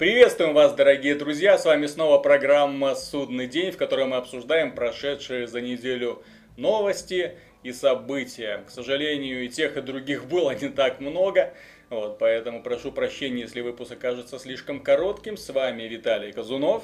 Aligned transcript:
Приветствуем 0.00 0.54
вас, 0.54 0.72
дорогие 0.72 1.14
друзья! 1.14 1.58
С 1.58 1.66
вами 1.66 1.84
снова 1.84 2.16
программа 2.16 2.94
«Судный 2.94 3.46
день», 3.46 3.70
в 3.70 3.76
которой 3.76 4.06
мы 4.06 4.16
обсуждаем 4.16 4.74
прошедшие 4.74 5.46
за 5.46 5.60
неделю 5.60 6.22
новости 6.56 7.32
и 7.62 7.70
события. 7.70 8.64
К 8.66 8.70
сожалению, 8.70 9.44
и 9.44 9.50
тех, 9.50 9.76
и 9.76 9.82
других 9.82 10.24
было 10.24 10.54
не 10.54 10.70
так 10.70 11.00
много, 11.00 11.52
вот, 11.90 12.18
поэтому 12.18 12.62
прошу 12.62 12.92
прощения, 12.92 13.42
если 13.42 13.60
выпуск 13.60 13.92
окажется 13.92 14.38
слишком 14.38 14.80
коротким. 14.80 15.36
С 15.36 15.50
вами 15.50 15.82
Виталий 15.82 16.32
Казунов, 16.32 16.82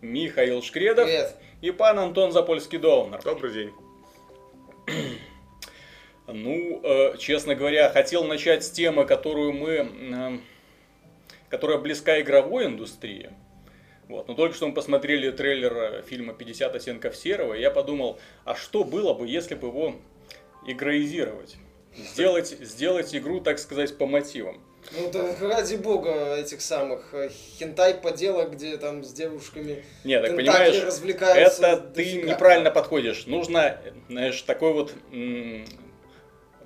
Михаил 0.00 0.62
Шкредов 0.62 1.06
Привет. 1.06 1.34
и 1.60 1.72
пан 1.72 1.98
Антон 1.98 2.30
Запольский-Довнер. 2.30 3.20
Добрый 3.24 3.52
день. 3.52 3.72
Ну, 6.28 6.80
э, 6.84 7.16
честно 7.18 7.56
говоря, 7.56 7.90
хотел 7.90 8.22
начать 8.22 8.62
с 8.64 8.70
темы, 8.70 9.06
которую 9.06 9.52
мы, 9.54 9.70
э, 9.70 10.38
которая 11.54 11.78
близка 11.78 12.20
игровой 12.20 12.66
индустрии. 12.66 13.30
Вот. 14.08 14.26
Но 14.26 14.34
только 14.34 14.56
что 14.56 14.66
мы 14.66 14.74
посмотрели 14.74 15.30
трейлер 15.30 15.76
э, 15.76 16.02
фильма 16.02 16.32
«50 16.32 16.74
оттенков 16.74 17.14
серого», 17.14 17.54
и 17.54 17.60
я 17.60 17.70
подумал, 17.70 18.18
а 18.44 18.56
что 18.56 18.82
было 18.82 19.14
бы, 19.14 19.28
если 19.28 19.54
бы 19.54 19.68
его 19.68 19.94
игроизировать? 20.66 21.54
Сделать, 21.96 22.48
сделать 22.48 23.14
игру, 23.14 23.40
так 23.40 23.60
сказать, 23.60 23.96
по 23.96 24.04
мотивам. 24.04 24.60
Ну 24.98 25.12
да 25.12 25.32
ради 25.40 25.76
бога 25.76 26.34
этих 26.34 26.60
самых 26.60 27.14
э, 27.14 27.30
хентай 27.30 27.94
поделок, 27.94 28.54
где 28.54 28.76
там 28.76 29.04
с 29.04 29.12
девушками 29.12 29.84
Нет, 30.02 30.26
так 30.26 30.34
понимаешь, 30.34 30.82
развлекаются. 30.82 31.64
это 31.64 31.80
ты 31.82 32.04
дофига. 32.04 32.30
неправильно 32.32 32.72
подходишь. 32.72 33.26
Нужно, 33.26 33.78
знаешь, 34.08 34.42
такой 34.42 34.72
вот 34.72 34.92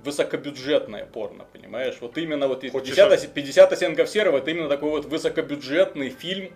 высокобюджетное 0.09 1.05
порно, 1.07 1.45
понимаешь? 1.53 1.97
Вот 2.01 2.19
именно 2.19 2.49
вот 2.49 2.61
Хочешь 2.71 2.95
50, 2.97 3.13
ос- 3.13 3.27
50 3.27 3.73
оттенков 3.73 4.09
серого, 4.09 4.39
это 4.39 4.51
именно 4.51 4.69
такой 4.69 4.91
вот 4.91 5.05
высокобюджетный 5.05 6.11
фильм 6.11 6.53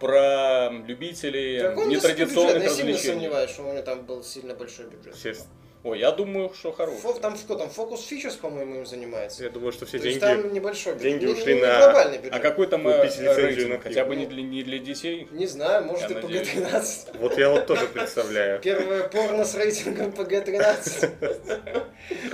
про 0.00 0.70
любителей 0.86 1.60
Так 1.60 1.76
он 1.78 1.88
нетрадиционных 1.88 2.62
высокобюджетный, 2.62 2.62
Я 2.62 2.68
сильно 2.70 2.92
развлечений. 2.92 3.14
сомневаюсь, 3.14 3.50
что 3.50 3.62
у 3.62 3.72
него 3.72 3.82
там 3.82 4.04
был 4.06 4.22
сильно 4.22 4.54
большой 4.54 4.86
бюджет. 4.86 5.14
Естественно. 5.14 5.50
Ой, 5.84 5.98
я 5.98 6.12
думаю, 6.12 6.50
что 6.54 6.72
хороший. 6.72 7.02
Фо- 7.02 7.20
там 7.20 7.36
что 7.36 7.56
там, 7.56 7.68
Focus 7.68 7.98
Features, 8.10 8.38
по-моему, 8.40 8.76
им 8.76 8.86
занимается. 8.86 9.44
Я 9.44 9.50
думаю, 9.50 9.70
что 9.70 9.84
все 9.84 9.98
То 9.98 10.06
есть 10.08 10.18
деньги... 10.18 10.42
там 10.42 10.52
небольшой 10.54 10.94
бюджет. 10.94 11.10
деньги 11.10 11.26
Не- 11.26 11.32
ушли 11.32 11.54
не 11.56 11.60
на- 11.60 11.78
глобальный 11.78 12.16
бюджет. 12.16 12.32
А 12.34 12.38
какой 12.38 12.66
там 12.68 12.82
Купить 12.84 13.18
э, 13.18 13.22
лицензию 13.22 13.46
рейтинг? 13.46 13.68
на 13.74 13.80
Хотя 13.80 14.04
бы 14.06 14.16
не 14.16 14.24
для, 14.24 14.42
не 14.42 14.62
для 14.62 14.78
детей? 14.78 15.28
Не 15.30 15.46
знаю, 15.46 15.84
может 15.84 16.08
Я 16.10 16.18
и 16.18 16.22
надеюсь. 16.22 16.48
PG-13. 16.54 17.18
Вот 17.18 17.36
я 17.36 17.50
вот 17.50 17.66
тоже 17.66 17.86
представляю. 17.88 18.60
Первое 18.62 19.06
порно 19.08 19.44
с 19.44 19.54
рейтингом 19.54 20.10
PG-13. 20.12 21.82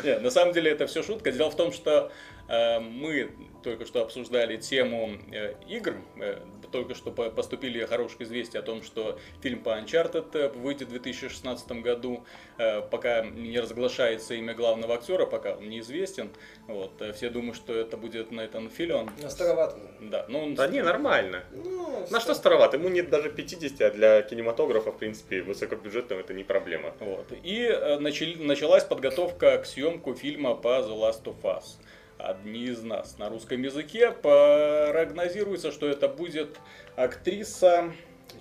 Нет, 0.04 0.22
на 0.22 0.30
самом 0.30 0.52
деле 0.54 0.70
это 0.70 0.86
все 0.86 1.02
шутка. 1.02 1.32
Дело 1.32 1.50
в 1.50 1.56
том, 1.56 1.72
что 1.72 2.12
э, 2.48 2.78
мы 2.78 3.32
только 3.64 3.84
что 3.84 4.02
обсуждали 4.02 4.58
тему 4.58 5.18
э, 5.32 5.54
игр. 5.68 5.96
Только 6.70 6.94
что 6.94 7.10
по- 7.10 7.30
поступили 7.30 7.84
хорошие 7.84 8.22
известия 8.22 8.60
о 8.60 8.62
том, 8.62 8.82
что 8.82 9.18
фильм 9.42 9.60
по 9.62 9.70
Uncharted 9.70 10.26
э, 10.34 10.48
выйдет 10.50 10.88
в 10.88 10.90
2016 10.92 11.72
году. 11.82 12.24
Э, 12.58 12.80
пока 12.82 13.22
не 13.22 13.58
разглашается 13.58 14.34
имя 14.34 14.54
главного 14.54 14.94
актера, 14.94 15.26
пока 15.26 15.54
он 15.54 15.68
неизвестен. 15.68 16.30
Вот, 16.68 17.00
э, 17.02 17.12
все 17.12 17.30
думают, 17.30 17.56
что 17.56 17.74
это 17.74 17.96
будет 17.96 18.30
Нейтан 18.30 18.70
Филлион. 18.70 19.10
Ну, 19.20 19.30
старовато. 19.30 19.78
Да, 20.00 20.26
ну 20.28 20.44
он 20.44 20.54
Да 20.54 20.68
не, 20.68 20.82
нормально. 20.82 21.42
Ну, 21.52 22.06
На 22.10 22.20
что 22.20 22.34
староват? 22.34 22.74
Ему 22.74 22.88
нет 22.88 23.10
даже 23.10 23.30
50, 23.30 23.80
а 23.80 23.90
для 23.90 24.22
кинематографа, 24.22 24.92
в 24.92 24.98
принципе, 24.98 25.42
высокобюджетного 25.42 26.20
это 26.20 26.34
не 26.34 26.44
проблема. 26.44 26.94
Вот. 27.00 27.26
И 27.42 27.68
начали- 28.00 28.40
началась 28.42 28.84
подготовка 28.84 29.58
к 29.58 29.66
съемку 29.66 30.14
фильма 30.14 30.54
по 30.54 30.68
The 30.68 30.96
Last 30.96 31.24
of 31.24 31.42
Us. 31.42 31.64
Одни 32.24 32.64
из 32.64 32.82
нас 32.82 33.18
на 33.18 33.28
русском 33.28 33.62
языке 33.62 34.12
прогнозируется, 34.12 35.72
что 35.72 35.88
это 35.88 36.08
будет 36.08 36.58
актриса, 36.96 37.92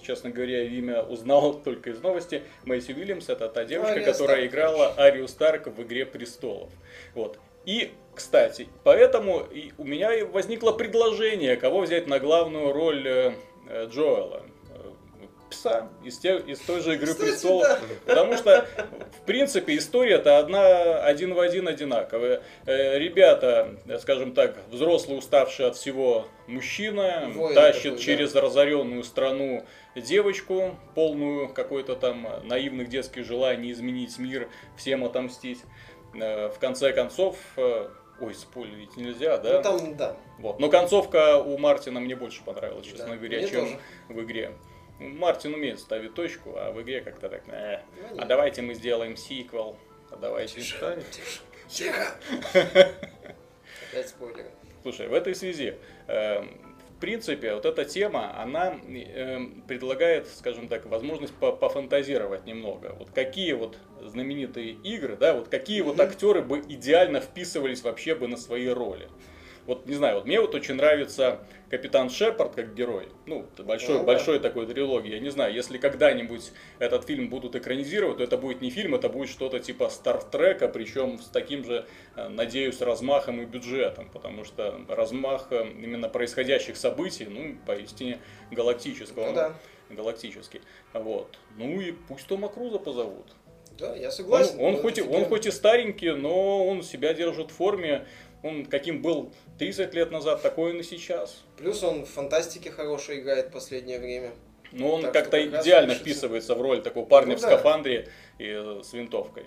честно 0.01 0.29
говоря, 0.29 0.63
имя 0.63 1.01
узнал 1.01 1.53
только 1.63 1.91
из 1.91 2.01
новости, 2.01 2.43
Мэйси 2.65 2.91
Уильямс, 2.91 3.29
это 3.29 3.49
та 3.49 3.65
девушка, 3.65 3.93
Ария 3.93 4.05
которая 4.05 4.37
Старк. 4.37 4.51
играла 4.51 4.93
Арию 4.97 5.27
Старк 5.27 5.67
в 5.67 5.81
«Игре 5.83 6.05
престолов». 6.05 6.69
Вот. 7.13 7.39
И, 7.65 7.91
кстати, 8.15 8.67
поэтому 8.83 9.41
и 9.41 9.71
у 9.77 9.83
меня 9.83 10.25
возникло 10.25 10.71
предложение, 10.71 11.55
кого 11.55 11.81
взять 11.81 12.07
на 12.07 12.19
главную 12.19 12.71
роль 12.73 13.07
э, 13.07 13.33
Джоэла. 13.87 14.45
Пса 15.49 15.89
из, 16.03 16.17
те- 16.19 16.37
из 16.39 16.59
той 16.59 16.81
же 16.81 16.93
«Игры 16.95 17.07
Кстати, 17.07 17.29
престолов». 17.31 17.67
да. 17.67 17.79
Потому 18.05 18.37
что, 18.37 18.67
в 19.21 19.25
принципе, 19.25 19.77
история-то 19.77 20.37
одна, 20.37 21.01
один 21.03 21.33
в 21.33 21.39
один 21.39 21.67
одинаковая. 21.67 22.41
Э, 22.65 22.97
Ребята, 22.99 23.75
скажем 24.01 24.33
так, 24.33 24.55
взрослый, 24.69 25.17
уставший 25.17 25.65
от 25.67 25.75
всего 25.75 26.27
мужчина, 26.47 27.29
Воин 27.33 27.55
тащит 27.55 27.83
такой, 27.83 27.97
да. 27.97 28.03
через 28.03 28.35
разоренную 28.35 29.03
страну 29.03 29.65
девочку, 29.95 30.75
полную 30.95 31.49
какой-то 31.49 31.95
там 31.95 32.27
наивных 32.43 32.89
детских 32.89 33.25
желаний 33.25 33.71
изменить 33.71 34.17
мир, 34.19 34.49
всем 34.77 35.03
отомстить. 35.03 35.59
Э, 36.13 36.49
В 36.49 36.59
конце 36.59 36.93
концов, 36.93 37.37
э, 37.57 37.89
ой, 38.21 38.33
спойлерить 38.35 38.97
нельзя, 38.97 39.37
да? 39.37 39.57
Ну 39.57 39.61
там, 39.63 39.97
да. 39.97 40.17
Вот. 40.37 40.59
Но 40.59 40.69
концовка 40.69 41.37
у 41.37 41.57
Мартина 41.57 41.99
мне 41.99 42.15
больше 42.15 42.43
понравилась, 42.43 42.85
честно 42.85 43.07
Да, 43.09 43.15
говоря, 43.15 43.47
чем 43.47 43.61
тоже. 43.65 43.79
в 44.09 44.21
игре. 44.23 44.51
Мартин 44.99 45.53
умеет 45.53 45.79
ставить 45.79 46.13
точку, 46.13 46.55
а 46.57 46.71
в 46.71 46.81
игре 46.81 47.01
как-то 47.01 47.29
так, 47.29 47.43
«Э, 47.47 47.79
Ну, 48.11 48.21
а 48.21 48.25
давайте 48.25 48.61
мы 48.61 48.73
сделаем 48.73 49.15
сиквел, 49.17 49.77
а 50.11 50.17
давайте... 50.17 50.55
Тише, 50.61 50.99
тихо. 51.69 52.07
Опять 53.91 54.09
спойлеры. 54.09 54.51
Слушай, 54.81 55.07
в 55.07 55.13
этой 55.13 55.35
связи, 55.35 55.75
эм, 56.07 56.49
в 56.97 56.99
принципе, 56.99 57.53
вот 57.53 57.65
эта 57.65 57.85
тема, 57.85 58.37
она 58.41 58.77
эм, 58.87 59.61
предлагает, 59.67 60.27
скажем 60.27 60.67
так, 60.67 60.85
возможность 60.85 61.33
по- 61.35 61.51
пофантазировать 61.51 62.45
немного. 62.45 62.95
Вот 62.97 63.09
какие 63.11 63.53
вот 63.53 63.77
знаменитые 64.01 64.71
игры, 64.71 65.15
да, 65.17 65.33
вот 65.33 65.47
какие 65.49 65.81
вот 65.81 65.95
Мгм. 65.95 66.01
актеры 66.07 66.41
бы 66.41 66.59
идеально 66.59 67.19
вписывались 67.21 67.83
вообще 67.83 68.15
бы 68.15 68.27
на 68.27 68.37
свои 68.37 68.67
роли. 68.67 69.07
Вот 69.69 69.85
не 69.85 69.93
знаю, 69.93 70.15
вот 70.15 70.25
мне 70.25 70.41
вот 70.41 70.55
очень 70.55 70.73
нравится 70.73 71.41
Капитан 71.69 72.09
Шепард 72.09 72.55
как 72.55 72.73
герой. 72.73 73.07
Ну, 73.27 73.45
большой, 73.59 73.93
Ну 73.93 73.99
да. 73.99 74.05
большой 74.07 74.39
такой 74.39 74.65
трилогии. 74.65 75.11
Я 75.11 75.19
не 75.19 75.29
знаю, 75.29 75.53
если 75.53 75.77
когда-нибудь 75.77 76.51
этот 76.79 77.05
фильм 77.05 77.29
будут 77.29 77.55
экранизировать, 77.55 78.17
то 78.17 78.23
это 78.23 78.35
будет 78.35 78.61
не 78.61 78.71
фильм, 78.71 78.95
это 78.95 79.09
будет 79.09 79.29
что-то 79.29 79.59
типа 79.59 79.89
Стартрека, 79.89 80.69
причем 80.69 81.19
с 81.19 81.27
таким 81.27 81.63
же, 81.63 81.85
э, 82.15 82.29
надеюсь, 82.29 82.81
размахом 82.81 83.41
и 83.41 83.45
бюджетом, 83.45 84.09
потому 84.11 84.43
что 84.43 84.81
размах 84.89 85.49
э, 85.51 85.67
именно 85.67 86.09
происходящих 86.09 86.75
событий, 86.75 87.27
ну, 87.29 87.55
поистине 87.67 88.17
галактического. 88.49 89.27
Ну 89.27 89.33
да. 89.35 89.53
Галактический. 89.91 90.61
Вот. 90.93 91.37
Ну 91.57 91.79
и 91.79 91.91
пусть 91.91 92.25
Тома 92.25 92.49
Круза 92.49 92.79
позовут. 92.79 93.27
Да, 93.77 93.95
я 93.95 94.07
Он, 94.07 94.11
согласен. 94.11 94.59
он 94.59 94.73
Ну, 94.73 94.77
хоть, 94.81 94.97
и- 94.97 95.01
он 95.01 95.25
хоть 95.25 95.45
и 95.45 95.51
старенький, 95.51 96.09
но 96.11 96.67
он 96.67 96.83
себя 96.83 97.13
держит 97.13 97.51
в 97.51 97.53
форме. 97.55 98.05
Он 98.43 98.65
каким 98.65 99.01
был 99.01 99.33
30 99.57 99.93
лет 99.93 100.11
назад, 100.11 100.41
такой 100.41 100.71
он 100.71 100.79
и 100.79 100.83
сейчас. 100.83 101.43
Плюс 101.57 101.83
он 101.83 102.05
в 102.05 102.09
фантастике 102.09 102.71
хорошо 102.71 103.13
играет 103.15 103.47
в 103.47 103.51
последнее 103.51 103.99
время. 103.99 104.31
Но 104.71 104.93
он 104.95 105.01
Так 105.01 105.13
как-то 105.13 105.43
идеально 105.43 105.93
пишется. 105.93 106.03
вписывается 106.03 106.55
в 106.55 106.61
роль 106.61 106.81
такого 106.81 107.05
парня 107.05 107.33
Ну 107.33 107.37
в 107.37 107.41
да. 107.41 107.47
скафандре 107.47 108.07
и 108.37 108.45
э, 108.47 108.81
с 108.83 108.93
винтовкой. 108.93 109.45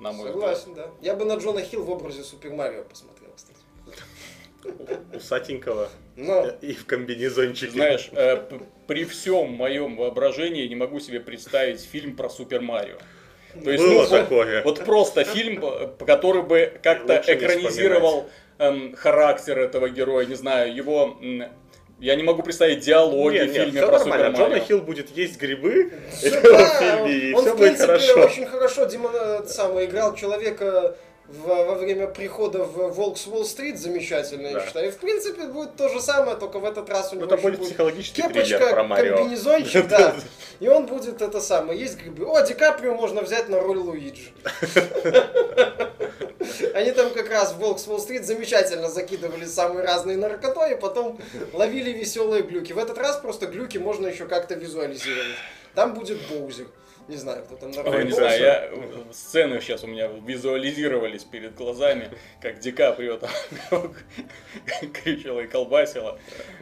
На 0.00 0.12
мой 0.12 0.30
взгляд. 0.30 0.58
Согласен, 0.58 0.74
да. 0.74 0.90
Я 1.02 1.14
бы 1.14 1.24
на 1.24 1.34
Джона 1.34 1.60
Хилл 1.62 1.84
в 1.84 1.90
образе 1.90 2.24
Супер 2.24 2.50
Марио 2.52 2.82
посмотрел, 2.82 3.30
кстати. 3.36 3.58
Усатенького 5.14 5.88
Но 6.16 6.46
и 6.60 6.72
в 6.72 6.86
комбинезончике. 6.86 7.72
Знаешь, 7.72 8.10
э, 8.12 8.44
при 8.86 9.04
всем 9.04 9.50
моем 9.52 9.96
воображении 9.96 10.66
не 10.66 10.76
могу 10.76 11.00
себе 11.00 11.20
представить 11.20 11.80
фильм 11.80 12.16
про 12.16 12.28
Супер 12.28 12.60
Марио. 12.60 12.96
То 13.64 13.70
есть, 13.70 13.84
Было 13.84 14.02
ну, 14.02 14.08
такое. 14.08 14.62
Вот 14.62 14.84
просто 14.84 15.24
фильм, 15.24 15.62
э, 15.64 15.88
который 16.06 16.42
бы 16.42 16.72
как-то 16.82 17.22
экранизировал 17.26 18.28
эм, 18.58 18.94
характер 18.94 19.58
этого 19.58 19.88
героя, 19.88 20.26
не 20.26 20.34
знаю, 20.34 20.74
его... 20.74 21.18
Я 21.98 22.16
не 22.16 22.24
могу 22.24 22.42
представить 22.42 22.80
диалоги 22.80 23.36
Не, 23.36 23.44
в 23.44 23.52
фильме 23.52 23.70
всё 23.70 23.86
про 23.86 23.98
нормально. 24.00 24.24
Супер 24.26 24.36
Джона 24.36 24.48
Марио. 24.50 24.64
Хилл 24.64 24.80
будет 24.80 25.16
есть 25.16 25.40
грибы 25.40 25.92
в 26.10 26.18
фильме, 26.18 27.12
и 27.12 27.32
он, 27.32 27.42
все 27.42 27.52
в 27.52 27.56
будет 27.56 27.76
принципе, 27.76 27.86
хорошо. 27.86 28.24
очень 28.24 28.46
хорошо 28.46 28.84
демон, 28.86 29.12
э, 29.14 29.46
самое, 29.46 29.86
играл 29.86 30.16
человека 30.16 30.96
в- 31.32 31.46
во 31.46 31.74
время 31.74 32.06
прихода 32.06 32.64
в 32.64 32.90
Волк 32.90 33.18
с 33.18 33.26
Уолл-стрит 33.26 33.78
замечательно, 33.78 34.48
я 34.48 34.52
Да. 34.54 34.66
считаю. 34.66 34.88
И, 34.88 34.90
в 34.90 34.98
принципе, 34.98 35.44
будет 35.46 35.76
то 35.76 35.88
же 35.88 36.00
самое, 36.00 36.36
только 36.36 36.58
в 36.58 36.64
этот 36.64 36.88
раз 36.90 37.12
у 37.12 37.16
него 37.16 37.26
это 37.26 37.36
будет 37.36 37.58
будет 37.58 37.68
психологический 37.70 38.22
кепочка, 38.22 38.68
про 38.70 38.84
Марио. 38.84 39.16
комбинезончик, 39.16 39.88
да. 39.88 40.14
И 40.60 40.68
он 40.68 40.86
будет 40.86 41.22
это 41.22 41.40
самое, 41.40 41.78
есть 41.80 41.98
грибы. 41.98 42.24
О, 42.26 42.40
Ди 42.46 42.54
Каприо 42.54 42.94
можно 42.94 43.22
взять 43.22 43.48
на 43.48 43.60
роль 43.60 43.78
Луиджи. 43.78 44.30
Они 46.74 46.90
там 46.92 47.10
как 47.10 47.28
раз 47.30 47.52
в 47.52 47.58
Волк 47.58 47.78
с 47.78 47.86
Уолл-стрит 47.86 48.24
замечательно 48.26 48.88
закидывали 48.88 49.44
самые 49.44 49.86
разные 49.86 50.16
наркотой, 50.16 50.72
и 50.72 50.76
потом 50.76 51.18
ловили 51.52 51.90
веселые 51.90 52.42
глюки. 52.42 52.72
В 52.72 52.78
этот 52.78 52.98
раз 52.98 53.16
просто 53.16 53.46
глюки 53.46 53.78
можно 53.78 54.06
еще 54.06 54.26
как-то 54.26 54.54
визуализировать. 54.54 55.36
Там 55.74 55.94
будет 55.94 56.18
Боузер. 56.28 56.66
Не 57.08 57.16
знаю, 57.16 57.44
кто 57.44 57.56
там 57.56 57.70
на 57.72 57.82
Ой, 57.82 58.04
не 58.04 58.12
знаю, 58.12 58.40
я, 58.40 58.64
э, 58.70 59.12
сцены 59.12 59.60
сейчас 59.60 59.82
у 59.82 59.88
меня 59.88 60.06
визуализировались 60.06 61.24
перед 61.24 61.54
глазами, 61.54 62.10
как 62.40 62.60
Ди 62.60 62.70
Каприо 62.70 63.16
там 63.18 63.30
кричала 64.92 65.40
и 65.40 65.46
колбасила. 65.48 66.18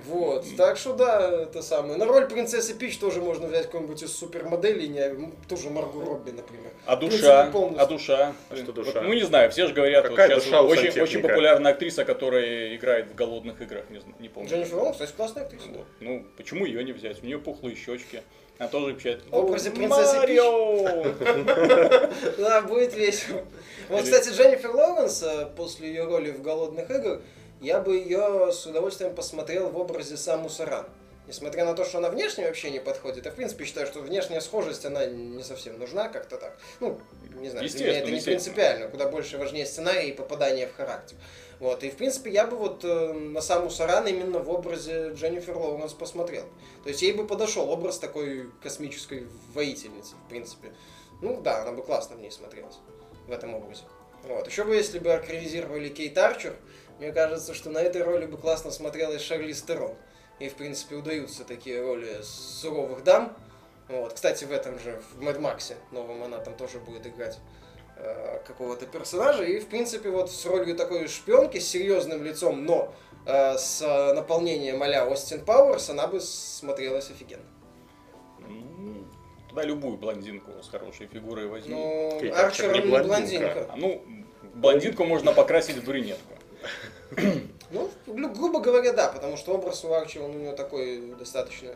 Вот, 0.07 0.47
так 0.57 0.79
что 0.79 0.95
да, 0.95 1.43
это 1.43 1.61
самое. 1.63 1.97
На 1.97 2.07
роль 2.07 2.27
принцессы 2.27 2.75
Пич 2.75 2.99
тоже 2.99 3.21
можно 3.21 3.49
взять 3.49 3.67
какую-нибудь 3.67 4.03
из 4.03 4.17
супермоделей, 4.17 4.89
не, 4.89 5.31
тоже 5.47 5.69
Маргу 5.69 6.01
Робби, 6.01 6.31
например. 6.31 6.73
А 6.87 6.97
душа? 6.97 7.51
А 7.77 7.87
душа? 7.87 8.33
А 8.49 8.57
что 8.57 8.67
Вот, 8.67 8.75
душа? 8.75 9.03
ну 9.03 9.13
не 9.13 9.23
знаю, 9.23 9.51
все 9.51 9.67
же 9.67 9.75
говорят, 9.75 10.05
вот 10.09 10.17
Какая 10.17 10.31
сейчас 10.31 10.45
душа 10.45 10.63
у 10.63 10.69
очень, 10.69 11.01
очень 11.01 11.21
популярная 11.21 11.73
актриса, 11.73 12.05
которая 12.05 12.75
играет 12.77 13.09
в 13.09 13.15
голодных 13.15 13.61
играх, 13.61 13.91
не, 13.91 13.99
зн- 13.99 14.15
не 14.19 14.29
помню. 14.29 14.49
Дженнифер 14.49 14.77
Лоуренс, 14.77 14.95
кстати, 14.95 15.13
классная 15.13 15.45
актриса. 15.45 15.69
Вот. 15.69 15.87
Ну, 16.01 16.25
почему 16.37 16.65
ее 16.65 16.83
не 16.83 16.93
взять? 16.93 17.23
У 17.23 17.27
нее 17.27 17.39
пухлые 17.39 17.77
щечки. 17.77 18.23
Она 18.61 18.69
тоже 18.69 18.95
печать. 18.95 19.21
В 19.31 19.35
образе 19.35 19.71
принцессы 19.71 20.17
Марио! 20.19 21.15
Да, 22.37 22.61
будет 22.61 22.95
весело. 22.95 23.43
Вот, 23.89 24.03
кстати, 24.03 24.29
Дженнифер 24.29 24.77
Лоуренс, 24.77 25.23
э, 25.23 25.49
после 25.57 25.89
ее 25.89 26.05
роли 26.05 26.31
в 26.31 26.43
«Голодных 26.43 26.91
играх», 26.91 27.23
я 27.63 27.81
бы 27.81 27.97
ее 27.97 28.53
с 28.53 28.67
удовольствием 28.67 29.15
посмотрел 29.15 29.71
в 29.71 29.79
образе 29.79 30.19
Самус 30.19 30.61
Аран. 30.61 30.85
Несмотря 31.31 31.65
на 31.65 31.75
то, 31.75 31.85
что 31.85 31.99
она 31.99 32.09
внешне 32.09 32.45
вообще 32.45 32.73
не 32.73 32.81
подходит, 32.81 33.25
я 33.25 33.31
в 33.31 33.37
принципе 33.37 33.65
считаю, 33.65 33.87
что 33.87 34.01
внешняя 34.01 34.41
схожесть, 34.41 34.85
она 34.85 35.07
не 35.07 35.45
совсем 35.45 35.79
нужна 35.79 36.09
как-то 36.09 36.39
так. 36.39 36.59
Ну, 36.81 37.01
не 37.37 37.51
знаю, 37.51 37.69
для 37.69 37.87
меня 37.87 37.99
это 38.01 38.11
не 38.11 38.21
принципиально, 38.21 38.89
куда 38.89 39.09
больше 39.09 39.39
важнее 39.39 39.65
сценарий 39.65 40.09
и 40.09 40.13
попадание 40.13 40.67
в 40.67 40.75
характер. 40.75 41.17
Вот, 41.61 41.85
и 41.85 41.91
в 41.91 41.97
принципе 41.97 42.33
я 42.33 42.49
бы 42.49 42.57
вот 42.57 42.85
э, 42.85 43.13
на 43.13 43.41
саму 43.41 43.71
Саран 43.71 44.09
именно 44.09 44.41
в 44.41 44.51
образе 44.51 45.13
Дженнифер 45.13 45.57
Лоуренс 45.57 45.93
посмотрел. 45.93 46.47
То 46.83 46.89
есть 46.89 47.01
ей 47.01 47.13
бы 47.13 47.25
подошел 47.25 47.71
образ 47.71 48.01
такой 48.01 48.51
космической 48.61 49.29
воительницы, 49.55 50.17
в 50.27 50.29
принципе. 50.29 50.73
Ну 51.23 51.41
да, 51.41 51.63
она 51.63 51.71
бы 51.71 51.85
классно 51.85 52.17
в 52.17 52.21
ней 52.21 52.33
смотрелась, 52.33 52.79
в 53.29 53.31
этом 53.31 53.55
образе. 53.55 53.83
Вот. 54.25 54.49
Еще 54.49 54.65
бы, 54.65 54.75
если 54.75 54.99
бы 54.99 55.11
экранизировали 55.11 55.91
Кейт 55.91 56.19
Арчер, 56.19 56.57
мне 56.99 57.13
кажется, 57.13 57.55
что 57.55 57.71
на 57.71 57.79
этой 57.79 58.03
роли 58.03 58.27
бы 58.27 58.37
классно 58.37 58.73
смотрелась 58.73 59.23
Шарли 59.23 59.53
Стерон. 59.53 59.95
И, 60.41 60.49
в 60.49 60.55
принципе, 60.55 60.97
удаются 60.97 61.45
такие 61.45 61.83
роли 61.83 62.23
суровых 62.23 63.05
дам. 63.05 63.37
Вот. 63.89 64.15
Кстати, 64.15 64.45
в 64.45 64.53
этом 64.53 64.79
же, 64.79 65.01
в 65.13 65.23
Мэд 65.23 65.39
Максе 65.39 65.77
новом 65.91 66.23
она 66.23 66.39
там 66.39 66.55
тоже 66.55 66.79
будет 66.79 67.07
играть 67.07 67.39
э, 67.97 68.41
какого-то 68.47 68.87
персонажа. 68.87 69.45
И, 69.45 69.61
в 69.61 69.67
принципе, 69.67 70.09
вот 70.09 70.31
с 70.31 70.47
ролью 70.47 70.77
такой 70.77 71.07
шпионки 71.09 71.59
с 71.59 71.69
серьезным 71.69 72.25
лицом, 72.25 72.65
но 72.65 72.95
э, 73.27 73.59
с 73.59 73.83
наполнением 74.15 74.83
а 74.83 75.05
Остин 75.05 75.45
Пауэрс, 75.45 75.91
она 75.91 76.07
бы 76.07 76.21
смотрелась 76.21 77.11
офигенно. 77.11 77.45
Туда 79.51 79.65
любую 79.65 79.99
блондинку 79.99 80.53
с 80.63 80.69
хорошей 80.69 81.09
фигурой 81.09 81.49
возьми. 81.49 81.75
Ну, 81.75 82.19
Кейт 82.21 82.35
Арчер 82.35 82.71
Арчер 82.71 82.85
не 82.85 82.91
не 82.91 82.99
блондинка. 82.99 83.09
блондинка. 83.09 83.67
А, 83.69 83.77
Ну, 83.77 84.05
блондинку 84.55 85.05
можно 85.05 85.33
покрасить 85.33 85.77
в 85.77 85.85
брюнетку. 85.85 86.33
Ну, 87.73 87.91
гру- 88.07 88.33
грубо 88.35 88.61
говоря, 88.61 88.93
да, 88.93 89.09
потому 89.09 89.37
что 89.37 89.53
образ 89.55 89.85
у 89.85 89.93
Арчи, 89.93 90.19
он 90.19 90.31
у 90.37 90.39
него 90.39 90.53
такой 90.57 91.01
достаточно 91.19 91.71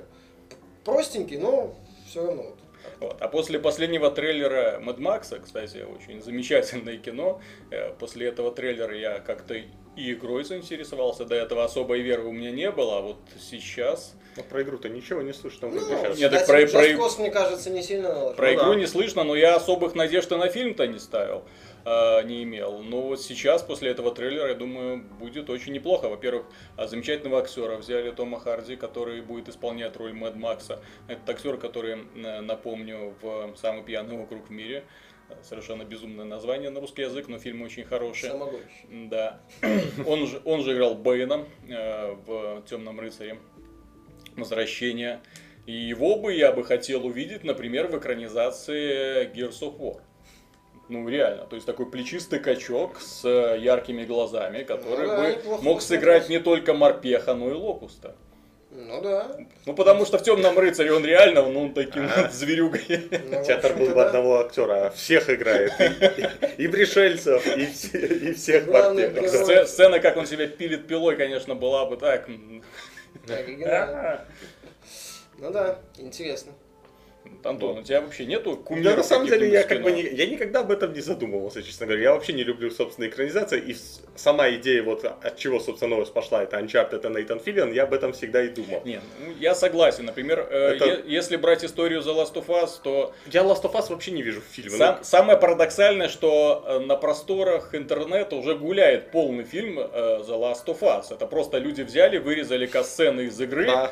простенький, 0.84 1.38
но 1.38 1.74
все 2.08 2.24
равно. 2.26 2.42
вот. 2.42 2.54
Вот. 3.00 3.16
А 3.20 3.28
после 3.28 3.58
последнего 3.58 4.10
трейлера 4.10 4.78
Мэд 4.80 4.98
Макса, 4.98 5.38
кстати, 5.38 5.78
очень 5.78 6.22
замечательное 6.22 6.98
кино, 6.98 7.40
э, 7.70 7.92
после 7.98 8.28
этого 8.28 8.52
трейлера 8.52 8.94
я 8.96 9.20
как-то 9.20 9.54
и 9.54 10.12
игрой 10.12 10.44
заинтересовался, 10.44 11.24
до 11.24 11.34
этого 11.34 11.64
особой 11.64 12.00
веры 12.02 12.24
у 12.24 12.32
меня 12.32 12.50
не 12.50 12.70
было, 12.70 12.98
а 12.98 13.00
вот 13.00 13.16
сейчас 13.40 14.14
Ну, 14.36 14.42
про 14.42 14.62
игру-то 14.62 14.88
ничего 14.88 15.22
не 15.22 15.32
слышно. 15.32 15.68
Ну, 15.68 15.80
сейчас. 15.80 16.18
Нет, 16.18 16.30
так 16.32 16.42
кстати, 16.42 16.70
про- 16.72 16.80
про- 16.80 16.88
Cause, 17.06 17.20
мне 17.20 17.30
кажется, 17.30 17.70
не 17.70 17.82
сильно 17.82 18.12
наложил. 18.12 18.34
про 18.34 18.48
Ну 18.48 18.54
игру 18.54 18.72
да. 18.72 18.78
не 18.80 18.86
слышно, 18.86 19.24
но 19.24 19.34
я 19.36 19.54
особых 19.56 19.94
надежд 19.94 20.30
и 20.32 20.36
на 20.36 20.48
фильм-то 20.48 20.86
не 20.86 20.98
ставил, 20.98 21.44
э, 21.84 22.22
не 22.24 22.42
имел. 22.44 22.82
Но 22.82 23.02
вот 23.02 23.20
сейчас, 23.20 23.62
после 23.62 23.90
этого 23.90 24.14
трейлера, 24.14 24.48
я 24.48 24.54
думаю, 24.54 25.02
будет 25.02 25.50
очень 25.50 25.72
неплохо. 25.72 26.08
Во-первых, 26.08 26.46
а, 26.76 26.86
замечательного 26.86 27.40
актера 27.40 27.76
взяли 27.76 28.10
Тома 28.10 28.40
Харди, 28.40 28.76
который 28.76 29.20
будет 29.20 29.48
исполнять 29.48 29.96
роль 29.96 30.12
Мэд 30.12 30.36
Макса. 30.36 30.80
Этот 31.08 31.28
актер, 31.28 31.56
который, 31.56 32.06
э, 32.14 32.40
напомню, 32.40 33.14
в 33.20 33.54
«Самый 33.56 33.82
пьяный 33.82 34.18
округ 34.18 34.48
в 34.48 34.50
мире», 34.50 34.84
э, 35.28 35.34
совершенно 35.42 35.84
безумное 35.84 36.24
название 36.24 36.70
на 36.70 36.80
русский 36.80 37.02
язык, 37.02 37.28
но 37.28 37.38
фильм 37.38 37.62
очень 37.62 37.84
хороший. 37.84 38.30
Самогонщик. 38.30 39.08
Да. 39.08 39.40
Он 40.06 40.26
же, 40.26 40.40
он 40.44 40.62
же 40.62 40.74
играл 40.74 40.94
Бэйна 40.94 41.46
э, 41.68 42.14
в 42.26 42.62
Темном 42.68 43.00
рыцаре 43.00 43.38
Возвращение. 44.36 45.20
И 45.66 45.72
его 45.72 46.16
бы 46.16 46.34
я 46.34 46.52
бы 46.52 46.62
хотел 46.62 47.06
увидеть, 47.06 47.42
например, 47.42 47.86
в 47.86 47.98
экранизации 47.98 49.32
Gears 49.32 49.60
of 49.60 49.78
War. 49.78 50.00
Ну, 50.88 51.08
реально. 51.08 51.46
То 51.46 51.56
есть 51.56 51.66
такой 51.66 51.90
плечистый 51.90 52.38
качок 52.38 53.00
с 53.00 53.24
э, 53.24 53.58
яркими 53.58 54.04
глазами, 54.04 54.62
который 54.64 55.06
Ну 55.06 55.16
да, 55.16 55.56
бы 55.56 55.62
мог 55.62 55.80
сыграть 55.80 56.28
не 56.28 56.38
только 56.40 56.74
Морпеха, 56.74 57.34
но 57.34 57.50
и 57.50 57.54
Локуста. 57.54 58.14
Ну 58.70 59.00
да. 59.00 59.36
Ну, 59.66 59.74
потому 59.74 60.04
что 60.04 60.18
в 60.18 60.22
Темном 60.24 60.58
рыцаре 60.58 60.92
он 60.92 61.04
реально, 61.04 61.46
ну, 61.46 61.72
таким 61.72 62.08
зверюгой. 62.30 62.82
Ну, 63.30 63.44
Театр 63.46 63.72
был 63.74 63.86
бы 63.88 63.94
да. 63.94 64.06
одного 64.06 64.40
актера, 64.40 64.86
а 64.86 64.90
всех 64.90 65.30
играет. 65.30 65.72
И, 66.58 66.64
и 66.64 66.68
пришельцев, 66.68 67.46
и, 67.56 67.62
и 67.62 68.32
всех 68.34 68.66
Главный 68.66 69.04
партнеров. 69.04 69.32
герой. 69.32 69.46
Сце- 69.46 69.66
Сцена, 69.66 70.00
как 70.00 70.16
он 70.16 70.26
себя 70.26 70.48
пилит 70.48 70.88
пилой, 70.88 71.16
конечно, 71.16 71.54
была 71.54 71.86
бы 71.86 71.96
так. 71.96 72.28
Ну 75.38 75.50
да, 75.50 75.78
интересно. 75.98 76.52
Антон, 77.42 77.78
у 77.78 77.82
тебя 77.82 78.00
вообще 78.00 78.24
нету 78.26 78.56
Да, 78.56 78.62
кумиров 78.62 78.96
на 78.96 79.02
самом 79.02 79.26
деле, 79.26 79.48
я 79.50 79.64
как 79.64 79.82
бы 79.82 79.92
не, 79.92 80.02
я 80.02 80.26
никогда 80.26 80.60
об 80.60 80.70
этом 80.70 80.92
не 80.92 81.00
задумывался, 81.00 81.62
честно 81.62 81.86
говоря. 81.86 82.02
Я 82.02 82.12
вообще 82.12 82.32
не 82.32 82.42
люблю, 82.42 82.70
собственно, 82.70 83.06
экранизации. 83.06 83.60
И 83.60 83.76
сама 84.16 84.50
идея, 84.52 84.82
вот 84.82 85.04
от 85.04 85.36
чего, 85.36 85.60
собственно, 85.60 85.90
новость 85.90 86.12
пошла, 86.12 86.42
это 86.42 86.58
Uncharted, 86.58 86.96
это 86.96 87.08
Нейтан 87.10 87.40
Филлиан, 87.40 87.72
я 87.72 87.82
об 87.84 87.92
этом 87.92 88.12
всегда 88.12 88.42
и 88.42 88.48
думал. 88.48 88.82
Нет, 88.84 89.02
ну, 89.20 89.32
я 89.38 89.54
согласен. 89.54 90.06
Например, 90.06 90.46
э, 90.50 90.74
Это- 90.76 90.84
е- 90.86 91.02
если 91.06 91.36
брать 91.36 91.64
историю 91.64 92.00
The 92.00 92.14
Last 92.14 92.34
of 92.34 92.46
Us, 92.46 92.70
то 92.82 93.12
Я 93.30 93.42
Last 93.42 93.62
of 93.62 93.72
Us 93.72 93.90
вообще 93.90 94.10
не 94.12 94.22
вижу 94.22 94.40
в 94.40 94.44
фильме. 94.44 94.70
сам- 94.76 94.96
Ну, 94.98 95.04
самое 95.04 95.38
парадоксальное, 95.38 96.08
что 96.08 96.64
э, 96.66 96.78
на 96.80 96.96
просторах 96.96 97.74
интернета 97.74 98.36
уже 98.36 98.54
гуляет 98.54 99.10
полный 99.10 99.44
фильм 99.44 99.78
э, 99.78 99.82
The 100.26 100.38
Last 100.40 100.64
of 100.66 100.80
Us. 100.80 101.12
Это 101.12 101.26
просто 101.26 101.58
люди 101.58 101.82
взяли, 101.82 102.18
вырезали 102.18 102.66
кассцены 102.66 103.22
из 103.22 103.40
игры, 103.40 103.66
да, 103.66 103.90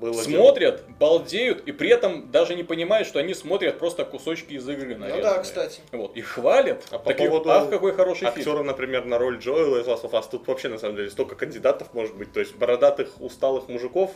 было 0.00 0.12
дело. 0.24 0.24
смотрят, 0.42 0.84
балдеют, 0.98 1.66
и 1.66 1.72
при 1.72 1.90
этом 1.90 2.30
даже 2.30 2.54
не 2.54 2.62
понимают, 2.62 3.06
что 3.08 3.18
они 3.18 3.34
смотрят 3.34 3.78
просто 3.78 4.04
кусочки 4.04 4.54
из 4.54 4.68
игры. 4.68 4.94
Ну 4.94 5.00
нарезанные. 5.00 5.22
да, 5.22 5.38
кстати. 5.42 5.80
Вот, 5.92 6.16
и 6.16 6.20
хвалят. 6.20 6.84
А 6.90 6.98
по 6.98 7.10
Такие, 7.10 7.28
поводу 7.28 7.50
ах, 7.50 7.68
какой 7.70 7.92
хороший 7.92 8.30
фильм. 8.30 8.34
Актера, 8.38 8.62
например, 8.62 9.04
на 9.04 9.18
роль 9.18 9.38
Джоэла 9.38 9.78
из 9.80 9.86
Last 9.86 10.02
of 10.04 10.12
Us, 10.12 10.24
тут 10.30 10.46
вообще, 10.46 10.68
на 10.68 10.78
самом 10.78 10.96
деле, 10.96 11.10
столько 11.10 11.34
кандидатов 11.34 11.88
может 11.94 12.16
быть. 12.16 12.32
То 12.32 12.40
есть, 12.40 12.54
бородатых, 12.56 13.10
усталых 13.20 13.68
мужиков, 13.68 14.10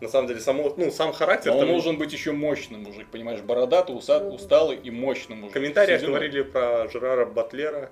на 0.00 0.08
самом 0.08 0.26
деле, 0.28 0.40
само, 0.40 0.74
ну, 0.76 0.90
сам 0.90 1.12
характер... 1.12 1.52
Но 1.52 1.58
он 1.58 1.64
там- 1.66 1.70
должен 1.70 1.98
быть 1.98 2.12
еще 2.12 2.32
мощным 2.32 2.82
мужик, 2.82 3.06
понимаешь, 3.10 3.40
бородатый, 3.40 3.94
уса- 3.94 4.28
усталый 4.28 4.76
и 4.76 4.90
мощный 4.90 5.36
В 5.36 5.38
мужик. 5.38 5.54
комментариях 5.54 6.00
Сединой. 6.00 6.16
говорили 6.18 6.42
про 6.42 6.88
Жерара 6.88 7.24
Батлера. 7.26 7.90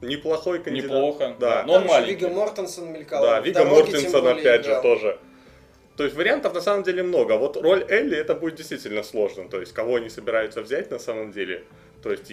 Неплохой 0.00 0.62
кандидат. 0.62 0.90
Неплохо, 0.90 1.34
Да. 1.40 1.64
Но 1.66 1.72
он 1.74 1.86
маленький. 1.86 2.12
Вига 2.14 2.28
Мортенсон 2.28 2.92
мелькал. 2.92 3.20
Да, 3.22 3.40
в 3.40 3.44
Вига 3.46 3.64
Мортенсон 3.64 4.28
опять 4.28 4.62
же 4.64 4.70
играл. 4.70 4.82
тоже. 4.82 5.18
То 5.98 6.04
есть 6.04 6.14
вариантов 6.14 6.54
на 6.54 6.60
самом 6.60 6.84
деле 6.84 7.02
много. 7.02 7.32
Вот 7.32 7.56
роль 7.56 7.84
Элли 7.88 8.16
это 8.16 8.36
будет 8.36 8.54
действительно 8.54 9.02
сложно. 9.02 9.48
То 9.48 9.58
есть 9.58 9.72
кого 9.72 9.96
они 9.96 10.08
собираются 10.08 10.62
взять 10.62 10.92
на 10.92 11.00
самом 11.00 11.32
деле. 11.32 11.64
То 12.04 12.12
есть 12.12 12.32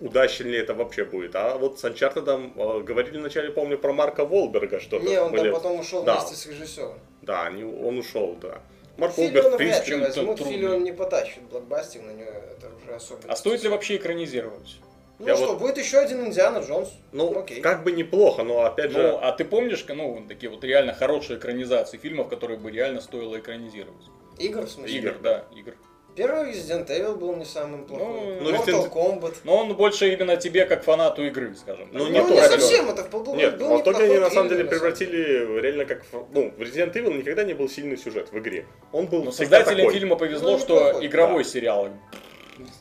удачен 0.00 0.48
ли 0.48 0.58
это 0.58 0.74
вообще 0.74 1.06
будет. 1.06 1.34
А 1.34 1.56
вот 1.56 1.80
с 1.80 1.84
Uncharted 1.84 2.52
э, 2.54 2.82
говорили 2.82 3.16
вначале, 3.16 3.50
помню, 3.50 3.78
про 3.78 3.94
Марка 3.94 4.26
Волберга 4.26 4.80
что-то. 4.80 5.06
Не, 5.06 5.18
он 5.18 5.32
были. 5.32 5.44
там 5.44 5.52
потом 5.54 5.80
ушел 5.80 6.02
Да. 6.02 6.16
вместе 6.20 6.36
с 6.36 6.46
режиссером. 6.46 6.98
Да, 7.22 7.46
они- 7.46 7.64
он 7.64 7.98
ушел, 7.98 8.36
да. 8.42 8.60
Марк 8.98 9.16
Волберг, 9.16 9.54
в 9.54 9.56
принципе, 9.56 9.96
возьмут, 9.96 10.36
трудно. 10.36 10.52
Фили 10.52 10.66
он 10.66 10.84
не 10.84 10.92
потащит 10.92 11.42
блокбастер, 11.44 12.02
на 12.02 12.10
него 12.10 12.30
это 12.30 12.68
уже 12.84 12.94
особенно. 12.96 13.32
А 13.32 13.36
стоит 13.36 13.62
ли 13.62 13.70
вообще 13.70 13.96
экранизировать? 13.96 14.76
Ну 15.18 15.26
Я 15.28 15.36
что, 15.36 15.46
вот- 15.48 15.58
будет 15.60 15.78
еще 15.78 15.98
один 15.98 16.26
Индиана 16.26 16.58
Джонс. 16.58 16.90
ну, 17.12 17.38
окей. 17.38 17.60
как 17.60 17.84
бы 17.84 17.92
неплохо, 17.92 18.42
но 18.42 18.64
опять 18.64 18.90
же... 18.90 19.00
Ну, 19.12 19.18
а 19.22 19.30
ты 19.32 19.44
помнишь, 19.44 19.84
ну, 19.88 20.24
такие 20.28 20.50
вот 20.50 20.64
реально 20.64 20.92
хорошие 20.92 21.38
экранизации 21.38 21.98
фильмов, 21.98 22.28
которые 22.28 22.58
бы 22.58 22.70
реально 22.70 23.00
стоило 23.00 23.38
экранизировать? 23.38 24.06
Игр, 24.38 24.62
в 24.62 24.70
смысле? 24.70 24.98
Игр, 24.98 25.14
да, 25.22 25.44
игр. 25.56 25.74
Первый 26.16 26.52
Resident 26.52 26.86
Evil 26.88 27.16
был 27.16 27.34
не 27.36 27.44
самым 27.44 27.86
плохой. 27.86 28.38
Ну, 28.40 28.50
Mortal 28.50 28.64
Resident- 28.66 28.92
Kombat. 28.92 29.34
Но 29.44 29.56
он 29.56 29.74
больше 29.74 30.12
именно 30.12 30.36
тебе 30.36 30.64
как 30.64 30.84
фанату 30.84 31.24
игры, 31.24 31.54
скажем. 31.56 31.86
так. 31.86 31.92
Ну, 31.92 32.04
Ну, 32.04 32.10
не 32.10 32.18
не, 32.20 32.26
только. 32.26 32.48
совсем, 32.48 32.88
это 32.88 33.02
был, 33.04 33.34
Нет, 33.34 33.58
был 33.58 33.78
в 33.78 33.82
итоге 33.82 34.04
они 34.04 34.18
на 34.18 34.30
самом 34.30 34.48
деле 34.48 34.62
на 34.64 34.70
самом 34.70 34.94
деле. 34.94 35.04
превратили 35.08 35.60
реально 35.60 35.84
как... 35.86 36.04
в- 36.12 36.26
Ну, 36.32 36.50
в 36.56 36.60
Resident 36.60 36.92
Evil 36.92 37.16
никогда 37.18 37.42
не 37.42 37.54
был 37.54 37.68
сильный 37.68 37.96
сюжет 37.96 38.30
в 38.30 38.38
игре. 38.38 38.66
Он 38.92 39.06
был 39.06 39.24
Но 39.24 39.32
создателям 39.32 39.86
такой. 39.86 39.92
фильма 39.94 40.14
повезло, 40.16 40.52
Ну, 40.52 40.58
что 40.60 41.04
игровой 41.04 41.42
да. 41.42 41.48
сериал 41.50 41.88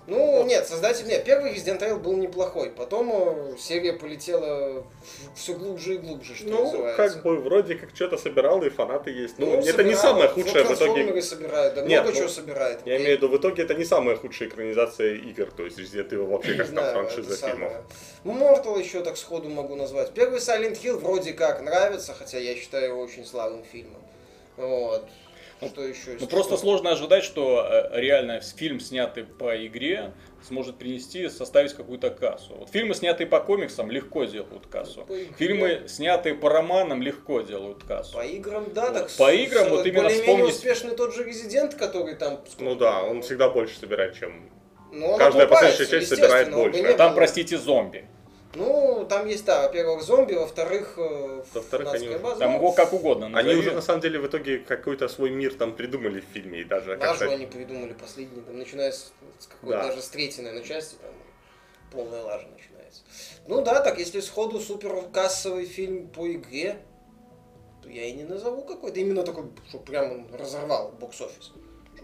Ну, 0.08 0.46
нет, 0.46 0.68
создатель... 0.68 1.08
Нет, 1.08 1.24
первый 1.24 1.54
Resident 1.54 1.80
Evil 1.80 2.00
был 2.00 2.16
неплохой. 2.18 2.70
Потом 2.70 3.10
э, 3.12 3.58
серия 3.58 3.94
полетела 3.94 4.86
все 5.36 5.54
глубже 5.54 5.96
и 5.96 5.98
глубже, 5.98 6.36
что 6.36 6.48
Ну, 6.50 6.64
называется. 6.66 6.98
как 6.98 7.24
бы, 7.24 7.38
вроде 7.38 7.76
как 7.76 7.90
что-то 7.96 8.18
собирал, 8.18 8.62
и 8.64 8.70
фанаты 8.70 9.12
есть. 9.12 9.40
Ну, 9.40 9.46
Ну, 9.48 9.54
это 9.58 9.84
не 9.84 9.96
собирала. 9.96 9.96
самое 9.96 10.30
худшее 10.30 10.64
в 10.64 10.72
итоге. 10.74 11.22
собирают, 11.22 11.74
да 11.76 11.82
Нет, 11.82 12.02
много 12.02 12.10
ну, 12.16 12.18
чего 12.22 12.30
собирает. 12.30 12.80
Я 12.86 12.98
имею 12.98 13.18
в 13.18 13.22
виду, 13.22 13.30
в 13.30 13.38
итоге 13.38 13.64
это 13.64 13.74
не 13.74 13.86
самая 13.86 14.16
худшая 14.16 14.50
экранизация 14.50 15.16
игр, 15.16 15.50
то 15.52 15.64
есть 15.64 15.80
Resident 15.80 16.10
Evil 16.10 16.26
вообще 16.28 16.52
Не 16.52 16.58
как 16.58 16.68
там 16.70 16.94
франшиза 16.94 17.36
фильмов. 17.48 17.74
Mortal 18.24 18.80
еще 18.80 19.02
так 19.02 19.18
сходу 19.18 19.50
могу 19.50 19.76
назвать. 19.76 20.12
Первый 20.14 20.40
Silent 20.40 20.82
Hill 20.82 20.98
вроде 20.98 21.34
как 21.34 21.62
нравится, 21.62 22.14
хотя 22.14 22.38
я 22.38 22.56
считаю 22.56 22.90
его 22.90 23.02
очень 23.02 23.26
слабым 23.26 23.64
фильмом. 23.64 24.02
Вот. 24.58 25.06
Что 25.68 25.86
еще? 25.86 26.18
Ну 26.20 26.28
просто 26.28 26.58
сложно 26.58 26.92
ожидать, 26.92 27.24
что 27.24 27.66
э, 27.70 28.00
реально 28.00 28.40
фильм, 28.42 28.80
снятый 28.80 29.24
по 29.24 29.66
игре, 29.66 30.14
сможет 30.48 30.78
принести, 30.78 31.30
составить 31.30 31.74
какую-то 31.74 32.10
кассу. 32.10 32.56
Вот 32.56 32.70
фильмы, 32.70 32.94
снятые 32.94 33.28
по 33.28 33.40
комиксам, 33.40 33.90
легко 33.90 34.26
делают 34.26 34.68
кассу. 34.68 35.06
По 35.06 35.14
игре. 35.14 35.34
Фильмы, 35.38 35.84
снятые 35.88 36.36
по 36.36 36.50
романам, 36.50 37.02
легко 37.02 37.42
делают 37.42 37.84
кассу. 37.84 38.14
По 38.14 38.26
играм, 38.26 38.66
да, 38.74 38.92
так 38.92 39.10
По 39.18 39.34
играм 39.34 39.70
вот 39.70 39.86
именно 39.86 40.04
более-менее 40.04 40.36
вспомнить- 40.36 40.56
успешный 40.56 40.96
тот 40.96 41.16
же 41.16 41.24
Резидент, 41.24 41.76
который 41.76 42.16
там... 42.16 42.44
Ну 42.60 42.76
да, 42.76 43.04
он 43.04 43.22
всегда 43.22 43.50
больше 43.50 43.78
собирает, 43.80 44.16
чем... 44.18 44.50
ну, 44.92 45.18
каждая 45.18 45.48
последующая 45.48 45.88
часть 46.00 46.10
собирает 46.10 46.52
больше. 46.52 46.84
А 46.84 46.94
Там, 46.94 47.16
простите, 47.16 47.58
зомби. 47.58 48.06
Ну, 48.56 49.06
там 49.10 49.26
есть, 49.28 49.46
да, 49.46 49.64
во-первых, 49.64 50.04
зомби, 50.04 50.34
во-вторых, 50.34 50.94
э, 50.98 51.44
Во-вторых, 51.54 51.94
они 51.94 52.08
уже- 52.10 52.20
база. 52.20 52.40
Там 52.40 52.56
его 52.56 52.72
как 52.72 52.94
угодно 52.94 53.26
Они 53.26 53.34
назови. 53.36 53.58
уже 53.58 53.72
на 53.72 53.82
самом 53.82 54.02
деле 54.02 54.20
в 54.20 54.28
итоге 54.28 54.60
какой-то 54.60 55.08
свой 55.08 55.32
мир 55.32 55.56
там 55.56 55.76
придумали 55.76 56.20
в 56.22 56.26
фильме 56.26 56.60
и 56.62 56.64
даже 56.64 56.98
Лажу 56.98 57.30
они 57.32 57.48
придумали 57.48 57.94
последний, 57.94 58.42
там, 58.42 58.58
начиная 58.60 58.92
с, 58.92 59.12
с 59.40 59.48
какой-то 59.48 59.78
Да. 59.78 59.88
даже 59.88 60.02
с 60.04 60.10
третьей, 60.10 60.44
наверное, 60.44 60.68
части, 60.68 60.96
там 61.02 61.12
полная 61.92 62.22
лажа 62.22 62.48
начинается. 62.48 63.02
Ну 63.48 63.64
да, 63.64 63.82
так, 63.82 63.98
если 63.98 64.20
сходу 64.20 64.60
супер 64.60 65.02
кассовый 65.12 65.66
фильм 65.66 66.08
по 66.10 66.32
игре, 66.32 66.78
то 67.82 67.90
я 67.90 68.06
и 68.06 68.12
не 68.14 68.24
назову 68.24 68.62
какой-то, 68.64 69.00
именно 69.00 69.24
такой, 69.24 69.46
что 69.70 69.80
прям 69.80 70.12
он 70.12 70.28
разорвал 70.36 70.92
бокс-офис. 71.00 71.52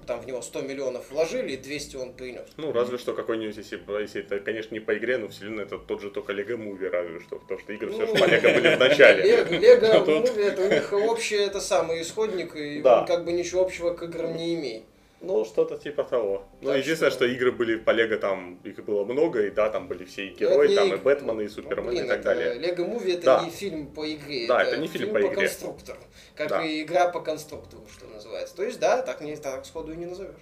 Там 0.09 0.21
в 0.21 0.25
него 0.25 0.41
100 0.41 0.61
миллионов 0.61 1.11
вложили, 1.11 1.51
и 1.51 1.57
200 1.57 1.95
он 1.97 2.13
принес. 2.13 2.47
Ну, 2.57 2.71
разве 2.71 2.97
что 2.97 3.13
какой-нибудь, 3.13 3.55
если, 3.55 3.79
если 4.01 4.21
это, 4.21 4.39
конечно, 4.39 4.73
не 4.73 4.79
по 4.79 4.97
игре, 4.97 5.19
но 5.19 5.27
вселенная, 5.27 5.65
это 5.65 5.77
тот 5.77 6.01
же 6.01 6.09
только 6.09 6.33
Лего 6.33 6.57
Муви, 6.57 6.87
разве 6.87 7.19
что, 7.19 7.37
потому 7.37 7.59
что 7.59 7.73
игры 7.73 7.91
все 7.91 8.07
же 8.07 8.13
Ну, 8.13 8.19
по 8.19 8.25
Лего 8.25 8.41
были 8.41 8.75
в 8.75 8.79
начале. 8.79 9.21
Лего, 9.21 10.05
Муви, 10.05 10.41
это 10.41 10.63
у 10.63 10.67
них 10.67 10.93
общий 10.93 11.35
это 11.35 11.61
самый 11.61 12.01
исходник, 12.01 12.55
и 12.55 12.81
он 12.83 13.05
как 13.05 13.23
бы 13.23 13.33
ничего 13.33 13.61
общего 13.61 13.93
к 13.93 14.01
играм 14.01 14.35
не 14.35 14.55
имеет. 14.55 14.83
Ну, 15.21 15.43
что-то 15.43 15.77
типа 15.77 16.03
того. 16.03 16.43
Ну, 16.61 16.71
единственное, 16.71 17.11
что- 17.11 17.25
что 17.25 17.25
игры 17.25 17.51
были 17.51 17.75
по 17.75 17.91
Лего, 17.91 18.17
там 18.17 18.55
их 18.63 18.83
было 18.85 19.03
много, 19.03 19.45
и 19.45 19.49
да, 19.51 19.69
там 19.69 19.87
были 19.87 20.05
все 20.05 20.27
и 20.27 20.29
Ну, 20.31 20.35
герои, 20.37 20.67
это 20.71 20.75
там 20.75 20.93
и 20.93 20.97
Бэтмен, 20.97 21.41
и 21.41 21.43
ну, 21.43 21.49
Супермен, 21.49 21.87
блин, 21.89 22.05
и 22.05 22.07
так 22.07 22.19
это 22.19 22.23
далее. 22.35 22.53
Лего 22.53 22.85
Муви 22.85 23.13
это 23.13 23.25
Да. 23.25 23.43
не 23.43 23.51
фильм 23.51 23.87
по 23.87 24.09
игре. 24.09 24.47
Да, 24.47 24.63
это 24.63 24.77
не 24.77 24.87
фильм 24.87 25.11
по 25.11 25.19
игре. 25.19 25.29
конструктору. 25.35 25.99
Как 26.35 26.49
Да. 26.49 26.63
и 26.65 26.81
игра 26.83 27.09
по 27.09 27.19
конструктору, 27.19 27.85
что 27.91 28.07
называется. 28.07 28.55
То 28.55 28.63
есть, 28.63 28.79
да, 28.79 29.01
так 29.01 29.19
не 29.21 29.35
так 29.35 29.65
сходу 29.65 29.91
и 29.91 29.97
не 29.97 30.05
назовешь. 30.05 30.35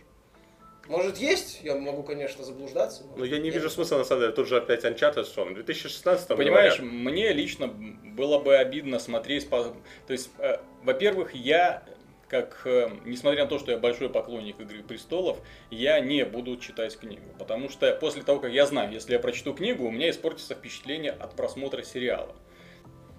Может 0.87 1.17
есть, 1.17 1.59
я 1.63 1.75
могу, 1.75 2.03
конечно, 2.03 2.45
заблуждаться. 2.45 3.03
Но 3.17 3.25
я 3.25 3.37
не 3.39 3.45
нет. 3.45 3.55
вижу 3.55 3.69
смысла, 3.69 3.97
на 3.97 4.03
самом 4.05 4.21
деле, 4.21 4.33
тут 4.33 4.47
же 4.47 4.57
опять 4.57 4.85
Uncharted, 4.85 5.25
что 5.25 5.41
он 5.41 5.51
в 5.51 5.55
2016 5.55 6.37
Понимаешь, 6.37 6.79
мне 6.79 7.33
лично 7.33 7.67
было 7.67 8.39
бы 8.39 8.55
обидно 8.55 8.99
смотреть 8.99 9.49
по... 9.49 9.63
То 9.63 10.13
есть, 10.13 10.29
э, 10.37 10.57
во-первых, 10.83 11.35
я, 11.35 11.83
как, 12.27 12.61
э, 12.65 12.89
несмотря 13.05 13.43
на 13.43 13.49
то, 13.49 13.59
что 13.59 13.71
я 13.71 13.77
большой 13.77 14.09
поклонник 14.09 14.59
Игры 14.59 14.83
Престолов, 14.83 15.39
я 15.69 15.99
не 15.99 16.25
буду 16.25 16.57
читать 16.57 16.97
книгу. 16.97 17.25
Потому 17.39 17.69
что 17.69 17.91
после 17.93 18.23
того, 18.23 18.39
как 18.39 18.51
я 18.51 18.65
знаю, 18.65 18.91
если 18.91 19.13
я 19.13 19.19
прочту 19.19 19.53
книгу, 19.53 19.85
у 19.85 19.91
меня 19.91 20.09
испортится 20.09 20.55
впечатление 20.55 21.11
от 21.11 21.35
просмотра 21.35 21.83
сериала. 21.83 22.35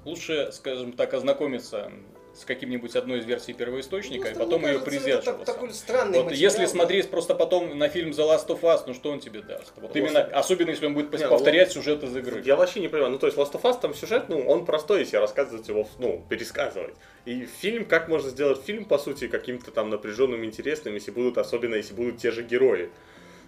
Лучше, 0.05 0.51
скажем 0.53 0.93
так, 0.93 1.15
ознакомиться 1.15 1.91
с 2.39 2.45
каким-нибудь 2.45 2.95
одной 2.95 3.19
из 3.19 3.25
версий 3.25 3.53
первоисточника, 3.53 4.29
Просто, 4.29 4.43
и 4.43 4.45
потом 4.45 4.67
ее 4.67 4.79
кажется, 4.79 5.09
это 5.11 5.45
такой 5.45 5.73
странный 5.73 6.19
Вот 6.19 6.27
материал. 6.27 6.53
если 6.53 6.67
смотреть 6.67 7.11
просто 7.11 7.35
потом 7.35 7.77
на 7.77 7.89
фильм 7.89 8.11
The 8.11 8.29
Last 8.29 8.47
of 8.47 8.61
Us, 8.61 8.83
ну 8.87 8.95
что 8.95 9.11
он 9.11 9.19
тебе 9.19 9.43
даст? 9.43 9.73
Вот 9.77 9.95
именно, 9.97 10.21
особенно 10.21 10.71
если 10.71 10.87
он 10.87 10.95
будет 10.95 11.13
Не, 11.13 11.25
ну, 11.25 11.31
повторять 11.31 11.73
сюжет 11.73 12.03
из 12.05 12.17
игры. 12.17 12.43
Я 12.45 12.55
вообще 12.55 12.81
не 12.81 12.89
понимаю, 12.89 13.13
ну 13.13 13.19
то 13.19 13.27
есть 13.27 13.37
Last 13.37 13.53
of 13.53 13.63
Us 13.63 13.81
там 13.81 13.93
сюжет, 13.93 14.29
ну 14.29 14.41
он 14.47 14.65
простой, 14.65 15.01
если 15.01 15.17
рассказывать 15.17 15.67
его, 15.69 15.89
ну, 15.99 16.25
пересказывать. 16.29 16.95
И 17.25 17.45
фильм, 17.45 17.85
как 17.85 18.09
можно 18.09 18.31
сделать 18.31 18.63
фильм, 18.63 18.85
по 18.85 18.99
сути, 18.99 19.27
каким-то 19.27 19.71
там 19.73 19.91
напряженным, 19.91 20.45
интересным, 20.45 20.95
если 20.95 21.11
будут, 21.11 21.39
особенно 21.39 21.75
если 21.75 21.95
будут 21.95 22.19
те 22.19 22.31
же 22.31 22.45
герои. 22.45 22.91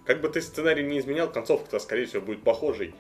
Как 0.04 0.20
бы 0.20 0.28
ты 0.28 0.40
сценарий 0.40 0.82
не 0.82 0.99
изменял, 0.99 1.30
концовка-то, 1.30 1.78
скорее 1.78 2.06
всего, 2.06 2.23
будет 2.23 2.42
похожей. 2.42 2.94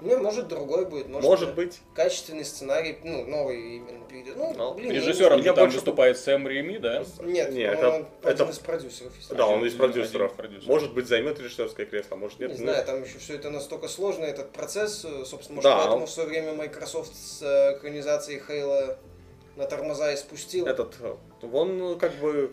Ну, 0.00 0.16
может, 0.22 0.46
другой 0.46 0.84
будет. 0.86 1.08
Может, 1.08 1.28
Может 1.28 1.54
быть. 1.54 1.80
Качественный 1.94 2.44
сценарий, 2.44 2.98
ну, 3.02 3.24
новый 3.26 3.76
именно 3.78 4.06
перейдет. 4.06 4.36
Ну, 4.36 4.54
Ну, 4.56 4.74
блин, 4.74 4.92
Режиссером 4.92 5.42
там 5.42 5.56
больше- 5.56 5.76
выступает 5.76 6.18
Сэм 6.18 6.46
Реми, 6.46 6.78
да? 6.78 7.04
Нет, 7.20 7.52
Не, 7.52 7.72
по-моему, 7.72 7.76
это- 7.76 7.88
он 7.88 8.06
один 8.22 8.42
это- 8.44 8.52
из 8.52 8.58
продюсеров. 8.60 9.12
если 9.16 9.34
Да, 9.34 9.46
он 9.46 9.64
из 9.66 9.74
продюсеров. 9.74 10.34
продюсеров. 10.34 10.66
Может 10.68 10.94
быть, 10.94 11.08
займет 11.08 11.40
режиссерское 11.40 11.84
кресло, 11.86 12.14
может 12.16 12.38
нет. 12.38 12.50
Не 12.52 12.58
ну, 12.58 12.62
знаю, 12.70 12.84
там 12.86 13.02
еще 13.02 13.18
все 13.18 13.34
это 13.34 13.50
настолько 13.50 13.88
сложно, 13.88 14.24
этот 14.24 14.52
процесс, 14.52 15.04
э, 15.04 15.24
собственно, 15.24 15.56
может, 15.56 15.70
Да. 15.70 15.78
поэтому 15.78 16.06
в 16.06 16.10
свое 16.10 16.28
время 16.28 16.52
Microsoft 16.54 17.12
с 17.16 17.42
э, 17.42 17.76
экранизацией 17.76 18.40
Хейла 18.46 18.98
на 19.56 19.66
тормоза 19.66 20.12
и 20.12 20.16
спустил. 20.16 20.66
Этот, 20.66 20.94
э, 21.00 21.16
он 21.52 21.98
как 21.98 22.14
бы 22.20 22.52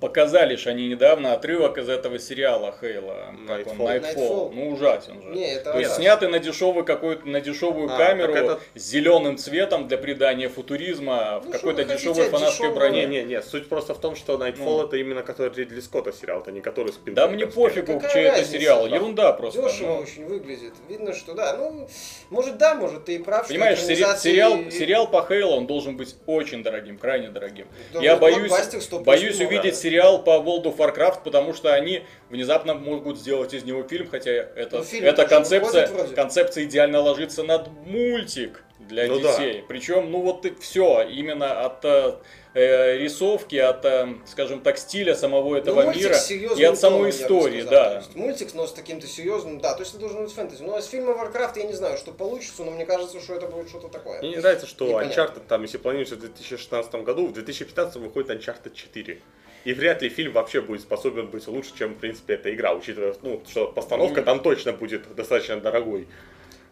Показали 0.00 0.54
же 0.54 0.70
они 0.70 0.86
недавно 0.88 1.32
отрывок 1.32 1.76
из 1.78 1.88
этого 1.88 2.20
сериала 2.20 2.72
Хейла. 2.80 3.34
Как 3.48 3.66
он? 3.66 3.78
Nightfall. 3.78 4.00
Nightfall. 4.00 4.14
Nightfall. 4.16 4.52
Ну 4.54 4.70
ужасен 4.70 5.22
же. 5.22 5.28
Не, 5.30 5.54
это 5.54 5.72
То 5.72 5.78
есть 5.80 5.94
снятый 5.96 6.28
на 6.28 6.38
дешевый 6.38 6.84
какой-то 6.84 7.26
на 7.28 7.40
дешевую 7.40 7.92
А, 7.92 7.96
камеру 7.96 8.32
это- 8.32 8.60
с 8.76 8.80
зеленым 8.80 9.36
цветом 9.38 9.88
для 9.88 9.98
придания 9.98 10.48
футуризма 10.48 11.40
Ну, 11.42 11.48
в 11.48 11.52
какой-то 11.52 11.84
дешевой 11.84 12.28
фанатской 12.30 12.72
броне. 12.72 13.06
Не-не-не, 13.06 13.42
суть 13.42 13.68
просто 13.68 13.94
в 13.94 14.00
том, 14.00 14.14
что 14.14 14.34
Nightfall 14.36 14.58
Ну. 14.82 14.86
это 14.86 14.96
именно 14.98 15.22
который 15.22 15.52
Ридли 15.54 15.80
Скотта 15.80 16.12
сериал, 16.12 16.42
это 16.42 16.52
не 16.52 16.60
который 16.60 16.92
Спилберг. 16.92 17.16
Да 17.16 17.26
мне 17.26 17.46
пофигу, 17.46 18.00
чей 18.12 18.24
это 18.24 18.44
сериал. 18.44 18.88
да? 18.88 18.94
Ерунда 18.94 19.32
просто. 19.32 19.62
Дешево 19.62 19.96
ну. 19.96 20.02
очень 20.02 20.26
выглядит. 20.26 20.74
Видно, 20.88 21.12
что 21.12 21.34
да. 21.34 21.56
Ну, 21.56 21.88
может, 22.30 22.56
да, 22.58 22.74
может, 22.76 23.06
ты 23.06 23.16
и 23.16 23.18
прав. 23.18 23.44
что 23.46 23.54
Понимаешь, 23.54 23.80
сери- 23.80 24.04
сериал, 24.18 24.58
сериал 24.70 25.08
по 25.10 25.26
Хейлу, 25.26 25.56
он 25.56 25.66
должен 25.66 25.96
быть 25.96 26.14
очень 26.26 26.62
дорогим, 26.62 26.98
крайне 26.98 27.30
дорогим. 27.30 27.66
Да, 27.92 28.00
Я 28.00 28.16
боюсь, 28.16 28.38
блокбастер 28.48 28.80
100 28.80 29.00
боюсь 29.00 29.40
увидеть. 29.40 29.76
Сериал 29.88 30.22
по 30.22 30.30
World 30.32 30.64
of 30.64 30.76
Warcraft, 30.76 31.20
потому 31.24 31.54
что 31.54 31.72
они 31.72 32.02
внезапно 32.28 32.74
могут 32.74 33.18
сделать 33.18 33.54
из 33.54 33.64
него 33.64 33.82
фильм, 33.84 34.08
хотя 34.10 34.30
это, 34.30 34.78
Ну, 34.78 34.84
фильм 34.84 35.06
эта 35.06 35.26
концепция, 35.26 35.88
концепция 36.14 36.64
идеально 36.64 37.00
ложится 37.00 37.42
над 37.42 37.68
мультик 37.86 38.62
для 38.78 39.06
Ну 39.06 39.18
да. 39.18 39.32
детей. 39.32 39.64
Причем, 39.66 40.10
ну 40.10 40.20
вот 40.20 40.46
все, 40.60 41.02
именно 41.02 41.62
от 41.64 41.84
э, 41.84 42.16
э, 42.54 42.98
рисовки, 42.98 43.56
от, 43.56 43.84
э, 43.84 44.08
скажем 44.26 44.60
так, 44.60 44.78
стиля 44.78 45.14
самого 45.14 45.56
этого 45.56 45.82
Ну, 45.82 45.94
мира 45.94 46.16
и 46.56 46.64
от 46.64 46.78
самой 46.78 47.10
истории, 47.10 47.62
сказал. 47.62 47.84
да. 47.92 47.96
Есть 47.96 48.14
мультик, 48.14 48.54
но 48.54 48.66
с 48.66 48.72
таким-то 48.72 49.06
серьезным, 49.06 49.58
да, 49.58 49.74
то 49.74 49.80
есть 49.80 49.92
это 49.92 50.00
должен 50.00 50.22
быть 50.22 50.32
фэнтези. 50.32 50.62
Но 50.62 50.78
из 50.78 50.86
фильма 50.86 51.12
Warcraft 51.12 51.52
я 51.58 51.64
не 51.64 51.72
знаю, 51.74 51.96
что 51.98 52.12
получится, 52.12 52.62
но 52.62 52.70
мне 52.70 52.84
кажется, 52.86 53.20
что 53.20 53.34
это 53.34 53.46
будет 53.46 53.68
что-то 53.68 53.88
такое. 53.88 54.20
Мне 54.20 54.30
не 54.30 54.36
нравится, 54.36 54.66
что 54.66 54.86
Непонятно. 54.86 55.20
Uncharted, 55.22 55.42
там, 55.48 55.62
если 55.62 55.78
планируется 55.78 56.16
в 56.16 56.20
2016 56.20 56.94
году, 57.04 57.26
в 57.26 57.32
2015 57.32 57.96
выходит 57.96 58.30
Uncharted 58.30 58.74
4. 58.74 59.20
И 59.64 59.72
вряд 59.72 60.02
ли 60.02 60.08
фильм 60.08 60.32
вообще 60.32 60.60
будет 60.60 60.80
способен 60.82 61.26
быть 61.28 61.46
лучше, 61.48 61.72
чем, 61.76 61.94
в 61.94 61.98
принципе, 61.98 62.34
эта 62.34 62.54
игра, 62.54 62.74
учитывая, 62.74 63.14
ну, 63.22 63.42
что 63.48 63.66
постановка 63.68 64.20
Ну, 64.20 64.24
там 64.26 64.40
точно 64.40 64.72
будет 64.72 65.14
достаточно 65.14 65.60
дорогой. 65.60 66.06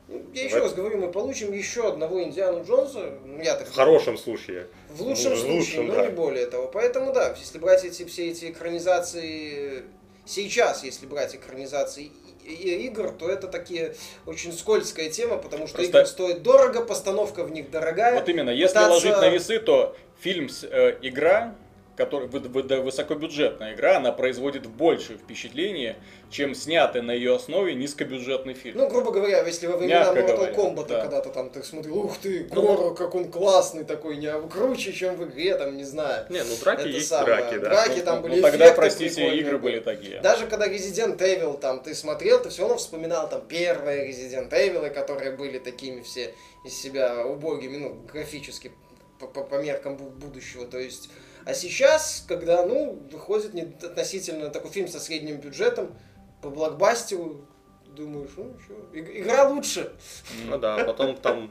Ну, 0.09 0.25
Я 0.33 0.45
еще 0.45 0.59
раз 0.59 0.73
говорю, 0.73 0.99
мы 0.99 1.11
получим 1.11 1.53
еще 1.53 1.89
одного 1.89 2.23
Индиану 2.23 2.65
Джонса, 2.65 3.19
ну, 3.25 3.43
я 3.43 3.57
так 3.57 3.67
В 3.69 3.75
хорошем 3.75 4.17
случае. 4.17 4.69
В 4.89 5.03
лучшем 5.03 5.33
В 5.33 5.39
случае, 5.39 5.59
лучшем, 5.59 5.87
но 5.89 5.95
да. 5.97 6.07
не 6.07 6.13
более 6.13 6.47
того. 6.47 6.69
Поэтому 6.69 7.13
да, 7.13 7.35
если 7.39 7.59
брать 7.59 7.85
эти 7.85 8.05
все 8.05 8.31
эти 8.31 8.51
экранизации 8.51 9.83
сейчас, 10.25 10.85
если 10.85 11.07
брать 11.07 11.35
экранизации 11.35 12.13
игр, 12.45 13.11
то 13.11 13.29
это 13.29 13.49
такие 13.49 13.97
очень 14.27 14.53
скользкая 14.53 15.11
тема, 15.11 15.39
потому 15.39 15.67
что 15.67 15.79
Просто- 15.79 15.99
игры 15.99 16.07
стоят 16.07 16.43
дорого, 16.45 16.83
постановка 16.85 17.43
в 17.43 17.51
них 17.51 17.71
дорогая. 17.73 18.15
Вот 18.15 18.29
именно, 18.29 18.51
если 18.51 18.75
Пытаться- 18.77 18.93
ложить 18.93 19.17
на 19.21 19.29
весы, 19.31 19.59
то 19.59 19.97
фильм, 20.21 20.49
с- 20.49 20.63
э, 20.63 20.97
игра, 21.03 21.57
который, 21.97 22.29
да, 22.29 22.81
высокобюджетная 22.81 23.75
игра, 23.75 23.97
она 23.97 24.13
производит 24.13 24.67
большее 24.67 25.19
впечатление, 25.19 25.97
чем 26.31 26.55
снятый 26.55 27.01
на 27.03 27.13
ее 27.13 27.35
основе 27.35 27.75
низкобюджетный 27.75 28.55
фильм. 28.55 28.77
Ну, 28.79 28.89
грубо 28.89 29.13
говоря, 29.13 29.43
если 29.45 29.67
во 29.67 29.77
времена 29.79 30.13
Мягко 30.13 30.21
Mortal 30.21 30.37
говоря, 30.37 30.53
Kombat 30.53 30.87
да. 30.89 31.01
когда-то 31.01 31.31
там 31.31 31.51
ты 31.51 31.63
смотрел, 31.63 31.99
ух 31.99 32.19
ты, 32.19 32.49
Ну, 32.53 32.63
Горо, 32.63 32.95
как 32.95 33.15
он 33.15 33.31
классный 33.31 33.85
такой, 33.85 34.17
не 34.19 34.27
а 34.27 34.41
круче, 34.43 34.93
чем 34.93 35.17
в 35.17 35.25
игре, 35.25 35.57
там, 35.57 35.77
не 35.77 35.85
знаю. 35.85 36.27
Не, 36.29 36.43
ну 36.43 36.51
драки 36.63 36.81
Это 36.81 36.89
есть 36.89 37.09
самое. 37.09 37.27
драки, 37.37 37.55
да. 37.59 37.69
Драки 37.71 37.99
Ну, 38.01 38.05
там 38.05 38.17
ну, 38.17 38.23
были 38.29 38.41
тогда, 38.43 38.65
эффекты 38.67 38.77
простите, 38.81 39.37
игры 39.37 39.59
были. 39.59 39.81
такие. 39.81 40.21
Даже 40.21 40.47
когда 40.47 40.67
Resident 40.69 41.19
Evil 41.19 41.59
там 41.59 41.81
ты 41.83 41.95
смотрел, 41.95 42.43
ты 42.43 42.51
все 42.51 42.63
равно 42.63 42.77
вспоминал 42.77 43.29
там 43.29 43.41
первые 43.49 44.11
Resident 44.11 44.51
Evil, 44.51 44.91
которые 44.91 45.33
были 45.33 45.59
такими 45.59 46.03
все 46.03 46.35
из 46.65 46.75
себя 46.79 47.25
убогими, 47.25 47.79
ну, 47.79 47.95
графически 48.13 48.73
по, 49.19 49.27
по- 49.27 49.45
по 49.45 49.55
меркам 49.63 49.95
бу- 49.97 50.11
будущего. 50.11 50.67
То 50.67 50.79
есть, 50.79 51.09
а 51.47 51.55
сейчас, 51.55 52.25
когда, 52.27 52.67
ну, 52.67 52.99
выходит 53.13 53.55
не- 53.55 53.63
относительно 53.63 54.51
такой 54.51 54.71
фильм 54.73 54.89
со 54.89 54.99
средним 54.99 55.37
бюджетом, 55.37 55.97
по 56.43 56.51
блокбастеру 56.51 57.47
думаешь, 57.87 58.31
ну 58.37 58.55
что, 58.65 58.75
игра 58.93 59.49
лучше. 59.49 59.93
Ну 60.45 60.59
да, 60.59 60.85
потом 60.85 61.17
там 61.17 61.51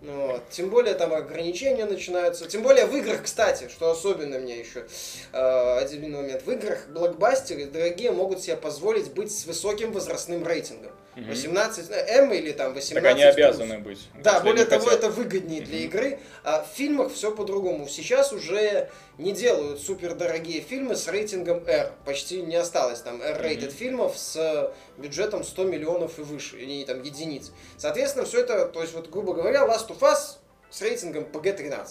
ну 0.00 0.28
вот. 0.28 0.48
Тем 0.50 0.70
более 0.70 0.94
там 0.94 1.12
ограничения 1.12 1.84
начинаются. 1.84 2.46
Тем 2.46 2.62
более 2.62 2.86
в 2.86 2.94
играх, 2.94 3.22
кстати, 3.24 3.68
что 3.68 3.90
особенно 3.90 4.38
мне 4.38 4.60
еще 4.60 4.86
э, 5.32 5.78
один 5.78 6.12
момент. 6.12 6.44
В 6.44 6.50
играх 6.50 6.86
блокбастеры 6.88 7.66
дорогие 7.66 8.12
могут 8.12 8.40
себе 8.40 8.56
позволить 8.56 9.12
быть 9.12 9.36
с 9.36 9.44
высоким 9.44 9.92
возрастным 9.92 10.46
рейтингом. 10.46 10.92
18 11.26 11.90
М 11.90 12.32
или 12.32 12.52
там 12.52 12.74
18 12.74 12.94
Так 12.94 13.04
они 13.04 13.22
обязаны 13.22 13.78
быть. 13.78 14.08
Да, 14.22 14.40
более 14.40 14.64
того, 14.64 14.84
хотят. 14.84 15.00
это 15.00 15.10
выгоднее 15.10 15.62
для 15.62 15.78
игры. 15.80 16.20
А 16.44 16.62
в 16.62 16.76
фильмах 16.76 17.12
все 17.12 17.34
по-другому. 17.34 17.88
Сейчас 17.88 18.32
уже 18.32 18.90
не 19.18 19.32
делают 19.32 19.80
супер 19.80 20.14
дорогие 20.14 20.60
фильмы 20.60 20.96
с 20.96 21.08
рейтингом 21.08 21.64
R. 21.66 21.92
Почти 22.04 22.42
не 22.42 22.56
осталось 22.56 23.00
там 23.00 23.20
R-rated 23.20 23.70
фильмов 23.70 24.16
с 24.16 24.72
бюджетом 24.96 25.44
100 25.44 25.64
миллионов 25.64 26.18
и 26.18 26.22
выше, 26.22 26.58
и 26.58 26.84
там 26.84 27.02
единиц. 27.02 27.52
Соответственно, 27.76 28.24
все 28.24 28.40
это, 28.40 28.66
то 28.66 28.82
есть 28.82 28.94
вот, 28.94 29.10
грубо 29.10 29.34
говоря, 29.34 29.66
Last 29.66 29.88
of 29.88 30.00
Us 30.00 30.36
с 30.70 30.82
рейтингом 30.82 31.24
PG-13. 31.24 31.86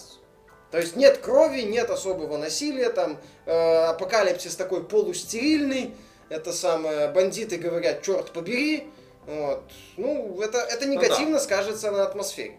То 0.70 0.78
есть 0.78 0.96
нет 0.96 1.18
крови, 1.18 1.62
нет 1.62 1.88
особого 1.90 2.36
насилия, 2.36 2.90
там 2.90 3.18
э, 3.46 3.84
апокалипсис 3.86 4.54
такой 4.54 4.84
полустерильный, 4.84 5.94
это 6.28 6.52
самое, 6.52 7.08
бандиты 7.08 7.56
говорят, 7.56 8.02
черт 8.02 8.32
побери, 8.32 8.86
вот. 9.28 9.62
Ну, 9.98 10.40
это, 10.40 10.58
это 10.58 10.86
негативно 10.86 11.26
ну, 11.26 11.32
да. 11.34 11.40
скажется 11.40 11.90
на 11.90 12.02
атмосфере. 12.02 12.56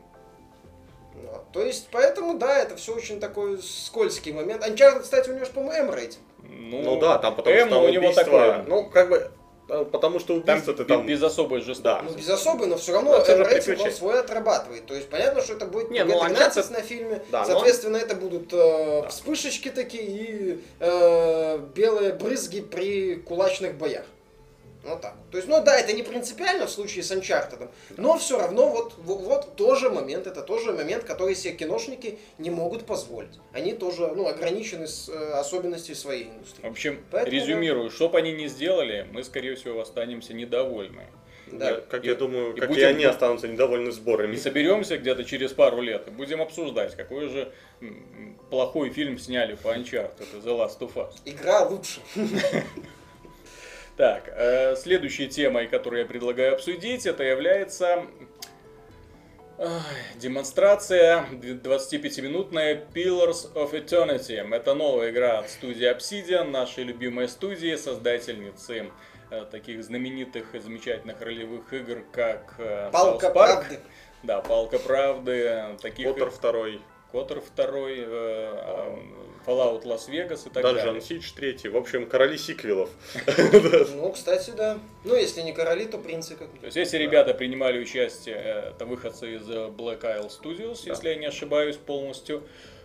Вот. 1.15 1.51
То 1.51 1.63
есть, 1.63 1.89
поэтому, 1.91 2.37
да, 2.37 2.59
это 2.59 2.75
все 2.75 2.95
очень 2.95 3.19
такой 3.19 3.61
скользкий 3.61 4.31
момент. 4.31 4.63
Uncharted, 4.63 5.01
кстати, 5.01 5.29
у 5.29 5.33
него 5.33 5.45
же, 5.45 5.51
по-моему, 5.51 5.91
рейтинг. 5.91 6.23
Ну, 6.43 6.81
ну 6.81 6.99
да, 6.99 7.17
там 7.17 7.35
потому 7.35 7.57
что 7.57 7.69
там 7.69 7.83
у 7.83 7.89
него 7.89 8.13
такое. 8.13 8.63
Ну, 8.67 8.85
как 8.85 9.09
бы, 9.09 9.31
Потому 9.67 10.19
что 10.19 10.35
убийство 10.35 10.73
там, 10.73 10.85
там... 10.85 11.05
Без 11.05 11.21
особой 11.21 11.61
жестокости. 11.61 11.83
Да. 11.83 12.01
Ну, 12.01 12.17
без 12.17 12.29
особой, 12.29 12.67
но 12.67 12.77
все 12.77 12.93
равно 12.93 13.11
но 13.11 13.43
рейтинг 13.43 13.79
он 13.81 13.91
свой 13.91 14.19
отрабатывает. 14.19 14.85
То 14.87 14.95
есть 14.95 15.09
понятно, 15.09 15.41
что 15.41 15.53
это 15.53 15.65
будет 15.65 15.91
не, 15.91 16.03
ну, 16.03 16.19
13 16.19 16.71
на 16.71 16.81
фильме. 16.81 17.21
Да, 17.31 17.45
Соответственно, 17.45 17.99
но... 17.99 18.03
это 18.03 18.15
будут 18.15 18.51
э, 18.51 19.01
да. 19.03 19.09
вспышечки 19.09 19.69
такие 19.69 20.03
и 20.03 20.63
э, 20.79 21.59
белые 21.75 22.13
брызги 22.13 22.61
при 22.61 23.15
кулачных 23.15 23.75
боях. 23.75 24.05
Вот 24.83 25.01
так. 25.01 25.15
То 25.29 25.37
есть, 25.37 25.49
ну 25.49 25.61
да, 25.61 25.77
это 25.77 25.91
не 25.91 26.03
принципиально 26.03 26.65
в 26.65 26.69
случае 26.69 27.03
с 27.03 27.11
Uncharted, 27.11 27.69
но 27.97 28.17
все 28.17 28.39
равно 28.39 28.69
вот, 28.69 28.93
вот, 28.97 29.21
вот 29.21 29.55
тоже 29.55 29.89
момент, 29.89 30.25
это 30.25 30.41
тоже 30.41 30.71
момент, 30.71 31.03
который 31.03 31.35
себе 31.35 31.53
киношники 31.53 32.17
не 32.37 32.49
могут 32.49 32.85
позволить. 32.85 33.39
Они 33.51 33.73
тоже, 33.73 34.07
ну, 34.07 34.27
ограничены 34.27 34.87
с 34.87 35.09
э, 35.09 35.31
особенностями 35.33 35.95
своей 35.95 36.29
индустрии. 36.29 36.65
В 36.65 36.71
общем, 36.71 37.03
Поэтому, 37.11 37.35
резюмирую, 37.35 37.89
да. 37.89 37.95
что 37.95 38.07
бы 38.07 38.17
они 38.19 38.31
ни 38.31 38.47
сделали, 38.47 39.05
мы, 39.11 39.23
скорее 39.23 39.55
всего, 39.55 39.81
останемся 39.81 40.33
недовольны. 40.33 41.07
Да. 41.51 41.71
Я, 41.71 41.75
как 41.81 42.05
и, 42.05 42.07
я 42.07 42.15
думаю, 42.15 42.53
и 42.55 42.59
как 42.59 42.69
будем, 42.69 42.81
и 42.81 42.85
они 42.85 43.03
останутся 43.03 43.47
недовольны 43.47 43.91
сборами. 43.91 44.35
И 44.35 44.37
соберемся 44.37 44.97
где-то 44.97 45.25
через 45.25 45.51
пару 45.51 45.81
лет 45.81 46.07
и 46.07 46.11
будем 46.11 46.41
обсуждать, 46.41 46.95
какой 46.95 47.27
же 47.27 47.51
плохой 48.49 48.91
фильм 48.91 49.17
сняли 49.17 49.55
по 49.55 49.69
Uncharted, 49.69 50.27
The 50.43 50.57
Last 50.57 50.79
of 50.79 50.93
Us. 50.93 51.13
Игра 51.25 51.65
лучше. 51.65 51.99
Так, 53.99 54.31
э, 54.33 54.77
следующей 54.77 55.27
темой, 55.27 55.67
которую 55.67 56.03
я 56.03 56.05
предлагаю 56.05 56.53
обсудить, 56.53 57.05
это 57.05 57.21
является 57.21 58.05
э, 59.57 59.67
демонстрация 60.15 61.25
25-минутная 61.33 62.81
Pillars 62.95 63.53
of 63.55 63.73
Eternity. 63.73 64.55
Это 64.55 64.73
новая 64.73 65.11
игра 65.11 65.39
от 65.39 65.49
студии 65.49 65.85
Obsidian, 65.85 66.45
нашей 66.45 66.85
любимой 66.85 67.27
студии, 67.27 67.75
создательницы 67.75 68.89
э, 69.31 69.45
таких 69.51 69.83
знаменитых 69.83 70.55
и 70.55 70.59
замечательных 70.59 71.19
ролевых 71.19 71.73
игр, 71.73 72.05
как 72.13 72.55
э, 72.57 72.89
Палка 72.93 73.27
South 73.27 73.33
Park. 73.33 73.33
правды. 73.33 73.79
Да, 74.23 74.39
Палка 74.39 74.79
правды. 74.79 75.77
Таких... 75.81 76.07
Котор 76.07 76.29
второй. 76.29 76.81
Котор 77.11 77.41
второй. 77.41 77.97
Э, 78.07 78.95
Fallout 79.49 79.83
Las-Вегас 79.83 80.45
и 80.45 80.49
так 80.49 80.63
Dungeon 80.63 80.75
далее. 80.75 80.93
Dungeon 81.01 81.21
Siege 81.21 81.59
3. 81.61 81.69
В 81.69 81.77
общем, 81.77 82.05
короли 82.07 82.37
сиквелов. 82.37 82.89
Ну, 83.95 84.11
кстати, 84.11 84.51
да. 84.51 84.79
Ну, 85.03 85.15
если 85.15 85.41
не 85.41 85.53
короли, 85.53 85.85
то 85.85 85.97
принцы 85.97 86.35
как 86.35 86.49
То 86.59 86.65
есть, 86.65 86.77
если 86.77 86.97
ребята 86.97 87.33
принимали 87.33 87.79
участие, 87.79 88.35
э, 88.35 88.69
это 88.69 88.85
выходцы 88.85 89.35
из 89.35 89.47
Black 89.49 90.01
Isle 90.01 90.29
Studios, 90.29 90.81
если 90.85 91.09
я 91.09 91.15
не 91.15 91.25
ошибаюсь 91.25 91.77
полностью, 91.77 92.43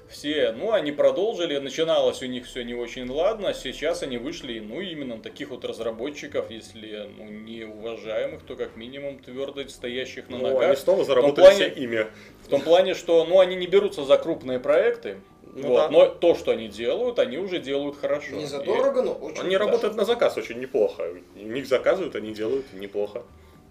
все, 0.08 0.52
ну, 0.52 0.72
они 0.72 0.92
продолжили, 0.92 1.58
начиналось 1.58 2.22
у 2.22 2.26
них 2.26 2.46
все 2.46 2.62
не 2.62 2.74
очень 2.74 3.08
ладно, 3.10 3.54
сейчас 3.54 4.02
они 4.02 4.18
вышли, 4.18 4.60
ну, 4.60 4.80
именно 4.80 5.18
таких 5.18 5.50
вот 5.50 5.64
разработчиков, 5.64 6.50
если, 6.50 7.08
ну, 7.16 7.24
не 7.24 7.64
уважаемых, 7.64 8.42
то 8.42 8.56
как 8.56 8.76
минимум 8.76 9.18
твердо 9.18 9.66
стоящих 9.68 10.28
на 10.28 10.38
ну, 10.38 10.48
ногах. 10.48 10.68
они 10.68 10.76
снова 10.76 11.04
заработали 11.04 11.44
плане, 11.44 11.68
имя. 11.68 12.08
В 12.42 12.48
том 12.48 12.60
плане, 12.60 12.94
что, 12.94 13.24
ну, 13.24 13.40
они 13.40 13.56
не 13.56 13.66
берутся 13.66 14.04
за 14.04 14.16
крупные 14.16 14.60
проекты, 14.60 15.18
ну, 15.54 15.68
вот. 15.68 15.76
да. 15.76 15.88
Но 15.88 16.06
то, 16.06 16.34
что 16.34 16.50
они 16.50 16.68
делают, 16.68 17.18
они 17.18 17.38
уже 17.38 17.60
делают 17.60 17.96
хорошо. 17.96 18.34
Не 18.34 18.46
задорого, 18.46 19.02
но 19.02 19.12
очень 19.12 19.40
Они 19.40 19.54
хорошо. 19.54 19.70
работают 19.70 19.96
на 19.96 20.04
заказ 20.04 20.36
очень 20.36 20.58
неплохо. 20.58 21.04
У 21.36 21.38
них 21.38 21.66
заказывают, 21.66 22.16
они 22.16 22.32
делают 22.34 22.72
неплохо. 22.72 23.22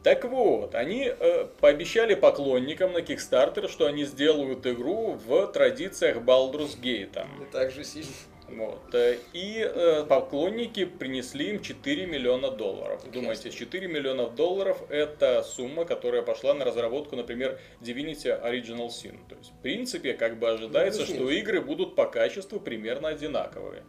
Так 0.02 0.26
вот, 0.26 0.76
они 0.76 1.08
э, 1.08 1.46
пообещали 1.62 2.16
поклонникам 2.16 2.92
на 2.92 3.00
Kickstarter, 3.00 3.70
что 3.70 3.86
они 3.86 4.04
сделают 4.04 4.66
игру 4.68 5.18
в 5.26 5.48
традициях 5.48 6.18
Baldur's 6.18 6.78
Gate. 6.82 7.26
И 7.42 7.52
так 7.52 7.72
же 7.72 7.84
сильно. 7.84 8.12
Вот. 8.56 8.94
Э, 8.94 9.18
и 9.34 9.60
э, 9.60 10.06
поклонники 10.06 10.86
принесли 10.86 11.50
им 11.50 11.62
4 11.62 12.06
миллиона 12.06 12.52
долларов. 12.52 13.02
Думаете, 13.12 13.52
4 13.52 13.88
миллиона 13.88 14.28
долларов 14.28 14.82
это 14.90 15.44
сумма, 15.44 15.86
которая 15.86 16.22
пошла 16.22 16.54
на 16.54 16.66
разработку, 16.66 17.16
например, 17.16 17.60
Divinity 17.82 18.42
Original 18.44 18.88
Sin. 18.88 19.18
То 19.28 19.36
есть, 19.36 19.52
в 19.52 19.62
принципе, 19.62 20.14
как 20.14 20.40
бы 20.40 20.50
ожидается, 20.50 21.02
ну, 21.02 21.06
что 21.08 21.30
игры 21.30 21.62
будут 21.62 21.96
по 21.96 22.06
качеству 22.06 22.60
примерно 22.60 23.10
одинаковые. 23.10 23.84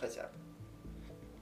Хотя 0.00 0.22
бы. 0.22 0.28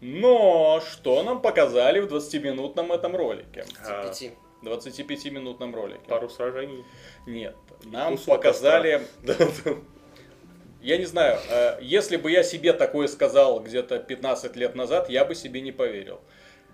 Но 0.01 0.81
что 0.81 1.23
нам 1.23 1.43
показали 1.43 2.01
в 2.01 2.07
20-минутном 2.07 2.93
этом 2.93 3.15
ролике? 3.15 3.67
25. 3.85 4.33
25-минутном 4.63 5.75
ролике. 5.75 6.01
Пару 6.09 6.29
сражений? 6.29 6.85
Нет. 7.27 7.57
Нам 7.85 8.17
показали... 8.19 9.03
Я 10.81 10.97
не 10.97 11.05
знаю, 11.05 11.39
э, 11.51 11.79
если 11.83 12.17
бы 12.17 12.31
я 12.31 12.43
себе 12.43 12.73
такое 12.73 13.07
сказал 13.07 13.61
где-то 13.61 13.99
15 13.99 14.57
лет 14.57 14.75
назад, 14.75 15.11
я 15.11 15.25
бы 15.25 15.35
себе 15.35 15.61
не 15.61 15.73
поверил 15.73 16.21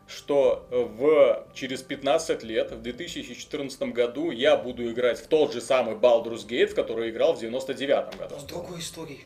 что 0.08 0.66
в, 0.70 1.48
через 1.52 1.82
15 1.82 2.42
лет, 2.44 2.70
в 2.70 2.80
2014 2.80 3.82
году, 3.92 4.30
я 4.30 4.56
буду 4.56 4.88
играть 4.90 5.18
в 5.18 5.26
тот 5.26 5.52
же 5.52 5.60
самый 5.60 5.96
Baldur's 5.96 6.46
Gate, 6.46 6.68
в 6.68 6.74
который 6.74 7.10
играл 7.10 7.34
в 7.34 7.40
99 7.40 8.16
году. 8.16 8.38
С 8.38 8.44
другой 8.44 8.80
историей. 8.80 9.24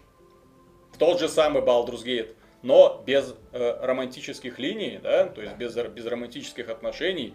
В 0.92 0.98
тот 0.98 1.20
же 1.20 1.28
самый 1.28 1.62
Baldur's 1.62 2.04
Gate, 2.04 2.34
но 2.62 3.02
без 3.06 3.34
э, 3.52 3.78
романтических 3.80 4.58
линий, 4.58 4.98
да, 5.02 5.26
то 5.26 5.42
есть 5.42 5.56
без, 5.56 5.74
без 5.74 6.06
романтических 6.06 6.68
отношений. 6.68 7.34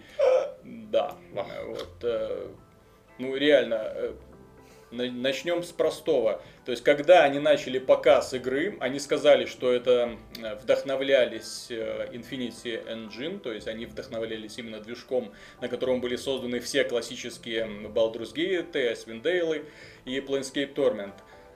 Да, 0.63 1.15
вот, 1.33 2.03
э, 2.03 2.47
ну 3.19 3.35
реально, 3.35 3.81
э, 3.93 4.13
Начнем 4.91 5.63
с 5.63 5.71
простого. 5.71 6.41
То 6.63 6.71
есть, 6.71 6.83
когда 6.83 7.23
они 7.23 7.39
начали 7.39 7.79
показ 7.79 8.33
игры, 8.33 8.77
они 8.79 8.99
сказали, 8.99 9.45
что 9.45 9.71
это 9.71 10.17
вдохновлялись 10.61 11.67
э, 11.69 12.09
Infinity 12.13 12.85
Engine, 12.87 13.39
то 13.39 13.51
есть 13.51 13.67
они 13.67 13.87
вдохновлялись 13.87 14.57
именно 14.57 14.79
движком, 14.79 15.33
на 15.59 15.67
котором 15.67 16.01
были 16.01 16.15
созданы 16.15 16.59
все 16.59 16.83
классические 16.83 17.65
Baldur's 17.65 18.33
Gate, 18.33 18.71
Icewind 18.73 19.65
и 20.05 20.19
Planescape 20.19 20.73
Torment. 20.73 21.13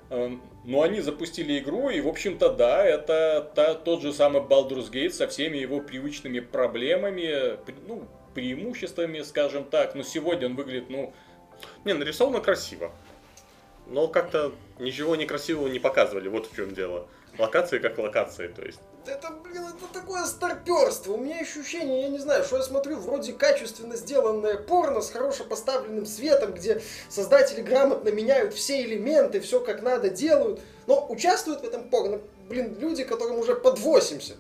Эм, 0.10 0.42
но 0.66 0.82
они 0.82 1.02
запустили 1.02 1.60
игру, 1.60 1.90
и, 1.90 2.02
в 2.02 2.08
общем-то, 2.08 2.50
да, 2.50 2.84
это 2.84 3.52
та, 3.56 3.76
тот 3.76 4.02
же 4.02 4.12
самый 4.12 4.42
Baldur's 4.42 4.92
Gate 4.92 5.12
со 5.12 5.28
всеми 5.28 5.58
его 5.58 5.82
привычными 5.82 6.40
проблемами, 6.40 7.58
ну, 7.88 8.08
преимуществами, 8.34 9.22
скажем 9.22 9.66
так. 9.66 9.94
Но 9.94 10.02
сегодня 10.02 10.48
он 10.48 10.56
выглядит, 10.56 10.90
ну... 10.90 11.14
Не, 11.84 11.94
нарисовано 11.94 12.40
красиво 12.40 12.92
но 13.90 14.08
как-то 14.08 14.54
ничего 14.78 15.16
некрасивого 15.16 15.68
не 15.68 15.80
показывали, 15.80 16.28
вот 16.30 16.52
в 16.52 16.56
чем 16.56 16.74
дело. 16.74 17.08
Локации 17.38 17.80
как 17.80 17.98
локации, 17.98 18.48
то 18.48 18.62
есть. 18.62 18.80
Это, 19.06 19.32
блин, 19.32 19.64
это 19.64 19.94
такое 19.94 20.26
старперство. 20.26 21.16
У 21.16 21.18
меня 21.18 21.40
ощущение, 21.40 22.02
я 22.02 22.10
не 22.10 22.18
знаю, 22.20 22.44
что 22.44 22.58
я 22.58 22.64
смотрю 22.64 22.98
вроде 22.98 23.34
качественно 23.34 23.96
сделанное 23.96 24.58
порно 24.58 25.02
с 25.02 25.10
хорошо 25.10 25.46
поставленным 25.46 26.06
светом, 26.06 26.54
где 26.54 26.82
создатели 27.10 27.62
грамотно 27.62 28.10
меняют 28.10 28.54
все 28.54 28.84
элементы, 28.84 29.40
все 29.40 29.62
как 29.62 29.82
надо 29.82 30.10
делают. 30.10 30.60
Но 30.86 31.08
участвуют 31.10 31.62
в 31.62 31.64
этом 31.64 31.90
порно, 31.90 32.20
блин, 32.50 32.78
люди, 32.80 33.04
которым 33.04 33.40
уже 33.40 33.56
под 33.56 33.80
80. 33.80 34.36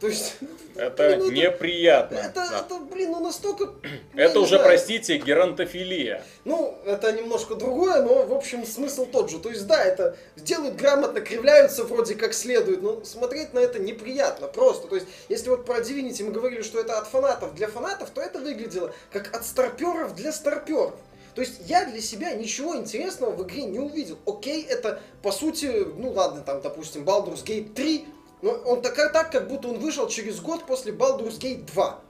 То 0.00 0.08
есть... 0.08 0.36
Это 0.76 1.16
ну, 1.18 1.30
неприятно. 1.30 2.16
Это, 2.16 2.32
Да. 2.34 2.60
это, 2.60 2.78
блин, 2.78 3.10
ну 3.10 3.20
настолько... 3.20 3.74
Это 4.14 4.40
уже, 4.40 4.56
знаю. 4.56 4.64
простите, 4.64 5.18
геронтофилия. 5.18 6.24
Ну, 6.44 6.74
это 6.86 7.12
немножко 7.12 7.54
другое, 7.54 8.02
но, 8.02 8.24
в 8.24 8.32
общем, 8.32 8.64
смысл 8.64 9.04
тот 9.04 9.30
же. 9.30 9.40
То 9.40 9.50
есть, 9.50 9.66
да, 9.66 9.84
это 9.84 10.16
делают 10.36 10.76
грамотно, 10.76 11.20
кривляются 11.20 11.84
вроде 11.84 12.14
как 12.14 12.32
следует, 12.32 12.82
но 12.82 13.04
смотреть 13.04 13.52
на 13.52 13.58
это 13.58 13.78
неприятно 13.78 14.46
просто. 14.46 14.88
То 14.88 14.94
есть, 14.94 15.06
если 15.28 15.50
вот 15.50 15.66
про 15.66 15.80
Divinity 15.80 16.24
мы 16.24 16.30
говорили, 16.30 16.62
что 16.62 16.80
это 16.80 16.98
от 16.98 17.06
фанатов 17.06 17.54
для 17.54 17.68
фанатов, 17.68 18.08
то 18.08 18.22
это 18.22 18.38
выглядело 18.38 18.94
как 19.12 19.34
от 19.36 19.44
старперов 19.44 20.14
для 20.14 20.32
старперов. 20.32 20.94
То 21.34 21.42
есть 21.42 21.60
я 21.66 21.84
для 21.84 22.00
себя 22.00 22.32
ничего 22.32 22.76
интересного 22.76 23.32
в 23.32 23.42
игре 23.42 23.64
не 23.64 23.78
увидел. 23.78 24.18
Окей, 24.26 24.64
это 24.64 25.00
по 25.22 25.30
сути, 25.30 25.86
ну 25.96 26.10
ладно, 26.10 26.42
там, 26.42 26.60
допустим, 26.60 27.04
Baldur's 27.04 27.44
Gate 27.44 27.72
3, 27.74 28.06
но 28.42 28.52
он 28.66 28.82
так, 28.82 28.94
так, 28.94 29.30
как 29.30 29.48
будто 29.48 29.68
он 29.68 29.78
вышел 29.78 30.08
через 30.08 30.40
год 30.40 30.66
после 30.66 30.92
Baldur's 30.92 31.38
Gate 31.38 31.64
2. 31.72 32.00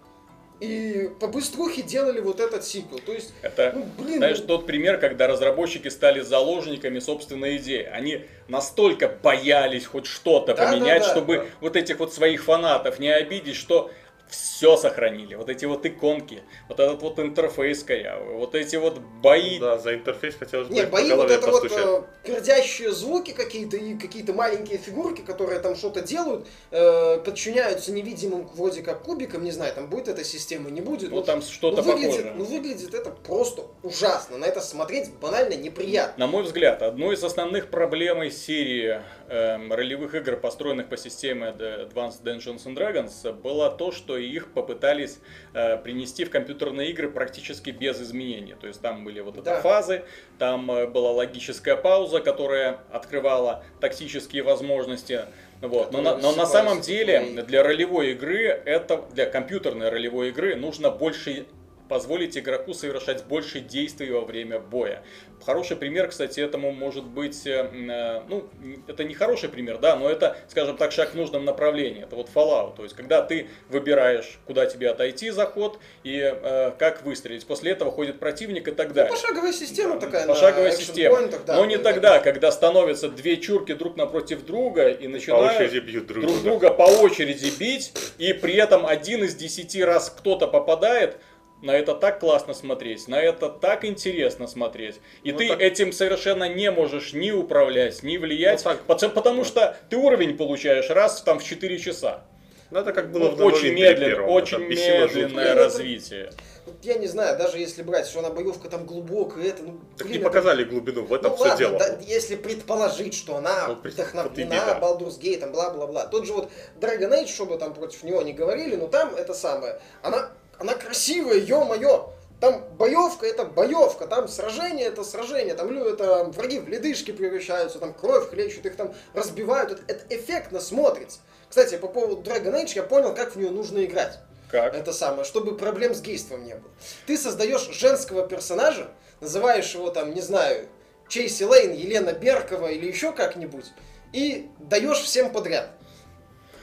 И 0.61 1.09
по 1.19 1.27
быструхе 1.27 1.81
делали 1.81 2.21
вот 2.21 2.39
этот 2.39 2.65
сиквел. 2.65 2.99
То 2.99 3.13
есть, 3.13 3.33
Это, 3.41 3.73
ну, 3.75 3.87
блин, 3.99 4.19
знаешь, 4.19 4.41
ну- 4.41 4.47
тот 4.47 4.67
пример, 4.67 4.99
когда 4.99 5.27
разработчики 5.27 5.89
стали 5.89 6.21
заложниками 6.21 6.99
собственной 6.99 7.57
идеи. 7.57 7.85
Они 7.85 8.27
настолько 8.47 9.09
боялись 9.09 9.87
хоть 9.87 10.05
что-то 10.05 10.55
Да, 10.55 10.67
поменять, 10.67 11.01
да, 11.03 11.07
да. 11.09 11.13
чтобы 11.15 11.49
вот 11.63 11.77
этих 11.77 11.99
вот 11.99 12.13
своих 12.13 12.45
фанатов 12.45 12.99
не 12.99 13.09
обидеть, 13.09 13.57
что 13.57 13.91
все 14.31 14.77
сохранили. 14.77 15.35
Вот 15.35 15.49
эти 15.49 15.65
вот 15.65 15.85
иконки, 15.87 16.43
вот 16.69 16.79
этот 16.79 17.03
вот 17.03 17.19
интерфейс 17.19 17.83
корявый, 17.83 18.37
вот 18.37 18.55
эти 18.55 18.77
вот 18.77 18.99
бои. 18.99 19.59
Да, 19.59 19.79
за 19.79 19.95
интерфейс 19.95 20.37
хотелось 20.37 20.69
бы 20.69 20.75
Нет, 20.75 20.91
по 20.91 20.99
бои 20.99 21.13
вот 21.13 21.31
это 21.31 21.47
вот 21.51 21.63
постучать. 21.63 21.85
э, 21.87 22.03
пердящие 22.25 22.93
звуки 22.93 23.33
какие-то 23.33 23.77
и 23.77 23.95
какие-то 23.97 24.33
маленькие 24.33 24.79
фигурки, 24.79 25.23
которые 25.23 25.61
там 25.61 25.75
что-то 25.75 26.03
делают, 26.03 26.47
э, 26.71 27.19
подчиняются 27.19 27.93
невидимым 27.93 28.47
вроде 28.55 28.83
как 28.83 29.03
кубикам, 29.03 29.43
не 29.45 29.51
знаю, 29.51 29.75
там 29.75 29.89
будет 29.89 30.09
эта 30.09 30.25
система, 30.25 30.71
не 30.71 30.81
будет. 30.81 31.11
Ну 31.11 31.17
Вот, 31.17 31.27
там 31.27 31.43
что-то 31.43 31.83
ну, 31.83 31.83
выглядит, 31.83 32.11
похожее. 32.11 32.35
ну 32.37 32.45
выглядит 32.45 32.95
это 32.95 33.11
просто 33.11 33.63
ужасно. 33.83 34.39
На 34.39 34.45
это 34.45 34.61
смотреть 34.61 35.11
банально 35.21 35.55
неприятно. 35.55 36.27
На 36.27 36.31
мой 36.31 36.43
взгляд, 36.43 36.83
одной 36.83 37.15
из 37.15 37.25
основных 37.25 37.71
проблем 37.71 38.21
серии 38.31 39.01
эм, 39.29 39.73
ролевых 39.73 40.15
игр, 40.15 40.37
построенных 40.37 40.89
по 40.89 40.97
системе 40.97 41.55
Advanced 41.59 42.23
Dungeons 42.23 42.65
and 42.67 42.77
Dragons, 42.77 43.33
было 43.33 43.71
то, 43.71 43.93
что 43.93 44.17
их 44.27 44.53
попытались 44.53 45.21
э, 45.55 45.77
принести 45.79 46.25
в 46.25 46.31
компьютерные 46.31 46.91
игры 46.91 47.11
практически 47.11 47.71
без 47.71 48.01
изменений. 48.01 48.55
То 48.61 48.67
есть 48.67 48.81
там 48.81 49.05
были 49.05 49.21
вот 49.21 49.35
это 49.35 49.45
Да. 49.45 49.61
фазы, 49.61 50.05
там 50.39 50.71
э, 50.71 50.87
была 50.87 51.13
логическая 51.13 51.77
пауза, 51.77 52.21
которая 52.21 52.81
открывала 52.93 53.65
тактические 53.81 54.43
возможности. 54.43 55.27
Вот. 55.61 55.93
Но, 55.93 56.01
на, 56.01 56.17
но 56.17 56.33
на 56.33 56.47
самом 56.47 56.81
деле 56.81 57.43
для 57.47 57.63
ролевой 57.63 58.13
игры, 58.13 58.47
это 58.47 59.05
для 59.13 59.27
компьютерной 59.27 59.91
ролевой 59.91 60.31
игры 60.31 60.57
нужно 60.57 60.91
больше 60.91 61.47
позволить 61.91 62.39
игроку 62.39 62.73
совершать 62.73 63.25
больше 63.25 63.59
действий 63.59 64.13
во 64.13 64.21
время 64.21 64.61
боя. 64.61 65.03
Хороший 65.45 65.77
пример, 65.77 66.07
кстати, 66.07 66.39
этому 66.39 66.71
может 66.71 67.05
быть, 67.05 67.47
э, 67.47 67.69
э, 67.73 68.21
ну, 68.29 68.49
это 68.87 69.03
не 69.03 69.15
хороший 69.15 69.49
пример, 69.49 69.79
да, 69.79 69.97
но 69.97 70.09
это, 70.09 70.37
скажем 70.49 70.77
так, 70.77 70.93
шаг 70.93 71.11
в 71.11 71.15
нужном 71.17 71.45
направлении. 71.45 72.05
Это 72.05 72.15
вот 72.15 72.29
Fallout, 72.33 72.77
то 72.77 72.85
есть, 72.85 72.95
когда 72.95 73.23
ты 73.23 73.49
выбираешь, 73.69 74.39
куда 74.47 74.67
тебе 74.67 74.91
отойти 74.91 75.31
заход 75.31 75.81
и 76.05 76.21
э, 76.21 76.71
как 76.79 77.03
выстрелить. 77.03 77.45
После 77.45 77.73
этого 77.73 77.91
ходит 77.91 78.21
противник 78.21 78.69
и 78.69 78.71
так 78.71 78.93
далее. 78.93 79.11
Пошаговая 79.11 79.53
система 79.53 79.99
такая 79.99 80.29
Пошаговая 80.29 80.71
система. 80.71 81.17
экшн-поинтах, 81.17 81.45
да, 81.45 81.57
но 81.57 81.65
не 81.65 81.79
тогда, 81.79 82.21
когда 82.21 82.53
становятся 82.53 83.09
две 83.09 83.39
чурки 83.39 83.73
друг 83.73 83.97
напротив 83.97 84.47
друга 84.47 84.91
и 84.91 85.09
начинают 85.09 85.57
очереди 85.57 85.81
бьют 85.81 86.07
друг, 86.07 86.25
друг 86.25 86.43
друга 86.43 86.71
по 86.71 86.83
очереди 86.83 87.51
бить, 87.59 87.93
и 88.19 88.33
при 88.33 88.55
этом 88.55 88.87
один 88.87 89.25
из 89.25 89.35
десяти 89.35 89.83
раз 89.83 90.09
кто-то 90.11 90.47
попадает, 90.47 91.17
на 91.63 91.73
это 91.73 91.95
так 91.95 92.21
классно 92.21 92.55
смотреть, 92.55 93.07
на 93.09 93.21
это 93.21 93.49
так 93.49 93.85
интересно 93.85 94.47
смотреть. 94.47 95.01
И 95.23 95.33
Ну, 95.33 95.39
ты 95.39 95.49
так- 95.49 95.61
этим 95.61 95.93
совершенно 95.93 96.49
не 96.49 96.71
можешь 96.71 97.13
ни 97.13 97.31
управлять, 97.31 98.03
ни 98.03 98.17
влиять, 98.17 98.65
Ну, 98.65 98.71
так- 98.87 99.13
потому 99.15 99.45
что 99.45 99.77
ты 99.91 99.97
уровень 99.97 100.37
получаешь 100.37 100.89
раз 100.91 101.23
там 101.23 101.39
в 101.39 101.45
4 101.45 101.79
часа. 101.79 102.25
Ну, 102.71 102.79
это 102.81 102.93
как 102.93 103.11
было 103.11 103.31
в 103.31 103.41
очень 103.45 103.75
медленно, 103.75 104.07
первом, 104.15 104.31
очень 104.31 104.57
это 104.59 104.67
медленное 104.69 105.45
это- 105.45 105.55
развитие. 105.65 106.31
Вот 106.67 106.77
я 106.85 106.95
не 106.95 107.09
знаю, 107.09 107.37
даже 107.37 107.59
если 107.59 107.83
брать, 107.83 108.07
что 108.07 108.21
она 108.21 108.31
боевка 108.31 108.69
там 108.69 108.87
глубокая, 108.87 109.47
это, 109.49 109.63
ну, 109.65 109.81
Так 109.97 110.07
блин, 110.07 110.13
не 110.13 110.17
это- 110.19 110.27
показали 110.29 110.63
глубину, 110.63 111.05
в 111.05 111.13
этом 111.13 111.31
ну 111.33 111.37
все 111.37 111.45
ладно, 111.47 111.59
дело. 111.59 111.79
да, 111.79 111.99
если 112.07 112.37
предположить, 112.37 113.15
что 113.15 113.37
она 113.37 113.67
Ну, 113.69 113.77
при- 113.77 113.91
вдохновлена 113.91 114.65
вот 114.67 114.81
да. 115.01 115.09
Baldur's 115.09 115.19
Gate, 115.21 115.39
там, 115.39 115.51
бла-бла-бла. 115.53 116.07
Тот 116.07 116.27
же 116.27 116.33
вот 116.33 116.49
Dragon 116.79 117.11
Age, 117.11 117.27
чтобы 117.27 117.57
там 117.59 117.75
против 117.75 118.05
него 118.05 118.23
не 118.23 118.33
говорили, 118.35 118.77
но 118.77 118.87
там 118.87 119.15
это 119.17 119.35
самое. 119.35 119.81
Она, 120.03 120.31
она 120.61 120.75
красивая, 120.75 121.39
ё-моё. 121.39 122.11
Там 122.41 122.65
боевка 122.79 123.27
это 123.27 123.45
боевка, 123.45 124.07
там 124.07 124.27
сражение 124.27 124.87
это 124.87 125.05
сражение, 125.05 125.55
там 125.55 125.71
лю- 125.71 125.85
это 125.85 126.25
враги 126.25 126.59
в 126.59 126.69
ледышки 126.69 127.11
превращаются, 127.11 127.79
там 127.79 127.93
кровь 127.93 128.31
хлещут, 128.31 128.65
их 128.65 128.77
там 128.77 128.95
разбивают, 129.13 129.73
это, 129.73 129.83
это 129.89 130.17
эффектно 130.17 130.61
смотрится. 130.61 131.19
Кстати, 131.51 131.77
по 131.77 131.87
поводу 131.89 132.23
Dragon 132.23 132.55
Age 132.55 132.73
я 132.77 132.83
понял, 132.83 133.15
как 133.15 133.33
в 133.35 133.37
нее 133.37 133.51
нужно 133.51 133.85
играть. 133.85 134.21
Как? 134.51 134.75
Это 134.75 134.93
самое, 134.95 135.25
чтобы 135.25 135.57
проблем 135.57 135.95
с 135.95 136.01
гейством 136.01 136.45
не 136.45 136.55
было. 136.55 136.71
Ты 137.07 137.19
создаешь 137.19 137.69
женского 137.73 138.27
персонажа, 138.27 138.89
называешь 139.21 139.75
его 139.75 139.91
там, 139.91 140.15
не 140.15 140.23
знаю, 140.23 140.67
Чейси 141.09 141.43
Лейн, 141.43 141.73
Елена 141.73 142.13
Беркова 142.13 142.69
или 142.69 142.87
еще 142.87 143.13
как-нибудь, 143.13 143.67
и 144.15 144.49
даешь 144.59 145.01
всем 145.01 145.31
подряд. 145.31 145.71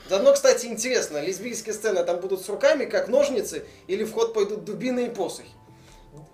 Заодно, 0.10 0.34
кстати, 0.34 0.66
интересно, 0.68 1.18
лесбийские 1.20 1.74
сцены 1.74 2.04
там 2.04 2.20
будут 2.20 2.42
с 2.42 2.50
руками, 2.50 2.86
как 2.86 3.08
ножницы, 3.08 3.66
или 3.88 4.04
в 4.04 4.14
ход 4.14 4.34
пойдут 4.34 4.64
дубины 4.64 5.08
и 5.08 5.10
посохи. 5.10 5.50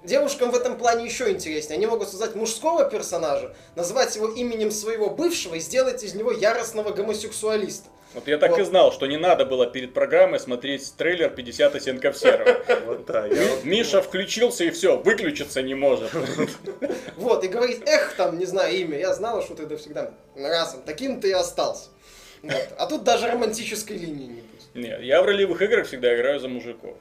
Девушкам 0.03 0.51
в 0.51 0.55
этом 0.55 0.77
плане 0.77 1.05
еще 1.05 1.29
интереснее. 1.31 1.77
Они 1.77 1.87
могут 1.87 2.09
создать 2.09 2.35
мужского 2.35 2.85
персонажа, 2.89 3.55
назвать 3.75 4.15
его 4.15 4.27
именем 4.27 4.69
своего 4.69 5.09
бывшего 5.09 5.55
и 5.55 5.59
сделать 5.59 6.03
из 6.03 6.13
него 6.13 6.31
яростного 6.31 6.91
гомосексуалиста. 6.91 7.89
Вот 8.13 8.27
я 8.27 8.37
так 8.37 8.51
и 8.51 8.61
Вот. 8.61 8.67
знал, 8.67 8.91
что 8.91 9.07
не 9.07 9.17
надо 9.17 9.43
было 9.45 9.65
перед 9.65 9.93
программой 9.93 10.39
смотреть 10.39 10.93
трейлер 10.97 11.31
50 11.31 11.75
оттенков 11.75 12.15
серого. 12.17 12.57
Вот, 12.85 13.05
да, 13.05 13.25
я 13.25 13.49
вот- 13.49 13.63
Миша 13.63 14.01
включился 14.01 14.65
и 14.65 14.69
все, 14.69 14.97
выключиться 14.97 15.61
не 15.63 15.73
может. 15.73 16.11
Вот, 17.17 17.43
и 17.43 17.47
говорит, 17.47 17.81
эх, 17.87 18.13
там, 18.15 18.37
не 18.37 18.45
знаю, 18.45 18.75
имя, 18.75 18.99
я 18.99 19.13
знала, 19.15 19.41
что 19.41 19.55
ты 19.55 19.75
всегда 19.77 20.11
разом, 20.35 20.81
таким 20.85 21.21
ты 21.21 21.29
и 21.29 21.31
остался. 21.31 21.89
Вот. 22.43 22.67
А 22.77 22.85
тут 22.87 23.03
даже 23.03 23.27
романтической 23.27 23.97
линии 23.97 24.25
не 24.27 24.41
будет. 24.41 24.75
Нет, 24.75 25.01
я 25.01 25.21
в 25.21 25.25
ролевых 25.25 25.61
играх 25.61 25.87
всегда 25.87 26.13
играю 26.15 26.39
за 26.39 26.47
мужиков. 26.49 26.95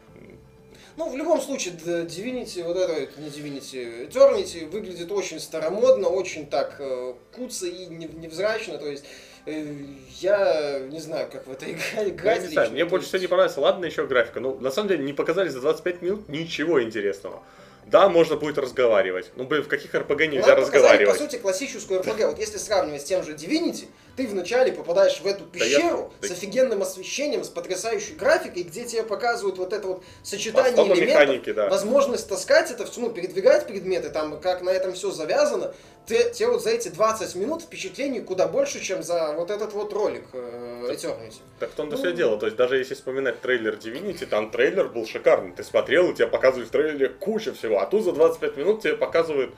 Ну, 0.97 1.09
в 1.09 1.17
любом 1.17 1.41
случае, 1.41 1.73
Divinity, 1.75 2.63
вот 2.63 2.77
это, 2.77 3.09
не 3.21 3.29
Divinity, 3.29 4.09
Eternity 4.11 4.69
выглядит 4.69 5.11
очень 5.11 5.41
старомодно, 5.41 6.09
очень 6.09 6.47
так 6.47 6.77
э, 6.81 7.15
куца 7.35 7.67
и 7.67 7.87
нев- 7.87 8.15
невзрачно, 8.19 8.77
то 8.77 8.87
есть 8.87 9.03
э, 9.47 9.75
я 10.21 10.81
не 10.91 11.01
знаю, 11.01 11.29
как 11.33 11.47
в 11.47 11.53
это 11.53 11.65
игра- 11.65 11.81
Я 11.97 12.09
играть 12.11 12.43
не 12.43 12.49
знаю, 12.49 12.71
мне 12.73 12.85
больше 12.85 13.09
всего 13.09 13.23
не 13.23 13.27
понравилось, 13.27 13.57
ладно, 13.57 13.87
еще 13.87 14.07
графика. 14.07 14.41
Ну, 14.41 14.61
на 14.61 14.71
самом 14.71 14.89
деле, 14.91 15.03
не 15.03 15.15
показали 15.15 15.49
за 15.49 15.63
25 15.63 16.03
минут 16.03 16.29
ничего 16.29 16.83
интересного. 16.83 17.43
Да, 17.87 18.09
можно 18.09 18.37
будет 18.37 18.59
разговаривать. 18.59 19.33
Ну, 19.35 19.45
блин, 19.45 19.63
в 19.65 19.69
каких 19.69 19.93
РПГ 19.95 20.21
нельзя 20.29 20.55
нам 20.55 20.65
показали, 20.65 20.65
разговаривать? 21.03 21.09
по 21.19 21.25
сути, 21.25 21.37
классическую 21.39 22.01
RPG. 22.01 22.27
Вот 22.27 22.39
если 22.39 22.59
сравнивать 22.59 23.01
с 23.01 23.05
тем 23.05 23.25
же 23.25 23.33
Divinity, 23.33 23.87
ты 24.17 24.27
вначале 24.29 24.73
попадаешь 24.73 25.21
в 25.21 25.27
эту 25.27 25.45
Да 25.53 25.65
я- 25.65 25.77
пещеру 25.79 26.13
да- 26.21 26.29
с 26.29 26.31
офигенным 26.31 26.83
освещением, 26.83 27.45
с 27.45 27.49
потрясающей 27.49 28.15
графикой, 28.15 28.63
где 28.65 28.85
тебе 28.85 29.03
показывают 29.03 29.59
вот 29.59 29.73
это 29.73 29.87
вот 29.89 30.05
сочетание 30.23 30.71
Основы 30.73 30.95
элементов, 30.95 31.21
механики, 31.21 31.53
да. 31.53 31.69
возможность 31.69 32.29
таскать 32.29 32.71
это 32.71 32.85
все, 32.87 33.01
ну, 33.01 33.11
передвигать 33.11 33.67
предметы, 33.67 34.11
там, 34.11 34.41
как 34.41 34.63
на 34.63 34.71
этом 34.71 34.93
все 34.93 35.11
завязано. 35.11 35.75
Ты, 36.05 36.31
тебе 36.33 36.49
вот 36.49 36.63
за 36.63 36.71
эти 36.71 36.89
20 36.89 37.37
минут 37.37 37.63
впечатлений 37.63 38.21
куда 38.21 38.49
больше, 38.49 38.81
чем 38.81 39.03
за 39.05 39.33
вот 39.35 39.51
этот 39.53 39.73
вот 39.73 39.93
ролик 39.93 40.25
э, 40.33 40.89
Eternity. 40.91 41.37
Так 41.61 41.71
в 41.71 41.75
том-то 41.75 41.95
Ну, 41.97 42.03
все 42.03 42.13
дело. 42.13 42.37
То 42.39 42.47
есть 42.47 42.57
даже 42.59 42.77
если 42.77 42.95
вспоминать 42.95 43.41
трейлер 43.41 43.77
Divinity, 43.77 44.27
там 44.27 44.51
трейлер 44.51 44.89
был 44.89 45.07
шикарный. 45.07 45.53
Ты 45.53 45.63
смотрел, 45.63 46.11
и 46.11 46.15
тебе 46.15 46.27
показывали 46.27 46.67
в 46.67 46.71
трейлере 46.71 47.09
куча 47.09 47.55
всего. 47.55 47.79
А 47.79 47.87
тут 47.87 48.03
за 48.05 48.13
25 48.13 48.57
минут 48.57 48.83
тебе 48.83 48.95
показывают, 48.97 49.55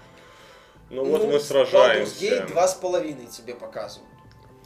ну 0.91 1.03
вот 1.05 1.23
мы 1.25 1.35
Baldur's 1.35 1.41
сражаемся. 1.41 2.25
Gate 2.25 2.49
два 2.49 2.69
с 2.69 2.75
половиной 2.75 3.27
тебе 3.27 3.55
показывают. 3.55 4.11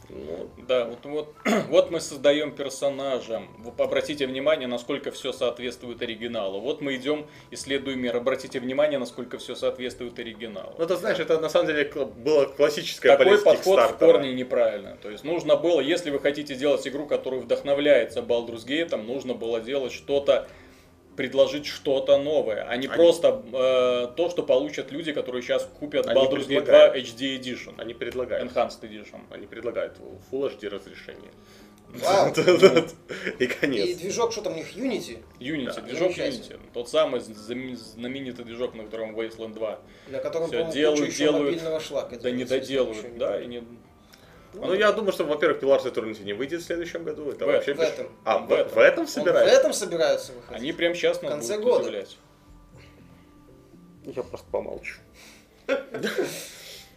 Ну, 0.09 0.49
Да, 0.67 0.85
вот, 0.85 1.05
вот, 1.05 1.33
вот 1.69 1.91
мы 1.91 1.99
создаем 1.99 2.51
персонажа. 2.51 3.43
Вы 3.59 3.71
обратите 3.83 4.25
внимание, 4.27 4.67
насколько 4.67 5.11
все 5.11 5.31
соответствует 5.31 6.01
оригиналу. 6.01 6.59
Вот 6.59 6.81
мы 6.81 6.95
идем, 6.95 7.27
исследуем 7.51 8.01
мир. 8.01 8.15
Обратите 8.17 8.59
внимание, 8.59 8.99
насколько 8.99 9.37
все 9.37 9.55
соответствует 9.55 10.17
оригиналу. 10.19 10.73
ну, 10.77 10.83
это 10.83 10.95
знаешь, 10.97 11.19
это 11.19 11.39
на 11.39 11.49
самом 11.49 11.67
деле 11.67 11.85
кл- 11.85 12.05
была 12.05 12.45
классическая 12.45 13.17
Такой 13.17 13.39
подход 13.41 13.79
в 13.91 13.97
корне 13.97 14.33
неправильно. 14.33 14.97
То 15.01 15.09
есть 15.09 15.23
нужно 15.23 15.55
было, 15.55 15.79
если 15.79 16.09
вы 16.09 16.19
хотите 16.19 16.55
делать 16.55 16.87
игру, 16.87 17.05
которая 17.05 17.41
вдохновляется 17.41 18.21
Baldur's 18.21 18.65
Gate, 18.65 18.95
нужно 18.95 19.33
было 19.33 19.59
делать 19.61 19.91
что-то, 19.93 20.47
предложить 21.23 21.65
что-то 21.65 22.17
новое, 22.17 22.63
а 22.63 22.77
не 22.77 22.87
Они- 22.87 22.95
просто 22.95 23.43
э, 23.51 24.15
то, 24.15 24.29
что 24.29 24.41
получат 24.41 24.89
люди, 24.93 25.11
которые 25.11 25.41
сейчас 25.41 25.67
купят 25.77 26.07
Они 26.07 26.17
Baldur's 26.17 26.47
Gate 26.47 26.61
2 26.61 26.61
предлагают. 26.61 26.95
HD 26.95 27.37
Edition, 27.37 27.73
Они 27.77 27.93
предлагают. 27.93 28.49
Enhanced 28.49 28.79
Edition. 28.83 29.19
Они 29.29 29.45
предлагают 29.45 29.97
Full 30.31 30.57
HD 30.57 30.69
разрешение. 30.69 31.31
Вау. 31.89 32.31
И 33.39 33.43
И 33.43 33.47
конец. 33.47 33.97
движок, 33.97 34.31
что 34.31 34.41
там 34.43 34.53
у 34.53 34.55
них, 34.55 34.77
Unity, 34.77 35.17
Unity, 35.41 35.73
Да. 35.75 35.81
движок. 35.81 36.11
Unity. 36.11 36.57
Тот 36.73 36.87
самый 36.87 37.19
знам- 37.19 37.75
знаменитый 37.75 38.45
движок, 38.45 38.75
на 38.75 38.83
котором 38.85 39.13
Wasteland 39.19 39.55
2. 39.55 39.79
на 40.11 40.19
котором, 40.19 40.49
по-моему, 40.49 40.71
делают, 40.71 41.13
делают, 41.15 41.45
мобильного 41.47 41.79
шлака. 41.81 42.15
Да 42.15 42.31
не 42.31 42.45
доделают, 42.45 43.17
да, 43.17 43.41
и 43.41 43.45
не... 43.47 43.63
Ну, 44.53 44.73
я 44.73 44.91
думаю, 44.91 45.11
что, 45.11 45.25
во-первых, 45.25 45.61
Pillars 45.61 45.85
Eternity 45.85 46.23
не 46.23 46.33
выйдет 46.33 46.61
в 46.61 46.65
следующем 46.65 47.03
году. 47.03 47.29
Это 47.31 47.45
В 47.45 47.47
вообще 47.47 47.73
в 47.73 47.77
без- 47.77 47.87
этом. 47.87 48.07
А, 48.25 48.39
В 48.39 48.47
в, 48.47 48.53
этом. 48.53 48.73
в 48.73 48.77
этом 48.77 48.99
Он 49.01 49.05
в 49.05 49.27
этом 49.37 49.73
собираются 49.73 50.33
выходить. 50.33 50.61
Они 50.61 50.71
прям 50.73 50.95
сейчас 50.95 51.21
нас 51.21 51.31
конце 51.31 51.57
будут 51.57 51.69
года. 51.69 51.83
удивлять. 51.83 52.17
Я 54.05 54.23
просто 54.23 54.47
помолчу. 54.51 54.95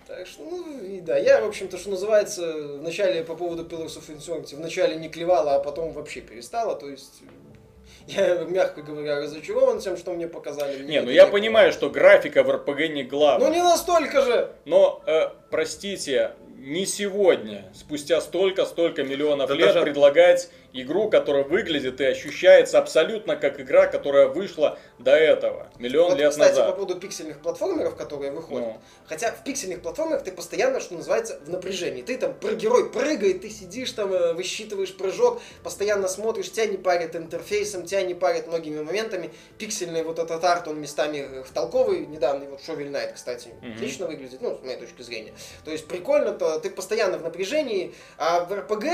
Так 0.07 0.27
что, 0.27 0.43
ну, 0.43 0.81
и 0.85 1.01
да, 1.01 1.17
я, 1.17 1.41
в 1.41 1.49
общем-то, 1.49 1.79
что 1.79 1.89
называется, 1.89 2.53
вначале 2.79 3.23
по 3.25 3.35
поводу 3.35 3.65
Pillars 3.65 3.99
of 3.99 4.09
Eternity, 4.15 4.57
вначале 4.57 4.97
не 4.97 5.09
клевала, 5.09 5.55
а 5.55 5.59
потом 5.61 5.93
вообще 5.93 6.21
перестала, 6.21 6.75
то 6.77 6.91
есть 6.91 7.23
я, 8.09 8.39
мягко 8.45 8.83
говоря, 8.83 9.21
разочарован 9.21 9.79
тем, 9.79 9.97
что 9.97 10.13
мне 10.13 10.29
показали. 10.29 10.83
Мне 10.83 10.87
Не, 10.97 11.01
ну 11.03 11.11
я 11.11 11.25
не- 11.25 11.31
понимаю, 11.31 11.73
что 11.73 11.89
графика 11.89 12.43
в 12.43 12.51
РПГ 12.51 12.89
не 12.91 13.05
главная. 13.05 13.49
Ну 13.49 13.55
не 13.55 13.63
настолько 13.63 14.21
же! 14.23 14.53
Но, 14.67 15.03
э, 15.07 15.29
простите, 15.51 16.33
не 16.63 16.87
сегодня, 16.87 17.65
спустя 17.75 18.21
столько-столько 18.21 19.03
миллионов 19.03 19.49
Да 19.49 19.55
лет, 19.55 19.67
даже- 19.69 19.83
предлагать 19.83 20.49
игру, 20.73 21.11
которая 21.11 21.45
выглядит 21.45 22.01
и 22.01 22.05
ощущается 22.05 22.79
абсолютно 22.79 23.37
как 23.37 23.61
игра, 23.61 23.87
которая 23.87 24.29
вышла 24.29 24.79
до 24.99 25.13
этого, 25.13 25.69
миллион 25.79 26.11
Вот, 26.11 26.19
лет 26.19 26.31
кстати, 26.31 26.51
назад. 26.51 26.67
по 26.71 26.73
поводу 26.77 26.99
пиксельных 26.99 27.41
платформеров, 27.41 27.97
которые 27.97 28.33
выходят. 28.33 28.69
Ну. 28.69 28.81
Хотя 29.07 29.33
в 29.33 29.45
пиксельных 29.45 29.83
платформерах 29.83 30.23
ты 30.25 30.33
постоянно, 30.33 30.81
что 30.81 30.95
называется, 30.95 31.39
в 31.45 31.51
напряжении. 31.51 32.03
Ты 32.03 32.17
там, 32.17 32.35
про 32.35 32.53
герой 32.55 32.91
прыгает, 32.91 33.43
ты 33.43 33.51
сидишь 33.51 33.93
там, 33.93 34.13
э, 34.13 34.33
высчитываешь 34.33 34.97
прыжок, 34.97 35.41
постоянно 35.63 36.09
смотришь, 36.09 36.51
тебя 36.51 36.67
не 36.67 36.77
парит 36.79 37.15
интерфейсом, 37.17 37.85
тебя 37.85 38.03
не 38.03 38.15
парит 38.15 38.47
многими 38.47 38.83
моментами. 38.83 39.31
Пиксельный 39.59 40.03
вот 40.03 40.19
этот 40.19 40.43
арт, 40.45 40.69
он 40.69 40.81
местами 40.81 41.19
э, 41.19 41.43
втолковый. 41.43 42.07
Недавний 42.07 42.47
вот 42.49 42.61
Shovel 42.61 42.91
Knight, 42.91 43.13
кстати, 43.15 43.49
Мгм. 43.61 43.75
отлично 43.75 44.07
выглядит, 44.07 44.41
ну, 44.41 44.59
с 44.59 44.65
моей 44.65 44.79
точки 44.79 45.03
зрения. 45.03 45.33
То 45.65 45.71
есть 45.71 45.87
прикольно, 45.87 46.33
то 46.33 46.59
ты 46.59 46.71
постоянно 46.71 47.19
в 47.19 47.23
напряжении, 47.23 47.95
а 48.19 48.45
в 48.45 48.53
РПГ 48.55 48.85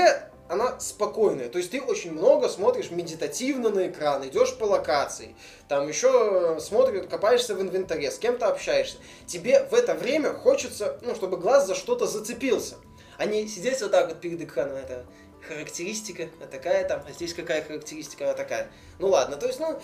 она 0.49 0.79
спокойная. 0.79 1.47
То 1.47 1.59
есть 1.59 1.71
ты 1.71 1.79
очень 1.79 2.11
много 2.11 2.49
смотришь 2.49 2.89
медитативно 2.89 3.69
на 3.69 3.87
экран, 3.87 4.27
идешь 4.27 4.57
по 4.57 4.65
локации, 4.65 5.35
там 5.67 5.87
еще 5.87 6.55
э, 6.57 6.59
смотришь, 6.59 7.07
копаешься 7.07 7.55
в 7.55 7.61
инвентаре, 7.61 8.09
с 8.11 8.17
кем-то 8.17 8.47
общаешься. 8.47 8.97
Тебе 9.27 9.63
в 9.63 9.73
это 9.73 9.93
время 9.93 10.33
хочется, 10.33 10.99
ну, 11.03 11.13
чтобы 11.13 11.37
глаз 11.37 11.67
за 11.67 11.75
что-то 11.75 12.07
зацепился. 12.07 12.75
А 13.17 13.25
не 13.25 13.47
сидеть 13.47 13.79
вот 13.81 13.91
так 13.91 14.09
вот 14.09 14.19
перед 14.19 14.41
экраном, 14.41 14.77
это 14.77 15.05
характеристика, 15.47 16.29
а 16.41 16.47
такая 16.47 16.87
там, 16.87 17.03
а 17.07 17.11
здесь 17.11 17.33
какая 17.33 17.63
характеристика, 17.63 18.31
а 18.31 18.33
такая. 18.33 18.71
Ну 18.97 19.07
ладно, 19.07 19.37
то 19.37 19.45
есть, 19.45 19.59
ну, 19.59 19.79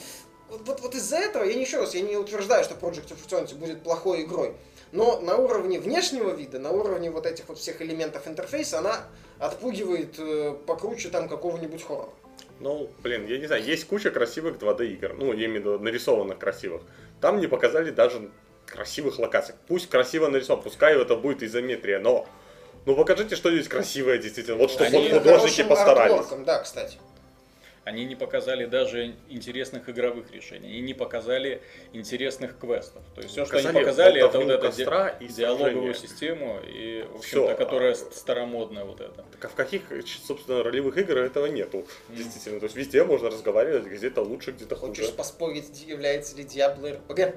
вот, 0.50 0.68
вот, 0.68 0.82
вот 0.82 0.96
из-за 0.96 1.18
этого, 1.18 1.44
я 1.44 1.54
не 1.54 1.62
еще 1.62 1.78
раз, 1.78 1.94
я 1.94 2.02
не 2.02 2.18
утверждаю, 2.18 2.64
что 2.64 2.74
Project 2.76 3.16
Eternity 3.16 3.56
будет 3.56 3.84
плохой 3.84 4.24
игрой, 4.24 4.56
но 4.96 5.20
на 5.20 5.36
уровне 5.36 5.78
внешнего 5.78 6.32
вида, 6.32 6.58
на 6.58 6.72
уровне 6.72 7.12
вот 7.12 7.26
этих 7.26 7.50
вот 7.50 7.58
всех 7.58 7.82
элементов 7.82 8.28
интерфейса, 8.28 8.80
она 8.80 9.02
отпугивает 9.40 10.16
э, 10.18 10.56
покруче 10.66 11.10
там 11.10 11.28
какого-нибудь 11.28 11.84
хоррора. 11.84 12.10
Ну, 12.62 12.90
блин, 13.04 13.28
я 13.28 13.38
не 13.38 13.46
знаю, 13.46 13.62
есть 13.62 13.86
куча 13.86 14.10
красивых 14.10 14.58
2D 14.58 14.88
игр, 14.94 15.14
ну, 15.14 15.34
я 15.34 15.48
имею 15.48 15.62
в 15.62 15.66
виду 15.66 15.80
нарисованных 15.80 16.40
красивых. 16.40 16.84
Там 17.20 17.42
не 17.42 17.48
показали 17.48 17.92
даже 17.92 18.32
красивых 18.66 19.20
локаций. 19.20 19.56
Пусть 19.68 19.90
красиво 19.90 20.30
нарисован, 20.30 20.64
пускай 20.64 21.00
это 21.00 21.18
будет 21.18 21.44
изометрия, 21.44 22.00
но 22.00 22.26
ну 22.86 22.96
покажите 22.96 23.36
что-нибудь 23.36 23.68
красивое 23.68 24.18
действительно. 24.18 24.58
Вот 24.58 24.72
чтобы 24.72 24.86
Они- 24.86 25.10
вот 25.10 25.24
художники 25.24 25.64
постарались. 25.64 26.14
артворком, 26.14 26.46
Да, 26.46 26.60
кстати. 26.60 26.98
Они 27.86 28.04
не 28.06 28.16
показали 28.16 28.66
даже 28.66 29.14
интересных 29.30 29.88
игровых 29.90 30.32
решений, 30.32 30.70
они 30.70 30.82
не 30.82 30.96
показали 30.96 31.62
интересных 31.94 32.58
квестов. 32.58 33.04
То 33.14 33.22
есть 33.22 33.34
все, 33.34 33.46
что 33.46 33.60
они 33.60 33.80
Показали 33.80 34.26
это 34.26 34.40
вот 34.40 34.50
эту 34.50 34.66
костра 34.66 35.10
и 35.10 35.28
диалоговую 35.28 35.94
систему, 35.94 36.60
и, 36.66 37.06
в 37.14 37.18
общем-то, 37.18 37.54
которая 37.54 37.94
с- 37.94 38.18
старомодная 38.18 38.86
вот 38.86 39.02
эта. 39.02 39.24
Так 39.34 39.46
а 39.46 39.48
в 39.50 39.54
каких, 39.54 39.84
собственно, 40.26 40.64
ролевых 40.64 40.98
играх 40.98 41.28
этого 41.28 41.46
нету? 41.46 41.86
Действительно, 42.10 42.60
то 42.60 42.66
есть 42.66 42.76
везде 42.76 43.04
можно 43.04 43.30
разговаривать, 43.30 43.86
где-то 43.86 44.22
лучше, 44.24 44.52
где-то 44.52 44.76
хуже. 44.76 45.02
Хочешь 45.04 45.16
поспорить, 45.16 45.86
является 45.86 46.36
ли 46.38 46.44
Диабло 46.44 46.90
РПГ? 46.92 47.36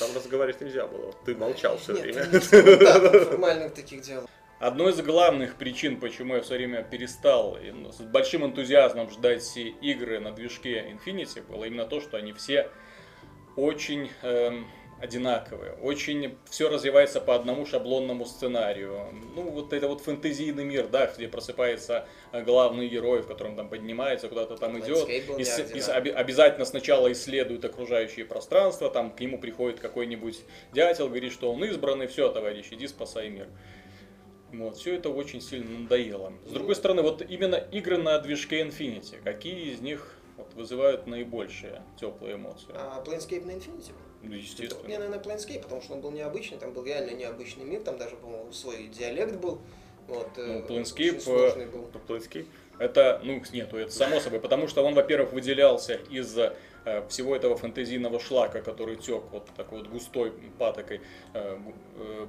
Там 0.00 0.08
разговаривать 0.12 0.60
нельзя 0.60 0.88
было. 0.88 1.14
Ты 1.24 1.36
молчал 1.36 1.78
все 1.78 1.92
Нет, 1.92 2.02
время. 2.02 2.26
ну 2.32 2.76
да, 2.84 2.98
там 2.98 3.24
формальных 3.26 3.74
таких 3.74 4.02
дел. 4.02 4.28
Одной 4.60 4.92
из 4.92 5.00
главных 5.02 5.56
причин, 5.56 5.98
почему 6.00 6.36
я 6.36 6.40
все 6.42 6.54
время 6.54 6.82
перестал 6.82 7.58
ну, 7.72 7.92
с 7.92 7.96
большим 8.00 8.46
энтузиазмом 8.46 9.10
ждать 9.10 9.42
все 9.42 9.68
игры 9.68 10.20
на 10.20 10.32
движке 10.32 10.86
Infinity, 10.92 11.42
было 11.42 11.64
именно 11.64 11.84
то, 11.86 12.00
что 12.00 12.16
они 12.16 12.32
все 12.32 12.70
очень 13.56 14.10
эм, 14.22 14.66
одинаковые, 15.00 15.72
очень 15.82 16.38
все 16.48 16.70
развивается 16.70 17.20
по 17.20 17.34
одному 17.34 17.66
шаблонному 17.66 18.24
сценарию. 18.24 19.08
Ну, 19.34 19.42
вот 19.50 19.72
это 19.72 19.86
вот 19.88 20.00
фэнтезийный 20.00 20.64
мир, 20.64 20.86
да, 20.88 21.06
где 21.14 21.28
просыпается 21.28 22.06
э, 22.32 22.42
главный 22.42 22.88
герой, 22.88 23.22
в 23.22 23.26
котором 23.26 23.56
там 23.56 23.68
поднимается, 23.68 24.28
куда-то 24.28 24.56
там 24.56 24.78
идет, 24.78 25.08
Landscape 25.08 25.26
был 25.26 25.36
и 25.36 25.44
с- 25.44 25.58
и 25.58 25.62
с- 25.62 25.88
неординарный. 25.88 25.98
оби- 26.00 26.10
обязательно 26.16 26.64
сначала 26.64 27.12
исследует 27.12 27.64
окружающее 27.64 28.24
пространство, 28.24 28.88
там 28.88 29.10
к 29.10 29.20
нему 29.20 29.38
приходит 29.38 29.78
какой-нибудь 29.80 30.40
дятел, 30.72 31.08
говорит, 31.08 31.32
что 31.32 31.52
он 31.52 31.62
избранный, 31.64 32.06
все, 32.06 32.30
товарищ, 32.30 32.68
иди 32.70 32.86
спасай 32.86 33.28
мир. 33.28 33.48
Вот, 34.58 34.76
все 34.76 34.94
это 34.94 35.10
очень 35.10 35.40
сильно 35.40 35.78
надоело. 35.80 36.32
С 36.46 36.52
другой 36.52 36.74
стороны, 36.74 37.02
вот 37.02 37.22
именно 37.28 37.56
игры 37.56 37.98
на 37.98 38.18
движке 38.18 38.62
Infinity, 38.62 39.22
какие 39.22 39.72
из 39.72 39.80
них 39.80 40.14
вот, 40.36 40.52
вызывают 40.54 41.06
наибольшие 41.06 41.82
теплые 41.98 42.36
эмоции? 42.36 42.70
А 42.74 43.02
Planescape 43.04 43.44
на 43.44 43.52
Infinity? 43.52 43.92
Ну, 44.22 44.34
естественно. 44.34 44.88
наверное, 44.88 45.18
Planescape, 45.18 45.62
потому 45.62 45.82
что 45.82 45.94
он 45.94 46.00
был 46.00 46.10
необычный, 46.10 46.58
там 46.58 46.72
был 46.72 46.84
реально 46.84 47.10
необычный 47.10 47.64
мир, 47.64 47.82
там 47.82 47.98
даже, 47.98 48.16
по-моему, 48.16 48.52
свой 48.52 48.88
диалект 48.88 49.36
был. 49.36 49.60
Вот, 50.08 50.28
э, 50.36 50.62
Ну, 50.68 50.74
Planescape, 50.74 51.24
был. 51.70 51.90
Planescape. 52.06 52.46
Это, 52.78 53.20
ну, 53.22 53.40
нету, 53.52 53.76
это 53.76 53.92
само 53.92 54.20
собой, 54.20 54.40
потому 54.40 54.66
что 54.66 54.84
он, 54.84 54.94
во-первых, 54.94 55.32
выделялся 55.32 55.94
из 56.10 56.36
э, 56.36 56.54
всего 57.08 57.36
этого 57.36 57.56
фэнтезийного 57.56 58.18
шлака, 58.18 58.62
который 58.62 58.96
тек 58.96 59.22
вот 59.30 59.46
такой 59.56 59.78
вот 59.78 59.88
густой 59.88 60.32
патокой 60.58 61.00
э, 61.34 61.58
э, 61.96 62.26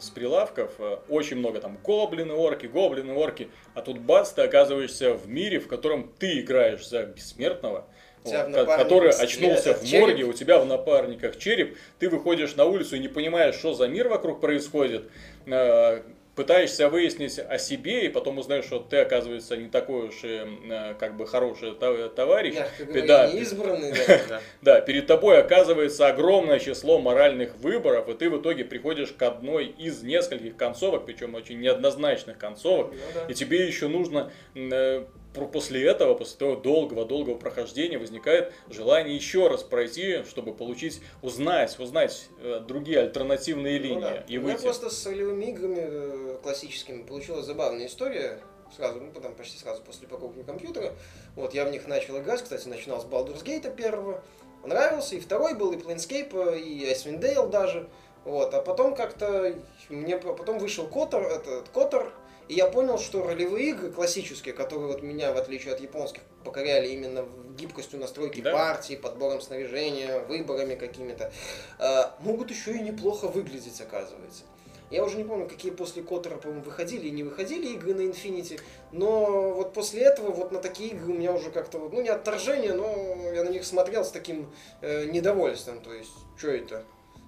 с 0.00 0.10
прилавков. 0.10 0.72
Э, 0.78 0.98
Очень 1.08 1.38
много 1.38 1.60
там 1.60 1.78
гоблины, 1.82 2.34
орки, 2.34 2.66
гоблины, 2.66 3.14
орки. 3.14 3.48
А 3.74 3.82
тут 3.82 3.98
бац, 3.98 4.32
ты 4.32 4.42
оказываешься 4.42 5.14
в 5.14 5.28
мире, 5.28 5.58
в 5.60 5.68
котором 5.68 6.12
ты 6.18 6.40
играешь 6.40 6.86
за 6.86 7.04
бессмертного. 7.04 7.86
В 8.24 8.30
напарниках 8.32 8.78
который 8.78 9.10
очнулся 9.10 9.74
в 9.74 9.84
череп. 9.84 10.00
морге, 10.00 10.24
у 10.24 10.32
тебя 10.32 10.58
в 10.58 10.64
напарниках 10.66 11.36
череп, 11.38 11.76
ты 11.98 12.08
выходишь 12.08 12.54
на 12.56 12.64
улицу 12.64 12.96
и 12.96 12.98
не 12.98 13.08
понимаешь, 13.08 13.54
что 13.54 13.74
за 13.74 13.86
мир 13.86 14.08
вокруг 14.08 14.40
происходит, 14.40 15.10
э, 15.44 16.02
пытаешься 16.34 16.88
выяснить 16.88 17.38
о 17.38 17.58
себе, 17.58 18.06
и 18.06 18.08
потом 18.08 18.38
узнаешь, 18.38 18.64
что 18.64 18.78
ты, 18.78 18.98
оказывается, 18.98 19.56
не 19.56 19.68
такой 19.68 20.08
уж 20.08 20.24
и 20.24 20.42
э, 20.70 20.94
как 20.98 21.16
бы 21.16 21.26
хороший 21.26 21.74
товарищ. 21.74 22.54
Мягко 22.54 22.84
говоря, 22.84 23.06
да, 23.06 23.26
не 23.32 23.40
избранный, 23.40 23.92
да. 23.92 24.20
Да. 24.28 24.40
да, 24.62 24.80
перед 24.80 25.06
тобой 25.06 25.38
оказывается 25.38 26.08
огромное 26.08 26.58
число 26.58 26.98
моральных 26.98 27.56
выборов, 27.56 28.08
и 28.08 28.14
ты 28.14 28.30
в 28.30 28.40
итоге 28.40 28.64
приходишь 28.64 29.12
к 29.12 29.22
одной 29.22 29.66
из 29.66 30.02
нескольких 30.02 30.56
концовок, 30.56 31.06
причем 31.06 31.34
очень 31.34 31.60
неоднозначных 31.60 32.38
концовок, 32.38 32.92
Ну 32.92 32.98
да. 33.14 33.26
и 33.28 33.34
тебе 33.34 33.66
еще 33.66 33.88
нужно 33.88 34.32
э, 34.54 35.04
после 35.34 35.86
этого, 35.86 36.14
после 36.14 36.38
того 36.38 36.56
долгого-долгого 36.56 37.34
прохождения, 37.36 37.98
возникает 37.98 38.52
желание 38.68 39.14
еще 39.16 39.48
раз 39.48 39.62
пройти, 39.62 40.22
чтобы 40.24 40.54
получить, 40.54 41.00
узнать, 41.22 41.78
узнать 41.78 42.28
э, 42.40 42.60
другие 42.66 43.00
альтернативные 43.00 43.78
Ну 43.78 43.84
линии 43.84 44.00
да. 44.00 44.24
и 44.28 44.38
У 44.38 44.42
меня 44.42 44.52
выйти. 44.52 44.62
просто 44.64 44.90
с 44.90 45.06
ролевыми 45.06 45.46
играми 45.46 45.78
э, 45.80 46.38
классическими 46.42 47.02
получилась 47.02 47.46
забавная 47.46 47.86
история. 47.86 48.40
Сразу, 48.74 49.00
ну, 49.00 49.12
потом 49.12 49.34
почти 49.34 49.58
сразу 49.58 49.82
после 49.82 50.08
покупки 50.08 50.42
компьютера. 50.42 50.92
Вот, 51.36 51.54
я 51.54 51.64
в 51.64 51.70
них 51.70 51.86
начал 51.86 52.18
играть, 52.18 52.42
кстати, 52.42 52.66
начинал 52.66 53.00
с 53.00 53.04
Baldur's 53.04 53.44
Gate 53.44 53.74
первого. 53.76 54.22
Понравился, 54.62 55.16
и 55.16 55.20
второй 55.20 55.54
был, 55.54 55.72
и 55.72 55.76
Planescape, 55.76 56.58
и 56.60 56.84
Icewind 56.90 57.20
Dale 57.20 57.50
даже. 57.50 57.88
Вот, 58.24 58.54
а 58.54 58.62
потом 58.62 58.94
как-то 58.96 59.54
мне 59.90 60.16
по- 60.16 60.32
потом 60.32 60.58
вышел 60.58 60.86
Котор, 60.86 61.22
этот 61.24 61.68
Котор, 61.68 62.12
и 62.48 62.54
я 62.54 62.66
понял, 62.66 62.98
что 62.98 63.22
ролевые 63.26 63.70
игры 63.70 63.90
классические, 63.90 64.54
которые 64.54 64.88
вот 64.88 65.02
меня, 65.02 65.32
в 65.32 65.36
отличие 65.36 65.72
от 65.74 65.80
японских, 65.80 66.22
покоряли 66.44 66.88
именно 66.88 67.24
гибкостью 67.56 67.98
настройки 68.00 68.40
Да. 68.40 68.52
партии, 68.52 68.96
подбором 68.96 69.40
снаряжения, 69.40 70.20
выборами 70.20 70.74
какими-то, 70.74 71.32
э, 71.78 72.02
могут 72.20 72.50
еще 72.50 72.72
и 72.76 72.80
неплохо 72.80 73.28
выглядеть, 73.28 73.80
оказывается. 73.80 74.44
Я 74.90 75.02
уже 75.02 75.16
не 75.16 75.24
помню, 75.24 75.48
какие 75.48 75.72
после 75.72 76.02
Котора, 76.02 76.36
по-моему, 76.36 76.62
выходили 76.62 77.08
и 77.08 77.10
не 77.10 77.22
выходили 77.22 77.68
игры 77.74 77.94
на 77.94 78.02
Infinity, 78.02 78.60
но 78.92 79.52
вот 79.52 79.72
после 79.72 80.02
этого 80.02 80.30
вот 80.30 80.52
на 80.52 80.60
такие 80.60 80.90
игры 80.90 81.12
у 81.12 81.16
меня 81.16 81.32
уже 81.32 81.50
как-то, 81.50 81.78
вот, 81.78 81.92
ну 81.92 82.02
не 82.02 82.10
отторжение, 82.10 82.74
но 82.74 83.32
я 83.32 83.42
на 83.44 83.48
них 83.48 83.64
смотрел 83.64 84.04
с 84.04 84.10
таким 84.10 84.52
э, 84.82 85.06
недовольством, 85.06 85.80
то 85.80 85.92
есть, 85.92 86.12
что 86.36 86.48
это? 86.50 86.84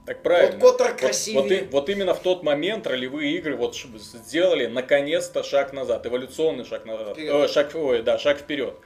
Так 0.06 0.22
правильно. 0.22 0.58
Вот 0.60 0.72
Котор 0.72 0.92
Вот- 0.92 1.00
красивее. 1.00 1.62
Вот, 1.64 1.72
вот 1.72 1.88
именно 1.88 2.14
в 2.14 2.20
тот 2.20 2.42
момент 2.44 2.86
ролевые 2.86 3.32
игры 3.36 3.56
вот 3.56 3.74
сделали 3.76 4.66
наконец-то 4.66 5.42
шаг 5.42 5.72
назад, 5.72 6.06
эволюционный 6.06 6.64
шаг 6.64 6.86
назад, 6.86 7.14
Вперед. 7.14 7.34
Э, 7.34 7.48
шаг, 7.48 7.72
ой, 7.74 8.02
да, 8.02 8.16
шаг 8.18 8.38
вперед. 8.38 8.78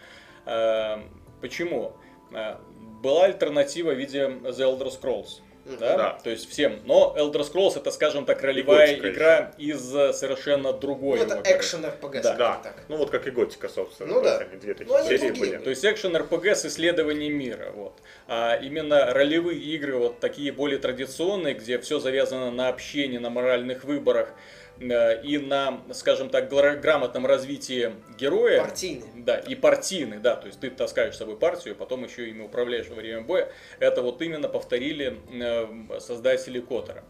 Э, 0.46 0.96
почему? 1.42 1.92
Э, 2.32 2.56
была 3.02 3.24
альтернатива 3.26 3.92
в 3.92 3.98
виде 3.98 4.20
The 4.20 4.50
Elder 4.58 4.90
Scrolls. 4.90 5.40
Да? 5.78 5.96
Да. 5.96 6.18
То 6.22 6.30
есть 6.30 6.48
всем. 6.50 6.80
Но 6.84 7.14
Elder 7.18 7.40
Scrolls 7.48 7.76
это, 7.76 7.90
скажем 7.90 8.24
так, 8.24 8.42
ролевая 8.42 8.88
Готика 8.88 9.10
игра 9.10 9.52
из 9.58 9.94
э, 9.94 10.12
совершенно 10.12 10.72
Ну, 10.72 10.78
другой 10.78 11.20
это 11.20 11.38
оперы. 11.38 11.56
экшен 11.56 11.84
RPG, 11.84 12.22
Да. 12.22 12.34
Да, 12.34 12.60
так. 12.62 12.74
ну 12.88 12.96
вот 12.96 13.10
как 13.10 13.26
и 13.26 13.30
Готика, 13.30 13.68
собственно. 13.68 14.14
Ну 14.14 14.22
то 14.22 14.28
есть 14.28 14.38
да. 14.40 14.46
они 14.50 14.60
две 14.60 14.74
такие 14.74 14.88
Ну, 14.92 14.96
они 14.96 15.08
серии 15.08 15.30
были. 15.38 15.56
То 15.58 15.70
есть 15.70 15.84
экшен 15.84 16.16
РПГ 16.16 16.46
с 16.46 16.64
исследованием 16.66 17.34
мира. 17.36 17.70
Вот. 17.74 17.94
А 18.28 18.56
именно 18.56 19.12
ролевые 19.12 19.58
игры, 19.60 19.96
вот 19.96 20.20
такие 20.20 20.52
более 20.52 20.78
традиционные, 20.78 21.54
где 21.54 21.78
все 21.78 21.98
завязано 21.98 22.50
на 22.50 22.68
общении, 22.68 23.18
на 23.18 23.30
моральных 23.30 23.84
выборах 23.84 24.32
и 24.80 25.38
на, 25.38 25.80
скажем 25.92 26.30
так, 26.30 26.48
гра- 26.48 26.76
грамотном 26.76 27.26
развитии 27.26 27.92
героя. 28.18 28.60
Партийный. 28.60 29.06
Да, 29.14 29.36
и 29.38 29.54
партийный, 29.54 30.18
да, 30.18 30.36
то 30.36 30.46
есть 30.46 30.58
ты 30.60 30.70
таскаешь 30.70 31.14
с 31.14 31.18
собой 31.18 31.36
партию, 31.36 31.76
потом 31.76 32.04
еще 32.04 32.28
ими 32.28 32.42
управляешь 32.42 32.88
во 32.88 32.94
время 32.94 33.20
боя. 33.20 33.52
Это 33.78 34.00
вот 34.02 34.22
именно 34.22 34.48
повторили 34.48 35.18
э, 35.30 36.00
создатели 36.00 36.60
Котора. 36.60 37.04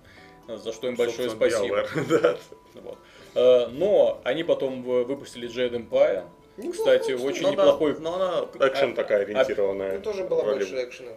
За 0.48 0.72
что 0.72 0.88
им 0.88 0.96
большое 0.96 1.30
Собственно, 1.30 1.86
спасибо. 1.86 2.38
Вот. 2.74 2.98
Э, 3.34 3.66
Но 3.68 4.20
они 4.24 4.42
потом 4.42 4.82
выпустили 4.82 5.48
Jade 5.48 5.88
Empire. 5.88 6.24
Неплохой, 6.56 6.72
Кстати, 6.72 7.12
кстати. 7.14 7.22
очень 7.22 7.42
Ну 7.42 7.54
да, 7.54 7.62
неплохой 7.62 7.96
Но 8.00 8.14
она 8.16 8.66
экшен 8.66 8.92
А- 8.92 8.94
такая 8.96 9.18
а- 9.20 9.22
ориентированная. 9.22 9.96
Ну, 9.98 10.02
тоже 10.02 10.24
было 10.24 10.42
больше 10.42 10.84
экшена. 10.84 11.12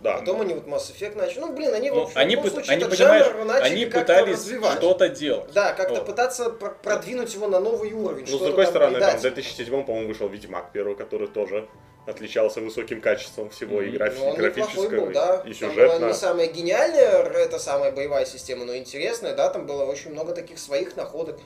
Да. 0.00 0.18
Потом 0.18 0.40
они 0.42 0.54
вот 0.54 0.66
Mass 0.66 0.92
Effect 0.94 1.16
начали. 1.16 1.40
Ну, 1.40 1.52
блин, 1.52 1.74
они, 1.74 1.90
Ну, 1.90 2.08
они, 2.14 2.36
в 2.36 2.38
любом 2.38 2.46
пыт- 2.46 2.52
случае, 2.54 2.72
они, 2.76 2.84
этот 2.84 2.98
жанр 2.98 3.44
начали 3.44 3.72
они 3.72 3.86
пытались 3.86 4.46
что-то 4.76 5.08
делать. 5.08 5.52
Да, 5.52 5.72
как-то 5.72 5.96
Вот. 5.96 6.06
пытаться 6.06 6.50
пр- 6.50 6.76
продвинуть 6.82 7.34
его 7.34 7.48
на 7.48 7.58
новый 7.58 7.92
уровень. 7.92 8.24
Ну, 8.30 8.36
с 8.38 8.40
другой 8.40 8.64
там 8.66 8.72
стороны, 8.72 9.00
там 9.00 9.08
в 9.10 9.20
придать. 9.20 9.34
2007, 9.34 9.84
по-моему, 9.84 10.06
вышел 10.08 10.28
Ведьмак 10.28 10.70
первый, 10.72 10.94
который 10.94 11.26
тоже 11.26 11.66
отличался 12.06 12.60
высоким 12.60 13.00
качеством 13.00 13.50
всего 13.50 13.82
и 13.82 13.88
Мгм. 13.88 13.96
графи- 13.96 14.18
Ну, 14.20 14.36
графического, 14.36 14.88
был, 15.06 15.12
да. 15.12 15.42
и 15.44 15.52
Там 15.52 15.74
была 15.74 15.86
сюжетно. 15.88 16.06
не 16.06 16.14
самая 16.14 16.46
гениальная, 16.46 17.22
это 17.24 17.58
самая 17.58 17.90
боевая 17.90 18.24
система, 18.24 18.64
но 18.64 18.76
интересная, 18.76 19.34
да, 19.34 19.50
там 19.50 19.66
было 19.66 19.84
очень 19.84 20.12
много 20.12 20.32
таких 20.32 20.58
своих 20.60 20.96
находок. 20.96 21.40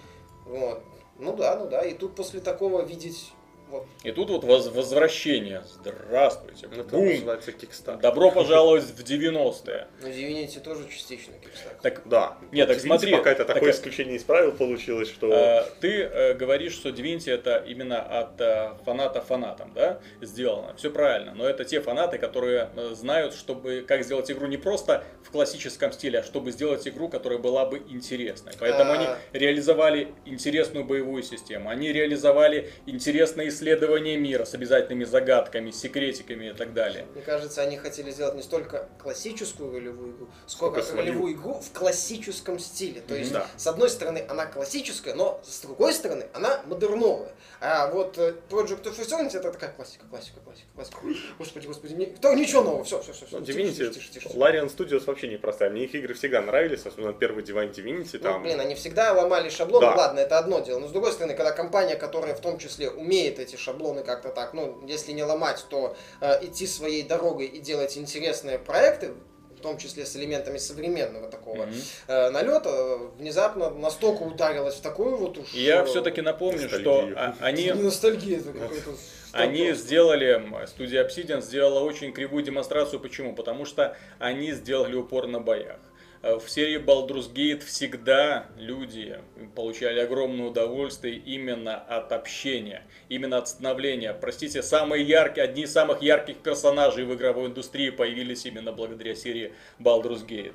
Вот. 0.45 0.83
Ну 1.19 1.35
да, 1.37 1.57
ну 1.57 1.67
да. 1.69 1.83
И 1.83 1.95
тут 1.95 2.15
после 2.15 2.41
такого 2.41 2.83
видеть 2.83 3.33
вот 3.73 3.87
И 4.05 4.13
тут 4.13 4.31
вот 4.31 4.45
воз- 4.45 4.69
возвращение. 4.69 5.63
Здравствуйте. 5.67 6.69
Ну, 6.71 6.81
Это 6.83 6.91
Бум. 6.97 7.09
называется 7.09 7.51
Kickstarter. 7.51 8.01
Добро 8.01 8.31
пожаловать 8.31 8.85
в 8.85 9.03
90-е. 9.03 9.87
ну, 10.03 10.09
Divinity 10.09 10.61
тоже 10.61 10.89
частично 10.89 11.33
Kickstarter. 11.33 11.81
Так 11.83 12.03
Да. 12.05 12.37
Нет, 12.53 12.69
так 12.69 12.77
Divinity 12.77 12.81
смотри, 12.81 13.13
Пока 13.13 13.31
это 13.33 13.45
так 13.45 13.55
такое 13.55 13.71
э- 13.71 13.73
исключение 13.75 14.17
из 14.17 14.23
правил 14.25 14.53
получилось, 14.53 15.09
что... 15.09 15.33
э, 15.33 15.65
ты 15.81 16.03
э, 16.03 16.35
говоришь, 16.35 16.75
что 16.75 16.91
Divinity 16.91 17.31
это 17.33 17.65
именно 17.67 18.01
от 18.03 18.41
э, 18.41 18.75
фаната 18.85 19.21
фанатам, 19.23 19.73
да, 19.75 20.01
сделано. 20.21 20.75
Все 20.77 20.91
правильно. 20.91 21.33
Но 21.35 21.47
это 21.49 21.65
те 21.65 21.81
фанаты, 21.81 22.19
которые 22.19 22.69
знают, 22.93 23.35
чтобы 23.35 23.85
как 23.89 24.05
сделать 24.05 24.31
игру 24.31 24.47
не 24.47 24.59
просто 24.59 25.05
в 25.25 25.31
классическом 25.31 25.93
стиле, 25.93 26.19
а 26.21 26.23
чтобы 26.23 26.53
сделать 26.53 26.87
игру, 26.87 27.09
которая 27.09 27.39
была 27.39 27.65
бы 27.65 27.79
интересной. 27.89 28.53
Поэтому 28.61 28.93
А. 28.93 28.95
они 28.97 29.07
реализовали 29.33 30.09
интересную 30.27 30.85
боевую 30.85 31.23
систему. 31.23 31.71
Они 31.71 31.91
реализовали 31.93 32.71
интересное 32.87 33.49
исследование 33.62 34.16
мира 34.16 34.44
с 34.44 34.55
обязательными 34.55 35.05
загадками, 35.05 35.70
секретиками 35.70 36.46
и 36.51 36.53
так 36.53 36.75
далее. 36.75 37.07
Мне 37.14 37.22
кажется, 37.22 37.62
они 37.62 37.77
хотели 37.77 38.11
сделать 38.11 38.35
не 38.35 38.42
столько 38.42 38.88
классическую 39.01 39.72
ролевую 39.72 40.12
игру, 40.16 40.29
сколько 40.46 40.83
Сколько 40.83 41.03
ролевую 41.03 41.35
игру 41.35 41.55
в 41.61 41.72
классическом 41.79 42.59
стиле. 42.59 43.01
То 43.07 43.14
есть, 43.14 43.33
Да. 43.33 43.46
с 43.57 43.66
одной 43.66 43.88
стороны, 43.88 44.25
она 44.29 44.46
классическая, 44.46 45.14
но 45.14 45.40
с 45.44 45.61
другой 45.61 45.92
стороны, 45.92 46.27
она 46.35 46.62
модерновая. 46.66 47.33
А 47.61 47.88
вот 47.88 48.18
Project 48.18 48.83
of 48.85 48.98
Eternity 48.98 49.37
это 49.37 49.53
такая 49.53 49.70
классика, 49.72 50.05
классика, 50.11 50.40
классика, 50.44 50.66
классика. 50.75 50.98
Господи, 51.38 51.66
господи, 51.68 51.92
не- 51.92 52.07
то 52.07 52.35
ничего 52.35 52.62
нового, 52.62 52.83
все, 52.85 53.01
все, 53.01 53.12
все. 53.12 53.27
Ну, 53.31 53.44
тише, 53.44 53.59
Divinity, 53.61 53.72
тише, 53.75 53.90
тише, 53.92 54.11
тише. 54.11 54.29
Larian 54.31 54.75
Studios 54.75 55.05
вообще 55.07 55.29
непростая. 55.29 55.70
Мне 55.70 55.85
их 55.85 55.94
игры 55.94 56.14
всегда 56.14 56.42
нравились, 56.42 56.85
особенно 56.85 57.12
первый 57.12 57.44
Divine 57.44 57.72
Divinity. 57.72 58.11
Ну, 58.14 58.18
Там... 58.20 58.42
блин, 58.42 58.59
они 58.61 58.75
всегда 58.75 59.12
ломали 59.12 59.48
шаблоны, 59.48 59.87
Да. 59.87 59.94
ладно, 59.94 60.18
это 60.20 60.38
одно 60.38 60.59
дело. 60.61 60.81
Но 60.81 60.88
с 60.88 60.90
другой 60.90 61.12
стороны, 61.12 61.35
когда 61.35 61.53
компания, 61.53 61.94
которая 61.96 62.35
в 62.35 62.40
том 62.40 62.59
числе 62.59 62.90
умеет 62.90 63.38
эти 63.38 63.52
шаблоны 63.57 64.03
как-то 64.03 64.29
так, 64.31 64.55
ну, 64.55 64.81
если 64.87 65.12
не 65.12 65.23
ломать, 65.25 65.65
то 65.69 65.97
э, 66.21 66.45
идти 66.47 66.67
своей 66.67 67.03
дорогой 67.03 67.47
и 67.47 67.59
делать 67.61 67.97
интересные 67.97 68.59
проекты, 68.59 69.12
в 69.57 69.61
том 69.62 69.79
числе 69.79 70.05
с 70.05 70.17
элементами 70.17 70.59
современного 70.59 71.29
такого 71.31 71.67
Мгм. 71.67 71.75
э, 72.09 72.31
налета, 72.31 72.99
внезапно 73.19 73.71
настолько 73.71 74.23
ударилась 74.23 74.75
в 74.75 74.81
такую 74.81 75.17
вот 75.17 75.38
уж... 75.38 75.53
Я 75.53 75.83
э, 75.83 75.85
все-таки 75.87 76.21
напомню, 76.21 76.69
что 76.69 76.79
ностальгию. 76.79 77.15
а- 77.17 77.37
они 77.41 77.65
Не 77.65 77.73
ностальгия, 77.75 78.38
это 78.41 78.53
какой-то... 78.53 78.91
Они 79.33 79.73
сделали, 79.73 80.43
студия 80.67 81.07
Obsidian 81.07 81.41
сделала 81.41 81.81
очень 81.81 82.12
кривую 82.12 82.45
демонстрацию. 82.45 83.01
Почему? 83.01 83.35
Потому 83.35 83.65
что 83.65 83.97
они 84.19 84.53
сделали 84.53 84.95
упор 84.95 85.27
на 85.27 85.41
боях. 85.41 85.79
Э, 86.23 86.37
В 86.39 86.49
серии 86.49 86.79
Baldur's 86.79 87.33
Gate 87.33 87.65
всегда 87.65 88.47
люди 88.57 89.19
получали 89.55 90.01
огромное 90.01 90.47
удовольствие 90.47 91.17
именно 91.17 91.77
от 91.77 92.13
общения, 92.13 92.85
именно 93.09 93.39
от 93.39 93.49
становления. 93.49 94.15
Простите, 94.15 94.63
самые 94.63 95.05
яркие, 95.05 95.45
одни 95.45 95.65
из 95.65 95.73
самых 95.73 96.01
ярких 96.01 96.39
персонажей 96.39 97.05
в 97.05 97.15
игровой 97.15 97.49
индустрии 97.49 97.91
появились 97.91 98.47
именно 98.47 98.73
благодаря 98.73 99.15
серии 99.15 99.53
Baldur's 99.81 100.25
Gate. 100.27 100.55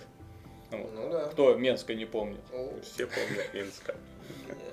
Вот. 0.72 0.92
Ну 0.94 1.10
да. 1.10 1.26
Кто 1.28 1.56
Менска 1.56 1.94
не 1.96 2.06
помнит? 2.06 2.42
О, 2.54 2.74
Все 2.82 3.08
помнят 3.08 3.54
Минска. 3.54 3.96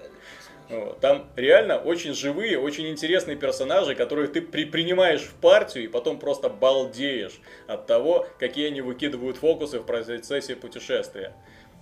Вот. 0.68 1.00
Там 1.00 1.30
реально 1.36 1.76
очень 1.76 2.14
живые, 2.14 2.58
очень 2.58 2.88
интересные 2.88 3.36
персонажи, 3.36 3.94
которых 3.94 4.32
ты 4.32 4.40
при- 4.40 4.64
принимаешь 4.64 5.22
в 5.22 5.34
партию 5.34 5.84
и 5.84 5.88
потом 5.88 6.18
просто 6.18 6.48
балдеешь 6.48 7.40
от 7.66 7.86
того, 7.86 8.26
какие 8.38 8.68
они 8.68 8.80
выкидывают 8.80 9.36
фокусы 9.36 9.80
в 9.80 9.84
процессе 9.84 10.56
путешествия. 10.56 11.34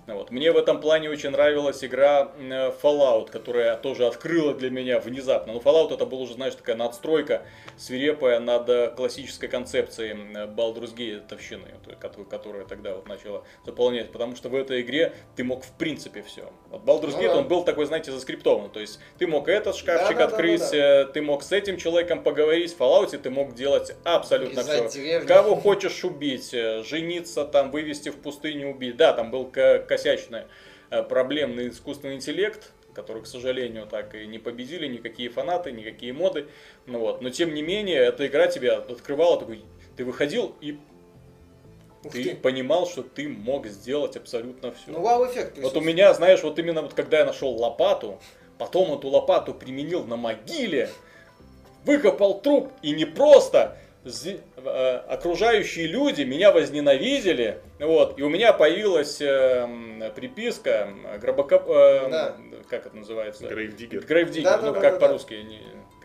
Вот. 0.06 0.30
Мне 0.32 0.50
в 0.50 0.56
этом 0.56 0.80
плане 0.80 1.08
очень 1.10 1.30
нравилась 1.30 1.84
игра 1.84 2.32
э, 2.36 2.72
Fallout, 2.82 3.30
которая 3.30 3.76
тоже 3.76 4.06
открыла 4.06 4.52
для 4.52 4.68
меня 4.70 4.98
внезапно. 4.98 5.52
Но 5.52 5.60
Fallout 5.60 5.94
это 5.94 6.06
была 6.06 6.22
уже, 6.22 6.34
знаешь, 6.34 6.54
такая 6.54 6.74
надстройка 6.76 7.42
свирепая 7.76 8.40
над 8.40 8.68
э, 8.68 8.92
классической 8.96 9.48
концепцией 9.48 10.12
э, 10.34 10.46
Baldur's 10.46 10.94
Gate 10.94 11.22
которая 12.28 12.64
тогда 12.64 12.94
вот 12.94 13.06
начала 13.08 13.44
заполнять. 13.64 14.10
Потому 14.10 14.34
что 14.34 14.48
в 14.48 14.56
этой 14.56 14.80
игре 14.80 15.12
ты 15.36 15.44
мог 15.44 15.64
в 15.64 15.70
принципе 15.72 16.22
все. 16.22 16.50
Вот 16.70 16.82
Baldur's 16.82 17.12
Ну 17.12 17.22
Gate, 17.22 17.28
да. 17.28 17.36
он 17.36 17.48
был 17.48 17.64
такой, 17.64 17.86
знаете, 17.86 18.10
заскриптован. 18.10 18.70
То 18.70 18.80
есть 18.80 18.98
ты 19.18 19.28
мог 19.28 19.48
этот 19.48 19.76
шкафчик 19.76 20.16
Да-да-да-да-да. 20.18 20.54
открыть, 20.54 20.74
э, 20.74 21.06
ты 21.14 21.22
мог 21.22 21.44
с 21.44 21.52
этим 21.52 21.76
человеком 21.76 22.24
поговорить. 22.24 22.74
В 22.76 22.80
Fallout 22.80 23.16
ты 23.16 23.30
мог 23.30 23.54
делать 23.54 23.94
абсолютно 24.02 24.60
Из-за 24.60 24.88
все. 24.88 25.00
деревни. 25.00 25.26
Кого 25.28 25.54
хочешь 25.54 26.04
убить, 26.04 26.50
жениться, 26.50 27.44
там, 27.44 27.70
вывести 27.70 28.08
в 28.08 28.16
пустыню, 28.16 28.70
убить. 28.70 28.96
Да, 28.96 29.12
там 29.12 29.30
был 29.30 29.46
ко- 29.92 29.96
косячный 29.96 30.42
э, 30.90 31.02
проблемный 31.02 31.68
искусственный 31.68 32.16
интеллект, 32.16 32.72
который, 32.94 33.22
к 33.22 33.26
сожалению, 33.26 33.86
так 33.86 34.14
и 34.14 34.26
не 34.26 34.38
победили 34.38 34.86
никакие 34.86 35.28
фанаты, 35.28 35.72
никакие 35.72 36.12
моды. 36.12 36.46
Ну 36.86 36.98
вот. 36.98 37.22
Но 37.22 37.30
тем 37.30 37.54
не 37.54 37.62
менее, 37.62 37.98
эта 37.98 38.26
игра 38.26 38.46
тебя 38.46 38.76
открывала, 38.76 39.38
такой, 39.38 39.64
ты 39.96 40.04
выходил 40.04 40.54
и 40.60 40.78
Ух 42.04 42.12
ты 42.12 42.24
ты. 42.24 42.36
понимал, 42.36 42.86
что 42.86 43.02
ты 43.02 43.28
мог 43.28 43.66
сделать 43.66 44.16
абсолютно 44.16 44.72
все. 44.72 44.90
Ну, 44.90 45.00
вау-эффект 45.00 45.58
Вот 45.58 45.76
у 45.76 45.80
меня, 45.80 46.12
знаешь, 46.14 46.42
вот 46.42 46.58
именно 46.58 46.82
вот 46.82 46.94
когда 46.94 47.20
я 47.20 47.24
нашел 47.24 47.50
лопату, 47.56 48.18
потом 48.58 48.92
эту 48.92 49.08
лопату 49.08 49.54
применил 49.54 50.04
на 50.04 50.16
могиле, 50.16 50.90
выкопал 51.84 52.40
труп 52.40 52.72
и 52.82 52.92
не 52.92 53.04
просто 53.04 53.78
окружающие 54.66 55.86
люди 55.86 56.22
меня 56.22 56.52
возненавидели, 56.52 57.60
вот, 57.78 58.18
и 58.18 58.22
у 58.22 58.28
меня 58.28 58.52
появилась 58.52 59.20
э, 59.20 59.66
приписка 60.14 60.88
гробокоп, 61.20 61.68
э, 61.68 62.08
Да. 62.10 62.36
как 62.68 62.86
это 62.86 62.96
называется? 62.96 63.46
Грейвдиггер. 63.46 64.04
Грейвдиггер, 64.06 64.50
Да, 64.50 64.56
да, 64.58 64.66
ну 64.66 64.72
да, 64.74 64.80
как 64.80 64.94
да, 64.94 64.98
да. 65.00 65.06
по-русски. 65.06 65.34
не- 65.34 65.60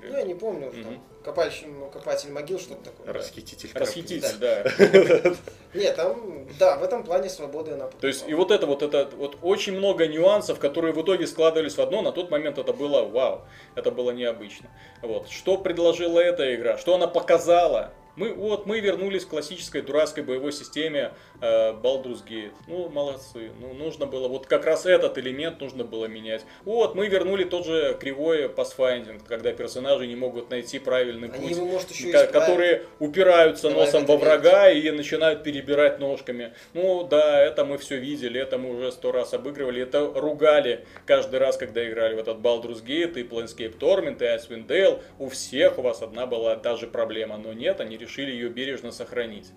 Ну, 0.10 0.16
я 0.16 0.22
не 0.24 0.36
помню, 0.36 0.72
там, 0.72 0.80
Мгм. 0.80 1.02
копатель, 1.24 1.68
копатель 1.92 2.32
могил, 2.32 2.60
что-то 2.60 2.92
такое. 2.92 3.12
Расхититель. 3.14 3.70
Расхититель, 3.74 4.38
Да. 4.40 4.64
да. 4.64 5.36
Нет, 5.74 5.96
там, 5.98 6.48
да, 6.60 6.78
в 6.78 6.84
этом 6.84 7.04
плане 7.04 7.30
свободы 7.30 7.72
она 7.72 7.88
То 8.00 8.08
есть 8.08 8.24
и 8.28 8.34
вот 8.34 8.52
это 8.52 8.66
вот 8.68 8.84
это 8.84 9.10
вот 9.18 9.38
очень 9.42 9.74
много 9.74 10.08
нюансов, 10.08 10.60
которые 10.60 10.94
в 10.94 11.02
итоге 11.02 11.28
складывались 11.28 11.76
в 11.76 11.82
одно. 11.82 12.02
На 12.02 12.12
тот 12.14 12.32
момент 12.32 12.58
это 12.58 12.72
было 12.72 13.04
вау, 13.04 13.42
это 13.76 13.92
было 13.92 14.12
необычно. 14.12 14.70
Вот 15.02 15.28
что 15.30 15.58
предложила 15.58 16.20
эта 16.20 16.56
игра, 16.56 16.78
что 16.78 16.96
она 16.96 17.08
показала, 17.08 17.92
Мы, 18.18 18.34
вот, 18.34 18.66
мы 18.66 18.80
вернулись 18.80 19.26
к 19.26 19.30
классической 19.30 19.82
дурацкой 19.82 20.24
боевой 20.24 20.52
системе 20.52 21.12
э, 21.40 21.72
Baldur's 21.74 22.26
Gate. 22.28 22.52
Ну, 22.68 22.90
молодцы. 22.90 23.52
Ну, 23.62 23.76
нужно 23.76 24.08
было, 24.08 24.28
вот 24.28 24.48
как 24.48 24.66
раз 24.66 24.88
этот 24.88 25.20
элемент 25.20 25.62
нужно 25.62 25.84
было 25.84 26.06
менять. 26.08 26.44
Вот, 26.66 26.96
мы 26.96 27.08
вернули 27.10 27.44
тот 27.44 27.68
же 27.68 27.96
кривой 28.00 28.48
pathfinding, 28.48 29.22
когда 29.28 29.52
персонажи 29.54 30.08
не 30.08 30.16
могут 30.16 30.50
найти 30.50 30.80
правильный 30.80 31.30
Они 31.30 31.40
путь. 31.40 31.58
его, 31.58 31.68
может, 31.68 31.92
еще 31.92 32.08
исправят. 32.10 32.32
которые 32.32 32.84
упираются 32.98 33.70
Давай 33.70 33.86
носом 33.86 34.08
во 34.08 34.18
врага 34.18 34.72
и 34.72 34.90
начинают 34.90 35.44
перебирать 35.44 36.00
ножками. 36.00 36.54
Ну 36.74 37.04
да, 37.08 37.40
это 37.40 37.66
мы 37.66 37.78
все 37.78 37.98
видели, 37.98 38.42
это 38.42 38.58
мы 38.58 38.76
уже 38.76 38.92
сто 38.92 39.12
раз 39.12 39.36
обыгрывали, 39.36 39.84
это 39.84 40.12
ругали 40.16 40.86
каждый 41.06 41.38
раз, 41.40 41.56
когда 41.56 41.88
играли 41.88 42.16
в 42.16 42.20
этот 42.20 42.38
Baldur's 42.38 42.84
Gate 42.84 43.20
и 43.20 43.24
Planescape 43.24 43.78
Torment 43.78 44.18
и 44.24 44.26
Icewind 44.26 44.66
Dale. 44.66 45.04
У 45.20 45.30
всех 45.30 45.78
у 45.78 45.84
вас 45.84 46.02
одна 46.02 46.26
была 46.26 46.56
та 46.56 46.78
же 46.78 46.88
проблема, 46.88 47.38
но 47.38 47.54
нет, 47.54 47.80
они 47.80 47.96
решили 47.96 48.07
ее 48.08 48.50
бережно 48.50 48.92
сохранить. 48.92 49.52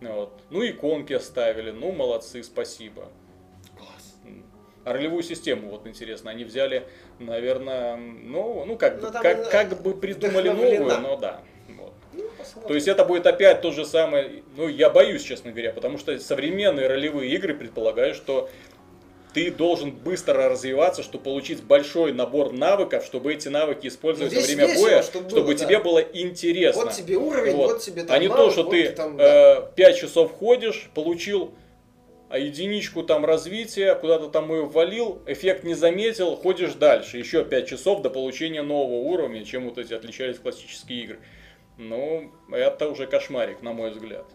Вот. 0.00 0.40
Ну 0.50 0.66
иконки 0.66 1.12
оставили, 1.12 1.70
ну 1.70 1.92
молодцы, 1.92 2.42
спасибо. 2.42 3.08
А 4.84 4.94
ролевую 4.94 5.22
систему, 5.22 5.68
вот 5.68 5.86
интересно, 5.86 6.30
они 6.30 6.44
взяли, 6.44 6.86
наверное, 7.18 7.96
ну, 7.96 8.64
ну 8.64 8.78
как, 8.78 8.96
бы, 8.96 9.06
Ну, 9.06 9.12
там, 9.12 9.22
как, 9.22 9.38
э, 9.38 9.50
как 9.50 9.82
бы 9.82 9.94
придумали 9.94 10.48
новую, 10.48 11.00
но 11.00 11.16
да. 11.16 11.42
Вот. 11.68 11.92
Ну, 12.14 12.24
посмотрим. 12.38 12.68
То 12.68 12.74
есть 12.74 12.88
это 12.88 13.04
будет 13.04 13.26
опять 13.26 13.60
то 13.60 13.72
же 13.72 13.84
самое, 13.84 14.42
ну 14.56 14.68
я 14.68 14.88
боюсь, 14.88 15.22
честно 15.22 15.50
говоря, 15.50 15.72
потому 15.72 15.98
что 15.98 16.18
современные 16.18 16.86
ролевые 16.86 17.30
игры 17.32 17.54
предполагают, 17.54 18.16
что 18.16 18.48
ты 19.32 19.50
должен 19.50 19.92
быстро 19.92 20.48
развиваться, 20.48 21.02
чтобы 21.02 21.24
получить 21.24 21.62
большой 21.62 22.12
набор 22.12 22.52
навыков, 22.52 23.04
чтобы 23.04 23.32
эти 23.32 23.48
навыки 23.48 23.86
использовать 23.86 24.34
во 24.34 24.40
время 24.40 24.66
весело, 24.66 24.82
боя, 24.82 25.02
чтобы 25.02 25.30
чтобы 25.30 25.46
было, 25.46 25.54
да. 25.54 25.64
тебе 25.64 25.78
было 25.78 25.98
интересно. 25.98 26.84
Вот 26.84 26.92
тебе 26.92 27.16
уровень, 27.16 27.54
вот, 27.54 27.80
тебе 27.80 28.04
там 28.04 28.16
а 28.16 28.18
не 28.18 28.28
то, 28.28 28.36
навык, 28.36 28.52
что 28.52 28.62
вот 28.64 28.70
ты 28.70 28.90
там, 28.90 29.16
да. 29.16 29.60
5 29.76 29.96
часов 29.98 30.32
ходишь, 30.32 30.90
получил 30.94 31.54
а 32.30 32.38
единичку 32.38 33.02
там 33.02 33.24
развития, 33.24 33.96
куда-то 33.96 34.28
там 34.28 34.52
ее 34.52 34.64
ввалил, 34.64 35.20
эффект 35.26 35.64
не 35.64 35.74
заметил, 35.74 36.36
ходишь 36.36 36.74
дальше. 36.74 37.18
Еще 37.18 37.44
5 37.44 37.68
часов 37.68 38.02
до 38.02 38.10
получения 38.10 38.62
нового 38.62 39.00
уровня, 39.00 39.44
чем 39.44 39.68
вот 39.68 39.78
эти 39.78 39.92
отличались 39.94 40.38
классические 40.38 41.02
игры. 41.02 41.18
Ну, 41.76 42.30
это 42.52 42.88
уже 42.88 43.08
кошмарик, 43.08 43.62
на 43.62 43.72
мой 43.72 43.90
взгляд. 43.90 44.26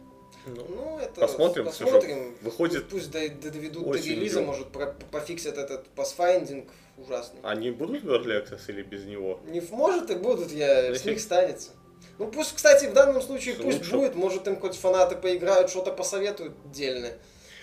Ну, 0.46 1.00
это 1.00 1.22
Посмотрим, 1.22 1.72
все 1.72 1.86
посмотрим. 1.86 2.36
выходит 2.42 2.88
Пусть 2.90 3.12
до- 3.12 3.28
доведут 3.30 3.90
до 3.92 3.98
релиза, 3.98 4.42
может, 4.42 4.68
про- 4.72 4.96
пофиксят 5.12 5.58
этот 5.58 5.88
pathfinding 5.96 6.68
ужасный. 6.98 7.40
Они 7.44 7.72
будут 7.72 8.04
в 8.04 8.10
Early 8.12 8.44
Access 8.44 8.62
или 8.68 8.84
без 8.84 9.06
него? 9.06 9.40
Не 9.48 9.62
может 9.62 10.12
и 10.12 10.16
будут, 10.16 10.52
я 10.52 10.94
с 10.94 11.04
них 11.06 11.20
станется. 11.20 11.72
Ну 12.20 12.28
пусть, 12.28 12.54
кстати, 12.56 12.86
в 12.86 12.94
данном 12.94 13.22
случае 13.22 13.56
пусть 13.56 13.80
Лучше. 13.80 13.92
будет, 13.92 14.16
может 14.16 14.48
им 14.48 14.58
хоть 14.60 14.76
фанаты 14.78 15.16
поиграют, 15.16 15.70
что-то 15.70 15.92
посоветуют 15.92 16.54
отдельное. 16.66 17.18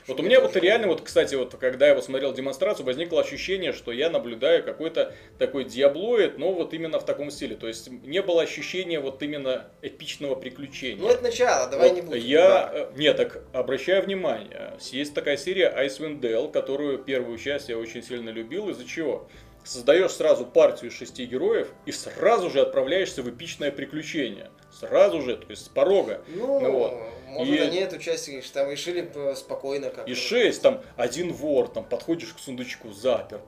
Вот 0.07 0.21
у 0.21 0.23
меня 0.23 0.41
вот 0.41 0.57
реально, 0.57 0.89
вот, 0.89 1.03
кстати, 1.03 1.35
вот 1.35 1.55
когда 1.57 1.89
я 1.89 1.95
вот 1.95 2.05
смотрел 2.05 2.33
демонстрацию, 2.33 2.85
возникло 2.85 3.21
ощущение, 3.21 3.73
что 3.73 3.93
я 3.93 4.11
наблюдаю 4.11 4.65
какой-то 4.65 5.15
такой 5.39 5.65
диаблоид, 5.65 6.39
но 6.39 6.53
вот 6.53 6.75
именно 6.75 6.99
в 6.99 7.05
таком 7.05 7.31
стиле. 7.31 7.57
То 7.57 7.69
есть 7.69 7.91
не 7.91 8.23
было 8.23 8.43
ощущения 8.43 9.01
вот 9.01 9.23
именно 9.23 9.69
эпичного 9.83 10.35
приключения. 10.35 11.01
Ну 11.01 11.09
это 11.09 11.23
начало, 11.23 11.69
давай 11.71 11.89
Вот 11.89 11.97
не 11.97 12.03
будем. 12.03 12.23
Я, 12.23 12.71
э, 12.73 12.87
нет, 12.97 13.17
так 13.17 13.43
обращаю 13.53 14.03
внимание, 14.03 14.75
есть 14.93 15.15
такая 15.15 15.37
серия 15.37 15.73
Icewind 15.77 16.21
Dale, 16.21 16.51
которую 16.51 16.99
первую 16.99 17.39
часть 17.39 17.69
я 17.69 17.79
очень 17.79 18.03
сильно 18.03 18.31
любил, 18.31 18.69
из-за 18.71 18.87
чего? 18.87 19.29
Создаешь 19.65 20.13
сразу 20.13 20.45
партию 20.45 20.91
из 20.91 20.97
шести 20.97 21.25
героев 21.25 21.69
и 21.87 21.93
сразу 21.93 22.51
же 22.51 22.61
отправляешься 22.61 23.23
в 23.23 23.31
эпичное 23.31 23.71
приключение. 23.71 24.51
Сразу 24.73 25.23
же, 25.23 25.37
то 25.37 25.47
есть 25.51 25.67
с 25.67 25.69
порога. 25.69 26.23
Ну, 26.29 26.61
Ну 26.61 26.73
вот. 26.73 26.95
Может 27.33 27.55
И- 27.55 27.59
они 27.59 27.79
эту 27.79 27.99
часть 27.99 28.53
там 28.53 28.71
решили 28.71 29.11
э, 29.15 29.35
спокойно 29.35 29.91
как 29.91 30.09
И 30.09 30.15
шесть, 30.15 30.63
там 30.63 30.83
один 30.97 31.33
вор, 31.33 31.69
там 31.69 31.85
подходишь 31.85 32.33
к 32.35 32.39
сундучку, 32.39 32.93
запер. 32.93 33.41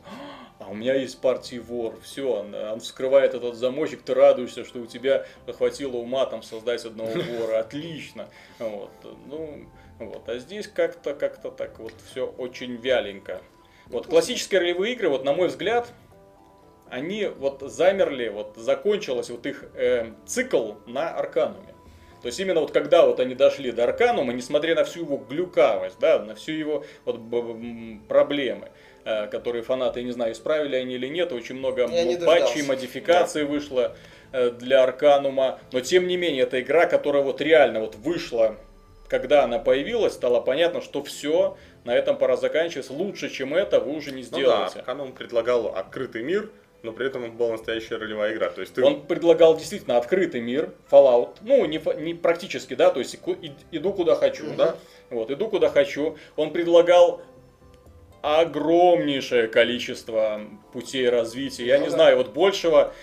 А 0.59 0.71
у 0.71 0.75
меня 0.75 0.95
есть 0.95 1.21
партии 1.21 1.57
вор, 1.59 2.01
все, 2.03 2.33
он, 2.33 2.55
он 2.55 2.81
вскрывает 2.81 3.35
этот 3.35 3.57
замочек, 3.57 4.03
ты 4.03 4.15
радуешься, 4.15 4.65
что 4.65 4.79
у 4.81 4.87
тебя 4.87 5.27
хватило 5.47 5.97
ума 5.97 6.25
там 6.27 6.43
создать 6.43 6.85
одного 6.85 7.13
вора, 7.39 7.61
отлично. 7.61 8.29
Вот, 8.59 8.91
ну, 9.27 9.69
вот, 9.99 10.29
а 10.29 10.39
здесь 10.39 10.67
как-то, 10.69 11.15
как-то 11.15 11.51
так 11.51 11.79
вот 11.79 11.93
все 12.11 12.27
очень 12.27 12.77
вяленько. 12.77 13.43
Вот 13.87 14.07
классические 14.07 14.61
ролевые 14.61 14.95
игры, 14.95 15.09
вот 15.11 15.25
на 15.25 15.35
мой 15.35 15.49
взгляд, 15.49 15.93
они 16.89 17.27
вот 17.27 17.61
замерли, 17.61 18.29
вот 18.29 18.57
закончилась 18.57 19.29
вот 19.29 19.45
их 19.47 19.65
э, 19.75 20.13
цикл 20.27 20.75
на 20.87 21.11
Аркануме. 21.11 21.74
То 22.25 22.29
есть 22.29 22.41
именно 22.41 22.61
вот 22.61 22.71
когда 22.71 23.05
вот 23.05 23.21
они 23.21 23.35
дошли 23.35 23.71
до 23.71 23.85
Арканума, 23.85 24.33
несмотря 24.33 24.75
на 24.75 24.85
всю 24.85 25.01
его 25.01 25.19
глюкавость, 25.19 25.99
да, 26.01 26.19
на 26.21 26.35
всю 26.35 26.53
его 26.53 26.83
вот 27.05 27.21
проблемы, 28.09 28.71
э, 29.05 29.27
которые 29.27 29.63
фанаты, 29.63 30.01
я 30.01 30.07
не 30.07 30.13
знаю, 30.13 30.33
исправили 30.33 30.75
они 30.75 30.95
или 30.95 31.07
нет, 31.09 31.33
очень 31.33 31.57
много 31.57 31.85
не 31.85 32.17
патчей, 32.17 32.63
модификаций 32.63 33.45
вышло 33.45 33.95
э, 34.33 34.53
для 34.53 34.85
Арканума, 34.85 35.61
но 35.71 35.83
тем 35.83 36.07
не 36.07 36.17
менее, 36.17 36.45
это 36.45 36.63
игра, 36.63 36.87
которая 36.87 37.23
вот 37.23 37.43
реально 37.43 37.81
вот 37.81 37.97
вышла, 37.97 38.57
когда 39.07 39.45
она 39.45 39.59
появилась, 39.59 40.15
стало 40.15 40.41
понятно, 40.41 40.81
что 40.81 41.05
все, 41.05 41.59
на 41.85 41.95
этом 41.95 42.17
пора 42.17 42.39
заканчивать, 42.39 42.89
лучше, 42.89 43.29
чем 43.29 43.55
это, 43.55 43.81
вы 43.81 43.95
уже 43.95 44.13
не 44.13 44.23
Ну 44.23 44.29
да, 44.31 44.37
сделаете. 44.39 44.79
Арканум 44.79 45.13
предлагал 45.13 45.77
открытый 45.77 46.23
мир, 46.23 46.51
но 46.85 46.93
при 46.93 47.07
этом 47.07 47.25
это 47.25 47.33
была 47.33 47.53
настоящая 47.53 47.97
ролевая 47.97 48.35
игра. 48.35 48.51
То 48.51 48.61
есть 48.61 48.75
ты 48.75 48.85
Он 48.85 49.07
предлагал 49.07 49.57
действительно 49.57 49.97
открытый 49.97 50.41
мир, 50.41 50.73
Fallout, 50.91 51.39
ну, 51.41 51.65
не, 51.65 51.81
не 52.01 52.15
практически, 52.15 52.75
да, 52.75 52.91
то 52.91 53.01
есть 53.01 53.19
иду 53.73 53.93
куда 53.93 54.15
хочу, 54.15 54.45
Мгм. 54.45 54.57
да, 54.57 54.77
вот, 55.11 55.31
иду 55.31 55.49
куда 55.49 55.71
хочу. 55.71 56.17
Он 56.37 56.53
предлагал 56.53 57.23
огромнейшее 58.23 59.49
количество 59.49 60.41
путей 60.73 61.09
развития. 61.11 61.67
Я 61.67 61.77
Ну 61.79 61.85
не 61.85 61.91
да. 61.91 61.97
знаю, 61.97 62.17
вот 62.17 62.33
большего 62.33 62.95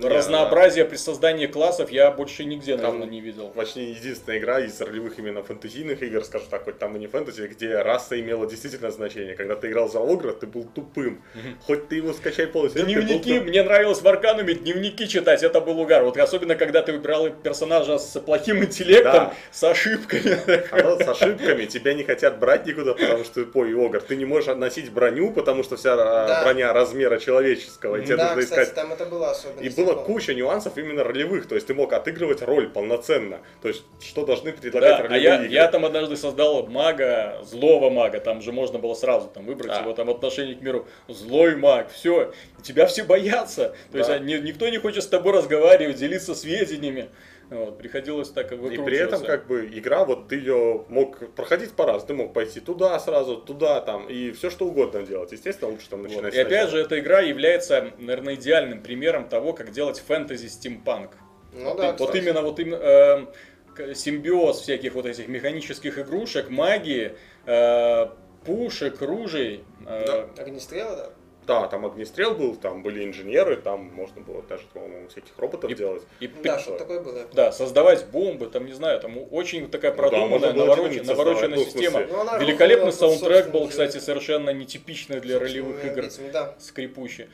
разнообразия 0.00 0.84
при 0.84 0.96
создании 0.96 1.46
классов 1.46 1.90
я 1.90 2.10
больше 2.10 2.44
нигде, 2.44 2.76
Там 2.76 2.94
наверное, 2.94 3.08
не 3.12 3.20
видел. 3.20 3.48
почти 3.48 3.90
единственная 3.90 4.38
игра 4.38 4.60
из 4.60 4.80
ролевых 4.80 5.18
именно 5.18 5.42
фэнтезийных 5.42 6.02
игр, 6.02 6.24
скажем 6.24 6.48
так, 6.50 6.64
хоть 6.64 6.78
там 6.78 6.96
и 6.96 6.98
не 6.98 7.06
фэнтези, 7.06 7.46
где 7.46 7.76
раса 7.78 8.18
имела 8.20 8.46
действительно 8.48 8.90
значение. 8.90 9.34
Когда 9.34 9.56
ты 9.56 9.68
играл 9.68 9.88
за 9.88 10.00
Огра, 10.00 10.32
ты 10.32 10.46
был 10.46 10.64
тупым. 10.64 11.22
Хоть 11.66 11.88
ты 11.88 11.96
его 11.96 12.12
скачай 12.12 12.46
полностью. 12.46 12.82
был 12.82 12.88
Дневники, 12.88 13.40
мне 13.40 13.62
нравилось 13.62 14.02
в 14.02 14.08
Аркануме 14.08 14.54
дневники 14.54 15.08
читать, 15.08 15.42
это 15.42 15.60
был 15.60 15.80
угар. 15.80 16.04
Вот 16.04 16.16
особенно, 16.18 16.54
когда 16.54 16.82
ты 16.82 16.92
выбирал 16.92 17.30
персонажа 17.30 17.98
с 17.98 18.18
плохим 18.20 18.62
интеллектом, 18.62 19.12
Да. 19.12 19.34
с 19.50 19.64
ошибками. 19.64 20.70
Оно 20.72 20.98
с 20.98 21.08
ошибками, 21.08 21.66
тебя 21.66 21.94
не 21.94 22.04
хотят 22.04 22.38
брать 22.38 22.66
никуда, 22.66 22.94
потому 22.94 23.24
что 23.24 23.34
ты 23.34 23.44
тупой 23.44 23.72
Огр. 23.74 24.00
Ты 24.00 24.16
не 24.16 24.24
можешь 24.24 24.54
носить 24.56 24.90
броню, 24.92 25.32
потому 25.32 25.62
что 25.62 25.76
вся 25.76 25.94
а, 25.94 26.26
Да. 26.26 26.42
броня 26.44 26.72
размера 26.72 27.18
человеческого, 27.18 27.96
и 27.96 28.04
тебе 28.04 28.16
Да, 28.16 28.28
нужно 28.34 28.42
кстати, 28.42 28.60
искать 28.62 28.74
там 28.74 28.92
это 28.92 29.06
было 29.06 29.30
особенно. 29.30 29.60
И 29.60 29.69
было 29.76 29.94
куча 29.94 30.34
нюансов 30.34 30.76
именно 30.78 31.04
ролевых, 31.04 31.46
то 31.48 31.54
есть 31.54 31.66
ты 31.66 31.74
мог 31.74 31.92
отыгрывать 31.92 32.42
роль 32.42 32.68
полноценно, 32.68 33.40
то 33.62 33.68
есть 33.68 33.82
что 34.00 34.24
должны 34.24 34.52
предлагать 34.52 34.90
Да, 34.90 34.96
а 34.96 35.02
ролевые 35.08 35.22
я, 35.22 35.34
игры. 35.36 35.48
я 35.48 35.68
там 35.68 35.84
однажды 35.84 36.16
создал 36.16 36.66
мага, 36.66 37.40
злого 37.44 37.90
мага, 37.90 38.20
там 38.20 38.42
же 38.42 38.52
можно 38.52 38.78
было 38.78 38.94
сразу 38.94 39.28
там 39.28 39.44
выбрать 39.44 39.68
Да. 39.72 39.80
его 39.80 39.92
там 39.92 40.10
отношение 40.10 40.54
к 40.54 40.60
миру. 40.62 40.86
Злой 41.08 41.56
маг, 41.56 41.90
все, 41.92 42.32
тебя 42.62 42.86
все 42.86 43.04
боятся. 43.04 43.74
То 43.92 43.98
есть 43.98 44.08
Да. 44.10 44.16
а, 44.16 44.18
ни- 44.18 44.38
никто 44.38 44.68
не 44.68 44.78
хочет 44.78 45.02
с 45.02 45.06
тобой 45.06 45.32
разговаривать, 45.32 45.96
делиться 45.96 46.34
сведениями. 46.34 47.08
Вот, 47.50 47.78
приходилось 47.78 48.30
так 48.30 48.52
И 48.52 48.54
выкручиваться. 48.54 48.84
при 48.84 48.96
этом 48.98 49.24
как 49.24 49.46
бы 49.48 49.66
игра, 49.66 50.04
вот 50.04 50.28
ты 50.28 50.36
ее 50.36 50.84
мог 50.88 51.34
проходить 51.34 51.72
по-разному, 51.72 52.06
ты 52.06 52.14
мог 52.14 52.32
пойти 52.32 52.60
туда 52.60 52.98
сразу, 53.00 53.36
туда 53.38 53.80
там, 53.80 54.08
и 54.08 54.30
все 54.30 54.50
что 54.50 54.66
угодно 54.66 55.02
делать. 55.02 55.32
Естественно, 55.32 55.70
лучше 55.72 55.90
там 55.90 56.00
Вот. 56.02 56.08
начинать 56.10 56.32
И 56.34 56.38
опять 56.38 56.48
сначала. 56.52 56.70
же, 56.70 56.78
эта 56.80 57.00
игра 57.00 57.20
является, 57.20 57.90
наверное, 57.98 58.36
идеальным 58.36 58.82
примером 58.82 59.28
того, 59.28 59.52
как 59.52 59.72
делать 59.72 59.98
фэнтези 59.98 60.46
стимпанк. 60.46 61.10
Ну 61.52 61.64
Вот 61.70 61.76
да, 61.78 61.88
и- 61.90 61.96
вот 61.98 62.14
именно 62.14 62.42
вот 62.42 62.60
именно 62.60 62.76
эм, 62.76 63.28
к- 63.74 63.94
симбиоз 63.96 64.60
всяких 64.60 64.94
вот 64.94 65.06
этих 65.06 65.26
механических 65.26 65.98
игрушек, 65.98 66.50
магии, 66.50 67.16
э, 67.46 68.06
пушек, 68.46 69.02
ружей. 69.02 69.64
э, 69.86 70.26
Огнестрелы, 70.38 70.96
да. 70.96 71.10
Да, 71.50 71.66
там 71.66 71.84
огнестрел 71.84 72.34
был, 72.36 72.54
там 72.54 72.80
были 72.84 73.04
инженеры, 73.04 73.56
там 73.56 73.90
можно 73.92 74.20
было 74.20 74.40
даже, 74.42 74.62
по-моему, 74.72 75.08
всяких 75.08 75.36
роботов 75.36 75.68
И- 75.68 75.74
делать. 75.74 76.04
и 76.20 76.28
Да, 76.28 76.56
пи- 76.56 76.62
что 76.62 76.78
такое 76.78 77.00
было. 77.00 77.26
Да, 77.32 77.50
создавать 77.50 78.06
бомбы, 78.06 78.46
там, 78.46 78.66
не 78.66 78.72
знаю, 78.72 79.00
там 79.00 79.18
очень 79.32 79.68
такая 79.68 79.90
Ну 79.90 79.96
да, 79.96 80.02
продуманная, 80.08 80.52
было 80.52 80.64
навороченная, 80.66 81.56
ну, 81.58 81.64
система. 81.64 82.06
Ну, 82.06 82.20
она 82.20 82.38
Великолепный 82.38 82.86
под 82.86 82.94
саундтрек 82.94 83.48
был, 83.50 83.66
кстати, 83.66 83.98
совершенно 83.98 84.50
нетипичный 84.50 85.18
для 85.18 85.40
ролевых 85.40 85.84
игр, 85.84 86.04
Да. 86.32 86.54
скрипучий. 86.60 87.26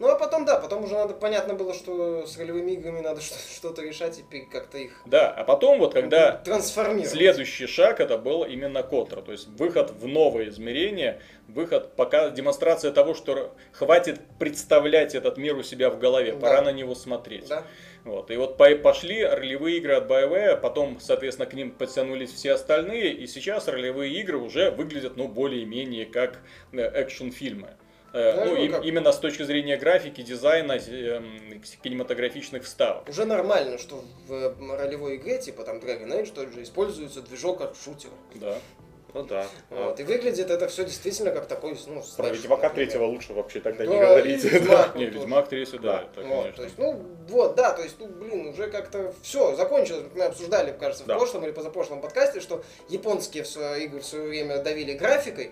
Ну 0.00 0.08
а 0.08 0.16
потом, 0.16 0.46
да, 0.46 0.58
потом 0.58 0.84
уже 0.84 0.94
надо, 0.94 1.12
понятно 1.12 1.52
было, 1.52 1.74
что 1.74 2.26
с 2.26 2.38
ролевыми 2.38 2.72
играми 2.72 3.00
надо 3.00 3.20
что-то 3.54 3.82
решать 3.82 4.22
и 4.32 4.40
как-то 4.40 4.78
их 4.78 5.02
Да, 5.04 5.28
а 5.30 5.44
потом 5.44 5.78
вот 5.78 5.92
когда 5.92 6.32
трансформировать. 6.38 7.10
следующий 7.10 7.66
шаг 7.66 8.00
это 8.00 8.16
был 8.16 8.44
именно 8.44 8.82
Котра, 8.82 9.20
то 9.20 9.30
есть 9.30 9.48
выход 9.48 9.90
в 9.90 10.06
новое 10.08 10.48
измерение, 10.48 11.20
выход, 11.48 11.94
пока 11.96 12.30
демонстрация 12.30 12.92
того, 12.92 13.14
что 13.14 13.54
хватит 13.72 14.20
представлять 14.38 15.14
этот 15.14 15.36
мир 15.36 15.54
у 15.56 15.62
себя 15.62 15.90
в 15.90 15.98
голове, 15.98 16.32
Да. 16.32 16.38
пора 16.40 16.62
на 16.62 16.72
него 16.72 16.94
смотреть. 16.94 17.48
Да. 17.48 17.62
Вот. 18.04 18.30
И 18.30 18.36
вот 18.36 18.56
по- 18.56 18.74
пошли 18.76 19.22
ролевые 19.22 19.76
игры 19.76 19.94
от 19.96 20.10
BioWare, 20.10 20.56
потом, 20.56 20.98
соответственно, 20.98 21.44
к 21.44 21.52
ним 21.52 21.70
подтянулись 21.72 22.32
все 22.32 22.52
остальные, 22.52 23.12
и 23.12 23.26
сейчас 23.26 23.68
ролевые 23.68 24.18
игры 24.20 24.38
уже 24.38 24.70
выглядят, 24.70 25.18
ну, 25.18 25.28
более-менее 25.28 26.06
как 26.06 26.38
э, 26.72 26.78
экшн-фильмы. 26.80 27.76
Э, 28.12 28.32
Да, 28.34 28.44
ну, 28.44 28.54
ну, 28.56 28.62
и- 28.64 28.68
как- 28.68 28.84
именно 28.84 29.12
с 29.12 29.18
точки 29.18 29.42
зрения 29.44 29.76
графики, 29.76 30.20
дизайна, 30.22 30.72
эм, 30.72 31.62
кинематографичных 31.82 32.64
вставок. 32.64 33.08
Уже 33.08 33.24
нормально, 33.24 33.78
что 33.78 34.02
в 34.26 34.32
э, 34.32 34.76
ролевой 34.76 35.16
игре, 35.16 35.38
типа 35.38 35.62
там 35.64 35.78
Dragon 35.78 36.08
Age, 36.08 36.32
тот 36.34 36.52
же, 36.52 36.62
используется 36.62 37.22
движок 37.22 37.60
от 37.60 37.76
шутера. 37.76 38.12
Да. 38.34 38.56
Ну 39.12 39.24
да. 39.24 39.44
Вот. 39.70 39.98
И 39.98 40.04
выглядит 40.04 40.50
это 40.50 40.68
все 40.68 40.84
действительно 40.84 41.32
как 41.32 41.46
такой, 41.46 41.76
ну, 41.88 41.96
Про 41.96 42.02
слэшер, 42.04 42.34
Ведьмака 42.34 42.68
третьего 42.70 43.04
лучше 43.06 43.32
вообще 43.32 43.58
тогда 43.60 43.84
Да, 43.84 43.90
не 43.90 43.96
и 43.96 44.00
говорите. 44.00 44.48
Ведьмак. 44.48 44.94
Не, 44.94 45.06
Ведьмак 45.06 45.48
3, 45.48 45.64
да, 45.72 45.78
Да. 45.78 46.02
это, 46.02 46.20
Вот, 46.28 46.42
конечно. 46.42 46.52
то 46.56 46.62
есть, 46.62 46.78
ну, 46.78 47.02
вот, 47.28 47.54
да, 47.56 47.72
то 47.72 47.82
есть, 47.82 47.96
ну, 47.98 48.06
блин, 48.06 48.46
уже 48.48 48.68
как-то 48.70 49.12
все, 49.22 49.56
закончилось. 49.56 50.04
Мы 50.14 50.22
обсуждали, 50.24 50.72
кажется, 50.78 51.02
в 51.02 51.06
Да. 51.08 51.16
прошлом 51.16 51.44
или 51.44 51.50
позапрошлом 51.50 52.00
подкасте, 52.00 52.38
что 52.40 52.62
японские 52.88 53.42
в 53.42 53.48
свои 53.48 53.86
игры 53.86 53.98
в 53.98 54.06
свое 54.06 54.28
время 54.28 54.62
давили 54.62 54.92
графикой, 54.92 55.50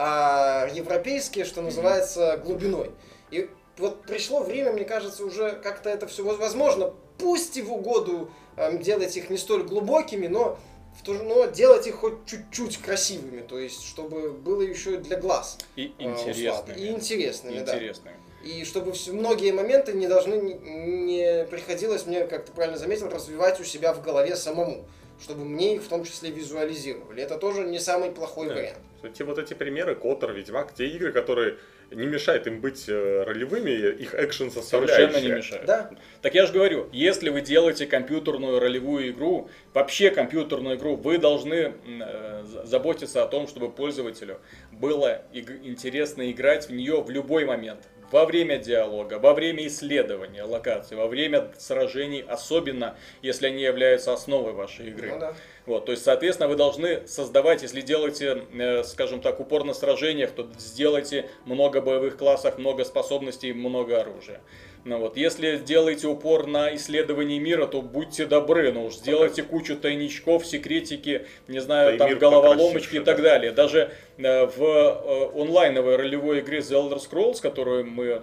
а 0.00 0.68
европейские, 0.72 1.44
что 1.44 1.60
называется, 1.60 2.40
глубиной. 2.44 2.92
И 3.32 3.50
вот 3.76 4.02
пришло 4.02 4.40
время, 4.40 4.72
мне 4.72 4.84
кажется, 4.84 5.24
уже 5.24 5.52
как-то 5.52 5.90
это 5.90 6.06
все 6.06 6.22
возможно, 6.22 6.94
пусть 7.18 7.56
и 7.56 7.62
в 7.62 7.72
угоду 7.72 8.30
эм, 8.56 8.78
делать 8.78 9.16
их 9.16 9.28
не 9.28 9.36
столь 9.36 9.64
глубокими, 9.64 10.28
но 10.28 10.56
в 10.96 11.02
то 11.02 11.14
же, 11.14 11.24
но 11.24 11.46
делать 11.46 11.88
их 11.88 11.96
хоть 11.96 12.24
чуть-чуть 12.26 12.78
красивыми, 12.78 13.40
то 13.40 13.58
есть, 13.58 13.84
чтобы 13.84 14.30
было 14.30 14.62
еще 14.62 14.94
и 14.94 14.96
для 14.98 15.16
глаз. 15.18 15.58
И 15.74 15.92
э, 15.98 16.02
интересными. 16.04 16.78
И 16.78 16.90
интересными, 16.90 17.58
да. 17.58 17.74
Интересными. 17.74 18.16
И 18.44 18.64
чтобы 18.64 18.92
все, 18.92 19.12
многие 19.12 19.50
моменты 19.50 19.94
не 19.94 20.06
должны, 20.06 20.34
не, 20.34 20.54
не 20.54 21.44
приходилось 21.50 22.06
мне, 22.06 22.24
как 22.24 22.46
ты 22.46 22.52
правильно 22.52 22.78
заметил, 22.78 23.08
развивать 23.08 23.58
у 23.58 23.64
себя 23.64 23.92
в 23.92 24.02
голове 24.02 24.36
самому, 24.36 24.86
чтобы 25.20 25.44
мне 25.44 25.74
их 25.74 25.82
в 25.82 25.88
том 25.88 26.04
числе 26.04 26.30
визуализировали. 26.30 27.20
Это 27.20 27.36
тоже 27.36 27.64
не 27.64 27.80
самый 27.80 28.12
плохой 28.12 28.46
Да. 28.46 28.54
вариант. 28.54 28.78
Эти 29.02 29.22
вот 29.22 29.38
эти 29.38 29.54
примеры, 29.54 29.94
Котор, 29.94 30.32
Ведьмак, 30.32 30.74
те 30.74 30.86
игры, 30.88 31.12
которые 31.12 31.56
не 31.90 32.06
мешают 32.06 32.46
им 32.46 32.60
быть 32.60 32.88
э, 32.88 33.22
ролевыми, 33.22 33.70
их 33.70 34.14
экшен 34.14 34.50
составляющая. 34.50 35.06
Совершенно 35.08 35.22
не 35.30 35.36
мешает. 35.36 35.64
Да? 35.66 35.90
Так 36.20 36.34
я 36.34 36.46
же 36.46 36.52
говорю, 36.52 36.88
если 36.92 37.30
вы 37.30 37.40
делаете 37.40 37.86
компьютерную 37.86 38.58
ролевую 38.58 39.10
игру, 39.10 39.48
вообще 39.72 40.10
компьютерную 40.10 40.76
игру, 40.76 40.96
вы 40.96 41.18
должны 41.18 41.54
э, 41.86 42.42
за- 42.44 42.64
заботиться 42.66 43.22
о 43.22 43.26
том, 43.28 43.46
чтобы 43.46 43.70
пользователю 43.70 44.40
было 44.72 45.22
иг- 45.32 45.64
интересно 45.64 46.30
играть 46.30 46.68
в 46.68 46.72
нее 46.72 47.00
в 47.00 47.08
любой 47.10 47.44
момент. 47.44 47.88
Во 48.10 48.24
время 48.24 48.58
диалога, 48.58 49.18
во 49.18 49.34
время 49.34 49.66
исследования 49.66 50.42
локаций, 50.42 50.96
во 50.96 51.06
время 51.06 51.50
сражений, 51.58 52.24
особенно 52.26 52.96
если 53.20 53.48
они 53.48 53.62
являются 53.62 54.12
основой 54.14 54.52
вашей 54.52 54.88
игры. 54.88 55.10
Ну 55.10 55.18
да. 55.18 55.34
Вот, 55.66 55.84
то 55.84 55.92
есть, 55.92 56.04
соответственно, 56.04 56.48
вы 56.48 56.56
должны 56.56 57.06
создавать, 57.06 57.60
если 57.60 57.82
делаете, 57.82 58.44
э, 58.54 58.82
скажем 58.84 59.20
так, 59.20 59.38
упор 59.40 59.64
на 59.64 59.74
сражениях, 59.74 60.30
то 60.30 60.48
сделайте 60.56 61.28
много 61.44 61.82
боевых 61.82 62.16
классов, 62.16 62.56
много 62.56 62.84
способностей, 62.84 63.52
много 63.52 64.00
оружия. 64.00 64.40
Ну 64.84 64.98
вот, 64.98 65.16
если 65.16 65.58
делаете 65.58 66.06
упор 66.06 66.46
на 66.46 66.74
исследование 66.74 67.38
мира, 67.38 67.66
то 67.66 67.82
будьте 67.82 68.26
добры, 68.26 68.72
ну 68.72 68.86
уж 68.86 68.94
сделайте 68.94 69.42
кучу 69.42 69.76
тайничков, 69.76 70.46
секретики, 70.46 71.26
не 71.46 71.58
знаю, 71.58 71.98
Да 71.98 72.08
там 72.08 72.18
головоломочки 72.18 72.96
и 72.96 73.00
так 73.00 73.18
да. 73.18 73.22
далее. 73.22 73.52
Даже 73.52 73.90
э, 74.16 74.46
в 74.46 74.62
э, 74.62 75.40
онлайновой 75.40 75.96
ролевой 75.96 76.40
игре 76.40 76.60
The 76.60 76.90
Elder 76.90 76.98
Scrolls, 76.98 77.40
которую 77.40 77.86
мы 77.86 78.22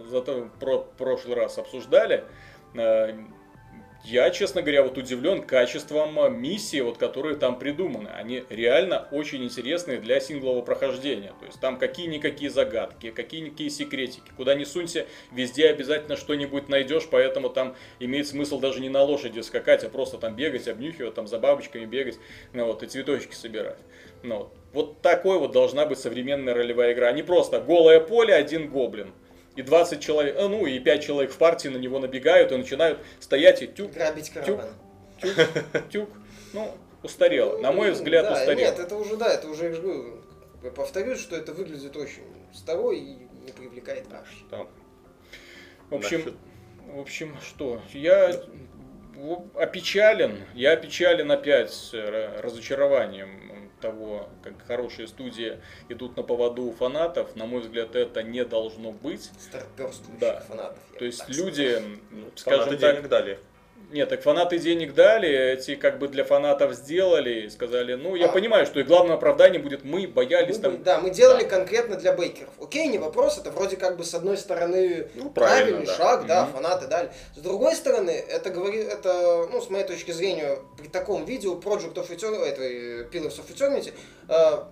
про 0.60 0.80
прошлый 0.98 1.36
раз 1.36 1.58
обсуждали, 1.58 2.24
э, 2.74 3.14
я, 4.06 4.30
честно 4.30 4.62
говоря, 4.62 4.84
вот 4.84 4.98
удивлен 4.98 5.42
качеством 5.42 6.20
э, 6.20 6.30
миссий, 6.30 6.82
вот, 6.82 6.98
которые 6.98 7.36
там 7.36 7.58
придуманы. 7.58 8.10
Они 8.10 8.44
реально 8.50 9.08
очень 9.12 9.44
интересные 9.44 10.00
для 10.00 10.20
синглового 10.20 10.62
прохождения. 10.62 11.34
То 11.40 11.46
есть 11.48 11.60
там 11.60 11.80
какие-никакие 11.80 12.52
загадки, 12.52 13.10
какие-никакие 13.10 13.72
секретики. 13.72 14.32
Куда 14.38 14.54
ни 14.54 14.64
сунься, 14.64 15.08
везде 15.32 15.70
обязательно 15.70 16.18
что-нибудь 16.18 16.70
найдешь, 16.70 17.08
поэтому 17.10 17.50
там 17.50 17.76
имеет 18.00 18.28
смысл 18.28 18.60
даже 18.60 18.80
не 18.80 18.90
на 18.90 19.02
лошади 19.02 19.40
скакать, 19.40 19.84
а 19.84 19.90
просто 19.90 20.18
там 20.18 20.36
бегать, 20.36 20.68
обнюхивать, 20.68 21.16
там 21.16 21.28
за 21.28 21.40
бабочками 21.40 21.86
бегать, 21.86 22.20
ну, 22.54 22.66
вот, 22.66 22.84
и 22.84 22.88
цветочки 22.88 23.34
собирать. 23.34 23.80
Ну, 24.22 24.52
вот. 24.72 25.02
такой 25.02 25.40
вот 25.40 25.52
должна 25.52 25.86
быть 25.86 26.00
современная 26.00 26.54
ролевая 26.54 26.94
игра. 26.94 27.12
Не 27.12 27.24
просто 27.24 27.60
голое 27.60 28.00
поле, 28.00 28.34
один 28.34 28.70
гоблин. 28.70 29.14
И 29.56 29.62
20 29.62 30.02
человек, 30.02 30.36
э, 30.38 30.48
ну 30.48 30.66
и 30.66 30.80
5 30.80 31.04
человек 31.04 31.32
в 31.32 31.38
партии 31.38 31.70
на 31.70 31.78
него 31.78 32.00
набегают 32.00 32.52
и 32.52 32.58
начинают 32.58 33.00
стоять 33.20 33.62
и 33.62 33.68
тюк, 33.68 33.92
Грабить 33.92 34.30
караван. 34.30 34.68
тюк, 35.22 35.34
тюк. 35.90 36.10
Ну, 36.54 36.72
устарело. 37.04 37.58
На 37.60 37.72
мой 37.72 37.88
Ну, 37.90 37.94
взгляд, 37.94 38.26
да, 38.26 38.34
устарело. 38.34 38.60
Нет, 38.60 38.80
это 38.80 38.96
уже, 38.96 39.16
да, 39.16 39.34
это 39.34 39.48
уже, 39.48 39.66
я 39.66 39.74
же 39.74 39.82
говорю, 39.82 40.22
повторюсь, 40.76 41.20
что 41.20 41.36
это 41.38 41.54
выглядит 41.54 41.96
очень 41.96 42.24
старой 42.54 42.98
и 42.98 43.18
не 43.46 43.52
привлекает 43.52 44.06
аж. 44.12 44.28
Там, 44.50 44.68
В 45.90 45.96
общем, 45.96 46.38
в 46.88 47.00
общем, 47.00 47.38
что? 47.42 47.82
Я 47.94 48.32
опечален. 49.56 50.44
Я 50.54 50.74
опечален 50.74 51.32
опять 51.32 51.90
э, 51.94 52.42
разочарованием 52.42 53.55
того, 53.82 54.30
как 54.44 54.54
хорошие 54.66 55.08
студии 55.08 55.60
идут 55.90 56.18
на 56.18 56.24
поводу 56.24 56.64
у 56.64 56.72
фанатов. 56.74 57.36
На 57.36 57.46
мой 57.46 57.62
взгляд, 57.62 57.96
это 57.96 58.24
не 58.24 58.44
должно 58.46 58.92
быть. 58.92 59.30
Старперствующих 59.40 60.20
Да. 60.20 60.40
фанатов. 60.42 60.80
То 60.98 61.06
есть 61.06 61.28
люди, 61.30 61.72
сказал. 61.72 61.90
ну, 62.12 62.22
Фанаты 62.22 62.38
скажем 62.38 62.78
так, 62.80 62.96
денег 62.96 63.10
дали. 63.10 63.40
Нет, 63.96 64.10
так 64.10 64.22
фанаты 64.24 64.60
денег 64.60 64.94
дали, 64.94 65.30
эти 65.54 65.76
как 65.76 66.00
бы 66.00 66.10
для 66.10 66.26
фанатов 66.26 66.74
сделали 66.74 67.48
сказали, 67.48 67.94
ну, 67.94 68.16
я 68.16 68.26
А. 68.26 68.28
понимаю, 68.28 68.66
что 68.66 68.82
и 68.82 68.84
главным 68.84 69.16
оправданием 69.16 69.62
будет 69.64 69.86
мы 69.86 70.06
боялись 70.06 70.58
Мы 70.58 70.62
там... 70.62 70.84
да, 70.84 71.00
мы 71.00 71.12
делали 71.12 71.46
конкретно 71.46 71.96
для 71.96 72.12
бейкеров. 72.12 72.50
Окей, 72.62 72.88
не 72.88 72.98
вопрос, 72.98 73.38
это 73.38 73.52
вроде 73.52 73.78
как 73.78 73.96
бы 73.96 74.04
с 74.04 74.14
одной 74.14 74.36
стороны 74.38 75.08
Ну, 75.16 75.30
правильный 75.30 75.86
да. 75.86 75.94
шаг, 75.96 76.26
да, 76.28 76.44
Мгм. 76.44 76.54
фанаты 76.56 76.88
дали. 76.88 77.10
С 77.38 77.40
другой 77.40 77.74
стороны, 77.74 78.12
это 78.12 78.50
говорит, 78.50 78.86
это, 78.90 79.48
ну, 79.50 79.62
с 79.62 79.70
моей 79.70 79.86
точки 79.86 80.12
зрения, 80.12 80.58
при 80.78 80.88
таком 80.90 81.24
видео 81.24 81.54
Project 81.58 81.94
of 81.94 82.10
Eternity, 82.10 82.44
этой 82.44 83.04
Pillars 83.06 83.40
of 83.40 83.48
Eternity, 83.50 83.94
э, 84.28 84.64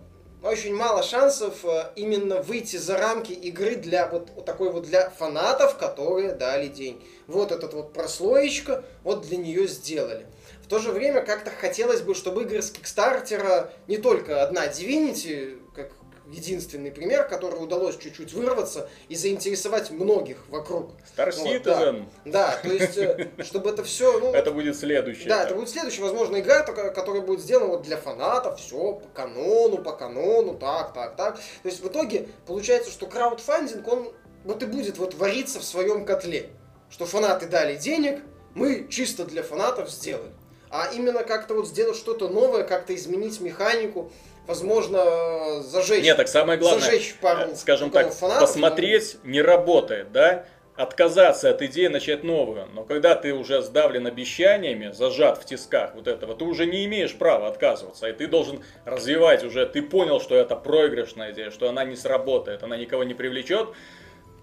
очень 0.44 0.76
мало 0.76 1.04
шансов 1.04 1.64
э, 1.64 1.92
именно 1.96 2.42
выйти 2.42 2.76
за 2.76 2.98
рамки 2.98 3.32
игры 3.32 3.76
для 3.76 4.08
вот, 4.08 4.46
такой 4.46 4.72
вот 4.72 4.84
для 4.84 5.10
фанатов, 5.10 5.78
которые 5.78 6.34
дали 6.34 6.68
день. 6.68 7.02
Вот 7.28 7.52
этот 7.52 7.74
вот 7.74 7.94
прослоечка, 7.94 8.84
вот 9.04 9.22
для 9.22 9.38
нее 9.38 9.68
сделали. 9.68 10.28
В 10.62 10.68
то 10.68 10.80
же 10.80 10.92
время 10.92 11.22
как-то 11.22 11.50
хотелось 11.50 12.02
бы, 12.02 12.14
чтобы 12.14 12.44
игры 12.44 12.62
с 12.62 12.72
Кикстартера 12.72 13.72
не 13.88 13.98
только 13.98 14.44
одна 14.44 14.68
Divinity, 14.68 15.60
как 15.74 15.92
единственный 16.34 16.92
пример, 16.92 17.28
который 17.28 17.56
удалось 17.56 17.98
чуть-чуть 17.98 18.34
вырваться 18.34 18.90
и 19.10 19.16
заинтересовать 19.16 19.92
многих 19.92 20.38
вокруг. 20.50 20.92
Star 21.16 21.34
Вот, 21.36 21.64
да. 21.64 21.82
Citizen, 21.82 22.06
Да, 22.26 22.60
то 22.62 22.68
есть, 22.70 22.98
э, 22.98 23.30
чтобы 23.44 23.70
это 23.70 23.84
все, 23.84 24.20
ну, 24.20 24.34
это 24.34 24.52
будет 24.52 24.76
следующее. 24.78 25.30
да, 25.30 25.44
это 25.44 25.56
будет 25.56 25.70
следующая, 25.70 26.02
возможно, 26.02 26.40
игра, 26.40 26.64
которая 26.64 27.22
будет 27.22 27.42
сделана 27.42 27.68
вот 27.68 27.84
для 27.84 27.98
фанатов, 27.98 28.60
все 28.60 28.94
по 28.94 29.08
канону, 29.14 29.78
по 29.78 29.94
канону, 29.94 30.56
так, 30.56 30.94
так, 30.94 31.16
так. 31.16 31.36
То 31.36 31.70
есть 31.70 31.82
в 31.82 31.88
итоге 31.88 32.28
получается, 32.46 32.92
что 32.92 33.06
краудфандинг, 33.06 33.88
он 33.88 34.12
вот 34.44 34.64
и 34.64 34.66
будет 34.66 34.98
вот 34.98 35.14
вариться 35.16 35.60
в 35.60 35.64
своем 35.64 36.06
котле. 36.06 36.50
Что 36.90 37.06
фанаты 37.06 37.48
дали 37.48 37.76
денег, 37.76 38.22
мы 38.54 38.88
чисто 38.90 39.26
для 39.26 39.44
фанатов 39.44 39.90
сделали. 39.90 40.32
А 40.70 40.92
именно 40.92 41.24
как-то 41.24 41.54
вот 41.54 41.68
сделать 41.68 41.96
что-то 41.96 42.30
новое, 42.30 42.64
как-то 42.64 42.96
изменить 42.96 43.40
механику, 43.40 44.12
возможно, 44.48 45.62
зажечь. 45.62 46.04
Нет, 46.04 46.18
так 46.18 46.28
самое 46.28 46.60
главное, 46.60 46.82
зажечь 46.82 47.16
пару, 47.22 47.52
э, 47.52 47.56
скажем 47.56 47.90
так, 47.90 48.14
фанатов, 48.14 48.50
посмотреть 48.50 49.18
не 49.24 49.42
работает, 49.42 50.12
да? 50.12 50.46
Отказаться 50.76 51.52
от 51.52 51.62
идеи, 51.62 51.86
начать 51.86 52.24
новую. 52.24 52.68
Но 52.74 52.84
когда 52.84 53.14
ты 53.14 53.32
уже 53.32 53.62
сдавлен 53.62 54.08
обещаниями, 54.08 54.92
зажат 54.92 55.38
в 55.38 55.46
тисках 55.46 55.94
вот 55.94 56.08
этого, 56.08 56.34
ты 56.34 56.46
уже 56.46 56.66
не 56.66 56.86
имеешь 56.86 57.14
права 57.14 57.48
отказываться. 57.48 58.08
И 58.08 58.14
ты 58.14 58.26
должен 58.26 58.64
развивать 58.84 59.44
уже, 59.44 59.68
ты 59.68 59.84
понял, 59.84 60.20
что 60.20 60.36
это 60.36 60.56
проигрышная 60.56 61.32
идея, 61.32 61.52
что 61.52 61.70
она 61.70 61.84
не 61.84 61.96
сработает, 61.96 62.64
она 62.64 62.76
никого 62.76 63.04
не 63.04 63.14
привлечет, 63.14 63.70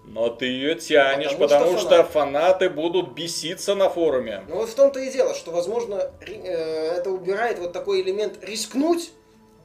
но 0.05 0.29
ты 0.29 0.45
ее 0.45 0.75
тянешь, 0.75 1.31
Потому 1.31 1.49
потому, 1.49 1.77
что 1.77 1.95
что, 1.95 2.03
фанаты 2.05 2.69
будут 2.69 3.11
беситься 3.13 3.75
на 3.75 3.89
форуме. 3.89 4.43
Ну 4.47 4.55
вот 4.55 4.69
в 4.69 4.73
том-то 4.73 4.99
и 4.99 5.11
дело, 5.11 5.35
что, 5.35 5.51
возможно, 5.51 6.11
э, 6.21 6.95
это 6.97 7.11
убирает 7.11 7.59
вот 7.59 7.73
такой 7.73 8.01
элемент 8.01 8.41
рискнуть, 8.41 9.11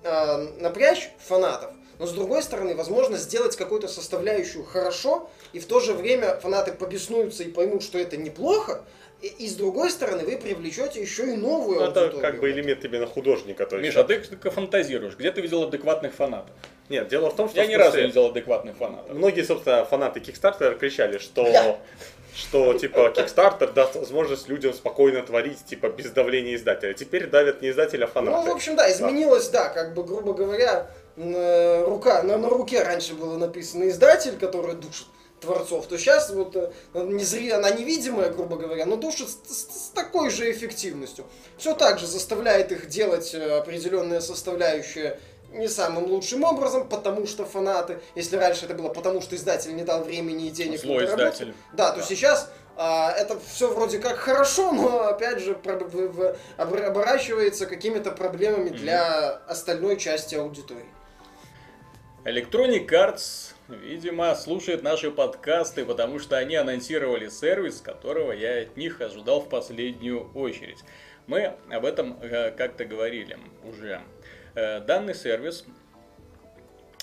э, 0.07 0.61
напрячь 0.61 1.11
фанатов, 1.19 1.71
Но 1.99 2.07
с 2.07 2.13
другой 2.13 2.43
стороны, 2.43 2.75
возможно 2.75 3.17
сделать 3.17 3.57
какую-то 3.57 3.89
составляющую 3.89 4.65
хорошо, 4.65 5.31
и 5.53 5.59
в 5.59 5.67
то 5.67 5.81
же 5.81 5.95
время 5.95 6.37
фанаты 6.37 6.73
побеснуются 6.73 7.43
и 7.43 7.49
поймут, 7.49 7.83
что 7.83 7.99
это 7.99 8.17
неплохо, 8.17 8.83
и, 9.23 9.29
и 9.29 9.49
с 9.49 9.55
другой 9.55 9.91
стороны, 9.91 10.25
вы 10.25 10.37
привлечете 10.37 11.01
еще 11.01 11.33
и 11.33 11.37
новую 11.37 11.81
Ну, 11.81 11.87
это 11.87 12.01
аудиторию. 12.03 12.21
как 12.21 12.41
бы 12.41 12.51
элемент 12.51 12.85
именно 12.85 13.07
художника. 13.07 13.65
То 13.65 13.77
есть, 13.77 13.89
Миша, 13.89 14.01
а 14.01 14.05
ты 14.05 14.19
только 14.19 14.51
фантазируешь. 14.51 15.17
Где 15.17 15.31
ты 15.33 15.41
видел 15.41 15.63
адекватных 15.63 16.13
фанатов? 16.13 16.51
Нет, 16.91 17.09
дело 17.09 17.31
в 17.31 17.35
том, 17.37 17.49
что... 17.49 17.59
Я 17.59 17.67
ни 17.67 17.75
разу 17.75 17.97
не 17.97 18.09
видел 18.09 18.27
адекватных 18.27 18.77
фанатов. 18.77 19.17
Многие, 19.17 19.43
собственно, 19.43 19.85
фанаты 19.87 20.21
Kickstarter 20.21 20.79
кричали, 20.79 21.17
что. 21.19 21.79
Что 22.37 22.75
типа 22.75 23.13
Kickstarter 23.17 23.73
даст 23.73 23.97
возможность 23.97 24.49
людям 24.49 24.75
спокойно 24.75 25.23
творить, 25.23 25.65
типа, 25.65 25.89
без 25.89 26.11
давления 26.11 26.55
издателя. 26.55 26.93
Теперь 26.93 27.27
давят 27.29 27.63
не 27.63 27.71
издателя, 27.71 28.05
а 28.05 28.09
фанаты. 28.09 28.37
Ну, 28.37 28.53
в 28.53 28.55
общем, 28.55 28.77
да, 28.77 28.91
изменилось, 28.93 29.49
да, 29.49 29.69
как 29.71 29.95
бы, 29.95 30.05
грубо 30.05 30.35
говоря, 30.35 30.91
на, 31.17 31.85
рука, 31.87 32.23
на, 32.23 32.37
на 32.37 32.49
руке 32.51 32.83
раньше 32.83 33.15
было 33.15 33.39
написано 33.39 33.89
издатель, 33.89 34.37
который 34.39 34.75
душит 34.75 35.07
творцов, 35.41 35.87
то 35.87 35.99
сейчас 35.99 36.31
вот 36.31 36.57
э, 36.57 36.71
не 36.95 37.23
зри- 37.23 37.51
она 37.53 37.71
невидимая, 37.71 38.31
грубо 38.31 38.57
говоря, 38.57 38.87
но 38.87 38.97
душит 38.97 39.29
с, 39.29 39.33
с- 39.33 39.87
с 39.87 39.91
такой 39.95 40.31
же 40.31 40.51
эффективностью. 40.51 41.25
Все 41.59 41.75
так 41.75 41.99
же 41.99 42.07
заставляет 42.07 42.73
их 42.73 42.89
делать 42.89 43.35
э, 43.35 43.59
определенные 43.59 44.21
составляющие 44.23 45.19
не 45.53 45.69
самым 45.69 46.05
лучшим 46.07 46.45
образом, 46.45 46.89
потому 46.89 47.27
что 47.27 47.45
фанаты, 47.45 48.01
если 48.15 48.37
раньше 48.37 48.67
это 48.67 48.75
было 48.75 48.89
потому, 48.89 49.21
что 49.21 49.37
издатель 49.37 49.75
не 49.75 49.85
дал 49.85 50.05
времени 50.05 50.49
и 50.49 50.51
денег 50.51 50.81
Злой 50.81 51.05
на 51.05 51.11
издатель. 51.11 51.55
да, 51.73 51.93
то 51.93 52.03
сейчас 52.03 52.51
а, 52.77 53.11
это 53.13 53.39
все 53.41 53.73
вроде 53.73 53.99
как 53.99 54.17
хорошо, 54.17 54.73
но 54.73 55.09
опять 55.09 55.41
же 55.41 55.59
оборачивается 56.59 57.67
какими-то 57.67 58.11
проблемами 58.11 58.69
для 58.69 59.31
остальной 59.49 59.97
части 59.97 60.35
аудитории. 60.35 60.85
Electronic 62.25 62.89
Arts, 62.89 63.55
видимо, 63.69 64.35
слушает 64.35 64.83
наши 64.83 65.13
подкасты, 65.13 65.85
потому 65.85 66.19
что 66.19 66.37
они 66.37 66.57
анонсировали 66.57 67.29
сервис, 67.29 67.81
которого 67.81 68.33
я 68.33 68.63
от 68.63 68.77
них 68.77 69.01
ожидал 69.01 69.41
в 69.41 69.49
последнюю 69.49 70.31
очередь. 70.35 70.81
Мы 71.29 71.55
об 71.71 71.85
этом 71.85 72.19
э, 72.21 72.51
как-то 72.51 72.85
говорили 72.85 73.39
уже. 73.65 74.03
Э, 74.57 74.81
данный 74.81 75.15
сервис, 75.15 75.67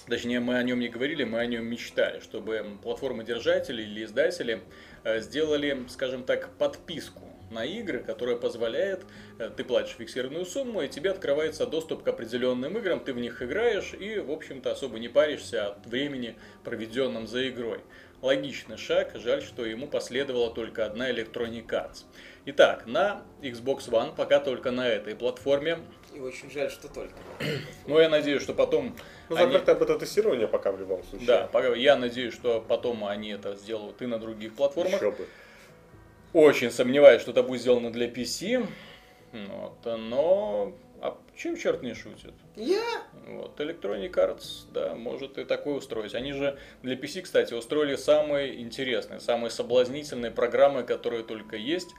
точнее 0.07 0.39
мы 0.39 0.57
о 0.57 0.63
нем 0.63 0.79
не 0.79 0.89
говорили, 0.89 1.23
мы 1.23 1.37
о 1.37 1.45
нем 1.45 1.63
мечтали, 1.67 2.19
чтобы 2.19 2.65
платформодержатели 2.81 3.83
или 3.83 4.05
издатели 4.05 4.63
э, 5.03 5.19
сделали, 5.19 5.85
скажем 5.87 6.23
так, 6.23 6.49
подписку 6.57 7.21
на 7.51 7.63
игры, 7.63 7.99
которая 7.99 8.37
позволяет, 8.37 9.05
э, 9.37 9.51
ты 9.55 9.63
платишь 9.63 9.97
фиксированную 9.97 10.47
сумму, 10.47 10.81
и 10.81 10.87
тебе 10.87 11.11
открывается 11.11 11.67
доступ 11.67 12.01
к 12.01 12.07
определенным 12.07 12.75
играм, 12.79 12.99
ты 12.99 13.13
в 13.13 13.19
них 13.19 13.39
играешь 13.43 13.93
и, 13.93 14.17
в 14.17 14.31
общем-то, 14.31 14.71
особо 14.71 14.97
не 14.97 15.07
паришься 15.07 15.67
от 15.67 15.85
времени, 15.85 16.35
проведенном 16.63 17.27
за 17.27 17.47
игрой. 17.49 17.81
Логичный 18.23 18.77
шаг, 18.77 19.11
жаль, 19.15 19.43
что 19.43 19.63
ему 19.63 19.85
последовала 19.85 20.51
только 20.51 20.87
одна 20.87 21.11
Electronic 21.11 21.67
Arts. 21.67 22.05
Итак, 22.45 22.87
на 22.87 23.21
Xbox 23.41 23.89
One, 23.89 24.15
пока 24.15 24.39
только 24.39 24.71
на 24.71 24.87
этой 24.87 25.13
платформе, 25.13 25.79
И 26.13 26.19
очень 26.19 26.51
жаль, 26.51 26.69
что 26.69 26.87
только. 26.87 27.15
но 27.87 27.99
я 27.99 28.09
надеюсь, 28.09 28.41
что 28.43 28.53
потом... 28.53 28.95
Ну, 29.29 29.35
они- 29.35 29.51
закрытое 29.51 29.75
бета-тестирование 29.75 30.47
пока 30.47 30.71
в 30.71 30.79
любом 30.79 31.03
случае. 31.03 31.27
Да, 31.27 31.47
пока- 31.47 31.73
я 31.75 31.95
надеюсь, 31.95 32.33
что 32.33 32.61
потом 32.61 33.05
они 33.05 33.29
это 33.29 33.55
сделают 33.55 34.01
и 34.01 34.05
на 34.05 34.19
других 34.19 34.55
платформах. 34.55 34.95
Еще 34.95 35.11
бы. 35.11 35.27
Очень 36.33 36.71
сомневаюсь, 36.71 37.21
что 37.21 37.31
это 37.31 37.43
будет 37.43 37.61
сделано 37.61 37.91
для 37.91 38.07
PC. 38.07 38.67
Вот, 39.31 39.85
но 39.85 40.73
а 41.01 41.17
чем 41.35 41.57
черт 41.57 41.81
не 41.81 41.93
шутит? 41.95 42.33
Я? 42.55 42.83
Вот, 43.27 43.59
Electronic 43.59 44.11
Arts, 44.11 44.65
да, 44.71 44.95
может 44.95 45.37
и 45.37 45.43
такое 45.43 45.75
устроить. 45.75 46.15
Они 46.15 46.31
же 46.33 46.57
для 46.81 46.95
PC, 46.95 47.23
кстати, 47.23 47.53
устроили 47.53 47.95
самые 47.95 48.61
интересные, 48.61 49.19
самые 49.19 49.49
соблазнительные 49.51 50.31
программы, 50.31 50.83
которые 50.83 51.23
только 51.23 51.55
есть. 51.57 51.89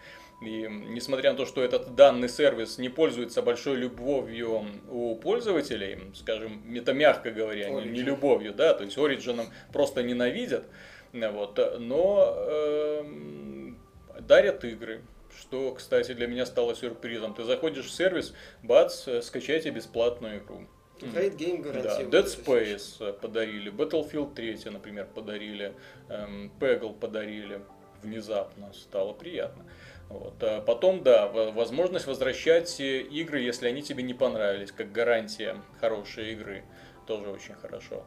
И 0.42 0.66
несмотря 0.68 1.32
на 1.32 1.36
то, 1.36 1.46
что 1.46 1.62
этот 1.62 1.94
данный 1.94 2.28
сервис 2.28 2.78
не 2.78 2.88
пользуется 2.88 3.40
большой 3.40 3.76
любовью 3.76 4.66
у 4.90 5.16
пользователей, 5.16 5.98
скажем, 6.14 6.62
это 6.74 6.92
мягко 6.92 7.30
говоря, 7.30 7.70
не, 7.70 7.90
не 7.90 8.00
Origin. 8.00 8.02
любовью, 8.02 8.52
да, 8.54 8.74
то 8.74 8.84
есть 8.84 8.96
Origin 8.98 9.46
просто 9.72 10.02
ненавидят, 10.02 10.64
э, 11.12 11.30
вот, 11.30 11.58
но 11.78 12.34
эм, 12.48 13.78
дарят 14.20 14.64
игры. 14.64 15.02
Что, 15.36 15.74
кстати, 15.74 16.12
для 16.14 16.28
меня 16.28 16.46
стало 16.46 16.76
сюрпризом. 16.76 17.34
Ты 17.34 17.42
заходишь 17.44 17.86
в 17.86 17.90
сервис, 17.90 18.34
бац, 18.62 19.08
э, 19.08 19.20
скачайте 19.22 19.70
бесплатную 19.70 20.38
игру. 20.38 20.66
Great 21.00 21.36
Game 21.36 21.82
Да. 21.82 22.00
Dead 22.02 22.24
Space 22.24 22.96
э, 23.00 23.12
подарили, 23.12 23.72
Battlefield 23.72 24.34
3, 24.34 24.70
например, 24.70 25.06
подарили, 25.12 25.74
эм, 26.08 26.52
Peggle 26.60 26.98
подарили. 26.98 27.60
Внезапно 28.02 28.72
стало 28.74 29.12
приятно. 29.12 29.64
Вот. 30.08 30.42
А 30.42 30.60
потом, 30.60 31.02
да, 31.02 31.26
возможность 31.26 32.06
возвращать 32.06 32.78
э, 32.80 33.00
игры, 33.00 33.40
если 33.40 33.68
они 33.68 33.82
тебе 33.82 34.02
не 34.02 34.14
понравились, 34.14 34.72
как 34.72 34.92
гарантия 34.92 35.56
хорошей 35.80 36.32
игры. 36.32 36.64
Тоже 37.06 37.28
очень 37.30 37.54
хорошо. 37.54 38.04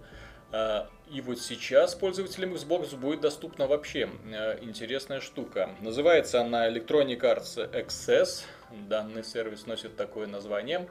А, 0.52 0.90
И 1.12 1.22
вот 1.22 1.40
сейчас 1.40 1.96
пользователям 1.96 2.54
Xbox 2.54 2.96
будет 2.96 3.22
доступна 3.22 3.68
вообще 3.68 4.10
э, 4.26 4.60
интересная 4.62 5.20
штука. 5.20 5.72
Называется 5.82 6.42
она 6.42 6.70
Electronic 6.70 7.20
Arts 7.20 7.58
Access. 7.72 8.44
Данный 8.88 9.24
сервис 9.24 9.66
носит 9.66 9.96
такое 9.96 10.28
название. 10.28 10.88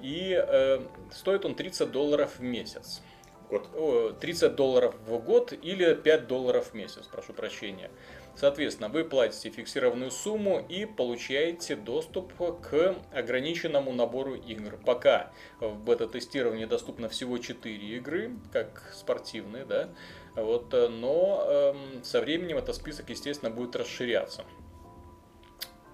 И 0.00 0.32
э, 0.36 0.80
стоит 1.12 1.44
он 1.44 1.54
30 1.54 1.90
долларов 1.90 2.38
в 2.38 2.42
месяц. 2.42 3.02
Год. 3.50 3.68
О, 3.74 4.10
30 4.18 4.54
долларов 4.54 4.94
в 5.06 5.18
год 5.18 5.52
или 5.52 5.94
5 5.94 6.26
долларов 6.26 6.70
в 6.70 6.74
месяц, 6.74 7.06
прошу 7.06 7.32
прощения. 7.34 7.90
Соответственно, 8.36 8.88
вы 8.88 9.04
платите 9.04 9.50
фиксированную 9.50 10.10
сумму 10.10 10.64
и 10.68 10.86
получаете 10.86 11.76
доступ 11.76 12.32
к 12.36 12.96
ограниченному 13.12 13.92
набору 13.92 14.34
игр. 14.34 14.78
Пока 14.84 15.30
в 15.60 15.78
бета-тестировании 15.78 16.64
доступно 16.64 17.08
всего 17.08 17.38
4 17.38 17.76
игры, 17.96 18.32
как 18.52 18.90
спортивные, 18.94 19.64
да, 19.64 19.90
вот, 20.34 20.72
но 20.72 21.44
эм, 21.46 22.02
со 22.02 22.20
временем 22.20 22.58
этот 22.58 22.74
список, 22.74 23.10
естественно, 23.10 23.50
будет 23.50 23.76
расширяться. 23.76 24.44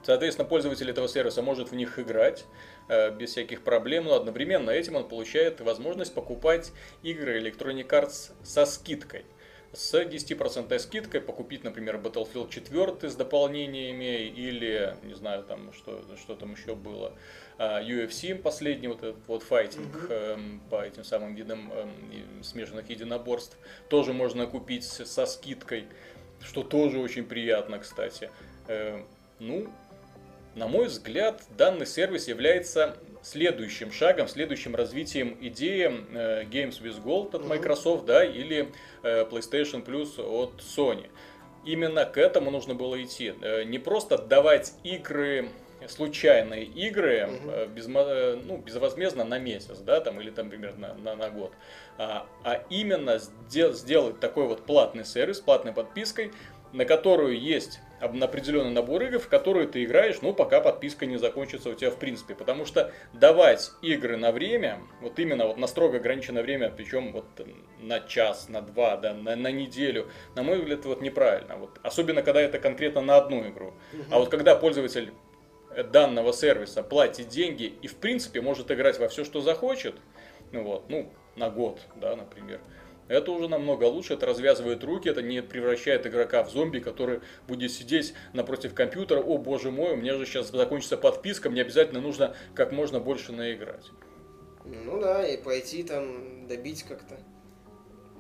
Соответственно, 0.03 0.49
пользователь 0.49 0.89
этого 0.89 1.09
сервиса 1.09 1.43
может 1.43 1.71
в 1.71 1.75
них 1.75 1.99
играть 1.99 2.47
без 3.19 3.31
всяких 3.31 3.63
проблем, 3.63 4.05
но 4.05 4.15
одновременно 4.15 4.71
этим 4.71 4.97
он 4.97 5.09
получает 5.09 5.61
возможность 5.61 6.15
покупать 6.15 6.73
игры 7.03 7.41
Electronic 7.41 7.89
Arts 7.89 8.33
со 8.43 8.67
скидкой. 8.67 9.25
С 9.73 9.95
10% 9.95 10.77
скидкой 10.81 11.21
покупить, 11.21 11.63
например, 11.63 11.97
Battlefield 11.97 12.51
4 12.51 13.09
с 13.09 13.15
дополнениями 13.15 14.27
или, 14.27 14.97
не 15.05 15.15
знаю, 15.15 15.45
там 15.45 15.73
что, 15.73 16.03
что 16.17 16.35
там 16.35 16.53
еще 16.55 16.75
было, 16.75 17.13
а, 17.57 17.81
UFC 17.81 18.35
последний, 18.35 18.89
вот 18.89 19.05
этот 19.05 19.29
вот 19.29 19.45
файтинг 19.45 20.11
эм, 20.11 20.61
по 20.71 20.83
этим 20.85 21.05
самым 21.05 21.37
видам 21.37 21.71
эм, 21.73 22.43
смешанных 22.43 22.91
единоборств, 22.91 23.57
тоже 23.89 24.13
можно 24.13 24.47
купить 24.49 24.83
со 24.83 25.25
скидкой, 25.25 25.85
что 26.43 26.65
тоже 26.65 26.99
очень 26.99 27.25
приятно, 27.25 27.79
кстати. 27.79 28.31
Э, 28.67 29.01
Ну, 29.39 29.69
на 30.55 30.67
мой 30.67 30.87
взгляд, 30.87 31.43
данный 31.57 31.87
сервис 31.87 32.29
является 32.29 32.97
следующим 33.23 33.93
шагом, 33.93 34.29
следующим 34.29 34.75
развитием 34.75 35.37
идеи 35.41 35.91
э, 36.13 36.45
Games 36.45 36.83
with 36.83 37.03
Gold 37.03 37.37
от. 37.37 37.47
Microsoft, 37.47 38.05
да, 38.07 38.25
или 38.25 38.73
э, 39.03 39.25
PlayStation 39.25 39.85
Plus 39.85 40.21
от 40.21 40.61
Sony. 40.61 41.09
Именно 41.65 42.07
к 42.07 42.17
этому 42.17 42.51
нужно 42.51 42.75
было 42.75 43.03
идти. 43.03 43.35
Э, 43.43 43.65
Не 43.65 43.79
просто 43.79 44.19
давать 44.19 44.73
игры 44.83 45.51
случайные 45.89 46.65
игры 46.65 47.29
э, 47.45 48.39
ну, 48.45 48.59
безвозмездно 48.59 49.25
на 49.25 49.39
месяц, 49.39 49.79
да, 49.79 50.01
там, 50.01 50.21
или 50.21 50.31
там 50.31 50.51
примерно 50.51 50.95
на, 50.95 51.17
на 51.17 51.31
год, 51.31 51.53
а, 51.99 52.27
а 52.45 52.63
именно 52.69 53.19
сде- 53.19 53.73
сделать 53.73 54.21
такой 54.21 54.47
вот 54.47 54.67
платный 54.67 55.05
сервис, 55.05 55.41
платной 55.41 55.73
подпиской, 55.73 56.33
на 56.73 56.85
которую 56.85 57.41
есть 57.41 57.81
определенный 58.01 58.71
набор 58.71 59.03
игр, 59.03 59.19
в 59.19 59.29
которые 59.29 59.67
ты 59.67 59.85
играешь, 59.85 60.23
ну, 60.23 60.33
пока 60.33 60.61
подписка 60.61 61.07
не 61.07 61.19
закончится 61.19 61.71
у 61.71 61.75
тебя 61.75 61.91
в 61.91 61.97
принципе. 61.97 62.35
Потому 62.35 62.65
что 62.65 62.93
давать 63.13 63.73
игры 63.83 64.17
на 64.17 64.33
время, 64.33 64.81
вот 65.01 65.19
именно 65.19 65.47
вот 65.47 65.59
на 65.59 65.67
строго 65.67 65.99
ограниченное 65.99 66.43
время, 66.43 66.71
причем 66.71 67.13
вот 67.13 67.27
на 67.81 68.01
час, 68.01 68.49
на 68.49 68.63
два, 68.63 68.97
да, 68.97 69.15
на, 69.15 69.37
на 69.37 69.51
неделю, 69.51 70.09
на 70.35 70.43
мой 70.43 70.59
взгляд, 70.59 70.85
вот 70.85 71.03
неправильно. 71.03 71.57
Вот, 71.57 71.79
особенно, 71.83 72.23
когда 72.23 72.41
это 72.41 72.59
конкретно 72.59 73.01
на 73.01 73.17
одну 73.17 73.47
игру. 73.49 73.75
А 74.11 74.19
вот 74.19 74.31
когда 74.31 74.57
пользователь 74.57 75.13
данного 75.93 76.33
сервиса 76.33 76.83
платит 76.83 77.29
деньги 77.29 77.73
и, 77.83 77.87
в 77.87 77.97
принципе, 77.97 78.41
может 78.41 78.71
играть 78.71 78.99
во 78.99 79.09
все, 79.09 79.25
что 79.25 79.41
захочет, 79.41 79.95
ну 80.53 80.65
вот, 80.65 80.89
ну, 80.89 81.13
на 81.37 81.49
год, 81.51 81.81
да, 81.97 82.17
например, 82.17 82.61
это 83.11 83.33
уже 83.33 83.49
намного 83.49 83.85
лучше, 83.85 84.15
это 84.15 84.27
развязывает 84.27 84.85
руки, 84.85 85.09
это 85.09 85.21
не 85.21 85.43
превращает 85.43 86.07
игрока 86.07 86.45
в 86.45 86.51
зомби, 86.51 86.79
который 86.79 87.21
будет 87.49 87.73
сидеть 87.73 88.15
напротив 88.33 88.73
компьютера, 88.73 89.21
о 89.21 89.37
боже 89.37 89.73
мой, 89.73 89.95
у 89.95 89.97
меня 89.97 90.15
же 90.15 90.25
сейчас 90.25 90.51
закончится 90.51 90.97
подписка, 90.97 91.51
мне 91.51 91.63
обязательно 91.63 92.01
нужно 92.01 92.37
как 92.55 92.71
можно 92.71 93.01
больше 93.01 93.33
наиграть. 93.33 93.91
Ну 94.65 95.01
да, 95.01 95.27
и 95.27 95.43
пойти 95.43 95.83
там 95.83 96.47
добить 96.47 96.85
как-то 96.85 97.19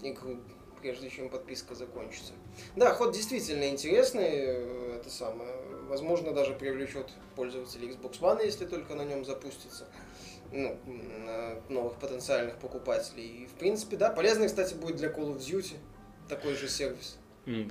игру, 0.03 0.38
прежде 0.80 1.09
чем 1.09 1.28
подписка 1.28 1.76
закончится. 1.76 2.32
Да, 2.74 2.93
ход 2.93 3.14
действительно 3.14 3.68
интересный, 3.68 4.28
э, 4.28 4.97
это 4.97 5.09
самое. 5.09 5.51
Возможно, 5.88 6.32
даже 6.32 6.53
привлечет 6.55 7.11
пользователей 7.36 7.91
Xbox 7.91 8.20
One, 8.20 8.45
если 8.45 8.66
только 8.66 8.95
на 8.95 9.03
нем 9.03 9.24
запустится. 9.24 9.86
Ну, 10.53 10.78
новых 11.68 11.94
потенциальных 12.01 12.57
покупателей. 12.57 13.44
И, 13.44 13.46
в 13.46 13.53
принципе, 13.53 13.96
да, 13.96 14.11
полезно, 14.11 14.46
кстати, 14.46 14.74
будет 14.74 14.96
для 14.96 15.09
Call 15.09 15.36
of 15.36 15.38
Duty 15.38 15.76
такой 16.28 16.55
же 16.55 16.68
сервис. 16.68 17.18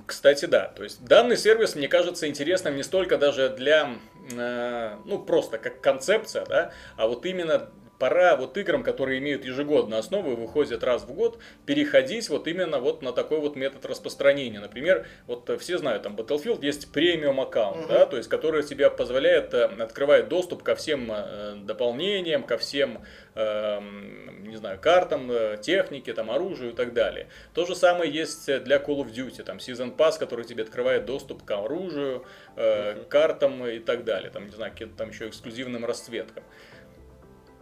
Кстати, 0.05 0.45
да. 0.45 0.67
То 0.67 0.83
есть 0.83 1.03
данный 1.03 1.37
сервис, 1.37 1.75
мне 1.75 1.87
кажется, 1.87 2.27
интересным 2.27 2.75
не 2.75 2.83
столько 2.83 3.17
даже 3.17 3.49
для, 3.49 3.95
э, 4.31 4.97
ну, 5.05 5.19
просто 5.19 5.57
как 5.57 5.81
концепция, 5.81 6.45
да, 6.45 6.71
а 6.97 7.07
вот 7.07 7.25
именно 7.25 7.69
пора 7.99 8.35
вот 8.37 8.57
играм, 8.57 8.81
которые 8.81 9.19
имеют 9.19 9.45
ежегодную 9.45 9.99
основу 9.99 10.31
и 10.31 10.35
выходят 10.35 10.83
раз 10.83 11.03
в 11.03 11.13
год, 11.13 11.37
переходить 11.65 12.29
вот 12.29 12.47
именно 12.47 12.79
вот 12.79 13.01
на 13.01 13.11
такой 13.11 13.39
вот 13.39 13.55
метод 13.55 13.85
распространения. 13.85 14.59
Например, 14.59 15.05
вот 15.27 15.49
э, 15.49 15.57
все 15.57 15.77
знают, 15.77 16.03
там 16.03 16.15
Battlefield 16.15 16.63
есть 16.65 16.91
премиум 16.91 17.41
аккаунт, 17.41 17.81
Мгм. 17.81 17.87
да, 17.89 18.05
то 18.05 18.17
есть 18.17 18.29
который 18.29 18.63
тебе 18.63 18.89
позволяет, 18.89 19.53
э, 19.53 19.65
открывает 19.65 20.29
доступ 20.29 20.63
ко 20.63 20.75
всем 20.75 21.11
э, 21.11 21.55
дополнениям, 21.57 22.43
ко 22.43 22.57
всем, 22.57 23.03
эм, 23.35 24.43
не 24.49 24.55
знаю, 24.55 24.79
картам, 24.79 25.29
э, 25.31 25.57
технике, 25.61 26.13
там, 26.13 26.31
оружию 26.31 26.71
и 26.71 26.75
так 26.75 26.93
далее. 26.93 27.27
То 27.53 27.65
же 27.65 27.75
самое 27.75 28.11
есть 28.11 28.45
для 28.63 28.77
Call 28.77 29.01
of 29.03 29.11
Duty, 29.11 29.43
там 29.43 29.57
Season 29.57 29.95
Pass, 29.95 30.17
который 30.17 30.45
тебе 30.45 30.63
открывает 30.63 31.05
доступ 31.05 31.43
к 31.43 31.51
оружию, 31.51 32.25
э, 32.55 33.03
картам 33.09 33.65
и 33.67 33.79
так 33.79 34.05
далее, 34.05 34.31
там, 34.31 34.45
не 34.45 34.51
знаю, 34.51 34.71
каким-то 34.71 34.97
там 34.97 35.09
еще 35.09 35.27
эксклюзивным 35.27 35.85
расцветкам. 35.85 36.43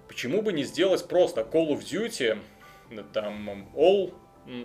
Почему 0.08 0.42
бы 0.42 0.54
не 0.54 0.64
сделать 0.64 1.08
просто 1.08 1.42
Call 1.42 1.70
of 1.70 1.80
Duty, 1.80 2.40
э, 2.92 3.04
там, 3.14 3.68
All 3.76 4.14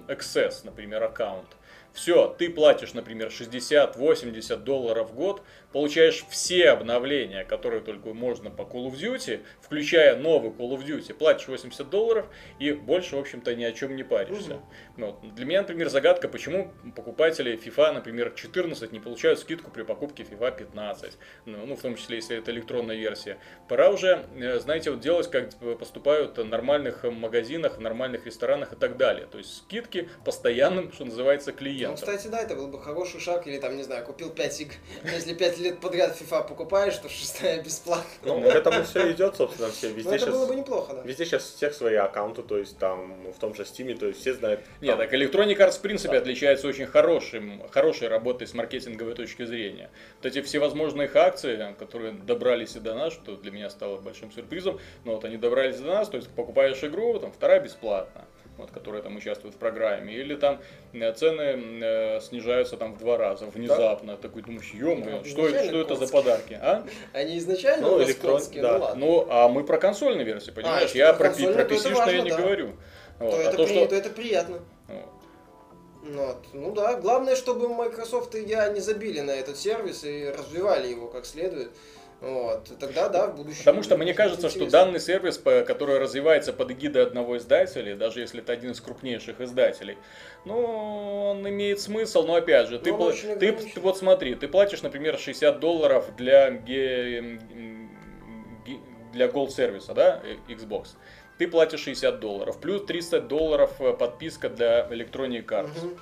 Access, 0.08 0.60
например, 0.64 1.02
аккаунт. 1.02 1.48
Все, 1.92 2.28
ты 2.38 2.48
платишь, 2.48 2.94
например, 2.94 3.28
60-80 3.28 4.56
долларов 4.58 5.10
в 5.10 5.14
год, 5.14 5.42
получаешь 5.72 6.24
все 6.28 6.70
обновления, 6.70 7.44
которые 7.44 7.80
только 7.82 8.12
можно 8.14 8.50
по 8.50 8.62
Call 8.62 8.90
of 8.90 8.94
Duty, 8.94 9.40
включая 9.60 10.16
новый 10.16 10.50
Call 10.50 10.70
of 10.76 10.84
Duty, 10.84 11.14
платишь 11.14 11.48
80 11.48 11.88
долларов 11.88 12.26
и 12.58 12.72
больше, 12.72 13.16
в 13.16 13.18
общем-то, 13.18 13.54
ни 13.54 13.64
о 13.64 13.72
чем 13.72 13.96
не 13.96 14.02
паришься. 14.02 14.60
Ну, 14.96 15.06
вот. 15.06 15.34
Для 15.34 15.44
меня, 15.46 15.62
например, 15.62 15.88
загадка, 15.88 16.28
почему 16.28 16.72
покупатели 16.94 17.58
FIFA, 17.58 17.92
например, 17.92 18.32
14 18.34 18.92
не 18.92 19.00
получают 19.00 19.38
скидку 19.38 19.70
при 19.70 19.82
покупке 19.82 20.22
FIFA 20.22 20.56
15, 20.56 21.18
ну, 21.46 21.66
ну, 21.66 21.76
в 21.76 21.80
том 21.80 21.96
числе, 21.96 22.16
если 22.16 22.38
это 22.38 22.50
электронная 22.50 22.96
версия. 22.96 23.38
Пора 23.68 23.90
уже, 23.90 24.26
э, 24.36 24.58
знаете, 24.58 24.90
вот 24.90 25.00
делать, 25.00 25.30
как 25.30 25.50
поступают 25.78 26.36
в 26.38 26.44
нормальных 26.44 27.04
магазинах, 27.04 27.78
в 27.78 27.80
нормальных 27.80 28.26
ресторанах 28.26 28.72
и 28.72 28.76
так 28.76 28.96
далее. 28.96 29.26
То 29.26 29.38
есть 29.38 29.56
скидки 29.58 30.08
постоянным, 30.24 30.92
что 30.92 31.04
называется, 31.04 31.52
Ну, 31.52 31.56
клиентам. 31.58 31.96
кстати, 31.96 32.26
да, 32.28 32.40
это 32.40 32.54
был 32.54 32.68
бы 32.68 32.80
хороший 32.80 33.20
шаг, 33.20 33.46
или 33.46 33.58
там, 33.58 33.76
не 33.76 33.82
знаю, 33.82 34.04
купил 34.04 34.30
5 34.30 34.60
игр. 34.60 34.74
Если 35.04 35.34
5 35.34 35.58
лет 35.62 35.80
подряд 35.80 36.16
FIFA 36.20 36.48
покупаешь, 36.48 36.96
то 36.98 37.08
шестая 37.08 37.62
бесплатно. 37.62 38.04
Ну, 38.24 38.40
к 38.42 38.44
этому 38.46 38.82
все 38.84 39.12
идет, 39.12 39.36
собственно, 39.36 39.70
все. 39.70 39.88
Ну, 39.88 39.94
Везде 39.94 40.16
это 40.16 40.26
было 40.26 40.46
бы 40.46 40.52
сейчас, 40.52 40.58
неплохо, 40.58 40.94
да. 40.94 41.02
везде 41.02 41.24
сейчас 41.24 41.52
у 41.52 41.56
всех 41.56 41.74
свои 41.74 41.94
аккаунты, 41.94 42.42
то 42.42 42.58
есть 42.58 42.78
там 42.78 43.30
в 43.32 43.38
том 43.38 43.54
же 43.54 43.62
Steam, 43.62 43.96
то 43.98 44.06
есть 44.06 44.20
все 44.20 44.34
знают. 44.34 44.60
Нет, 44.80 44.96
там, 44.96 45.06
так 45.06 45.14
Electronic 45.14 45.56
Arts 45.56 45.78
в 45.78 45.80
принципе 45.80 46.14
Да. 46.14 46.18
отличается 46.18 46.66
очень 46.66 46.86
хорошим, 46.86 47.62
хорошей 47.70 48.08
работой 48.08 48.46
с 48.46 48.54
маркетинговой 48.54 49.14
точки 49.14 49.44
зрения. 49.44 49.90
Вот 50.22 50.26
эти 50.26 50.42
всевозможные 50.42 51.06
их 51.08 51.16
акции, 51.16 51.74
которые 51.78 52.12
добрались 52.12 52.76
и 52.76 52.80
до 52.80 52.94
нас, 52.94 53.12
что 53.12 53.36
для 53.36 53.50
меня 53.50 53.70
стало 53.70 53.98
большим 53.98 54.32
сюрпризом, 54.32 54.78
но 55.04 55.14
вот 55.14 55.24
они 55.24 55.36
добрались 55.36 55.78
до 55.78 55.86
нас, 55.86 56.08
то 56.08 56.16
есть 56.16 56.28
покупаешь 56.30 56.82
игру, 56.84 57.18
там 57.18 57.32
вторая 57.32 57.60
бесплатно, 57.60 58.24
вот, 58.58 58.70
которая 58.70 59.02
там 59.02 59.16
участвует 59.16 59.54
в 59.54 59.58
программе, 59.58 60.14
или 60.14 60.34
там 60.34 60.60
э, 60.92 61.12
цены 61.12 61.82
э, 61.82 62.20
снижаются 62.20 62.76
там 62.76 62.94
в 62.94 62.98
два 62.98 63.16
раза 63.16 63.46
внезапно, 63.46 64.16
такой 64.16 64.42
думаешь, 64.42 64.70
ё 64.74 64.94
Ну, 64.94 65.24
что, 65.24 65.48
что 65.48 65.80
это 65.80 65.96
за 65.96 66.06
подарки, 66.08 66.58
а? 66.60 66.84
Они 67.12 67.38
изначально 67.38 67.88
Ну, 67.88 68.02
электрон- 68.02 68.32
конские, 68.36 68.62
да. 68.62 68.78
ну 68.78 68.84
ладно. 68.84 69.06
Ну, 69.06 69.26
а 69.30 69.48
мы 69.48 69.64
про 69.64 69.78
консольную 69.78 70.26
версию, 70.26 70.54
понимаешь? 70.54 70.82
если 70.84 70.98
я 70.98 71.12
про 71.12 71.18
про, 71.18 71.28
пи- 71.30 71.44
консольную, 71.44 71.54
про 71.54 71.64
то 71.64 71.74
это 71.74 71.88
PC-шную 71.88 72.16
я 72.16 72.22
не 72.22 72.30
да. 72.30 72.36
говорю. 72.36 72.72
Вот, 73.18 73.30
то, 73.30 73.36
а 73.36 73.40
это 73.40 73.56
то, 73.56 73.64
при- 73.64 73.72
что... 73.74 73.86
то 73.86 73.94
это 73.94 74.10
приятно. 74.10 74.58
Ну, 76.04 76.26
вот. 76.26 76.38
ну 76.52 76.72
да, 76.72 76.94
главное, 77.00 77.36
чтобы 77.36 77.68
Microsoft 77.68 78.34
и 78.34 78.42
я 78.42 78.68
не 78.68 78.80
забили 78.80 79.20
на 79.20 79.30
этот 79.30 79.56
сервис 79.56 80.02
и 80.04 80.28
развивали 80.36 80.88
его 80.88 81.06
как 81.06 81.24
следует. 81.26 81.70
Вот. 82.22 82.70
Тогда, 82.78 83.08
да, 83.08 83.26
в 83.26 83.36
будущем. 83.36 83.58
Потому 83.64 83.82
что 83.82 83.96
мне 83.96 84.14
кажется, 84.14 84.48
что 84.48 84.58
интересно. 84.60 84.78
данный 84.78 85.00
сервис, 85.00 85.38
который 85.38 85.98
развивается 85.98 86.52
под 86.52 86.70
эгидой 86.70 87.02
одного 87.02 87.36
издателя, 87.36 87.96
даже 87.96 88.20
если 88.20 88.40
это 88.40 88.52
один 88.52 88.70
из 88.70 88.80
крупнейших 88.80 89.40
издателей, 89.40 89.98
ну, 90.44 90.54
он 91.30 91.48
имеет 91.48 91.80
смысл, 91.80 92.22
но 92.22 92.36
опять 92.36 92.68
же, 92.68 92.78
ты, 92.78 92.90
Но 92.92 92.96
он 92.96 93.02
пла- 93.02 93.12
очень 93.12 93.36
ты, 93.40 93.52
ты 93.52 93.80
вот 93.80 93.98
смотри, 93.98 94.36
ты 94.36 94.46
платишь, 94.46 94.82
например, 94.82 95.18
60 95.18 95.58
долларов 95.58 96.14
для, 96.16 96.50
ге- 96.52 97.40
для 99.12 99.26
Gold 99.26 99.50
сервиса, 99.50 99.92
да, 99.92 100.22
э, 100.24 100.36
Xbox. 100.52 100.90
Ты 101.38 101.48
платишь 101.48 101.80
60 101.80 102.20
долларов, 102.20 102.60
плюс 102.60 102.84
30 102.84 103.26
долларов 103.26 103.72
э, 103.80 103.92
подписка 103.94 104.48
для 104.48 104.86
Electronic 104.88 105.46
Arts. 105.46 105.70
Мгм. 105.84 105.98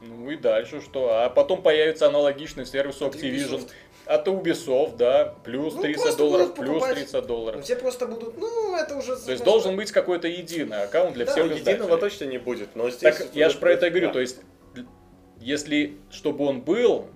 Ну 0.00 0.30
и 0.30 0.36
дальше 0.36 0.80
что? 0.80 1.24
А 1.24 1.28
потом 1.28 1.60
появится 1.60 2.06
аналогичный 2.06 2.64
сервис 2.64 3.02
От 3.02 3.16
Activision. 3.16 3.68
От 4.08 4.26
Ubisoft, 4.26 4.96
да, 4.96 5.34
плюс 5.44 5.74
Ну, 5.74 5.82
30 5.82 6.02
просто 6.02 6.18
долларов, 6.18 6.54
плюс 6.54 6.68
покупать. 6.68 6.94
30 6.94 7.26
долларов. 7.26 7.56
Ну, 7.56 7.62
все 7.62 7.76
просто 7.76 8.06
будут, 8.06 8.38
ну, 8.38 8.74
это 8.74 8.96
уже... 8.96 9.16
То 9.16 9.30
есть 9.32 9.44
должен 9.44 9.76
быть 9.76 9.92
какой-то 9.92 10.28
единый 10.28 10.84
аккаунт 10.84 11.12
для 11.14 11.26
Да, 11.26 11.32
всех 11.32 11.44
издателей. 11.46 11.72
единого 11.72 11.98
точно 11.98 12.24
не 12.24 12.38
будет, 12.38 12.74
но 12.74 12.88
здесь... 12.88 13.02
Так 13.02 13.26
я 13.34 13.50
же 13.50 13.58
про 13.58 13.72
это 13.72 13.86
и 13.86 13.90
говорю, 13.90 14.06
Да. 14.06 14.12
то 14.14 14.20
есть 14.20 14.38
если 15.40 15.98
чтобы 16.10 16.46
он 16.46 16.62
был, 16.62 17.06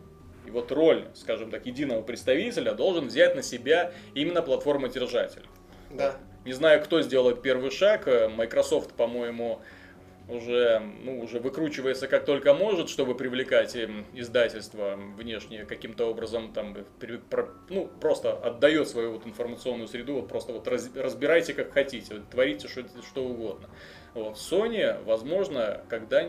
и 0.47 0.51
вот 0.51 0.71
роль, 0.71 1.07
скажем 1.15 1.51
так, 1.51 1.67
единого 1.67 2.03
представителя 2.03 2.73
должен 2.75 3.09
взять 3.09 3.35
на 3.35 3.43
себя 3.43 3.93
именно 4.15 4.43
платформа-держатель. 4.43 5.43
Да. 5.91 6.17
Не 6.45 6.53
знаю, 6.53 6.83
кто 6.83 7.01
сделает 7.03 7.41
первый 7.43 7.71
шаг. 7.71 8.07
э, 8.07 8.29
Microsoft, 8.29 8.93
по-моему, 8.95 9.61
уже, 10.29 10.81
ну, 11.03 11.21
уже 11.21 11.39
выкручивается 11.41 12.09
как 12.09 12.25
только 12.25 12.55
может, 12.55 12.89
чтобы 12.89 13.15
привлекать 13.15 13.75
эм, 13.77 14.05
издательства 14.15 14.99
внешние 15.17 15.65
каким-то 15.65 16.07
образом, 16.07 16.53
там, 16.53 16.77
при- 17.01 17.17
про- 17.19 17.49
ну, 17.69 17.89
просто 18.01 18.33
отдает 18.33 18.89
свою 18.89 19.13
вот 19.13 19.27
информационную 19.27 19.89
среду, 19.89 20.15
вот 20.15 20.29
просто 20.29 20.53
вот 20.53 20.67
раз- 20.69 20.91
разбирайте 20.95 21.55
как 21.55 21.73
хотите, 21.73 22.15
вот 22.15 22.29
творите 22.31 22.69
что, 22.69 22.85
что 23.07 23.25
угодно. 23.25 23.69
Вот. 24.15 24.37
Sony, 24.37 25.03
возможно, 25.05 25.81
когда 25.89 26.23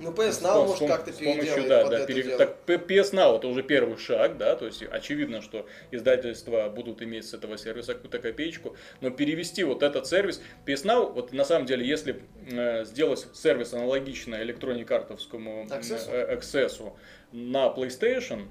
Ну, 0.00 0.10
PS 0.10 0.42
Now, 0.42 0.66
может, 0.66 0.88
как-то 0.88 1.12
переделает 1.12 1.68
да, 1.68 1.82
под 1.82 1.90
да, 1.90 1.98
это 1.98 2.06
пере- 2.06 2.22
дело. 2.22 2.38
так, 2.38 2.56
PS 2.66 3.12
Now 3.12 3.36
это 3.36 3.48
уже 3.48 3.62
первый 3.62 3.96
шаг, 3.98 4.36
да, 4.38 4.56
то 4.56 4.66
есть 4.66 4.82
очевидно, 4.82 5.42
что 5.42 5.66
издательства 5.90 6.68
будут 6.68 7.02
иметь 7.02 7.26
с 7.26 7.34
этого 7.34 7.56
сервиса 7.58 7.94
какую-то 7.94 8.18
копеечку, 8.18 8.76
но 9.00 9.10
перевести 9.10 9.64
вот 9.64 9.82
этот 9.82 10.06
сервис, 10.06 10.40
PS 10.66 10.84
Now, 10.84 11.12
вот 11.12 11.32
на 11.32 11.44
самом 11.44 11.66
деле, 11.66 11.86
если 11.86 12.22
э, 12.50 12.84
сделать 12.84 13.26
сервис 13.34 13.72
аналогично 13.72 14.36
электроникартовскому 14.42 15.66
Access? 15.70 16.08
э, 16.10 16.36
Access 16.36 16.92
на 17.32 17.66
PlayStation, 17.68 18.48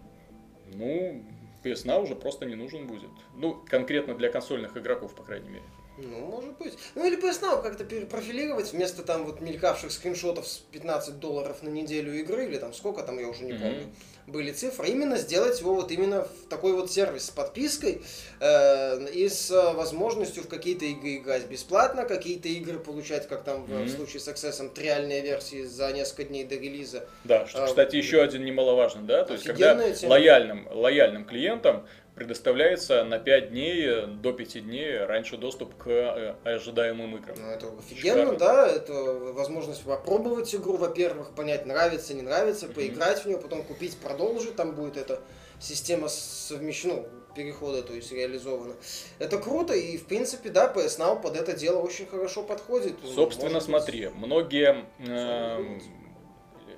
ну, 0.74 1.24
PS 1.64 1.86
Now 1.86 2.04
уже 2.04 2.16
просто 2.16 2.46
не 2.46 2.56
нужен 2.56 2.88
будет. 2.88 3.10
Ну, 3.36 3.64
конкретно 3.70 4.16
для 4.16 4.30
консольных 4.30 4.76
игроков, 4.78 5.16
по 5.16 5.24
крайней 5.24 5.50
мере. 5.50 5.64
Ну, 5.98 6.18
может 6.26 6.58
быть. 6.58 6.74
Ну, 6.96 7.06
или 7.06 7.18
PS 7.18 7.42
Now 7.42 7.62
как-то 7.62 7.84
перепрофилировать 7.84 8.74
вместо 8.74 9.04
там 9.04 9.26
вот 9.26 9.42
мелькавших 9.42 9.92
скриншотов 9.92 10.48
с 10.48 10.58
15 10.72 11.20
долларов 11.20 11.62
на 11.62 11.70
неделю 11.70 12.14
игры, 12.20 12.46
или 12.46 12.58
там 12.58 12.74
сколько 12.74 13.04
там, 13.04 13.20
я 13.20 13.28
уже 13.28 13.44
не 13.44 13.54
Мгм. 13.54 13.62
помню, 13.62 13.86
были 14.26 14.52
цифры. 14.52 14.88
Именно 14.88 15.18
сделать 15.18 15.60
его 15.60 15.76
вот 15.76 15.92
именно 15.92 16.24
в 16.24 16.48
такой 16.50 16.74
вот 16.74 16.92
сервис 16.92 17.26
с 17.26 17.30
подпиской 17.30 18.02
э, 18.40 19.12
и 19.12 19.30
с 19.30 19.52
э, 19.52 19.74
возможностью 19.74 20.44
в 20.44 20.48
какие-то 20.48 20.86
игры 20.86 21.18
играть 21.18 21.46
бесплатно, 21.48 22.06
какие-то 22.06 22.48
игры 22.48 22.80
получать, 22.80 23.28
как 23.28 23.44
там 23.44 23.66
в- 23.66 23.68
в 23.68 23.80
Мгм. 23.82 23.88
случае 23.90 24.20
с 24.22 24.28
Access, 24.28 24.74
триальные 24.74 25.22
версии 25.22 25.64
за 25.64 25.92
несколько 25.92 26.24
дней 26.24 26.44
до 26.44 26.56
релиза. 26.56 27.08
Да, 27.24 27.46
что, 27.46 27.66
А, 27.66 27.68
кстати, 27.68 27.98
еще 27.98 28.22
один 28.24 28.46
немаловажный, 28.46 29.04
да, 29.04 29.26
то 29.26 29.34
есть 29.34 29.46
когда 29.46 29.76
тема. 29.94 30.10
лояльным, 30.10 30.68
лояльным 30.72 31.26
клиентам 31.26 31.86
предоставляется 32.16 33.04
на 33.04 33.20
5 33.20 33.50
дней, 33.50 34.06
до 34.08 34.34
5 34.34 34.64
дней 34.66 35.00
раньше 35.00 35.38
доступ 35.38 35.76
к 35.78 35.88
э, 35.88 36.36
ожидаемым 36.44 37.16
играм. 37.18 37.36
Ну, 37.40 37.48
это 37.50 37.68
офигенно, 37.78 38.34
Шикарно. 38.34 38.40
да, 38.40 38.68
это 38.68 38.94
возможность 39.34 39.84
попробовать 39.84 40.54
игру, 40.54 40.78
во-первых, 40.78 41.32
понять, 41.36 41.66
нравится, 41.66 42.14
не 42.14 42.22
нравится, 42.22 42.66
Мгм. 42.68 42.76
поиграть 42.76 43.24
в 43.24 43.26
нее, 43.26 43.38
потом 43.38 43.64
купить, 43.64 43.98
продолжить, 43.98 44.56
там 44.56 44.76
будет 44.76 44.98
эта 44.98 45.22
система 45.60 46.08
совмещена, 46.08 46.96
ну, 46.96 47.08
перехода, 47.36 47.82
то 47.82 47.94
есть 47.94 48.12
реализована. 48.12 48.76
Это 49.18 49.40
круто, 49.40 49.74
и, 49.74 49.98
в 49.98 50.06
принципе, 50.06 50.50
да, 50.50 50.72
PS 50.72 51.00
Now 51.00 51.20
под 51.20 51.36
это 51.36 51.54
дело 51.54 51.80
очень 51.80 52.06
хорошо 52.06 52.44
подходит. 52.44 52.94
Собственно, 53.04 53.54
может 53.54 53.66
смотри, 53.66 54.10
многие 54.10 54.86
э, 55.00 55.80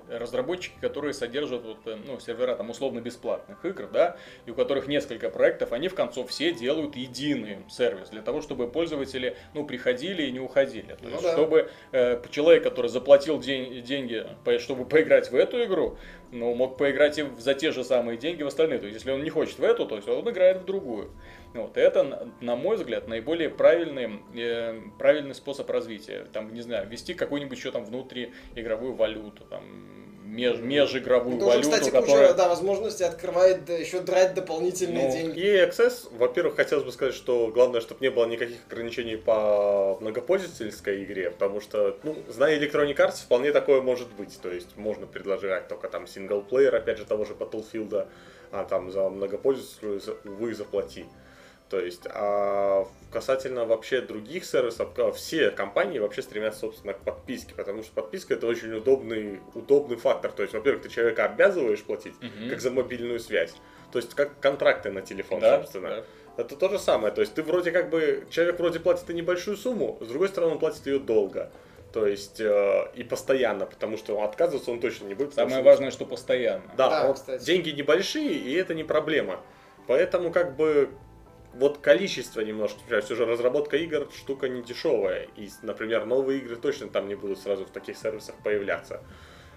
разработчики, 0.10 0.76
которые 0.82 1.14
содержат 1.14 1.64
вот, 1.64 1.78
э, 1.86 1.98
ну, 2.06 2.20
сервера 2.20 2.56
там 2.56 2.70
условно 2.70 3.00
бесплатных 3.00 3.64
игр, 3.66 3.88
да, 3.92 4.18
и 4.46 4.52
у 4.52 4.56
которых 4.56 4.88
несколько 4.88 5.30
проектов, 5.30 5.74
они 5.74 5.88
в 5.88 5.96
конце 5.96 6.24
все 6.26 6.54
делают 6.54 6.96
единый 6.96 7.58
сервис 7.70 8.10
для 8.10 8.22
того, 8.22 8.42
чтобы 8.42 8.68
пользователи, 8.68 9.36
ну, 9.54 9.66
приходили 9.66 10.24
и 10.24 10.32
не 10.32 10.40
уходили. 10.40 10.94
То 10.94 11.04
Ну 11.04 11.10
есть, 11.10 11.24
да. 11.24 11.34
чтобы 11.34 11.70
э, 11.92 12.22
человек, 12.32 12.64
который 12.64 12.88
заплатил 12.88 13.40
день- 13.40 13.82
деньги, 13.84 14.26
чтобы 14.60 14.86
поиграть 14.86 15.32
в 15.32 15.36
эту 15.36 15.64
игру, 15.64 15.98
ну, 16.32 16.54
мог 16.56 16.78
поиграть 16.78 17.18
и 17.20 17.26
за 17.38 17.54
те 17.54 17.72
же 17.72 17.84
самые 17.84 18.18
деньги 18.18 18.44
в 18.44 18.48
остальные. 18.48 18.80
То 18.80 18.86
есть, 18.88 18.98
если 19.00 19.12
он 19.12 19.24
не 19.24 19.30
хочет 19.30 19.60
в 19.60 19.64
эту, 19.64 19.86
то 19.86 19.96
есть 19.96 20.08
он 20.08 20.30
играет 20.30 20.62
в 20.62 20.66
другую. 20.66 21.12
Вот, 21.56 21.78
это, 21.78 22.28
на- 22.42 22.56
мой 22.58 22.76
взгляд, 22.76 23.08
наиболее 23.08 23.50
правильный, 23.50 24.20
э, 24.36 24.78
правильный 25.00 25.34
способ 25.34 25.70
развития. 25.70 26.28
Там, 26.34 26.54
не 26.54 26.62
знаю, 26.62 26.86
ввести 26.88 27.14
какую-нибудь 27.14 27.58
еще 27.58 27.72
там 27.72 27.86
внутриигровую 27.86 28.94
валюту, 28.94 29.46
там, 29.46 29.64
меж, 30.26 30.58
межигровую 30.58 31.38
Это 31.38 31.46
уже, 31.46 31.56
валюту, 31.56 31.70
кстати, 31.72 31.90
которая... 31.92 32.28
куча 32.28 32.34
да, 32.38 32.50
возможностей 32.50 33.06
открывает 33.06 33.64
да, 33.64 33.74
еще 33.74 34.02
драть 34.02 34.34
дополнительные 34.34 35.08
Ну, 35.08 35.14
деньги. 35.14 35.40
И 35.40 35.46
Access, 35.56 36.10
во-первых, 36.18 36.58
хотелось 36.58 36.84
бы 36.84 36.92
сказать, 36.92 37.14
что 37.16 37.48
главное, 37.48 37.80
чтобы 37.80 38.02
не 38.02 38.10
было 38.12 38.26
никаких 38.26 38.58
ограничений 38.68 39.16
по 39.16 39.98
многопользовательской 40.02 41.06
игре, 41.06 41.32
потому 41.32 41.62
что, 41.62 41.98
ну, 42.04 42.18
зная 42.28 42.60
Electronic 42.60 42.98
Arts, 42.98 43.24
вполне 43.24 43.54
такое 43.54 43.82
может 43.82 44.12
быть. 44.14 44.38
То 44.42 44.52
есть 44.52 44.76
можно 44.76 45.08
предлагать 45.08 45.70
только 45.70 45.88
там 45.88 46.06
синглплеер, 46.06 46.76
опять 46.76 46.98
же, 46.98 47.06
того 47.06 47.24
же 47.24 47.34
Battlefield, 47.34 48.08
а 48.52 48.66
там 48.66 48.92
за 48.92 49.08
многопользователю, 49.10 50.02
за- 50.02 50.18
увы, 50.26 50.54
заплати. 50.54 51.06
То 51.76 51.82
есть, 51.82 52.04
а 52.10 52.88
касательно 53.12 53.66
вообще 53.66 54.00
других 54.00 54.46
сервисов, 54.46 54.94
ка- 54.94 55.12
все 55.12 55.52
компании 55.52 56.00
вообще 56.00 56.22
стремятся, 56.22 56.62
собственно, 56.62 56.94
к 56.94 57.00
подписке, 57.00 57.54
потому 57.54 57.84
что 57.84 57.92
подписка 57.94 58.34
это 58.36 58.48
очень 58.48 58.72
удобный, 58.74 59.42
удобный 59.54 59.98
фактор. 59.98 60.32
То 60.32 60.44
есть, 60.44 60.54
во-первых, 60.54 60.84
ты 60.84 60.90
человека 60.90 61.26
обязываешь 61.26 61.84
платить, 61.84 62.14
Мгм. 62.22 62.50
как 62.50 62.62
за 62.62 62.72
мобильную 62.72 63.20
связь. 63.20 63.54
То 63.92 64.00
есть, 64.00 64.14
как 64.14 64.40
контракты 64.40 64.90
на 64.90 65.02
телефон, 65.02 65.42
Да, 65.42 65.58
собственно. 65.58 65.90
да. 65.90 66.04
Это 66.38 66.56
то 66.56 66.70
же 66.70 66.80
самое. 66.80 67.14
То 67.14 67.20
есть, 67.20 67.34
ты 67.34 67.44
вроде 67.44 67.72
как 67.72 67.90
бы, 67.90 68.26
человек 68.30 68.58
вроде 68.58 68.80
платит 68.80 69.10
и 69.10 69.14
небольшую 69.14 69.58
сумму, 69.58 69.98
с 70.00 70.08
другой 70.08 70.30
стороны, 70.30 70.54
он 70.54 70.60
платит 70.60 70.88
ее 70.88 71.00
долго. 71.00 71.52
То 71.92 72.08
есть, 72.08 72.40
э, 72.40 72.88
и 72.96 73.04
постоянно, 73.04 73.66
потому 73.66 73.98
что 73.98 74.22
отказываться 74.24 74.72
он 74.72 74.80
точно 74.80 75.08
не 75.08 75.14
будет. 75.14 75.34
Самое 75.34 75.56
что- 75.58 75.64
важное, 75.64 75.92
что 75.92 76.06
постоянно. 76.06 76.64
да, 76.78 76.90
Да, 76.90 77.08
вот 77.08 77.18
кстати. 77.18 77.44
деньги 77.44 77.72
небольшие, 77.72 78.32
и 78.34 78.54
это 78.54 78.74
не 78.74 78.86
проблема. 78.86 79.42
Поэтому 79.88 80.32
как 80.32 80.56
бы 80.56 80.90
вот 81.56 81.78
количество 81.80 82.42
немножко, 82.42 82.80
все 83.02 83.16
же 83.16 83.26
разработка 83.26 83.78
игр 83.78 84.10
штука 84.16 84.50
не 84.50 84.62
дешевая. 84.62 85.28
И, 85.38 85.50
например, 85.62 86.06
новые 86.06 86.40
игры 86.40 86.56
точно 86.58 86.90
там 86.90 87.08
не 87.08 87.16
будут 87.16 87.40
сразу 87.40 87.66
в 87.66 87.70
таких 87.72 87.98
сервисах 87.98 88.36
появляться. 88.44 89.02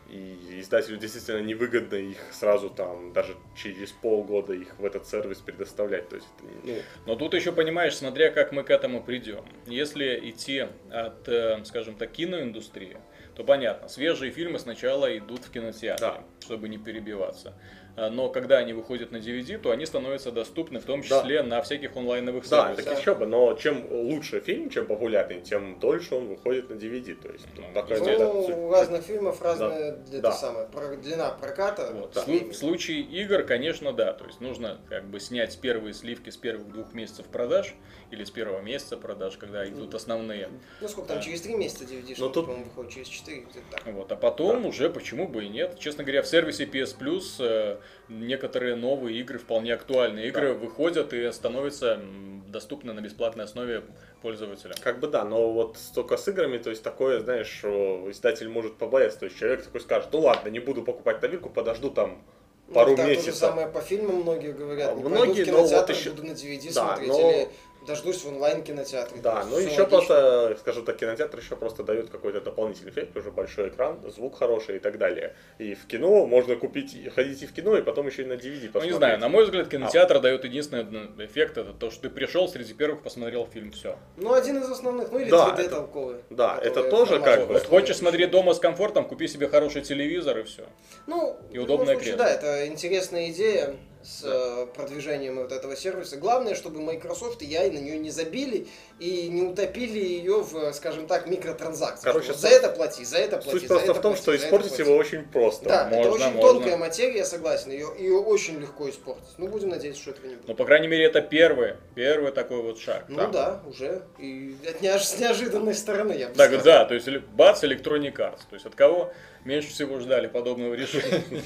И 0.08 0.60
издателю 0.60 0.96
действительно 0.96 1.40
невыгодно 1.42 1.96
их 1.96 2.16
сразу 2.32 2.70
там, 2.70 3.12
даже 3.12 3.36
через 3.54 3.92
полгода 3.92 4.54
их 4.54 4.78
в 4.78 4.84
этот 4.86 5.06
сервис 5.06 5.38
предоставлять. 5.38 6.08
То 6.08 6.16
есть, 6.16 6.28
это, 6.38 6.48
ну, 6.64 6.76
Но 7.04 7.16
тут 7.16 7.34
еще 7.34 7.52
понимаешь, 7.52 7.94
смотря 7.94 8.30
как 8.30 8.52
мы 8.52 8.62
к 8.62 8.70
этому 8.70 9.02
придем. 9.02 9.44
Если 9.66 10.30
идти 10.30 10.66
от, 10.90 11.28
э, 11.28 11.62
скажем 11.64 11.94
так, 11.96 12.10
киноиндустрии, 12.10 12.96
то 13.34 13.44
понятно, 13.44 13.88
свежие 13.88 14.32
фильмы 14.32 14.58
сначала 14.58 15.14
идут 15.18 15.44
в 15.44 15.50
кинотеатре, 15.50 16.06
Да. 16.06 16.24
чтобы 16.40 16.70
не 16.70 16.78
перебиваться. 16.78 17.52
А, 17.98 18.10
Но 18.10 18.28
когда 18.28 18.58
они 18.58 18.72
выходят 18.72 19.10
на 19.10 19.16
DVD, 19.16 19.58
то 19.58 19.72
они 19.72 19.84
становятся 19.84 20.30
доступны 20.30 20.78
в 20.78 20.84
том 20.84 21.00
Да. 21.00 21.06
числе 21.20 21.42
на 21.42 21.60
всяких 21.62 21.96
онлайновых 21.96 22.48
да, 22.48 22.66
сервисах. 22.68 22.84
так 22.84 23.00
еще 23.00 23.14
бы, 23.16 23.26
но 23.26 23.54
чем 23.54 23.84
лучше 23.90 24.38
фильм, 24.40 24.70
чем 24.70 24.86
популярнее, 24.86 25.40
тем 25.40 25.80
дольше 25.80 26.14
он 26.14 26.28
выходит 26.28 26.70
на 26.70 26.74
DVD. 26.74 27.14
То 27.16 27.32
есть, 27.32 27.46
Ну, 27.56 27.64
такая 27.74 27.98
вот, 27.98 28.06
да, 28.18 28.18
Ну, 28.32 28.66
у 28.68 28.70
разных 28.72 29.02
фильмов 29.02 29.42
разная 29.42 29.96
для- 29.96 30.20
Да. 30.20 30.28
это 30.28 30.38
самое, 30.38 30.68
длина 30.98 31.30
проката. 31.30 31.90
Вот. 31.92 32.14
с 32.14 32.24
В 32.26 32.52
случае 32.54 33.00
игр, 33.00 33.42
конечно, 33.42 33.92
да. 33.92 34.12
То 34.12 34.26
есть 34.26 34.40
нужно 34.40 34.78
как 34.88 35.04
бы 35.08 35.18
снять 35.18 35.58
первые 35.60 35.92
сливки 35.92 36.30
с 36.30 36.36
первых 36.36 36.70
двух 36.72 36.94
месяцев 36.94 37.26
продаж 37.26 37.74
или 38.12 38.22
с 38.22 38.30
первого 38.30 38.60
месяца 38.60 38.96
продаж, 38.96 39.36
когда 39.38 39.68
идут 39.68 39.94
основные. 39.94 40.48
Ну 40.80 40.88
сколько 40.88 41.08
там, 41.08 41.16
Да. 41.18 41.22
через 41.24 41.40
три 41.42 41.54
месяца 41.54 41.84
DVD, 41.84 42.14
Но 42.18 42.28
тут- 42.28 42.46
по-моему, 42.46 42.64
выходит, 42.66 42.92
через 42.92 43.08
четыре. 43.08 43.44
Вот, 43.86 44.12
а 44.12 44.16
потом 44.16 44.66
уже 44.66 44.88
почему 44.88 45.26
бы 45.26 45.44
и 45.44 45.48
нет. 45.48 45.78
Честно 45.80 46.04
говоря, 46.04 46.22
в 46.22 46.28
сервисе 46.28 46.64
PS 46.64 46.96
Plus 46.98 47.36
э, 47.40 47.78
некоторые 48.08 48.74
новые 48.76 49.18
игры, 49.20 49.38
вполне 49.38 49.74
актуальные 49.74 50.28
игры, 50.28 50.54
выходят 50.54 51.12
и 51.12 51.30
становятся 51.32 52.00
доступны 52.48 52.92
на 52.94 53.00
бесплатной 53.00 53.44
основе 53.44 53.82
пользователям. 54.22 54.76
Как 54.80 55.00
бы 55.00 55.06
да, 55.08 55.24
но 55.24 55.52
вот 55.52 55.76
только 55.94 56.16
с 56.16 56.26
играми, 56.28 56.56
то 56.58 56.70
есть 56.70 56.82
такое, 56.82 57.20
знаешь, 57.20 57.48
что 57.48 58.10
издатель 58.10 58.48
может 58.48 58.76
побояться. 58.76 59.18
То 59.20 59.24
есть 59.26 59.38
человек 59.38 59.62
такой 59.64 59.80
скажет, 59.82 60.08
ну 60.12 60.20
ладно, 60.20 60.48
не 60.48 60.58
буду 60.60 60.82
покупать 60.82 61.20
новинку, 61.20 61.50
подожду 61.50 61.90
там 61.90 62.22
Ну, 62.68 62.74
пару 62.74 62.96
да, 62.96 63.02
То 63.02 63.02
же 63.02 63.08
месяцев. 63.16 63.34
самое 63.34 63.66
по 63.68 63.80
фильмам 63.80 64.16
многие 64.22 64.52
говорят. 64.52 64.90
А 64.92 64.94
Не 64.94 65.02
многие, 65.04 65.44
пойду 65.44 65.50
в 65.50 65.54
но 65.54 65.60
вот 65.60 65.68
кинотеатр, 65.68 65.92
еще- 65.92 66.10
буду 66.10 66.22
на 66.26 66.32
DVD 66.32 66.66
Да, 66.74 66.86
смотреть, 66.86 67.08
но- 67.08 67.30
или 67.30 67.48
дождусь 67.88 68.22
в 68.22 68.28
онлайн 68.28 68.62
кинотеатре. 68.62 69.20
Да, 69.22 69.44
ну 69.44 69.56
еще 69.56 69.82
логично. 69.82 69.84
просто, 69.86 70.56
скажем 70.60 70.84
так, 70.84 70.96
кинотеатр 70.98 71.38
еще 71.38 71.56
просто 71.56 71.82
дает 71.82 72.10
какой-то 72.10 72.40
дополнительный 72.40 72.90
эффект, 72.90 73.16
уже 73.16 73.30
большой 73.30 73.68
экран, 73.70 73.98
звук 74.14 74.38
хороший 74.38 74.76
и 74.76 74.78
так 74.78 74.98
далее. 74.98 75.34
И 75.58 75.74
в 75.74 75.86
кино 75.86 76.26
можно 76.26 76.54
купить, 76.56 76.94
и 76.94 77.08
ходить 77.08 77.42
и 77.42 77.46
в 77.46 77.52
кино, 77.52 77.76
и 77.76 77.82
потом 77.82 78.06
еще 78.06 78.22
и 78.22 78.26
на 78.26 78.34
DVD 78.34 78.60
Ну, 78.66 78.72
посмотреть. 78.72 78.90
не 78.92 78.96
знаю, 78.96 79.18
на 79.18 79.28
мой 79.28 79.44
взгляд, 79.44 79.68
кинотеатр 79.68 80.20
дает 80.20 80.44
единственный 80.44 80.84
эффект, 81.24 81.56
это 81.56 81.72
то, 81.72 81.90
что 81.90 82.02
ты 82.02 82.10
пришел 82.10 82.46
среди 82.48 82.74
первых, 82.74 83.02
посмотрел 83.02 83.46
фильм, 83.46 83.72
все. 83.72 83.96
Ну, 84.16 84.32
один 84.34 84.58
из 84.58 84.70
основных, 84.70 85.10
ну 85.10 85.18
или 85.18 85.30
Да, 85.30 85.48
3D 85.56 85.60
это- 85.62 85.70
толковый. 85.76 86.16
да, 86.30 86.58
это 86.62 86.82
тоже 86.84 87.18
как 87.20 87.46
бы- 87.46 87.54
Вот 87.54 87.66
хочешь 87.66 87.96
смотреть 87.96 88.30
дома 88.30 88.52
с 88.54 88.58
комфортом, 88.58 89.06
купи 89.08 89.26
себе 89.26 89.48
хороший 89.48 89.80
телевизор 89.82 90.38
и 90.38 90.42
все. 90.44 90.66
Ну, 91.06 91.36
И 91.50 91.58
удобное 91.58 91.96
кресло. 91.96 92.18
Да, 92.18 92.30
это 92.30 92.66
интересная 92.66 93.30
идея 93.30 93.74
с 94.08 94.22
э, 94.24 94.66
продвижением 94.74 95.36
вот 95.36 95.52
этого 95.52 95.76
сервиса. 95.76 96.16
Главное, 96.16 96.54
чтобы 96.54 96.80
Microsoft 96.80 97.42
и 97.42 97.44
я 97.44 97.64
на 97.70 97.76
нее 97.78 97.98
не 97.98 98.10
забили 98.10 98.66
и 98.98 99.28
не 99.28 99.42
утопили 99.42 99.98
ее 99.98 100.40
в, 100.40 100.72
скажем 100.72 101.06
так, 101.06 101.26
микротранзакции. 101.26 102.04
Короче, 102.04 102.28
вот 102.28 102.38
за 102.40 102.48
это 102.48 102.70
плати, 102.70 103.04
за 103.04 103.18
это 103.18 103.36
плати, 103.36 103.50
Суть 103.50 103.62
за 103.62 103.68
просто 103.68 103.90
это 103.90 103.94
в 103.98 104.02
том, 104.02 104.12
плати, 104.12 104.22
что 104.22 104.32
это 104.32 104.44
испортить 104.46 104.78
его 104.78 104.96
очень 104.96 105.24
просто. 105.24 105.68
Да, 105.68 105.86
это 105.88 105.96
Можно, 105.96 106.12
очень 106.26 106.36
можно. 106.36 106.40
тонкая 106.52 106.76
материя, 106.78 107.18
я 107.18 107.24
согласен. 107.26 107.70
Ее, 107.70 107.88
ее 107.98 108.18
очень 108.18 108.58
легко 108.58 108.88
испортить. 108.88 109.28
Ну, 109.36 109.46
будем 109.48 109.68
надеяться, 109.68 110.00
что 110.00 110.12
этого 110.12 110.26
не 110.26 110.36
будет. 110.36 110.48
Но, 110.48 110.54
по 110.54 110.64
крайней 110.64 110.88
мере, 110.88 111.04
это 111.04 111.20
первый, 111.20 111.74
первый 111.94 112.32
такой 112.32 112.62
вот 112.62 112.78
шаг. 112.80 113.04
Ну 113.08 113.16
Да. 113.18 113.26
да, 113.28 113.62
уже. 113.66 114.02
И 114.18 114.56
от 114.66 114.80
неож- 114.80 115.00
с 115.04 115.18
неожиданной 115.18 115.74
стороны, 115.74 116.12
я 116.14 116.28
бы 116.28 116.34
Так, 116.34 116.48
сказал. 116.48 116.64
да, 116.64 116.84
то 116.86 116.94
есть 116.94 117.08
бац, 117.34 117.62
Electronic 117.62 118.14
Arts. 118.16 118.40
То 118.48 118.54
есть 118.54 118.64
от 118.64 118.74
кого 118.74 119.12
меньше 119.44 119.68
всего 119.68 120.00
ждали 120.00 120.28
подобного 120.28 120.72
решения. 120.72 121.22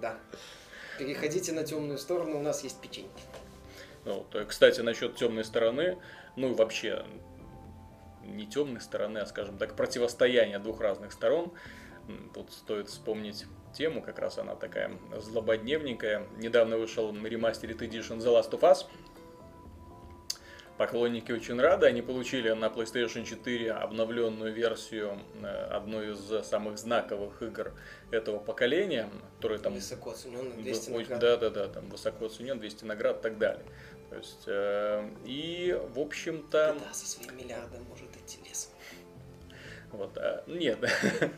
Да. 0.00 0.14
Переходите 0.98 1.52
на 1.52 1.64
темную 1.64 1.98
сторону, 1.98 2.38
у 2.38 2.42
нас 2.42 2.64
есть 2.64 2.80
печенье. 2.80 3.10
Ну, 4.04 4.26
э, 4.32 4.44
Кстати, 4.46 4.80
насчет 4.80 5.16
темной 5.16 5.44
стороны, 5.44 5.98
ну 6.36 6.50
и 6.50 6.54
вообще 6.54 7.04
не 8.24 8.46
темной 8.46 8.80
стороны, 8.80 9.18
а, 9.18 9.26
скажем 9.26 9.58
так, 9.58 9.76
противостояния 9.76 10.58
двух 10.58 10.80
разных 10.80 11.12
сторон. 11.12 11.52
Тут 12.34 12.52
стоит 12.52 12.88
вспомнить 12.88 13.44
тему, 13.72 14.02
как 14.02 14.18
раз 14.18 14.38
она 14.38 14.54
такая 14.54 14.92
злободневненькая. 15.18 16.26
Недавно 16.38 16.78
вышел 16.78 17.14
ремастерит 17.14 17.82
Edition 17.82 18.18
The 18.18 18.34
Last 18.34 18.50
of 18.50 18.60
Us. 18.60 18.86
Поклонники 20.78 21.32
очень 21.32 21.60
рады, 21.60 21.86
они 21.88 22.02
получили 22.02 22.50
на 22.50 22.66
PlayStation 22.66 23.24
4 23.24 23.72
обновленную 23.72 24.52
версию 24.52 25.18
э, 25.42 25.46
одной 25.72 26.12
из 26.12 26.46
самых 26.46 26.78
знаковых 26.78 27.42
игр 27.42 27.72
этого 28.12 28.38
поколения, 28.38 29.10
которая 29.36 29.58
там 29.58 29.74
Высоко 29.74 30.12
оцененный, 30.12 30.52
200 30.62 30.90
очень- 30.92 31.10
наград. 31.14 31.20
Да, 31.20 31.36
да, 31.36 31.50
да, 31.50 31.68
там 31.68 31.88
высоко 31.88 32.26
оценен, 32.26 32.60
200 32.60 32.84
наград 32.84 33.18
и 33.18 33.22
так 33.22 33.38
далее. 33.38 33.64
То 34.08 34.16
есть, 34.16 34.44
э, 34.46 35.10
и, 35.26 35.76
в 35.94 35.98
общем-то, 35.98 36.76
Да, 36.78 36.94
со 36.94 37.06
своим 37.06 37.36
миллиардом 37.36 37.82
может 37.88 38.08
идти 38.16 38.38
лесом. 38.48 38.70
вот, 39.90 40.16
а, 40.16 40.44
нет, 40.46 40.78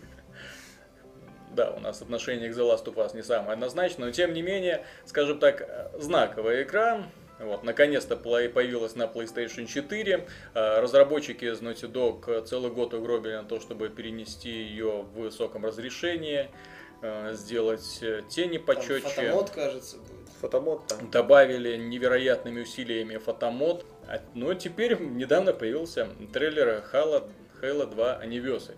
да, 1.54 1.70
у 1.70 1.80
нас 1.80 2.02
отношение 2.02 2.52
к 2.52 2.54
The 2.54 2.60
Last 2.60 2.84
of 2.84 2.94
Us 2.96 3.16
не 3.16 3.22
самое 3.22 3.52
однозначное, 3.54 4.06
но 4.06 4.12
тем 4.12 4.34
не 4.34 4.42
менее, 4.42 4.84
скажем 5.06 5.38
так, 5.38 5.62
э, 5.62 5.90
знаковый 5.98 6.62
экран, 6.62 7.06
вот, 7.40 7.62
наконец-то 7.64 8.16
появилась 8.16 8.96
на 8.96 9.04
PlayStation 9.04 9.66
4. 9.66 10.26
Э, 10.54 10.80
Разработчики 10.80 11.44
из 11.46 11.60
Naughty 11.60 11.90
Dog 11.90 12.44
целый 12.46 12.70
год 12.70 12.94
угробили 12.94 13.34
на 13.34 13.44
то, 13.44 13.60
чтобы 13.60 13.88
перенести 13.88 14.50
ее 14.50 15.02
в 15.02 15.20
высоком 15.20 15.64
разрешении, 15.64 16.50
э, 17.02 17.32
сделать 17.34 17.98
э, 18.02 18.22
тени 18.28 18.58
Там 18.58 18.66
почетче. 18.66 19.08
фотомод, 19.08 19.50
кажется, 19.50 19.96
будет. 19.98 20.28
Фотомод 20.40 20.86
там. 20.86 21.10
добавили 21.10 21.76
невероятными 21.76 22.60
усилиями 22.62 23.16
фотомод. 23.18 23.84
А- 24.08 24.20
Но 24.34 24.54
теперь 24.54 25.00
недавно 25.00 25.52
появился 25.52 26.08
трейлер 26.32 26.82
Halo, 26.92 27.28
Halo 27.62 27.86
2 27.86 28.22
Anniversary. 28.24 28.76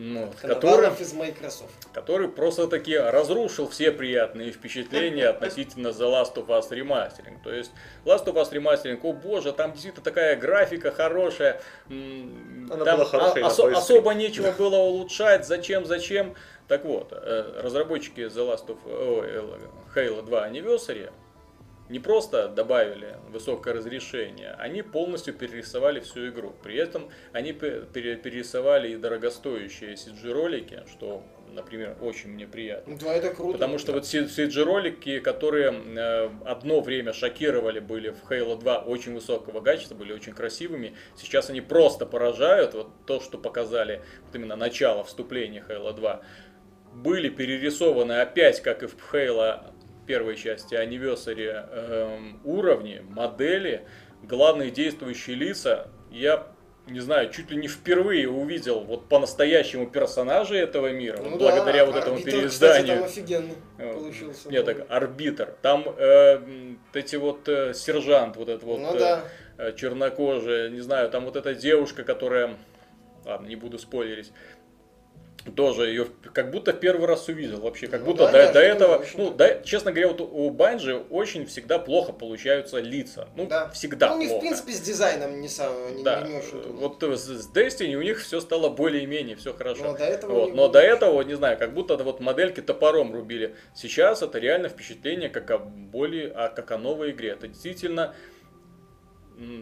Ну, 0.00 0.32
который, 0.40 0.88
из 1.00 1.12
Microsoft. 1.12 1.72
который 1.92 2.28
просто-таки 2.28 2.96
разрушил 2.96 3.68
все 3.68 3.90
приятные 3.90 4.52
впечатления 4.52 5.26
относительно 5.28 5.88
The 5.88 6.08
Last 6.08 6.34
of 6.34 6.46
Us 6.46 6.70
Remastering. 6.70 7.42
То 7.42 7.52
есть 7.52 7.72
Last 8.04 8.24
of 8.26 8.34
Us 8.34 8.52
Remastering, 8.52 9.00
о 9.02 9.12
боже, 9.12 9.52
там 9.52 9.72
действительно 9.72 10.04
такая 10.04 10.36
графика 10.36 10.92
хорошая. 10.92 11.60
Она 11.88 12.84
там 12.84 12.98
была 12.98 13.06
хорошая 13.06 13.44
а- 13.44 13.48
PS3. 13.48 13.72
особо 13.72 14.14
нечего 14.14 14.52
было 14.56 14.76
улучшать, 14.76 15.44
зачем, 15.44 15.84
зачем. 15.84 16.36
Так 16.68 16.84
вот, 16.84 17.08
э, 17.10 17.60
разработчики 17.60 18.20
The 18.20 18.54
Last 18.54 18.68
of 18.68 18.78
о, 18.86 19.24
Halo 19.96 20.22
2 20.22 20.48
Anniversary 20.48 21.10
не 21.88 21.98
просто 21.98 22.48
добавили 22.48 23.16
высокое 23.30 23.74
разрешение, 23.74 24.52
они 24.58 24.82
полностью 24.82 25.34
перерисовали 25.34 26.00
всю 26.00 26.28
игру. 26.28 26.54
При 26.62 26.76
этом 26.76 27.08
они 27.32 27.52
перерисовали 27.52 28.92
и 28.92 28.96
дорогостоящие 28.96 29.94
CG-ролики, 29.94 30.82
что, 30.90 31.22
например, 31.52 31.96
очень 32.00 32.30
мне 32.30 32.46
приятно. 32.46 32.98
Да, 32.98 33.14
это 33.14 33.34
круто. 33.34 33.52
Потому 33.52 33.78
что 33.78 33.92
вот 33.92 34.04
CG-ролики, 34.04 35.20
которые 35.20 35.72
э, 35.72 36.30
одно 36.44 36.80
время 36.80 37.12
шокировали 37.12 37.80
были 37.80 38.10
в 38.10 38.30
Halo 38.30 38.58
2 38.58 38.78
очень 38.80 39.14
высокого 39.14 39.60
качества, 39.60 39.94
были 39.94 40.12
очень 40.12 40.34
красивыми, 40.34 40.94
сейчас 41.16 41.48
они 41.48 41.60
просто 41.60 42.04
поражают. 42.06 42.74
Вот 42.74 42.90
то, 43.06 43.20
что 43.20 43.38
показали 43.38 44.02
вот 44.26 44.34
именно 44.34 44.56
начало 44.56 45.04
вступления 45.04 45.64
Halo 45.66 45.94
2, 45.94 46.22
были 46.92 47.28
перерисованы 47.28 48.20
опять, 48.20 48.60
как 48.62 48.82
и 48.82 48.86
в 48.86 48.96
Halo 49.12 49.72
первой 50.08 50.36
части 50.36 50.74
Anniversary 50.74 51.50
э, 51.52 52.18
уровни, 52.44 53.04
модели, 53.10 53.84
главные 54.22 54.70
действующие 54.70 55.36
лица, 55.36 55.88
я 56.10 56.48
не 56.86 57.00
знаю, 57.00 57.30
чуть 57.30 57.50
ли 57.50 57.58
не 57.58 57.68
впервые 57.68 58.26
увидел 58.30 58.80
вот 58.80 59.10
по-настоящему 59.10 59.86
персонажа 59.86 60.54
этого 60.54 60.90
мира, 60.92 61.18
ну, 61.18 61.30
вот 61.32 61.40
да, 61.40 61.50
благодаря 61.50 61.84
вот 61.84 61.96
этому 61.96 62.16
арбитр, 62.16 62.38
переизданию. 62.38 63.04
Кстати, 63.04 63.26
там 63.26 63.34
офигенно 63.36 63.54
получился. 63.76 64.50
Нет, 64.50 64.64
так, 64.64 64.86
арбитр. 64.88 65.54
Там 65.60 65.84
э, 65.86 66.40
эти 66.94 67.16
вот 67.16 67.46
э, 67.46 67.74
сержант, 67.74 68.36
вот 68.36 68.48
этот 68.48 68.62
вот 68.62 68.80
ну, 68.80 68.98
да. 68.98 69.24
э, 69.58 69.74
чернокожий, 69.76 70.70
не 70.70 70.80
знаю, 70.80 71.10
там 71.10 71.26
вот 71.26 71.36
эта 71.36 71.54
девушка, 71.54 72.02
которая, 72.02 72.56
ладно, 73.26 73.46
не 73.46 73.56
буду 73.56 73.78
спойлерить, 73.78 74.32
тоже 75.50 75.88
ее 75.88 76.06
как 76.32 76.50
будто 76.50 76.72
первый 76.72 77.06
раз 77.06 77.28
увидел 77.28 77.60
вообще, 77.60 77.86
как 77.86 78.00
ну, 78.00 78.06
будто 78.06 78.30
да, 78.30 78.46
до, 78.48 78.52
до 78.54 78.60
этого, 78.60 79.04
ну, 79.14 79.30
да, 79.30 79.60
честно 79.62 79.92
говоря, 79.92 80.08
вот 80.08 80.20
у 80.20 80.50
Банжи 80.50 80.96
очень 81.10 81.46
всегда 81.46 81.78
плохо 81.78 82.12
получаются 82.12 82.78
лица, 82.78 83.28
ну, 83.36 83.46
да. 83.46 83.68
всегда 83.70 84.10
Ну, 84.10 84.16
у 84.16 84.18
них, 84.18 84.30
в 84.30 84.40
принципе, 84.40 84.72
с 84.72 84.80
дизайном 84.80 85.40
не 85.40 85.48
самое, 85.48 85.94
не, 85.94 86.02
да. 86.02 86.22
не, 86.22 86.34
не 86.34 86.40
Вот 86.72 87.02
с, 87.02 87.24
с 87.24 87.50
Destiny 87.52 87.94
у 87.94 88.02
них 88.02 88.20
все 88.20 88.40
стало 88.40 88.68
более-менее, 88.68 89.36
все 89.36 89.52
хорошо. 89.52 89.84
Но 89.84 89.96
до 89.96 90.04
этого, 90.04 90.32
вот. 90.32 90.54
Но 90.54 90.68
до 90.68 90.80
этого, 90.80 91.22
не 91.22 91.34
знаю, 91.34 91.58
как 91.58 91.74
будто 91.74 91.96
вот 91.96 92.20
модельки 92.20 92.60
топором 92.60 93.12
рубили. 93.12 93.54
Сейчас 93.74 94.22
это 94.22 94.38
реально 94.38 94.68
впечатление 94.68 95.28
как 95.28 95.50
о 95.50 95.58
более, 95.58 96.30
а 96.34 96.48
как 96.48 96.70
о 96.70 96.78
новой 96.78 97.10
игре. 97.10 97.30
Это 97.30 97.48
действительно 97.48 98.14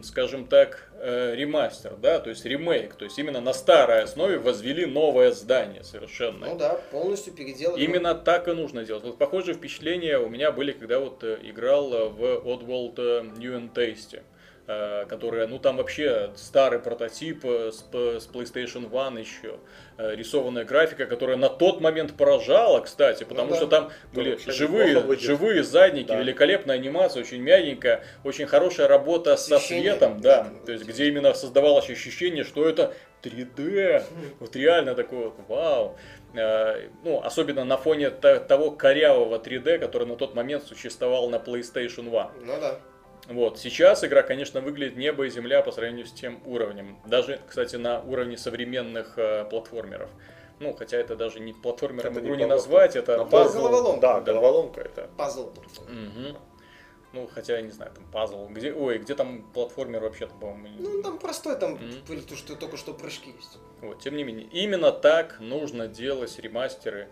скажем 0.03 0.47
так, 0.47 0.89
э, 0.99 1.35
ремастер, 1.35 1.95
да, 1.97 2.19
то 2.19 2.29
есть 2.29 2.45
ремейк, 2.45 2.95
то 2.95 3.05
есть 3.05 3.17
именно 3.19 3.41
на 3.41 3.53
старой 3.53 4.03
основе 4.03 4.39
возвели 4.39 4.85
новое 4.85 5.31
здание 5.31 5.83
совершенно. 5.83 6.47
Ну 6.47 6.57
да, 6.57 6.79
полностью 6.91 7.33
переделали. 7.33 7.83
Именно 7.83 8.15
так 8.15 8.47
и 8.47 8.53
нужно 8.53 8.83
делать. 8.83 9.03
Вот 9.03 9.17
похожие 9.17 9.55
впечатления 9.55 10.17
у 10.17 10.29
меня 10.29 10.51
были, 10.51 10.71
когда 10.71 10.99
вот 10.99 11.23
э, 11.23 11.39
играл 11.43 12.09
в 12.09 12.21
Oddworld 12.45 13.37
New 13.37 13.53
and 13.53 13.73
Tasty. 13.73 14.21
Э, 14.69 15.05
которая, 15.07 15.47
ну 15.47 15.59
там 15.59 15.77
вообще 15.77 16.31
старый 16.35 16.79
прототип 16.79 17.45
э, 17.45 17.71
с, 17.71 17.85
с 17.89 18.27
PlayStation 18.27 18.91
One 18.91 19.17
еще, 19.17 19.59
э, 19.97 20.13
рисованная 20.13 20.65
графика, 20.65 21.05
которая 21.05 21.37
на 21.37 21.47
тот 21.47 21.79
момент 21.79 22.17
поражала, 22.17 22.81
кстати, 22.81 23.23
ну 23.23 23.29
потому 23.29 23.47
ну, 23.47 23.53
да. 23.53 23.57
что 23.59 23.67
там 23.67 23.91
были 24.11 24.37
живые, 24.51 25.17
живые 25.19 25.63
задники, 25.63 26.09
да. 26.09 26.19
великолепная 26.19 26.75
анимация, 26.75 27.21
очень 27.21 27.41
мягенькая, 27.41 28.03
очень 28.25 28.45
хорошая 28.45 28.89
работа 28.89 29.35
Освещение. 29.35 29.93
со 29.93 29.99
светом, 29.99 30.19
да, 30.19 30.49
то 30.65 30.73
есть 30.73 30.83
где 30.83 31.07
именно 31.07 31.33
создавалось 31.33 31.89
ощущение, 31.89 32.43
что 32.43 32.67
это 32.67 32.93
3D, 33.23 34.03
вот 34.41 34.53
реально 34.57 34.95
такой 34.95 35.31
вот, 35.31 35.35
вау. 35.47 35.97
Ну, 36.33 37.21
особенно 37.23 37.63
на 37.63 37.77
фоне 37.77 38.09
того 38.09 38.71
корявого 38.71 39.39
3D, 39.39 39.79
который 39.79 40.07
на 40.07 40.17
тот 40.17 40.35
момент 40.35 40.65
существовал 40.65 41.29
на 41.29 41.37
PlayStation 41.37 42.11
One. 42.11 42.31
Ну 42.43 42.59
да. 42.59 42.79
Вот. 43.29 43.59
Сейчас 43.59 44.03
игра, 44.03 44.23
конечно, 44.23 44.61
выглядит 44.61 44.97
небо 44.97 45.25
и 45.25 45.29
земля 45.29 45.61
по 45.61 45.71
сравнению 45.71 46.05
с 46.05 46.11
тем 46.11 46.39
уровнем. 46.45 46.97
Даже, 47.05 47.39
кстати, 47.47 47.75
на 47.75 48.01
уровне 48.01 48.37
современных 48.37 49.17
э, 49.17 49.45
платформеров. 49.49 50.09
Ну, 50.59 50.73
хотя 50.73 50.97
это 50.97 51.15
даже 51.15 51.39
не 51.39 51.53
платформером 51.53 52.13
это 52.13 52.21
игру 52.21 52.35
не, 52.35 52.43
не 52.43 52.45
назвать, 52.45 52.95
это 52.95 53.25
пазл. 53.25 53.59
Головоломка. 53.59 54.01
Да, 54.01 54.21
головоломка 54.21 54.81
это. 54.81 55.09
Пазл. 55.17 55.49
Угу. 55.49 56.37
Ну, 57.13 57.27
хотя, 57.33 57.55
я 57.55 57.61
не 57.61 57.71
знаю, 57.71 57.91
там 57.93 58.03
пазл. 58.11 58.47
Где, 58.47 58.73
ой, 58.73 58.97
где 58.97 59.15
там 59.15 59.43
платформер 59.53 60.01
вообще-то, 60.01 60.33
по-моему? 60.35 60.77
Ну, 60.79 61.01
там 61.01 61.17
простой, 61.19 61.57
там 61.57 61.75
mm-hmm. 61.75 62.27
то, 62.27 62.35
что 62.35 62.55
только 62.55 62.77
что 62.77 62.93
прыжки 62.93 63.31
есть. 63.35 63.57
Вот, 63.81 63.99
тем 63.99 64.15
не 64.15 64.23
менее, 64.23 64.47
именно 64.51 64.91
так 64.91 65.39
нужно 65.39 65.87
делать 65.87 66.37
ремастеры 66.39 67.07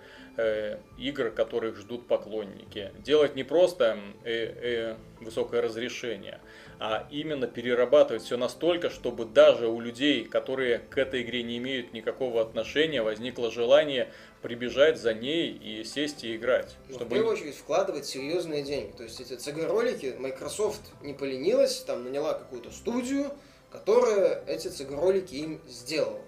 игр, 0.97 1.31
которых 1.31 1.77
ждут 1.77 2.07
поклонники. 2.07 2.91
Делать 2.99 3.35
не 3.35 3.43
просто 3.43 3.99
э, 4.23 4.31
э, 4.33 4.95
высокое 5.21 5.61
разрешение, 5.61 6.41
а 6.79 7.07
именно 7.09 7.47
перерабатывать 7.47 8.23
все 8.23 8.37
настолько, 8.37 8.89
чтобы 8.89 9.25
даже 9.25 9.67
у 9.67 9.79
людей, 9.79 10.25
которые 10.25 10.79
к 10.79 10.97
этой 10.97 11.21
игре 11.21 11.43
не 11.43 11.57
имеют 11.57 11.93
никакого 11.93 12.41
отношения, 12.41 13.01
возникло 13.01 13.51
желание 13.51 14.11
прибежать 14.41 14.99
за 14.99 15.13
ней 15.13 15.51
и 15.51 15.83
сесть 15.83 16.23
и 16.23 16.35
играть. 16.35 16.75
Но 16.87 16.95
чтобы... 16.95 17.09
В 17.09 17.13
первую 17.13 17.33
очередь 17.33 17.55
вкладывать 17.55 18.05
серьезные 18.05 18.63
деньги. 18.63 18.91
То 18.95 19.03
есть 19.03 19.19
эти 19.21 19.33
CG-ролики 19.33 20.15
Microsoft 20.19 20.81
не 21.01 21.13
поленилась, 21.13 21.79
там 21.79 22.03
наняла 22.03 22.33
какую-то 22.33 22.71
студию, 22.71 23.31
которая 23.71 24.43
эти 24.47 24.67
CG-ролики 24.67 25.35
им 25.35 25.61
сделала. 25.67 26.21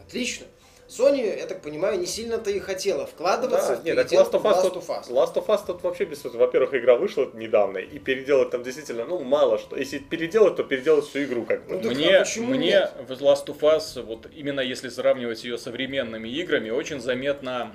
Отлично. 0.00 0.46
Sony, 0.88 1.38
я 1.38 1.46
так 1.46 1.62
понимаю, 1.62 1.98
не 1.98 2.06
сильно-то 2.06 2.50
и 2.50 2.60
хотела 2.60 3.06
вкладываться 3.06 3.76
да, 3.76 3.82
в 3.82 3.84
нет, 3.84 4.12
Last 4.12 4.30
of, 4.32 4.42
Us, 4.42 4.62
Last 4.62 4.74
of 4.74 4.86
Us. 4.86 5.10
Last 5.10 5.34
of 5.34 5.46
Us 5.46 5.60
тут 5.66 5.82
вообще 5.82 6.04
без 6.04 6.22
Во-первых, 6.24 6.74
игра 6.74 6.96
вышла 6.96 7.28
недавно, 7.34 7.78
и 7.78 7.98
переделать 7.98 8.50
там 8.50 8.62
действительно, 8.62 9.04
ну, 9.04 9.22
мало 9.24 9.58
что. 9.58 9.76
Если 9.76 9.98
переделать, 9.98 10.56
то 10.56 10.64
переделать 10.64 11.06
всю 11.06 11.24
игру 11.24 11.44
как 11.44 11.66
бы. 11.66 11.78
Ну, 11.78 11.90
мне, 11.90 12.18
а 12.18 12.24
мне 12.38 12.88
в 13.06 13.12
Last 13.12 13.46
of 13.46 13.60
Us, 13.60 14.02
вот 14.02 14.28
именно 14.34 14.60
если 14.60 14.88
сравнивать 14.88 15.42
ее 15.44 15.58
с 15.58 15.62
современными 15.62 16.28
играми, 16.28 16.70
очень 16.70 17.00
заметно 17.00 17.74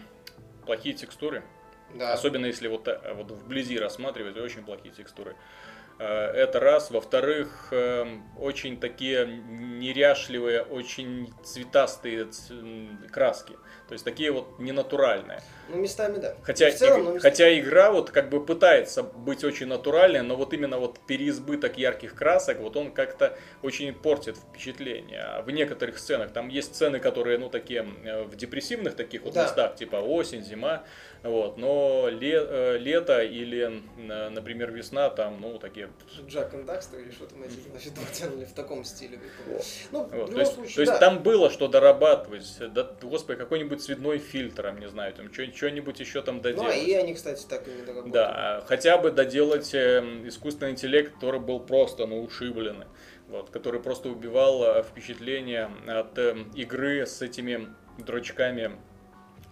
плохие 0.65 0.95
текстуры. 0.95 1.43
Да. 1.93 2.13
Особенно 2.13 2.45
если 2.45 2.67
вот, 2.69 2.87
э, 2.87 3.13
вот 3.13 3.31
вблизи 3.31 3.77
рассматривать, 3.77 4.37
очень 4.37 4.63
плохие 4.63 4.93
текстуры. 4.93 5.35
Э, 5.99 6.31
это 6.31 6.59
раз. 6.59 6.91
Во-вторых, 6.91 7.67
эм, 7.71 8.23
очень 8.37 8.79
такие 8.79 9.25
неряшливые, 9.25 10.61
очень 10.63 11.33
цветастые 11.43 12.29
краски. 13.11 13.57
То 13.91 13.95
есть 13.95 14.05
такие 14.05 14.31
вот 14.31 14.57
ненатуральные. 14.57 15.41
Ну, 15.67 15.75
местами, 15.75 16.17
да. 16.17 16.33
Хотя, 16.43 16.71
целом, 16.71 17.01
и, 17.01 17.03
местами. 17.15 17.19
хотя 17.19 17.59
игра 17.59 17.91
вот 17.91 18.09
как 18.09 18.29
бы 18.29 18.41
пытается 18.41 19.03
быть 19.03 19.43
очень 19.43 19.67
натуральной, 19.67 20.21
но 20.21 20.37
вот 20.37 20.53
именно 20.53 20.77
вот 20.77 20.97
переизбыток 21.07 21.77
ярких 21.77 22.15
красок, 22.15 22.59
вот 22.59 22.77
он 22.77 22.93
как-то 22.93 23.37
очень 23.61 23.93
портит 23.93 24.37
впечатление. 24.37 25.19
А 25.19 25.41
в 25.41 25.51
некоторых 25.51 25.99
сценах, 25.99 26.31
там 26.31 26.47
есть 26.47 26.73
сцены, 26.73 26.99
которые, 26.99 27.37
ну, 27.37 27.49
такие 27.49 27.85
э, 28.05 28.23
в 28.23 28.37
депрессивных 28.37 28.95
таких 28.95 29.23
вот 29.23 29.33
да. 29.33 29.43
местах, 29.43 29.75
типа 29.75 29.97
осень, 29.97 30.41
зима, 30.41 30.85
вот, 31.23 31.57
но 31.57 32.07
ле, 32.09 32.41
э, 32.41 32.77
лето 32.79 33.21
или, 33.21 33.83
например, 33.97 34.71
весна, 34.71 35.09
там, 35.09 35.39
ну, 35.39 35.59
такие... 35.59 35.89
Джак 36.27 36.53
и 36.55 36.63
Дакстер 36.63 36.99
или 36.99 37.11
что-то 37.11 37.35
на 37.35 37.47
тянули 38.11 38.45
в 38.45 38.53
таком 38.53 38.83
стиле. 38.83 39.19
Ну, 39.91 40.09
вот, 40.11 40.31
то 40.31 40.39
есть, 40.39 40.53
случае, 40.55 40.75
то 40.75 40.81
есть 40.81 40.93
да. 40.93 40.97
там 40.97 41.21
было 41.21 41.51
что 41.51 41.67
дорабатывать. 41.67 42.47
Да, 42.73 42.89
господи, 43.03 43.37
какой-нибудь 43.37 43.80
цветной 43.81 44.19
фильтр, 44.19 44.75
не 44.79 44.89
знаю, 44.89 45.13
там 45.13 45.33
что-нибудь 45.33 45.99
еще 45.99 46.21
там 46.21 46.41
доделать. 46.41 46.67
Ну, 46.67 46.71
а 46.71 46.75
и 46.75 46.93
они, 46.93 47.13
кстати, 47.13 47.45
так 47.47 47.67
и 47.67 47.71
не 47.71 47.81
доработали. 47.81 48.11
Да, 48.11 48.63
хотя 48.67 48.97
бы 48.97 49.11
доделать 49.11 49.73
э, 49.73 50.01
искусственный 50.25 50.71
интеллект, 50.71 51.13
который 51.13 51.39
был 51.39 51.59
просто, 51.59 52.05
ну, 52.05 52.23
ушибленный. 52.23 52.87
Вот, 53.27 53.49
который 53.49 53.81
просто 53.81 54.09
убивал 54.09 54.63
э, 54.63 54.83
впечатление 54.83 55.71
от 55.87 56.17
э, 56.17 56.35
игры 56.55 57.05
с 57.05 57.21
этими 57.21 57.73
дрочками 57.97 58.77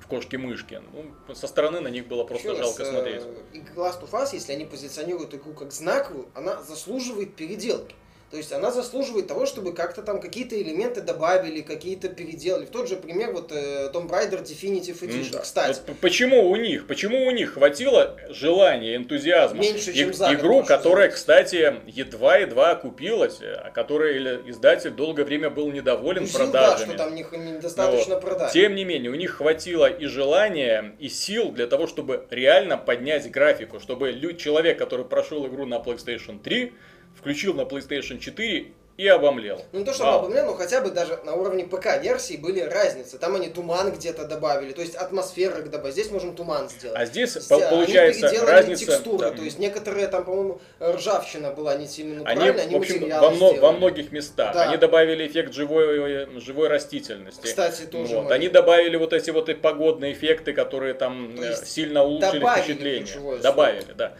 кошки-мышки. 0.09 0.81
Ну, 0.91 1.35
со 1.35 1.47
стороны 1.47 1.79
на 1.79 1.87
них 1.87 2.07
было 2.07 2.23
просто 2.25 2.49
Еще 2.49 2.63
жалко 2.63 2.83
раз, 2.83 2.89
смотреть. 2.89 3.23
И 3.53 3.59
Last 3.77 4.01
of 4.01 4.11
Us, 4.11 4.29
если 4.33 4.51
они 4.53 4.65
позиционируют 4.65 5.33
игру 5.35 5.53
как 5.53 5.71
знаковую, 5.71 6.27
она 6.33 6.61
заслуживает 6.61 7.35
переделки. 7.35 7.95
То 8.31 8.37
есть 8.37 8.51
она 8.51 8.71
заслуживает 8.71 9.27
того, 9.27 9.47
чтобы 9.47 9.73
как-то 9.73 10.03
там 10.03 10.21
какие-то 10.21 10.59
элементы 10.61 11.01
добавили, 11.01 11.61
какие-то 11.61 12.09
переделали. 12.09 12.65
В 12.65 12.69
тот 12.69 12.87
же 12.87 12.95
пример 12.95 13.31
вот 13.31 13.51
э, 13.51 13.89
Tomb 13.91 14.07
Raider 14.07 14.43
Definitive 14.43 14.99
Edition, 15.01 15.31
да. 15.31 15.39
кстати. 15.39 15.79
Вот 15.87 15.97
почему 15.99 16.47
у 16.47 16.55
них, 16.55 16.85
почему 16.85 17.25
у 17.25 17.31
них 17.31 17.55
хватило 17.55 18.17
желания, 18.29 18.97
энтузиазма? 18.97 19.59
Меньше, 19.59 19.93
чем 19.93 20.13
за 20.13 20.33
Игру, 20.33 20.63
которая, 20.63 21.09
кстати, 21.09 21.75
едва-едва 21.87 22.71
окупилась, 22.71 23.39
а 23.41 23.71
которой 23.71 24.47
издатель 24.49 24.91
долгое 24.91 25.23
время 25.23 25.49
был 25.49 25.71
недоволен 25.71 26.23
ну, 26.23 26.29
продажами. 26.29 26.95
Да, 26.95 27.07
что 27.07 27.31
там 27.31 27.45
недостаточно 27.45 28.15
вот. 28.15 28.23
продать. 28.23 28.53
Тем 28.53 28.75
не 28.75 28.85
менее, 28.85 29.09
у 29.09 29.15
них 29.15 29.31
хватило 29.31 29.87
и 29.87 30.05
желания, 30.05 30.95
и 30.99 31.09
сил 31.09 31.51
для 31.51 31.65
того, 31.65 31.87
чтобы 31.87 32.27
реально 32.29 32.77
поднять 32.77 33.29
графику, 33.31 33.79
чтобы 33.79 34.13
человек, 34.37 34.77
который 34.77 35.05
прошел 35.05 35.47
игру 35.47 35.65
на 35.65 35.75
PlayStation 35.75 36.39
3, 36.39 36.73
включил 37.15 37.53
на 37.53 37.61
PlayStation 37.61 38.19
4 38.19 38.73
и 38.99 39.07
обомлел. 39.07 39.63
Ну, 39.71 39.79
не 39.79 39.85
то, 39.85 39.93
что 39.93 40.03
Вау. 40.03 40.19
обомлел, 40.19 40.47
но 40.47 40.53
хотя 40.55 40.81
бы 40.81 40.91
даже 40.91 41.17
на 41.23 41.33
уровне 41.33 41.63
ПК-версии 41.63 42.35
были 42.35 42.59
разницы. 42.59 43.17
Там 43.17 43.33
они 43.33 43.47
туман 43.47 43.93
где-то 43.93 44.25
добавили, 44.25 44.73
то 44.73 44.81
есть 44.81 44.93
атмосферы 44.95 45.63
добавили. 45.63 45.93
Здесь 45.93 46.11
можем 46.11 46.35
туман 46.35 46.67
сделать. 46.67 46.97
А 46.99 47.05
здесь 47.05 47.37
они 47.49 47.63
получается 47.69 48.27
переделали 48.27 48.51
разница. 48.51 48.85
текстуры, 48.87 49.29
да. 49.29 49.37
то 49.37 49.41
есть 49.41 49.57
некоторые 49.57 50.09
там, 50.09 50.25
по-моему, 50.25 50.59
ржавчина 50.81 51.51
была 51.51 51.75
не 51.75 51.87
сильно 51.87 52.15
Они, 52.25 52.41
натуральная, 52.41 52.63
они, 52.65 52.75
в 52.75 52.77
общем, 52.77 53.09
во, 53.09 53.29
мно- 53.29 53.61
во 53.61 53.71
многих 53.71 54.11
местах. 54.11 54.53
Да. 54.53 54.63
Они 54.63 54.75
добавили 54.75 55.25
эффект 55.25 55.53
живой, 55.53 56.27
живой 56.41 56.67
растительности. 56.67 57.45
Кстати, 57.45 57.83
тоже 57.83 58.17
Вот. 58.17 58.31
Они 58.31 58.49
добавили 58.49 58.97
вот 58.97 59.13
эти 59.13 59.29
вот 59.29 59.47
и 59.47 59.53
погодные 59.53 60.11
эффекты, 60.11 60.51
которые 60.51 60.93
там 60.93 61.39
э, 61.41 61.55
сильно 61.63 62.03
улучшили 62.03 62.45
впечатление. 62.45 63.39
Добавили, 63.39 63.93
да. 63.95 64.13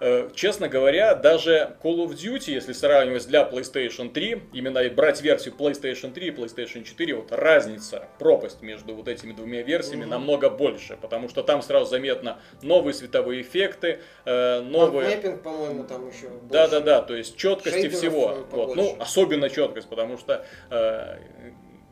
Э, 0.00 0.30
Честно 0.34 0.68
говоря, 0.68 1.14
даже 1.14 1.76
Call 1.82 1.96
of 2.06 2.10
Duty, 2.10 2.50
если 2.52 2.72
сравнивать 2.72 3.26
для 3.26 3.42
PlayStation 3.48 4.10
3, 4.12 4.42
именно 4.52 4.88
брать 4.90 5.20
версию 5.22 5.54
PlayStation 5.58 6.12
3 6.12 6.26
и 6.28 6.30
PlayStation 6.30 6.84
4, 6.84 7.14
вот 7.14 7.32
разница, 7.32 8.06
пропасть 8.18 8.62
между 8.62 8.94
вот 8.94 9.08
этими 9.08 9.32
двумя 9.32 9.62
версиями 9.62 10.02
Мгм. 10.02 10.10
намного 10.10 10.50
больше, 10.50 10.96
потому 11.00 11.28
что 11.28 11.42
там 11.42 11.62
сразу 11.62 11.86
заметно 11.90 12.38
новые 12.62 12.94
световые 12.94 13.42
эффекты, 13.42 14.00
э, 14.24 14.60
новые... 14.60 15.16
Мэппинг, 15.16 15.42
по-моему, 15.42 15.84
там 15.84 16.08
еще 16.08 16.28
больше. 16.28 16.68
да, 16.68 16.80
да, 16.80 17.02
то 17.02 17.16
есть 17.16 17.36
четкости 17.36 17.70
Шейдеров, 17.80 17.98
всего. 17.98 18.30
э, 18.32 18.44
Вот. 18.52 18.76
Ну, 18.76 18.96
особенно 19.00 19.50
четкость, 19.50 19.88
потому 19.88 20.16
что 20.16 20.44
э, 20.70 21.16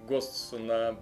Ghost 0.09 0.57
на 0.59 0.97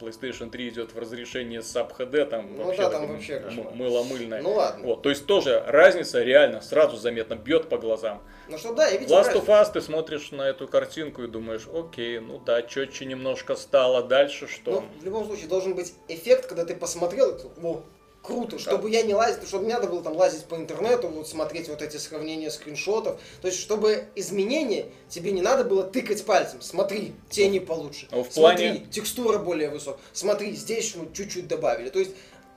PlayStation 0.00 0.50
3 0.50 0.68
идет 0.68 0.94
в 0.94 0.98
разрешении 0.98 1.60
Sub 1.60 1.96
HD, 1.96 2.24
там 2.24 2.56
Ну 2.56 2.64
вообще, 2.64 2.82
да, 2.82 2.90
там 2.90 3.06
вообще 3.08 3.42
мыло-мыльное. 3.74 4.42
Ну 4.42 4.54
ладно. 4.54 4.86
Вот, 4.86 5.02
то 5.02 5.10
есть 5.10 5.26
тоже 5.26 5.62
разница 5.66 6.22
реально 6.22 6.60
сразу 6.60 6.96
заметно 6.96 7.34
бьет 7.34 7.68
по 7.68 7.78
глазам. 7.78 8.22
Ну 8.48 8.58
что, 8.58 8.74
да, 8.74 8.86
я 8.88 8.96
видел 8.98 9.16
Last 9.16 9.34
of. 9.34 9.46
Us, 9.46 9.72
ты 9.72 9.80
смотришь 9.80 10.30
на 10.30 10.42
эту 10.42 10.68
картинку 10.68 11.22
и 11.22 11.26
думаешь, 11.26 11.66
окей, 11.72 12.18
ну 12.20 12.38
да, 12.38 12.62
четче 12.62 13.04
немножко 13.04 13.54
стало, 13.56 14.02
дальше 14.02 14.46
что? 14.46 14.80
Ну, 14.80 15.00
в 15.00 15.04
любом 15.04 15.24
случае, 15.26 15.48
должен 15.48 15.74
быть 15.74 15.94
эффект, 16.08 16.46
когда 16.46 16.64
ты 16.64 16.74
посмотрел, 16.74 17.30
и 17.30 17.40
о, 17.62 17.82
круто, 18.28 18.58
чтобы 18.58 18.90
я 18.90 19.02
не 19.02 19.14
лазил, 19.14 19.40
чтобы 19.46 19.64
не 19.66 19.72
надо 19.72 19.88
было 19.88 20.02
там 20.02 20.14
лазить 20.16 20.44
по 20.44 20.54
интернету, 20.54 21.08
вот 21.08 21.26
смотреть 21.26 21.68
вот 21.68 21.82
эти 21.82 21.96
сравнения 21.96 22.50
скриншотов. 22.50 23.18
То 23.40 23.48
есть, 23.48 23.58
чтобы 23.58 24.04
изменения 24.14 24.86
тебе 25.08 25.32
не 25.32 25.42
надо 25.42 25.64
было 25.64 25.82
тыкать 25.82 26.24
пальцем. 26.24 26.60
Смотри, 26.60 27.14
тени 27.30 27.58
получше. 27.58 28.06
Ну, 28.12 28.22
в 28.22 28.32
Смотри, 28.32 28.68
плане- 28.68 28.86
текстура 28.90 29.38
более 29.38 29.70
высокая. 29.70 30.00
Смотри, 30.12 30.52
здесь 30.54 30.94
мы 30.94 31.08
чуть-чуть 31.12 31.48
добавили. 31.48 31.88
То 31.88 31.98
есть, 31.98 32.12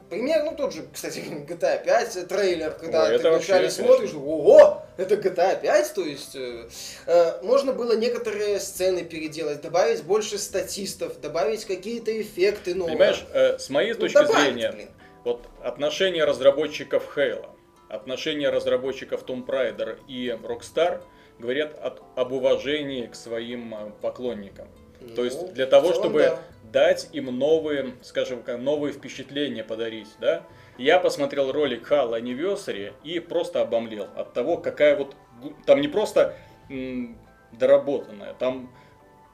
Пример, 0.09 0.43
ну 0.43 0.53
тот 0.57 0.73
же, 0.73 0.85
кстати, 0.93 1.19
GTA 1.47 1.85
5 1.85 2.27
трейлер, 2.27 2.71
когда 2.71 3.05
Ой, 3.05 3.17
ты 3.17 3.29
вначале 3.29 3.71
смотришь, 3.71 4.13
ого, 4.13 4.83
это 4.97 5.15
GTA 5.15 5.61
5, 5.61 5.93
то 5.93 6.01
есть 6.01 6.35
э, 6.35 6.67
э, 7.05 7.41
можно 7.43 7.71
было 7.71 7.95
некоторые 7.95 8.59
сцены 8.59 9.05
переделать, 9.05 9.61
добавить 9.61 10.03
больше 10.03 10.37
статистов, 10.37 11.21
добавить 11.21 11.63
какие-то 11.63 12.11
эффекты 12.21 12.75
новые. 12.75 12.97
Понимаешь, 12.97 13.23
э, 13.31 13.57
с 13.57 13.69
моей 13.69 13.93
Ну, 13.93 13.99
точки 14.01 14.15
добавить, 14.15 14.43
зрения, 14.53 14.71
блин. 14.73 14.89
Вот 15.23 15.47
отношение 15.63 16.23
разработчиков 16.25 17.17
Halo, 17.17 17.49
отношение 17.89 18.49
разработчиков 18.49 19.23
Tomb 19.25 19.45
Raider 19.45 19.99
и 20.07 20.35
Rockstar 20.43 21.01
говорят 21.39 21.77
от- 21.83 22.01
об 22.15 22.31
уважении 22.31 23.07
к 23.07 23.15
своим 23.15 23.73
э, 23.73 23.91
поклонникам. 24.01 24.67
То 24.99 25.07
Ну, 25.17 25.23
есть 25.23 25.53
для 25.53 25.65
того, 25.65 25.87
целом, 25.91 25.99
чтобы 26.03 26.19
да. 26.19 26.39
дать 26.71 27.09
им 27.11 27.25
новые, 27.37 27.93
скажем, 28.03 28.43
новые 28.59 28.93
впечатления 28.93 29.63
подарить, 29.63 30.09
да? 30.19 30.43
Я 30.77 30.99
посмотрел 30.99 31.51
ролик 31.51 31.91
Halo 31.91 32.19
Anniversary 32.21 32.93
и 33.03 33.19
просто 33.19 33.61
обомлел 33.61 34.07
от 34.15 34.33
того, 34.33 34.57
какая 34.57 34.95
вот 34.95 35.15
там 35.65 35.81
не 35.81 35.87
просто 35.87 36.35
доработанная, 37.51 38.33
там 38.35 38.71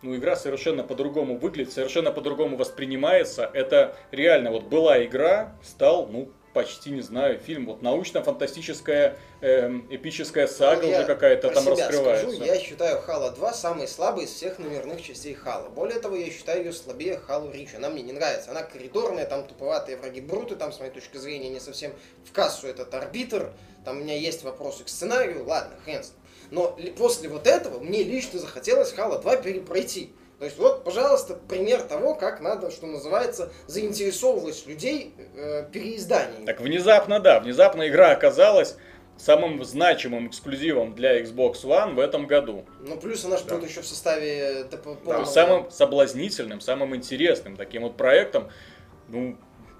ну, 0.07 0.15
игра 0.15 0.37
совершенно 0.37 0.83
по-другому 0.83 1.37
выглядит, 1.37 1.73
совершенно 1.73 2.11
по-другому 2.11 2.55
воспринимается. 2.55 3.49
Это 3.53 3.95
реально 4.11 4.51
вот 4.51 4.63
была 4.63 5.03
игра, 5.03 5.53
стал, 5.61 6.07
ну, 6.07 6.31
почти, 6.53 6.91
не 6.91 7.01
знаю, 7.01 7.37
фильм, 7.39 7.65
вот 7.65 7.81
научно-фантастическая 7.81 9.17
эм, 9.41 9.85
эпическая 9.91 10.47
сага 10.47 10.83
Ну, 10.83 10.89
уже 10.89 11.03
какая-то 11.05 11.49
там 11.49 11.67
раскрывается. 11.67 12.31
Скажу, 12.31 12.45
я 12.45 12.57
считаю 12.57 13.01
Хала 13.01 13.31
2 13.31 13.53
самой 13.53 13.87
слабой 13.87 14.23
из 14.23 14.31
всех 14.31 14.59
номерных 14.59 15.01
частей 15.01 15.33
Хала. 15.33 15.67
Более 15.67 15.99
того, 15.99 16.15
я 16.15 16.31
считаю 16.31 16.63
ее 16.63 16.71
слабее 16.71 17.19
Халу 17.19 17.51
Рич. 17.51 17.75
Она 17.75 17.89
мне 17.89 18.01
не 18.01 18.13
нравится. 18.13 18.51
Она 18.51 18.63
коридорная, 18.63 19.25
там 19.25 19.45
туповатые 19.45 19.97
враги 19.97 20.21
Бруты, 20.21 20.55
там, 20.55 20.71
с 20.71 20.79
моей 20.79 20.91
точки 20.91 21.17
зрения, 21.17 21.49
не 21.49 21.59
совсем 21.59 21.91
в 22.23 22.31
кассу 22.31 22.65
этот 22.67 22.93
арбитр. 22.93 23.51
Там 23.83 23.97
у 23.97 23.99
меня 23.99 24.15
есть 24.15 24.43
вопросы 24.43 24.85
к 24.85 24.89
сценарию, 24.89 25.45
ладно, 25.45 25.75
хрен. 25.83 26.01
Но 26.51 26.77
после 26.97 27.29
вот 27.29 27.47
этого 27.47 27.79
мне 27.79 28.03
лично 28.03 28.39
захотелось 28.39 28.93
Хала 28.93 29.19
2 29.19 29.37
перепройти. 29.37 30.11
То 30.39 30.45
есть 30.45 30.57
вот, 30.59 30.83
пожалуйста, 30.83 31.33
пример 31.35 31.81
того, 31.81 32.13
как 32.13 32.41
надо, 32.41 32.69
что 32.69 32.85
называется, 32.85 33.51
заинтересовывать 33.65 34.67
людей 34.67 35.13
э, 35.35 35.67
переизданиями. 35.71 36.45
Так 36.45 36.61
внезапно, 36.61 37.19
да, 37.19 37.39
внезапно 37.39 37.87
игра 37.87 38.11
оказалась 38.11 38.75
самым 39.17 39.63
значимым 39.65 40.27
эксклюзивом 40.27 40.93
для 40.93 41.19
Xbox 41.23 41.63
One 41.63 41.95
в 41.95 41.99
этом 41.99 42.27
году. 42.27 42.65
Ну, 42.81 42.97
плюс 42.97 43.25
она 43.25 43.37
же 43.37 43.45
Да. 43.45 43.55
будет 43.55 43.69
еще 43.71 43.81
в 43.81 43.87
составе 43.87 44.63
То 44.65 44.77
полного- 44.77 45.21
есть 45.21 45.33
самым 45.33 45.71
соблазнительным, 45.71 46.61
самым 46.61 46.95
интересным 46.95 47.55
таким 47.57 47.81
вот 47.81 47.97
проектом, 47.97 48.49
ну, 49.09 49.37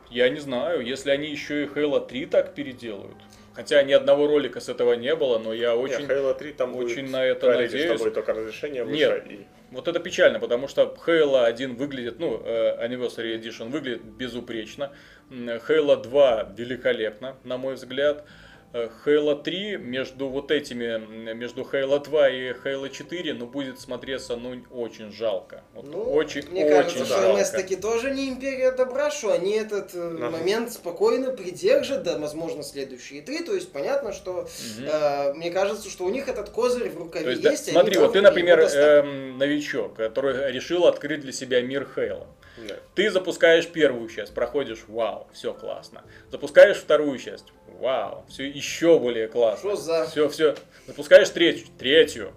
я 0.09 0.27
не 0.29 0.39
знаю, 0.39 0.81
если 0.81 1.11
они 1.11 1.29
еще 1.29 1.65
и 1.65 1.67
Halo 1.67 2.03
3 2.03 2.25
так 2.25 2.55
переделают. 2.55 3.15
Хотя 3.57 3.81
ни 3.81 3.91
одного 3.91 4.27
ролика 4.27 4.59
с 4.59 4.69
этого 4.69 4.93
не 4.93 5.15
было, 5.15 5.39
но 5.39 5.51
я 5.51 5.75
очень... 5.75 6.01
Нет, 6.01 6.11
Halo 6.11 6.37
3 6.37 6.53
там 6.53 6.75
очень 6.75 7.09
на 7.09 7.25
это 7.25 7.51
надеюсь. 7.51 7.99
будет 7.99 8.13
только 8.13 8.33
разрешение 8.33 8.83
выше. 8.83 8.95
Нет. 8.95 9.31
И... 9.31 9.47
Вот 9.71 9.87
это 9.87 9.99
печально, 9.99 10.39
потому 10.39 10.67
что 10.67 10.95
Halo 11.07 11.43
1 11.43 11.75
выглядит, 11.75 12.19
ну, 12.19 12.39
э, 12.45 12.87
Anniversary 12.87 13.35
Edition 13.35 13.69
выглядит 13.69 14.03
безупречно. 14.03 14.91
Halo 15.31 15.99
2 15.99 16.53
великолепно, 16.55 17.35
на 17.43 17.57
мой 17.57 17.73
взгляд. 17.73 18.25
Э, 18.73 18.89
Halo 19.05 19.41
3 19.41 19.77
между 19.77 20.27
вот 20.27 20.51
этими, 20.51 21.33
между 21.33 21.61
Halo 21.61 22.03
2 22.03 22.29
и 22.29 22.51
Halo 22.51 22.89
4, 22.89 23.33
ну, 23.33 23.45
будет 23.47 23.79
смотреться, 23.79 24.35
ну, 24.35 24.61
очень 24.71 25.11
жалко. 25.13 25.63
Вот 25.73 25.85
Ну, 25.85 26.03
очень, 26.11 26.49
мне 26.49 26.65
очень 26.65 26.75
кажется, 26.75 27.05
что 27.05 27.21
жалко. 27.21 27.41
МС 27.41 27.49
таки 27.51 27.75
тоже 27.77 28.11
не 28.11 28.27
империя 28.27 28.71
добра, 28.71 29.09
что 29.09 29.31
они 29.31 29.53
этот 29.53 29.95
э, 29.95 29.99
Ага. 30.17 30.29
момент 30.31 30.73
спокойно 30.73 31.31
придержат, 31.31 32.03
да, 32.03 32.17
возможно, 32.17 32.61
следующие 32.61 33.21
три. 33.21 33.39
То 33.41 33.53
есть 33.53 33.71
понятно, 33.71 34.11
что 34.11 34.47
Мгм. 34.77 34.87
э, 34.89 35.33
мне 35.35 35.49
кажется, 35.49 35.89
что 35.89 36.03
у 36.03 36.09
них 36.09 36.27
этот 36.27 36.49
козырь 36.49 36.89
в 36.89 36.97
рукаве 36.97 37.23
То 37.23 37.31
есть, 37.31 37.41
да, 37.43 37.51
есть. 37.51 37.71
смотри, 37.71 37.97
вот 37.97 38.13
ты, 38.13 38.21
например, 38.21 38.59
эм, 38.59 39.37
новичок, 39.37 39.95
который 39.95 40.51
решил 40.51 40.87
открыть 40.87 41.21
для 41.21 41.31
себя 41.31 41.61
мир 41.61 41.87
Хейла. 41.95 42.27
Да. 42.57 42.75
Ты 42.95 43.11
запускаешь 43.11 43.67
первую 43.67 44.09
часть, 44.09 44.33
проходишь, 44.33 44.83
вау, 44.87 45.27
все 45.31 45.53
классно. 45.53 46.03
Запускаешь 46.31 46.77
вторую 46.77 47.17
часть, 47.19 47.45
вау, 47.79 48.25
все 48.29 48.43
еще 48.47 48.99
более 48.99 49.27
классно. 49.27 49.69
Что 49.71 49.75
за- 49.81 50.07
Все, 50.07 50.29
все. 50.29 50.55
Запускаешь 50.87 51.29
третью, 51.29 51.67
третью. 51.77 52.33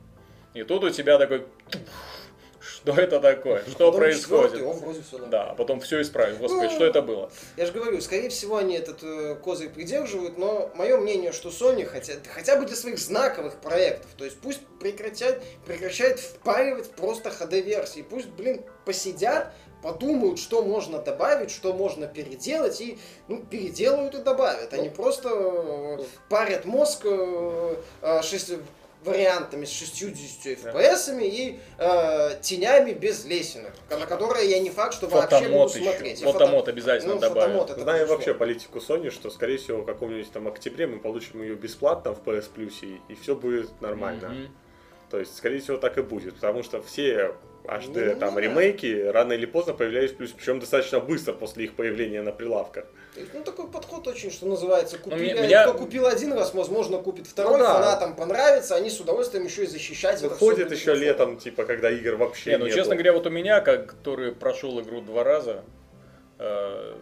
И 0.54 0.62
тут 0.64 0.82
у 0.84 0.90
тебя 0.90 1.18
такой, 1.18 1.44
что 2.60 2.92
это 2.92 3.20
такое, 3.20 3.60
что 3.62 3.72
Потом 3.72 3.94
происходит. 3.96 4.52
четвертый, 4.52 4.68
о, 4.68 4.72
вроде 4.72 5.00
нормально. 5.12 5.28
Да, 5.30 5.54
потом 5.54 5.80
все 5.80 6.02
исправить. 6.02 6.38
Господи, 6.38 6.64
Ну, 6.64 6.70
что 6.70 6.84
это 6.84 7.02
было? 7.02 7.30
Я 7.56 7.66
же 7.66 7.72
говорю, 7.72 8.00
скорее 8.00 8.28
всего, 8.28 8.56
они 8.56 8.74
этот 8.76 9.02
э, 9.02 9.36
козырь 9.36 9.70
придерживают, 9.70 10.36
но 10.38 10.70
мое 10.74 10.96
мнение, 10.98 11.32
что 11.32 11.48
Sony 11.50 11.84
хотя, 11.84 12.14
хотя 12.34 12.56
бы 12.56 12.66
для 12.66 12.76
своих 12.76 12.98
знаковых 12.98 13.60
проектов, 13.60 14.10
то 14.16 14.24
есть 14.24 14.40
пусть 14.40 14.60
прекратят, 14.80 15.42
прекращают 15.66 16.18
впаривать 16.20 16.90
просто 16.90 17.30
HD-версии, 17.30 18.02
пусть, 18.02 18.28
блин, 18.28 18.62
посидят, 18.84 19.52
подумают, 19.82 20.38
что 20.38 20.62
можно 20.62 20.98
добавить, 20.98 21.50
что 21.50 21.72
можно 21.72 22.06
переделать, 22.06 22.80
и, 22.80 22.98
ну, 23.28 23.42
переделают 23.42 24.14
и 24.14 24.18
добавят. 24.18 24.72
Они 24.72 24.88
просто 24.88 25.28
э, 25.32 25.98
парят 26.28 26.64
мозг 26.64 27.02
э, 27.04 27.76
э, 28.02 28.22
шесть- 28.22 28.58
вариантами 29.04 29.64
с 29.64 29.70
60 29.70 30.58
FPS 30.58 31.22
и 31.22 31.58
э, 31.78 32.30
тенями 32.42 32.92
без 32.92 33.24
лесенок, 33.24 33.72
на 33.88 34.06
которые 34.06 34.50
я 34.50 34.60
не 34.60 34.70
факт, 34.70 34.94
что 34.94 35.06
вообще 35.06 35.48
буду 35.48 35.68
Фотомод 35.68 35.72
смотреть. 35.72 36.20
И 36.20 36.24
фото- 36.24 36.38
Фотомод 36.38 36.68
обязательно 36.68 37.14
ну, 37.14 37.20
добавят. 37.20 37.68
фотомод 37.68 37.74
пришло. 37.74 38.14
вообще 38.14 38.34
политику 38.34 38.78
Sony, 38.78 39.10
что, 39.10 39.30
скорее 39.30 39.56
всего, 39.56 39.82
в 39.82 39.86
каком-нибудь 39.86 40.30
там 40.32 40.48
октябре 40.48 40.86
мы 40.86 40.98
получим 40.98 41.42
ее 41.42 41.54
бесплатно 41.54 42.12
в 42.12 42.22
PS 42.22 42.50
Plus, 42.54 42.74
и, 42.82 43.00
и 43.10 43.14
все 43.14 43.34
будет 43.34 43.80
нормально. 43.80 44.28
Мгм. 44.28 44.48
То 45.10 45.18
есть, 45.18 45.36
скорее 45.36 45.60
всего, 45.60 45.76
так 45.78 45.96
и 45.98 46.02
будет, 46.02 46.34
потому 46.34 46.62
что 46.62 46.82
все 46.82 47.34
HD 47.64 48.14
Ну, 48.14 48.20
там 48.20 48.34
да. 48.34 48.40
ремейки 48.40 49.02
рано 49.10 49.32
или 49.34 49.46
поздно 49.46 49.74
появлялись 49.74 50.12
плюс, 50.12 50.32
причем 50.32 50.60
достаточно 50.60 50.98
быстро 51.00 51.32
после 51.32 51.64
их 51.64 51.74
появления 51.76 52.22
на 52.22 52.32
прилавках. 52.32 52.86
То 53.14 53.20
есть, 53.20 53.34
ну, 53.34 53.42
такой 53.42 53.68
подход 53.70 54.06
очень, 54.08 54.30
что 54.30 54.46
называется, 54.46 54.98
купили, 54.98 55.32
меня- 55.32 55.42
меня- 55.46 55.62
кто 55.68 55.74
купил 55.78 56.06
один 56.06 56.32
раз, 56.32 56.54
возможно, 56.54 56.98
купит 56.98 57.26
второй, 57.26 57.58
Ну 57.58 57.64
да. 57.64 57.74
фанатам 57.74 58.16
понравится, 58.16 58.76
они 58.76 58.88
с 58.90 59.00
удовольствием 59.00 59.44
еще 59.44 59.64
и 59.64 59.66
защищать 59.66 60.20
Выходит 60.22 60.70
еще 60.70 60.84
форуме. 60.86 61.04
летом, 61.06 61.36
типа, 61.38 61.64
когда 61.64 61.90
игр 61.90 62.16
вообще 62.16 62.50
Не, 62.52 62.58
ну 62.58 62.64
нету. 62.66 62.76
честно 62.76 62.94
говоря, 62.94 63.12
вот 63.12 63.26
у 63.26 63.30
меня, 63.30 63.60
как, 63.60 63.86
который 63.86 64.32
прошел 64.32 64.80
игру 64.80 65.00
два 65.00 65.24
раза, 65.24 65.64
э, 66.38 66.94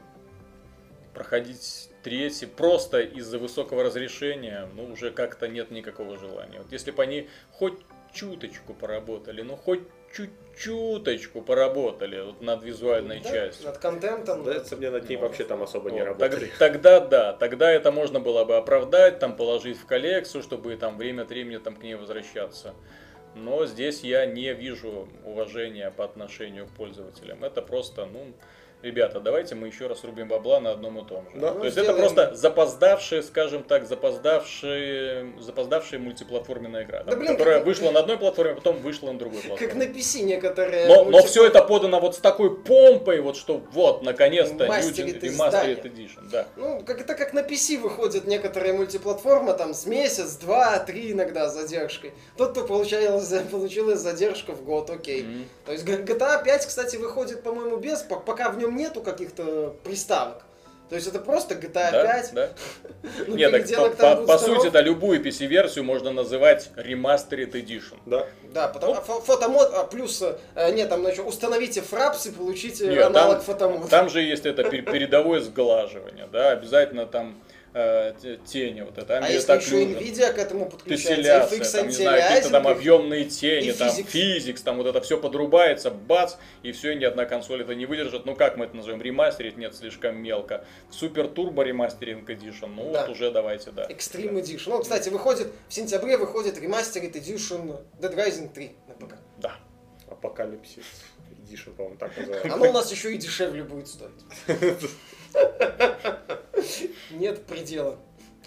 проходить 1.14 1.90
третий 2.02 2.46
просто 2.46 3.00
из-за 3.00 3.38
высокого 3.38 3.82
разрешения, 3.82 4.68
ну 4.74 4.84
уже 4.92 5.11
как-то 5.11 5.48
нет 5.48 5.70
никакого 5.70 6.16
желания. 6.16 6.59
Вот 6.59 6.70
если 6.72 6.90
бы 6.90 7.02
они 7.02 7.28
хоть 7.52 7.74
чуточку 8.12 8.72
поработали, 8.72 9.42
ну 9.42 9.56
хоть 9.56 9.80
чуть-чуточку 10.59 11.40
поработали 11.42 12.20
вот 12.20 12.40
над 12.42 12.62
визуальной 12.62 13.20
Да, 13.20 13.30
частью. 13.30 13.66
Над 13.66 13.78
контентом. 13.78 14.42
Сдается 14.42 14.76
мне 14.76 14.90
над 14.90 15.09
ним 15.09 15.20
Вот. 15.20 15.28
вообще 15.28 15.44
там 15.44 15.62
особо 15.62 15.90
не 15.90 16.00
Вот, 16.00 16.06
работали. 16.06 16.46
тог- 16.46 16.59
Тогда 16.59 17.00
да, 17.00 17.32
тогда 17.32 17.70
это 17.70 17.92
можно 17.92 18.20
было 18.20 18.44
бы 18.44 18.56
оправдать, 18.56 19.18
там 19.18 19.36
положить 19.36 19.76
в 19.78 19.86
коллекцию, 19.86 20.43
чтобы 20.43 20.76
там 20.76 20.98
время 20.98 21.22
от 21.22 21.28
времени 21.30 21.59
там 21.59 21.76
к 21.76 21.82
ней 21.82 21.94
возвращаться. 21.94 22.74
Но 23.35 23.66
здесь 23.66 24.02
я 24.02 24.26
не 24.26 24.52
вижу 24.52 25.09
уважения 25.24 25.90
по 25.90 26.05
отношению 26.05 26.66
к 26.66 26.70
пользователям. 26.70 27.44
Это 27.44 27.62
просто, 27.62 28.06
ну, 28.06 28.32
ребята, 28.82 29.20
давайте 29.20 29.55
мы 29.55 29.66
еще 29.68 29.86
раз 29.86 30.05
рубим 30.05 30.28
бабла 30.28 30.60
на 30.60 30.70
одном 30.72 30.98
и 30.98 31.09
том 31.09 31.24
же. 31.32 31.38
Да. 31.40 31.48
То 31.52 31.59
Ну, 31.59 31.64
есть 31.64 31.76
это 31.76 31.92
сделаем. 31.92 32.02
просто 32.14 32.34
запоздавшая, 32.34 33.22
скажем 33.22 33.62
так, 33.64 33.86
запоздавшая, 33.86 35.32
запоздавшая 35.40 36.00
мультиплатформенная 36.00 36.84
игра, 36.84 37.02
Да, 37.05 37.10
там, 37.12 37.20
блин, 37.20 37.32
которая 37.32 37.59
как- 37.59 37.66
вышла 37.66 37.90
на 37.90 38.00
одной 38.00 38.18
платформе, 38.18 38.52
а 38.52 38.55
потом 38.56 38.78
вышла 38.78 39.12
на 39.12 39.18
другой 39.18 39.40
Как 39.40 39.48
платформе. 39.48 39.74
на 39.86 39.90
PC 39.92 40.22
некоторые... 40.22 40.86
Но, 40.86 41.05
но 41.05 41.10
мультиплат- 41.10 41.26
все 41.26 41.46
это 41.46 41.62
подано 41.62 42.00
вот 42.00 42.14
с 42.16 42.18
такой 42.18 42.56
помпой, 42.56 43.20
вот 43.20 43.36
что 43.36 43.60
вот, 43.72 44.02
наконец-то. 44.02 44.64
Remastered 44.66 45.82
Edition, 45.82 46.28
да. 46.30 46.46
Ну, 46.56 46.82
как 46.86 47.00
это 47.00 47.14
как 47.14 47.32
на 47.34 47.40
PC 47.40 47.78
выходят 47.78 48.26
некоторые 48.26 48.72
мультиплатформы, 48.74 49.52
там 49.55 49.74
с 49.74 49.86
месяц, 49.86 50.36
два, 50.36 50.78
три 50.78 51.12
иногда 51.12 51.48
с 51.48 51.55
задержкой. 51.55 52.12
Получалось, 52.36 53.28
получилась 53.50 54.00
задержка 54.00 54.52
в 54.52 54.62
год, 54.64 54.90
окей. 54.90 55.22
Мгм. 55.22 55.44
То 55.66 55.72
есть 55.72 55.84
GTA 55.84 56.42
5, 56.44 56.66
кстати, 56.66 56.96
выходит, 56.96 57.42
по-моему, 57.42 57.76
без, 57.76 58.00
по- 58.02 58.16
пока 58.20 58.50
в 58.50 58.59
нем 58.59 58.68
нету 58.70 59.01
каких-то 59.03 59.77
приставок. 59.85 60.43
То 60.89 60.95
есть 60.95 61.07
это 61.07 61.19
просто 61.19 61.55
GTA 61.55 61.90
Да, 61.93 62.03
5. 62.03 62.31
да. 62.32 62.49
ну, 63.27 63.36
Нет, 63.36 63.53
так 63.53 63.97
по, 63.97 64.16
по- 64.16 64.27
по 64.27 64.39
сути, 64.39 64.69
это 64.69 64.81
любую 64.81 65.23
PC-версию 65.23 65.85
можно 65.85 66.12
называть 66.12 66.70
Remastered 66.77 67.53
Edition. 67.53 67.99
Да. 68.07 68.27
Да, 68.55 68.69
потому 68.69 68.95
а, 68.95 69.05
фо- 69.07 69.20
фотомод, 69.23 69.70
а, 69.74 69.85
плюс, 69.85 70.23
э, 70.23 70.73
нет, 70.73 70.89
там, 70.89 71.03
значит, 71.03 71.27
установите 71.27 71.82
фрапс 71.82 72.24
и 72.27 72.31
получите 72.31 72.89
Нет, 72.89 73.05
аналог 73.05 73.36
там, 73.36 73.45
фотомода. 73.45 73.89
там 73.89 74.09
же 74.09 74.23
есть 74.23 74.47
это 74.47 74.62
пер- 74.62 74.90
передовое 74.90 75.40
сглаживание, 75.40 76.27
да, 76.32 76.53
обязательно 76.53 77.05
там 77.05 77.39
э, 77.74 78.15
те- 78.20 78.36
тени 78.39 78.82
вот 78.82 78.99
это. 78.99 79.19
а 79.19 79.28
если 79.28 79.53
еще. 79.57 79.85
Nvidia 79.85 80.32
к 80.32 80.39
этому 80.39 80.69
подключается, 80.70 81.55
FX 81.55 81.73
там, 81.73 81.86
не 81.89 81.93
знаю, 81.93 82.23
какие-то 82.23 82.51
там 82.51 82.69
объемные 82.69 83.24
тени, 83.27 83.69
и 83.69 83.73
там 83.73 83.90
физикс. 83.90 84.62
там 84.62 84.77
вот 84.78 84.86
это 84.86 85.01
все 85.01 85.19
подрубается, 85.19 85.90
бац, 85.90 86.35
и 86.62 86.73
все, 86.73 86.95
ни 86.95 87.05
одна 87.05 87.24
консоль 87.24 87.62
это 87.62 87.74
не 87.74 87.86
выдержит. 87.86 88.24
Ну 88.27 88.35
как 88.35 88.57
мы 88.57 88.66
это 88.66 88.77
назовем? 88.77 89.01
Ремастерить? 89.03 89.57
Нет, 89.57 89.74
слишком 89.74 90.16
мелко. 90.23 90.65
Супер 90.90 91.28
Турбо 91.28 91.62
Ремастеринг 91.62 92.28
Edition, 92.31 92.69
ну 92.74 92.93
Да. 92.93 93.03
вот 93.03 93.11
уже 93.11 93.31
давайте, 93.31 93.70
да. 93.70 93.86
Extreme 93.86 94.40
Edition. 94.43 94.69
Ну, 94.70 94.81
кстати, 94.81 95.09
выходит, 95.09 95.49
в 95.69 95.74
сентябре 95.74 96.16
выходит 96.16 96.59
Remastered 96.59 97.12
Edition 97.12 97.81
Dead 98.01 98.15
Rising 98.15 98.53
3 98.53 98.70
на 98.89 98.95
ПК. 98.95 99.15
Да. 99.39 99.57
Апокалипсис. 100.11 100.85
Edition, 101.43 101.74
по-моему, 101.74 101.97
так 101.99 102.16
называется. 102.16 102.53
Оно 102.55 102.70
у 102.70 102.73
нас 102.73 102.90
еще 102.90 103.15
и 103.15 103.19
дешевле 103.19 103.62
будет 103.62 103.89
стоить. 103.89 104.12
Нет 107.10 107.46
предела 107.46 107.98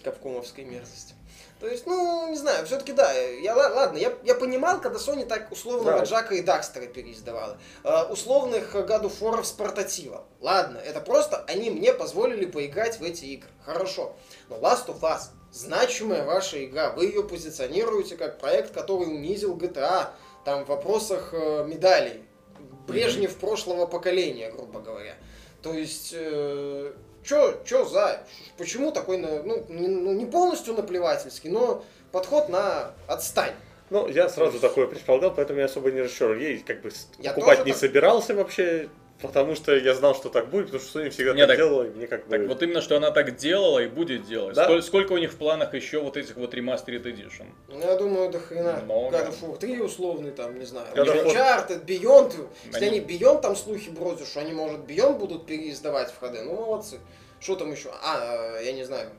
капкомовской 0.03 0.63
мерзости. 0.63 1.13
То 1.59 1.67
есть, 1.67 1.85
ну, 1.85 2.27
не 2.27 2.37
знаю, 2.37 2.65
все-таки 2.65 2.91
да, 2.91 3.13
я, 3.13 3.55
ла- 3.55 3.69
ладно, 3.69 3.99
я, 3.99 4.11
я 4.23 4.33
понимал, 4.33 4.81
когда 4.81 4.97
Sony 4.97 5.27
так 5.27 5.51
условного 5.51 5.99
Да. 5.99 6.03
Джака 6.05 6.33
и 6.33 6.41
Дакстера 6.41 6.87
переиздавала. 6.87 7.55
Э, 7.83 8.05
условных 8.05 8.73
War 8.73 9.43
с 9.43 9.51
портатива. 9.51 10.25
Ладно, 10.39 10.79
это 10.79 11.01
просто 11.01 11.45
они 11.47 11.69
мне 11.69 11.93
позволили 11.93 12.45
поиграть 12.47 12.99
в 12.99 13.03
эти 13.03 13.25
игры. 13.25 13.49
Хорошо. 13.63 14.15
Но 14.49 14.57
Last 14.57 14.87
of 14.87 15.01
Us, 15.01 15.25
значимая 15.51 16.25
ваша 16.25 16.65
игра, 16.65 16.89
вы 16.89 17.05
ее 17.05 17.23
позиционируете 17.23 18.17
как 18.17 18.39
проект, 18.39 18.73
который 18.73 19.03
унизил 19.05 19.55
GTA, 19.55 20.07
там 20.45 20.65
в 20.65 20.67
вопросах 20.67 21.29
э, 21.33 21.63
медалей. 21.67 22.23
Брежнев 22.87 23.37
прошлого 23.37 23.85
поколения, 23.85 24.49
грубо 24.49 24.79
говоря. 24.79 25.13
То 25.61 25.73
есть, 25.73 26.13
э, 26.17 26.91
чё, 27.23 27.61
чё 27.65 27.85
за, 27.85 28.23
почему 28.57 28.91
такой, 28.91 29.17
ну, 29.17 29.65
не, 29.69 29.88
ну, 29.88 30.11
не 30.13 30.25
полностью 30.25 30.73
наплевательский, 30.73 31.49
но 31.49 31.83
подход 32.11 32.49
на 32.49 32.93
отстань. 33.07 33.53
Ну, 33.89 34.07
я 34.07 34.29
сразу 34.29 34.59
такое 34.59 34.88
предполагал, 34.88 35.33
поэтому 35.35 35.59
я 35.59 35.65
особо 35.65 35.91
не 35.91 36.01
расчерил. 36.01 36.39
Я 36.39 36.59
как 36.65 36.81
бы 36.81 36.91
Я 37.19 37.33
покупать 37.33 37.65
не 37.65 37.73
так. 37.73 37.79
собирался 37.81 38.33
вообще, 38.33 38.88
потому 39.22 39.56
что 39.56 39.76
я 39.76 39.93
знал, 39.93 40.15
что 40.15 40.30
так 40.30 40.49
будет, 40.49 40.65
потому 40.68 40.84
что 40.84 40.99
Sony 40.99 41.10
всегда 41.10 41.34
Не, 41.34 41.41
так 41.41 41.49
так- 41.49 41.57
делала, 41.57 41.84
и 41.84 41.89
мне 41.89 42.07
как 42.07 42.27
бы... 42.27 42.38
Так 42.38 42.48
вот 42.48 42.61
именно, 42.64 42.81
что 42.81 42.98
она 42.98 43.11
так 43.11 43.35
делала 43.35 43.80
и 43.80 43.88
будет 43.88 44.26
делать. 44.26 44.56
Да. 44.56 44.65
Сколь- 44.65 44.81
Сколько, 44.84 45.14
у 45.14 45.18
них 45.18 45.31
в 45.31 45.38
планах 45.38 45.73
еще 45.73 45.99
вот 45.99 46.18
этих 46.18 46.35
вот 46.38 46.53
Remastered 46.53 47.03
Edition? 47.03 47.45
Ну, 47.68 47.80
я 47.80 47.95
думаю, 47.95 48.30
до 48.31 48.39
хрена. 48.39 48.81
Много. 48.84 49.18
God 49.18 49.30
of 49.30 49.41
War 49.41 49.57
3 49.57 49.80
условный, 49.81 50.31
там, 50.31 50.57
не 50.60 50.65
знаю. 50.65 50.88
God 50.95 51.07
of 51.07 51.26
War. 51.26 51.35
Uncharted, 51.35 51.85
Beyond. 51.85 52.34
Если 52.65 52.85
Они- 52.85 52.99
они 52.99 53.07
Beyond 53.18 53.41
там 53.41 53.56
слухи 53.56 53.89
бросят, 53.89 54.27
что 54.27 54.39
они, 54.41 54.53
может, 54.53 54.80
Beyond 54.81 55.18
будут 55.19 55.45
переиздавать 55.45 56.11
в 56.11 56.22
HD, 56.22 56.43
ну, 56.43 56.56
молодцы. 56.56 56.99
Что 57.39 57.56
там 57.56 57.72
еще? 57.72 57.89
А, 58.03 58.57
э, 58.60 58.65
я 58.65 58.72
не 58.73 58.84
знаю. 58.84 59.10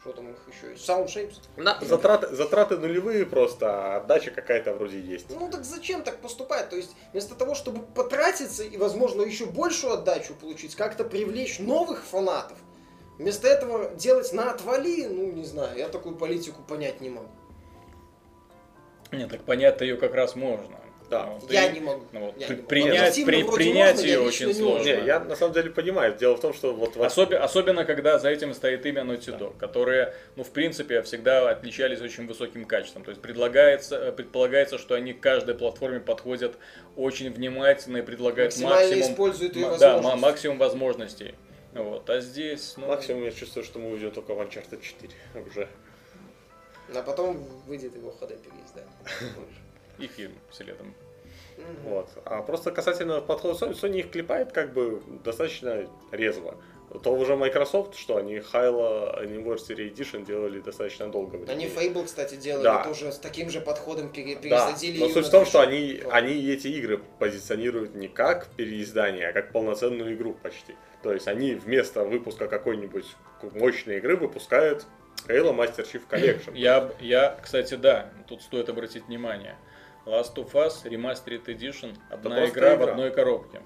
Что 0.00 0.12
там 0.12 0.30
их 0.30 0.38
еще 0.50 0.70
есть? 0.70 0.88
Sound 0.88 1.06
Shapes? 1.06 1.34
Да, 1.58 1.78
затраты, 1.82 2.34
затраты 2.34 2.78
нулевые 2.78 3.26
просто, 3.26 3.66
а 3.66 3.96
отдача 3.98 4.30
какая-то 4.30 4.72
вроде 4.72 4.98
есть. 4.98 5.26
Ну 5.28 5.50
так 5.50 5.64
зачем 5.64 6.02
так 6.02 6.20
поступать? 6.20 6.70
То 6.70 6.76
есть 6.76 6.96
вместо 7.12 7.34
того, 7.34 7.54
чтобы 7.54 7.82
потратиться 7.82 8.62
и, 8.62 8.78
возможно, 8.78 9.20
еще 9.20 9.44
большую 9.44 9.92
отдачу 9.92 10.34
получить, 10.34 10.74
как-то 10.74 11.04
привлечь 11.04 11.58
новых 11.58 12.02
фанатов, 12.02 12.56
вместо 13.18 13.46
этого 13.46 13.90
делать 13.94 14.32
на 14.32 14.50
отвали, 14.50 15.06
ну 15.06 15.32
не 15.32 15.44
знаю, 15.44 15.76
я 15.76 15.88
такую 15.88 16.16
политику 16.16 16.62
понять 16.62 17.02
не 17.02 17.10
могу. 17.10 17.28
Нет, 19.12 19.28
так 19.28 19.42
понять-то 19.42 19.84
ее 19.84 19.98
как 19.98 20.14
раз 20.14 20.34
можно. 20.34 20.80
Да. 21.10 21.26
Вот, 21.26 21.50
Я 21.50 21.66
и- 21.66 21.72
не 21.72 21.80
могу. 21.80 22.04
ну 22.12 22.20
вот, 22.26 22.38
Я 22.38 22.46
при- 22.46 22.54
не 22.54 22.56
могу. 22.60 22.68
принять, 22.68 22.98
Объективно 23.18 23.32
при- 23.32 23.56
принять 23.64 23.94
можно, 23.96 24.06
ее 24.06 24.20
очень 24.20 24.46
не 24.46 24.52
могу. 24.52 24.64
сложно. 24.64 24.84
Не, 24.84 25.06
я 25.06 25.18
на 25.20 25.34
самом 25.36 25.52
деле 25.54 25.70
понимаю. 25.70 26.16
Дело 26.16 26.36
в 26.36 26.40
том, 26.40 26.54
что 26.54 26.72
вот... 26.72 26.96
Особи- 26.96 27.34
особенно, 27.34 27.84
когда 27.84 28.18
за 28.20 28.30
этим 28.30 28.54
стоит 28.54 28.86
имя 28.86 29.02
Naughty 29.02 29.36
Dog, 29.36 29.58
которые, 29.58 30.14
ну, 30.36 30.44
в 30.44 30.50
принципе, 30.50 31.02
всегда 31.02 31.50
отличались 31.50 32.00
очень 32.00 32.26
высоким 32.28 32.64
качеством. 32.64 33.02
То 33.02 33.10
есть 33.10 33.20
предлагается, 33.20 33.96
э, 33.96 34.12
предполагается, 34.12 34.78
что 34.78 34.94
они 34.94 35.12
к 35.12 35.20
каждой 35.20 35.56
платформе 35.56 35.98
подходят 35.98 36.56
очень 36.96 37.30
внимательно 37.32 37.96
и 37.98 38.02
предлагают 38.02 38.56
максимум, 38.58 39.00
используют 39.00 39.56
ее 39.56 39.76
да, 39.80 40.00
максимум 40.16 40.58
возможностей. 40.58 41.34
Вот. 41.72 42.08
А 42.08 42.20
здесь, 42.20 42.74
ну, 42.76 42.86
Максимум 42.86 43.24
я 43.24 43.30
чувствую, 43.32 43.64
что 43.64 43.78
мы 43.80 43.90
уйдем 43.92 44.10
только 44.12 44.34
в 44.34 44.40
Uncharted 44.40 44.80
4 44.80 45.12
уже. 45.46 45.68
А 46.94 47.02
потом 47.02 47.36
выйдет 47.66 47.94
его 47.96 48.10
HD 48.10 48.36
переиздать. 48.38 48.84
и 50.00 50.06
фильм 50.06 50.32
следом. 50.50 50.94
Мгм. 51.56 51.66
Вот. 51.84 52.08
А 52.24 52.42
просто 52.42 52.70
касательно 52.70 53.20
подхода 53.20 53.54
Sony, 53.54 53.72
Sony 53.80 53.98
их 54.00 54.10
клепает 54.10 54.52
как 54.52 54.72
бы 54.72 55.02
достаточно 55.24 55.86
резво. 56.10 56.56
То 57.04 57.12
уже 57.14 57.36
Microsoft, 57.36 57.94
что 57.96 58.16
они 58.16 58.38
Halo 58.38 59.22
Anniversary 59.22 59.94
Edition 59.94 60.24
делали 60.26 60.58
достаточно 60.60 61.08
долго. 61.08 61.36
времени. 61.36 61.52
Они 61.52 61.66
Fable, 61.66 62.04
кстати, 62.04 62.34
делали 62.34 62.64
Да. 62.64 62.82
тоже 62.82 63.12
с 63.12 63.18
таким 63.18 63.48
же 63.48 63.60
подходом, 63.60 64.10
пере- 64.12 64.34
Да, 64.34 64.40
пересадили 64.40 64.98
но 64.98 65.08
суть 65.08 65.26
в 65.26 65.30
том, 65.30 65.44
что 65.46 65.60
они, 65.60 66.00
Вот. 66.02 66.12
они 66.12 66.32
эти 66.50 66.66
игры 66.66 66.98
позиционируют 67.20 67.94
не 67.94 68.08
как 68.08 68.48
переиздание, 68.56 69.28
а 69.28 69.32
как 69.32 69.52
полноценную 69.52 70.14
игру 70.14 70.34
почти. 70.42 70.74
То 71.04 71.12
есть 71.12 71.28
они 71.28 71.54
вместо 71.54 72.02
выпуска 72.04 72.48
какой-нибудь 72.48 73.06
мощной 73.52 73.98
игры 73.98 74.16
выпускают 74.16 74.84
Halo 75.28 75.54
Master 75.54 75.86
Chief 75.86 76.02
Collection. 76.10 76.56
Я, 76.56 76.90
я, 76.98 77.38
кстати, 77.40 77.74
да, 77.74 78.10
тут 78.26 78.42
стоит 78.42 78.68
обратить 78.68 79.06
внимание. 79.06 79.56
Last 80.06 80.34
of 80.36 80.52
Us 80.52 80.84
Remastered 80.84 81.44
Edition 81.46 81.96
одна 82.10 82.36
просто 82.36 82.48
игра, 82.58 82.76
в 82.76 82.80
игра. 82.82 82.90
одной 82.92 83.10
коробке. 83.10 83.60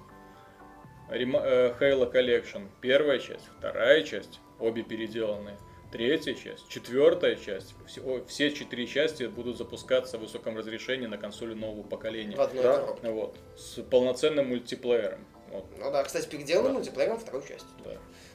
Рема- 1.11 1.43
э, 1.45 1.75
Halo 1.79 2.11
Collection 2.13 2.69
первая 2.81 3.19
часть, 3.19 3.45
вторая 3.59 4.03
часть, 4.03 4.41
обе 4.59 4.83
переделанные. 4.83 5.57
Третья 5.93 6.35
часть, 6.35 6.69
четвертая 6.69 7.37
часть, 7.37 7.75
все, 7.87 8.25
все 8.27 8.51
четыре 8.51 8.87
части 8.87 9.25
будут 9.25 9.59
запускаться 9.59 10.19
в 10.19 10.23
высоком 10.23 10.57
разрешении 10.57 11.07
на 11.07 11.19
консоли 11.19 11.55
нового 11.55 11.85
поколения. 11.85 12.35
В 12.37 12.41
одной 12.41 12.65
Да. 12.65 12.79
коробке. 12.81 13.11
Вот, 13.11 13.37
с 13.57 13.81
полноценным 13.83 14.49
мультиплеером. 14.49 15.25
Вот, 15.53 15.67
Ну 15.79 15.93
да, 15.93 16.03
кстати, 16.03 16.27
переделанным 16.29 16.73
Да. 16.73 16.79
мультиплеером 16.79 17.19
второй 17.19 17.43
части. 17.47 17.69
да. 17.85 17.93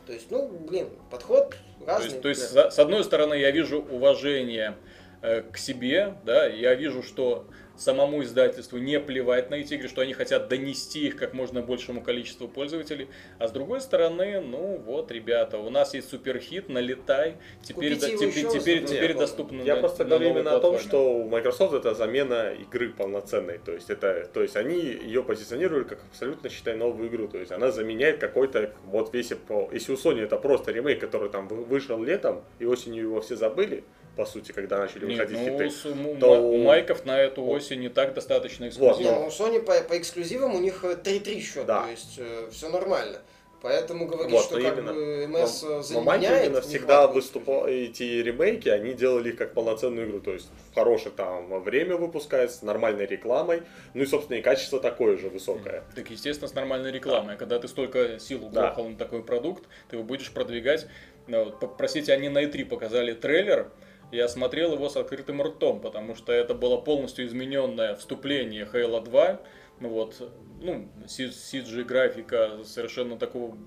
То 0.07 0.13
есть, 0.13 0.31
ну, 0.31 0.47
блин, 0.47 0.87
подход 1.11 1.57
То 1.81 1.85
разный. 1.85 2.05
есть, 2.05 2.21
то 2.21 2.29
есть 2.29 2.53
Да. 2.53 2.71
с, 2.71 2.75
с 2.75 2.79
одной 2.79 3.03
стороны, 3.03 3.33
я 3.33 3.51
вижу 3.51 3.81
уважение 3.81 4.77
к 5.21 5.57
себе, 5.57 6.15
да, 6.25 6.45
я 6.47 6.73
вижу, 6.75 7.03
что 7.03 7.45
самому 7.75 8.23
издательству 8.23 8.77
не 8.77 8.99
плевать 8.99 9.49
на 9.49 9.55
эти 9.55 9.75
игры, 9.75 9.87
что 9.87 10.01
они 10.01 10.11
хотят 10.13 10.49
донести 10.49 11.07
их 11.07 11.15
как 11.15 11.33
можно 11.33 11.61
большему 11.61 12.01
количеству 12.01 12.49
пользователей, 12.49 13.07
а 13.37 13.47
с 13.47 13.51
другой 13.51 13.79
стороны, 13.79 14.41
ну 14.41 14.77
вот, 14.77 15.11
ребята, 15.11 15.57
у 15.57 15.69
нас 15.69 15.93
есть 15.93 16.09
суперхит, 16.09 16.67
налетай, 16.67 17.37
теперь, 17.63 17.93
его 17.93 18.01
теперь, 18.01 18.33
теперь, 18.33 18.83
теперь 18.83 18.83
платформе. 18.83 19.13
доступно 19.13 19.61
Я 19.61 19.75
на- 19.75 19.79
просто 19.79 20.03
говорю 20.03 20.29
именно 20.31 20.51
о 20.55 20.59
том, 20.59 20.71
платформе. 20.73 20.79
что 20.89 21.13
у 21.21 21.29
Microsoft 21.29 21.73
это 21.73 21.93
замена 21.93 22.51
игры 22.53 22.89
полноценной. 22.89 23.59
То 23.59 23.71
есть, 23.71 23.89
это, 23.89 24.25
то 24.33 24.41
есть 24.41 24.57
они 24.57 24.75
ее 24.77 25.23
позиционируют 25.23 25.87
как 25.87 25.99
абсолютно, 26.11 26.49
считай, 26.49 26.75
новую 26.75 27.07
игру. 27.07 27.29
То 27.29 27.37
есть 27.37 27.51
она 27.53 27.71
заменяет 27.71 28.19
какой-то, 28.19 28.73
вот 28.85 29.13
весь, 29.13 29.29
по- 29.47 29.69
если 29.71 29.93
у 29.93 29.95
Sony 29.95 30.21
это 30.23 30.35
просто 30.35 30.73
ремейк, 30.73 30.99
который 30.99 31.29
там 31.29 31.47
вы- 31.47 31.63
вышел 31.63 32.01
летом, 32.03 32.43
и 32.59 32.65
осенью 32.65 33.03
его 33.03 33.21
все 33.21 33.37
забыли, 33.37 33.85
по 34.19 34.25
сути, 34.25 34.51
когда 34.51 34.79
начали 34.79 35.05
Нет, 35.05 35.17
выходить 35.17 35.37
ну, 35.39 35.57
хиты. 35.57 35.69
с- 35.71 35.85
у, 35.85 36.15
то 36.17 36.41
у 36.41 36.57
Майков 36.61 37.05
на 37.05 37.17
эту 37.17 37.41
осень 37.45 37.79
не 37.79 37.87
так 37.87 38.13
достаточно 38.13 38.65
Вот, 38.65 38.69
эксклюзивов. 38.71 38.99
Не, 38.99 39.11
ну, 39.11 39.25
у 39.27 39.29
Sony 39.29 39.61
по, 39.61 39.79
по 39.81 39.97
эксклюзивам 39.97 40.55
у 40.55 40.59
них 40.59 40.83
э, 40.83 40.95
3-3 41.01 41.39
счет, 41.39 41.65
Да. 41.65 41.83
то 41.83 41.89
есть 41.89 42.19
все 42.51 42.69
нормально. 42.69 43.19
Поэтому 43.61 44.07
говорить, 44.07 44.31
Вот, 44.33 44.43
что 44.43 44.57
но 44.57 44.69
как 44.69 44.77
именно. 44.77 44.93
бы 44.93 45.27
МС 45.27 45.63
Но- 45.63 45.79
э, 45.79 45.83
Но 45.91 46.01
Майки 46.01 46.23
заменяет 46.25 46.47
именно 46.47 46.61
всегда 46.61 47.07
выступали, 47.07 47.73
эти 47.85 48.03
ремейки, 48.03 48.67
они 48.67 48.93
делали 48.93 49.29
их 49.29 49.37
как 49.37 49.53
полноценную 49.53 50.09
игру, 50.09 50.19
то 50.19 50.33
есть 50.33 50.49
в 50.71 50.75
хорошее 50.75 51.13
там 51.15 51.61
время 51.63 51.95
выпускается, 51.95 52.57
с 52.57 52.61
нормальной 52.61 53.05
рекламой, 53.05 53.63
ну 53.93 54.03
и, 54.03 54.05
собственно, 54.05 54.37
и 54.37 54.41
качество 54.41 54.81
такое 54.81 55.17
же 55.17 55.29
высокое. 55.29 55.83
Так, 55.95 56.09
естественно, 56.09 56.49
с 56.49 56.53
нормальной 56.53 56.91
рекламой. 56.91 57.37
Когда 57.37 57.57
ты 57.57 57.69
столько 57.69 58.19
сил 58.19 58.39
Да. 58.39 58.47
угрохал 58.47 58.89
на 58.89 58.97
такой 58.97 59.23
продукт, 59.23 59.63
ты 59.89 59.95
его 59.95 60.03
будешь 60.03 60.29
продвигать. 60.31 60.87
Ну, 61.27 61.45
вот, 61.45 61.77
Простите, 61.77 62.11
они 62.11 62.27
на 62.27 62.43
E3 62.43 62.65
показали 62.65 63.13
трейлер, 63.13 63.69
я 64.11 64.27
смотрел 64.27 64.73
его 64.73 64.89
с 64.89 64.97
открытым 64.97 65.41
ртом, 65.41 65.81
потому 65.81 66.15
что 66.15 66.31
это 66.31 66.53
было 66.53 66.77
полностью 66.77 67.25
измененное 67.25 67.95
вступление 67.95 68.67
Halo 68.71 69.03
2. 69.03 69.41
Ну 69.81 69.89
вот, 69.89 70.15
ну, 70.61 70.89
CG-графика 71.05 72.63
совершенно 72.65 73.17
такого, 73.17 73.57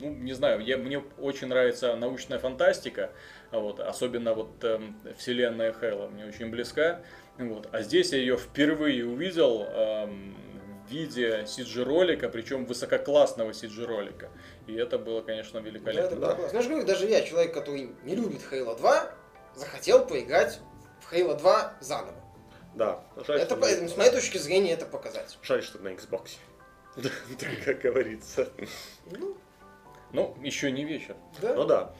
ну, 0.00 0.10
не 0.10 0.32
знаю, 0.32 0.60
я, 0.60 0.76
мне 0.78 1.02
очень 1.18 1.46
нравится 1.48 1.94
научная 1.96 2.38
фантастика, 2.38 3.12
а 3.50 3.58
вот, 3.60 3.80
особенно 3.80 4.34
вот 4.34 4.62
эм, 4.64 4.96
вселенная 5.16 5.72
Halo 5.72 6.08
мне 6.10 6.26
очень 6.26 6.50
близка. 6.50 7.02
Вот. 7.38 7.68
А 7.72 7.82
здесь 7.82 8.12
я 8.12 8.18
ее 8.18 8.36
впервые 8.36 9.06
увидел 9.06 9.62
эм, 9.62 10.36
в 10.88 10.90
виде 10.92 11.44
CG-ролика, 11.46 12.28
причем 12.28 12.66
высококлассного 12.66 13.50
CG-ролика. 13.52 14.30
И 14.66 14.74
это 14.74 14.98
было, 14.98 15.22
конечно, 15.22 15.60
Да, 15.60 15.68
это 15.68 15.78
великолепно. 15.78 16.16
было 16.16 16.34
классно. 16.34 16.60
Ну, 16.60 16.68
говорю, 16.68 16.86
даже 16.86 17.06
я, 17.06 17.22
человек, 17.22 17.54
который 17.54 17.90
не 18.04 18.16
любит 18.16 18.40
Halo 18.50 18.76
2, 18.76 19.14
захотел 19.54 20.04
поиграть 20.06 20.60
в 21.00 21.12
Halo 21.12 21.36
2 21.38 21.74
заново. 21.80 22.14
Да, 22.74 23.02
жаль, 23.26 23.36
это, 23.38 23.46
что, 23.54 23.56
поэтому, 23.56 23.88
с 23.88 23.96
моей 23.96 24.10
точки 24.10 24.38
зрения, 24.38 24.72
это 24.72 24.86
показатель. 24.86 25.36
жаль, 25.42 25.62
что 25.62 25.78
на 25.78 25.88
Xbox. 25.88 26.36
Как 27.64 27.80
говорится. 27.80 28.48
Ну, 29.10 29.36
Ну, 30.12 30.36
еще 30.42 30.70
не 30.70 30.84
вечер. 30.84 31.16
да. 31.40 31.54
Ну 31.54 31.64
да. 31.64 31.94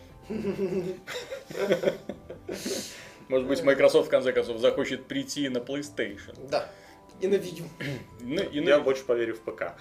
Может 3.28 3.48
быть, 3.48 3.62
Microsoft 3.62 4.08
в 4.08 4.10
конце 4.10 4.32
концов 4.32 4.58
захочет 4.58 5.06
прийти 5.06 5.48
на 5.48 5.58
PlayStation. 5.58 6.34
Да. 6.48 6.68
И 7.20 7.28
на 7.28 7.36
видео. 7.36 7.64
Ну, 8.20 8.42
и 8.42 8.60
на- 8.60 8.68
Я 8.70 8.80
больше 8.80 9.04
поверю 9.04 9.36
в 9.36 9.40
ПК. 9.40 9.74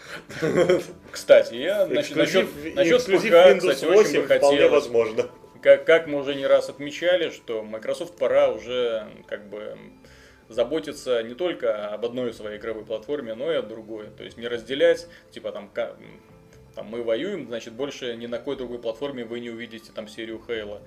Кстати, 1.11 1.55
я 1.55 1.85
насчет, 1.87 2.15
насчет, 2.17 2.45
Эксклюзив 2.45 2.75
насчет 2.75 3.03
ПК, 3.03 3.33
Windows 3.33 3.57
кстати, 3.73 3.85
очень 3.85 4.21
8 4.21 4.21
бы 4.27 4.35
вполне 4.37 4.57
хотелось. 4.59 4.71
возможно. 4.71 5.29
Как, 5.61 5.85
как 5.85 6.07
мы 6.07 6.19
уже 6.19 6.35
не 6.35 6.45
раз 6.45 6.69
отмечали, 6.69 7.29
что 7.29 7.63
Microsoft 7.63 8.17
пора 8.17 8.49
уже 8.49 9.07
как 9.27 9.47
бы 9.47 9.77
заботиться 10.49 11.21
не 11.23 11.33
только 11.33 11.89
об 11.89 12.05
одной 12.05 12.33
своей 12.33 12.57
игровой 12.57 12.83
платформе, 12.83 13.35
но 13.35 13.51
и 13.51 13.55
о 13.55 13.61
другой. 13.61 14.07
То 14.17 14.23
есть 14.23 14.37
не 14.37 14.47
разделять, 14.47 15.07
типа 15.31 15.51
там, 15.51 15.71
там 16.75 16.85
мы 16.87 17.03
воюем, 17.03 17.47
значит 17.47 17.73
больше 17.73 18.15
ни 18.15 18.27
на 18.27 18.37
какой 18.37 18.57
другой 18.57 18.79
платформе 18.79 19.23
вы 19.23 19.39
не 19.39 19.49
увидите 19.49 19.91
там 19.93 20.07
серию 20.07 20.41
Halo. 20.47 20.81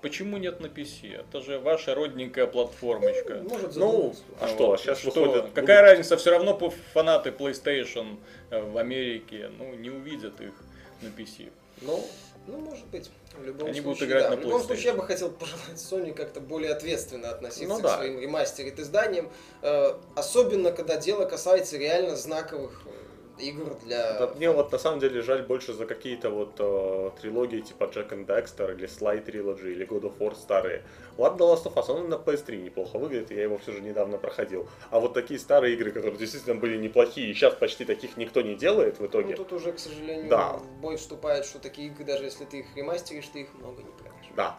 Почему 0.00 0.36
нет 0.36 0.58
на 0.58 0.66
PC? 0.66 1.20
Это 1.20 1.40
же 1.40 1.60
ваша 1.60 1.94
родненькая 1.94 2.48
платформочка. 2.48 3.40
Может 3.48 3.76
Ну, 3.76 4.12
а 4.40 4.48
что, 4.48 4.66
вот, 4.66 4.80
сейчас 4.80 4.98
что? 4.98 5.10
выходят... 5.10 5.52
Какая 5.54 5.80
разница? 5.80 6.16
Все 6.16 6.32
равно 6.32 6.54
по- 6.54 6.70
фанаты 6.70 7.30
PlayStation 7.30 8.18
э, 8.50 8.60
в 8.60 8.76
Америке 8.78 9.48
ну, 9.56 9.74
не 9.74 9.90
увидят 9.90 10.40
их 10.40 10.54
на 11.02 11.06
PC. 11.06 11.52
Ну, 11.82 12.04
ну, 12.48 12.58
может 12.58 12.86
быть. 12.86 13.10
В 13.34 13.44
любом 13.44 13.68
Они 13.68 13.80
случае, 13.80 13.82
будут 13.82 14.02
играть 14.02 14.22
да. 14.24 14.30
на 14.30 14.36
В 14.36 14.40
любом 14.40 14.60
PlayStation. 14.60 14.66
случае, 14.66 14.84
я 14.86 14.94
бы 14.94 15.02
хотел 15.06 15.30
пожелать 15.30 15.76
Sony 15.76 16.12
как-то 16.12 16.40
более 16.40 16.72
ответственно 16.72 17.30
относиться 17.30 17.66
Ну 17.66 17.78
к 17.78 17.82
да. 17.82 17.96
своим 17.96 18.20
ремастерит 18.20 18.78
изданиям. 18.78 19.30
Э, 19.62 19.94
особенно, 20.14 20.70
когда 20.72 20.96
дело 20.96 21.24
касается 21.24 21.76
реально 21.78 22.16
знаковых 22.16 22.82
э, 22.86 22.90
игр 23.38 23.74
для... 23.84 24.18
Да, 24.18 24.32
мне 24.34 24.50
вот 24.50 24.72
на 24.72 24.78
самом 24.78 25.00
деле 25.00 25.22
жаль 25.22 25.42
больше 25.42 25.72
за 25.72 25.86
какие-то 25.86 26.30
вот 26.30 26.54
э, 26.58 27.10
трилогии 27.20 27.60
типа 27.60 27.84
Jack 27.84 28.10
and 28.10 28.26
Dexter 28.26 28.74
или 28.74 28.86
Sly 28.88 29.24
Trilogy 29.24 29.72
или 29.72 29.86
God 29.86 30.02
of 30.02 30.18
War 30.18 30.34
старые. 30.34 30.82
Ладно, 31.18 31.44
Last 31.44 31.64
of 31.64 31.74
Us, 31.74 31.90
он 31.90 32.08
на 32.08 32.14
PS3 32.14 32.56
неплохо 32.62 32.98
выглядит, 32.98 33.30
я 33.30 33.42
его 33.42 33.58
все 33.58 33.72
же 33.72 33.80
недавно 33.80 34.18
проходил. 34.18 34.68
А 34.90 35.00
вот 35.00 35.14
такие 35.14 35.38
старые 35.40 35.74
игры, 35.74 35.90
которые 35.92 36.16
действительно 36.18 36.54
были 36.54 36.76
неплохие, 36.76 37.30
и 37.30 37.34
сейчас 37.34 37.54
почти 37.54 37.84
таких 37.84 38.16
никто 38.16 38.40
не 38.42 38.54
делает 38.54 38.96
в 38.96 39.00
Ну, 39.00 39.06
итоге. 39.06 39.36
тут 39.36 39.52
уже, 39.52 39.72
к 39.72 39.78
сожалению, 39.78 40.28
Да. 40.28 40.54
в 40.54 40.66
бой 40.80 40.96
вступает, 40.96 41.44
что 41.44 41.58
такие 41.58 41.88
игры, 41.88 42.04
даже 42.04 42.24
если 42.24 42.44
ты 42.44 42.60
их 42.60 42.76
ремастеришь, 42.76 43.26
ты 43.28 43.40
их 43.42 43.54
много 43.54 43.82
не 43.82 43.90
продашь. 43.90 44.30
Да. 44.36 44.58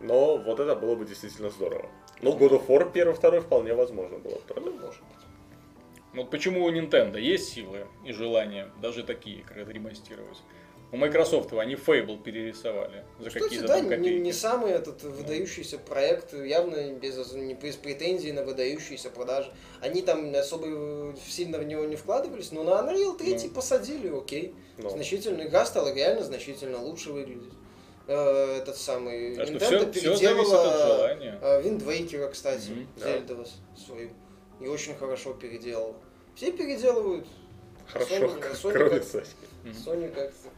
Но 0.00 0.36
вот 0.36 0.60
это 0.60 0.76
было 0.76 0.94
бы 0.94 1.04
действительно 1.04 1.50
здорово. 1.50 1.88
Ну, 2.22 2.36
God 2.36 2.50
of 2.50 2.66
War 2.66 2.90
первый, 2.92 3.14
второй 3.14 3.40
вполне 3.40 3.74
возможно 3.74 4.18
было 4.18 4.34
бы 4.34 4.40
Ну, 4.56 4.70
может 4.72 5.02
быть. 5.02 5.17
Вот 6.14 6.30
почему 6.30 6.64
у 6.64 6.70
Nintendo 6.72 7.20
есть 7.20 7.50
силы 7.52 7.86
и 8.04 8.12
желание 8.12 8.68
даже 8.80 9.02
такие 9.04 9.40
игры 9.40 9.64
ремастировать. 9.64 10.38
У 10.90 10.96
Microsoft 10.96 11.52
они 11.52 11.74
Fable 11.74 12.22
перерисовали 12.22 13.04
за 13.20 13.28
какие-то 13.30 13.66
да, 13.66 13.74
там 13.76 13.84
не, 13.90 13.96
копейки. 13.96 14.20
не 14.22 14.32
самый 14.32 14.72
этот 14.72 15.02
выдающийся 15.02 15.78
проект, 15.78 16.32
явно 16.32 16.92
без, 16.94 17.34
не 17.34 17.52
без 17.52 17.76
претензий 17.76 18.32
на 18.32 18.42
выдающиеся 18.42 19.10
продажи. 19.10 19.52
Они 19.82 20.00
там 20.00 20.34
особо 20.34 20.66
э, 20.66 21.14
сильно 21.28 21.58
в 21.58 21.64
него 21.64 21.84
не 21.84 21.96
вкладывались, 21.96 22.52
но 22.52 22.62
на 22.62 22.70
Unreal 22.70 23.18
3 23.18 23.34
Ну. 23.34 23.50
посадили, 23.50 24.08
окей. 24.08 24.54
Ну, 24.78 24.88
Значительно, 24.88 25.42
игра 25.42 25.66
стала 25.66 25.92
реально 25.92 26.22
значительно 26.22 26.78
лучше 26.80 27.12
выглядеть. 27.12 27.52
Э, 28.06 28.56
Этот 28.56 28.76
самый 28.78 29.36
Так 29.36 29.46
что 29.48 29.56
Nintendo 29.56 29.92
все, 29.92 30.16
зависит 30.16 30.22
от 30.22 30.22
переделала 30.22 30.86
желания. 30.96 31.38
э, 31.42 31.62
Wind 31.64 31.84
Waker, 31.84 32.30
кстати, 32.30 32.70
Мгм, 32.70 32.88
да. 32.96 33.12
Зельда 33.12 33.46
свою. 33.76 34.08
И 34.60 34.66
очень 34.66 34.94
хорошо 34.96 35.34
переделала. 35.34 35.94
Все 36.34 36.52
переделывают. 36.52 37.26
хорошо, 37.86 38.14
Sony- 38.16 38.38
как 38.40 38.52
Sony 38.52 38.72
кроме 38.72 38.90
как- 38.90 39.04
Саськи. 39.04 39.36
Мгм. 39.64 39.72
Sony 39.74 40.14
как-то. 40.14 40.48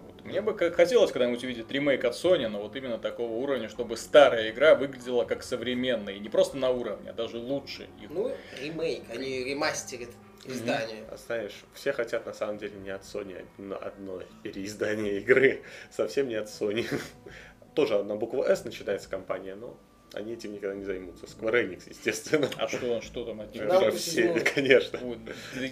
Вот. 0.00 0.24
Мне 0.24 0.40
бы 0.40 0.54
хотелось 0.56 1.10
когда-нибудь 1.12 1.42
увидеть 1.44 1.70
ремейк 1.70 2.04
от 2.04 2.14
Sony, 2.14 2.48
но 2.48 2.62
вот 2.62 2.74
именно 2.76 2.98
такого 2.98 3.32
уровня, 3.32 3.68
чтобы 3.68 3.96
старая 3.96 4.50
игра 4.50 4.74
выглядела 4.74 5.24
как 5.24 5.42
современная. 5.42 6.14
И 6.14 6.18
не 6.20 6.28
просто 6.28 6.56
на 6.56 6.70
уровне, 6.70 7.10
а 7.10 7.12
даже 7.12 7.38
лучше 7.38 7.88
их. 8.00 8.10
Ну, 8.10 8.32
ремейк, 8.60 9.02
они 9.10 9.44
ремастерят 9.44 10.10
издание. 10.44 11.04
А 11.10 11.16
знаешь, 11.16 11.64
все 11.74 11.92
хотят 11.92 12.26
на 12.26 12.32
самом 12.32 12.58
деле 12.58 12.74
не 12.78 12.90
от 12.90 13.02
Sony, 13.02 13.44
а 13.58 13.74
одно 13.76 14.22
переиздание 14.42 15.18
игры. 15.18 15.62
Совсем 15.90 16.28
не 16.28 16.36
от 16.36 16.46
Sony. 16.48 16.86
Тоже 17.74 18.02
на 18.02 18.16
букву 18.16 18.42
S 18.42 18.64
начинается 18.64 19.08
компания, 19.08 19.54
но 19.54 19.76
они 20.14 20.34
этим 20.34 20.52
никогда 20.52 20.74
не 20.76 20.84
займутся. 20.84 21.26
Square 21.26 21.68
Enix, 21.70 21.82
естественно. 21.88 22.48
А 22.58 22.68
что, 22.68 23.00
что 23.00 23.24
там 23.24 23.40
от 23.40 23.54
них? 23.54 23.62
Это 23.64 23.90
все, 23.92 24.34
конечно. 24.54 24.98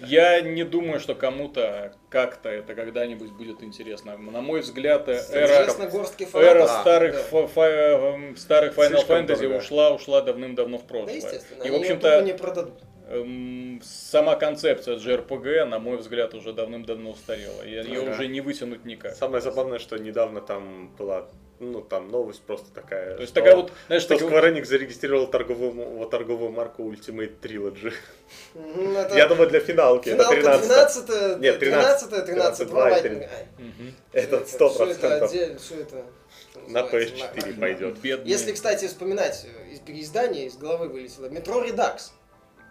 Я 0.05 0.41
не 0.41 0.63
думаю, 0.63 0.99
что 0.99 1.15
кому-то 1.15 1.93
как-то 2.09 2.49
это 2.49 2.73
когда-нибудь 2.75 3.31
будет 3.33 3.63
интересно. 3.63 4.17
На 4.17 4.41
мой 4.41 4.61
взгляд, 4.61 5.07
эра, 5.07 5.67
горстки 5.89 6.23
эра 6.23 6.65
фанатов, 6.65 6.81
старых, 6.81 7.13
да. 7.15 7.23
фа- 7.23 7.47
фа- 7.47 7.67
эм, 7.69 8.35
старых 8.37 8.75
Final 8.77 8.87
Слишком 8.89 9.17
Fantasy 9.25 9.41
дорого. 9.41 9.57
ушла, 9.57 9.91
ушла 9.93 10.21
давным-давно 10.21 10.77
в 10.77 10.81
Да, 10.81 10.87
прошлое. 10.87 11.15
естественно, 11.15 11.63
И, 11.63 11.69
в 11.69 11.75
общем-то, 11.75 12.21
не 12.23 12.33
продадут. 12.33 12.73
Эм, 13.11 13.81
сама 13.83 14.35
концепция 14.35 14.97
JRPG, 14.97 15.65
на 15.65 15.79
мой 15.79 15.97
взгляд, 15.97 16.33
уже 16.33 16.53
давным-давно 16.53 17.11
устарела. 17.11 17.61
И 17.63 17.69
Ее 17.71 18.01
Ага. 18.01 18.11
уже 18.11 18.27
не 18.27 18.41
вытянуть 18.41 18.85
никак. 18.85 19.15
Самое 19.15 19.41
забавное, 19.41 19.79
что 19.79 19.97
недавно 19.97 20.41
там 20.41 20.89
была, 20.97 21.27
ну, 21.59 21.81
там 21.81 22.09
новость 22.09 22.41
просто 22.41 22.71
такая. 22.73 23.15
То 23.15 23.21
есть 23.21 23.31
что- 23.33 23.39
такая 23.41 23.55
вот, 23.55 23.71
знаешь, 23.87 24.03
что 24.03 24.17
такая 24.17 24.29
Square 24.41 24.53
Enix 24.55 24.65
зарегистрировал 24.65 25.27
торговую, 25.27 26.07
торговую 26.07 26.51
марку 26.51 26.83
Ultimate 26.91 27.39
Trilogy. 27.41 27.93
Мгм, 28.55 28.97
это 28.97 29.17
Я 29.17 29.27
думаю, 29.27 29.49
для 29.49 29.59
финалки. 29.59 30.09
Это 30.09 30.23
финалка 30.23 30.35
13 30.41 31.05
12 31.05 31.37
Нет, 31.39 31.59
13, 31.59 32.09
13 32.09 32.25
13 32.25 32.67
2 32.67 32.89
13, 32.89 33.11
Lightning. 33.11 33.23
Ай, 33.23 33.47
Мгм. 33.57 33.95
Это 34.13 34.35
это 34.37 35.25
отдельно, 35.25 35.59
всё 35.59 35.75
это 35.79 35.95
на 36.67 36.81
называется, 36.83 37.15
PS4 37.15 37.53
на- 37.55 37.61
пойдет. 37.61 37.97
Бедные. 37.99 38.29
Если, 38.29 38.51
кстати, 38.51 38.85
вспоминать 38.87 39.45
из 39.71 39.79
переиздания, 39.79 40.45
из 40.47 40.57
головы 40.57 40.87
вылетело, 40.89 41.29
Метро 41.29 41.63
Redux. 41.63 42.11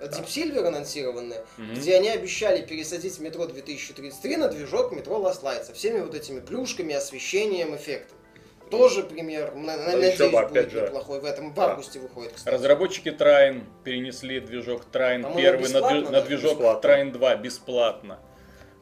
Deep 0.06 0.26
Silver 0.26 0.66
анонсированное, 0.66 1.44
Мгм. 1.56 1.74
где 1.74 1.96
они 1.96 2.08
обещали 2.08 2.62
пересадить 2.64 3.18
метро 3.20 3.46
2033 3.46 4.36
на 4.36 4.48
движок 4.48 4.92
метро 4.92 5.16
Last 5.18 5.42
Light 5.42 5.64
со 5.64 5.74
всеми 5.74 6.00
вот 6.00 6.14
этими 6.14 6.40
плюшками, 6.40 6.94
освещением, 6.94 7.74
эффектом. 7.76 8.16
Тоже 8.70 9.02
пример, 9.02 9.52
на- 9.56 9.76
на- 9.76 9.84
надеюсь, 9.92 10.14
еще 10.14 10.26
бы, 10.30 10.30
будет 10.42 10.50
опять 10.52 10.70
же. 10.70 10.80
неплохой. 10.82 11.20
В 11.20 11.24
этом 11.24 11.50
в 11.50 11.54
Да. 11.54 11.70
августе 11.70 11.98
выходит, 11.98 12.32
кстати. 12.34 12.54
Разработчики 12.54 13.08
Trine 13.08 13.64
перенесли 13.82 14.38
движок 14.38 14.84
По-моему, 14.92 15.34
первый 15.36 15.68
на, 15.70 15.80
да? 15.80 16.10
на 16.10 16.20
движок 16.22 16.52
Бесплатно. 16.52 16.88
Trine 16.88 17.10
2 17.10 17.34
бесплатно. 17.36 18.18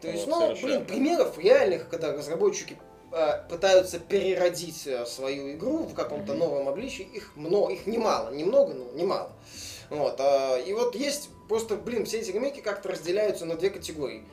То 0.02 0.08
есть, 0.08 0.26
Вот, 0.26 0.30
ну, 0.40 0.40
совершенно. 0.56 0.68
блин, 0.80 0.84
примеров 0.84 1.38
реальных, 1.38 1.88
когда 1.88 2.12
разработчики 2.12 2.76
э, 3.10 3.48
пытаются 3.48 3.98
переродить 3.98 4.86
э, 4.86 5.06
свою 5.06 5.52
игру 5.54 5.78
в 5.84 5.94
каком-то 5.94 6.32
Мгм. 6.32 6.40
новом 6.40 6.68
обличии, 6.68 7.04
их 7.04 7.34
много, 7.36 7.72
их 7.72 7.86
немало, 7.86 8.30
немного, 8.34 8.74
но 8.74 8.84
немало. 8.92 9.32
Вот, 9.90 10.20
а, 10.20 10.58
и 10.58 10.72
вот 10.72 10.94
есть 10.94 11.30
просто, 11.48 11.76
блин, 11.76 12.04
все 12.04 12.18
эти 12.18 12.30
ремейки 12.30 12.60
как-то 12.60 12.90
разделяются 12.90 13.46
на 13.46 13.56
две 13.56 13.70
категории. 13.70 14.24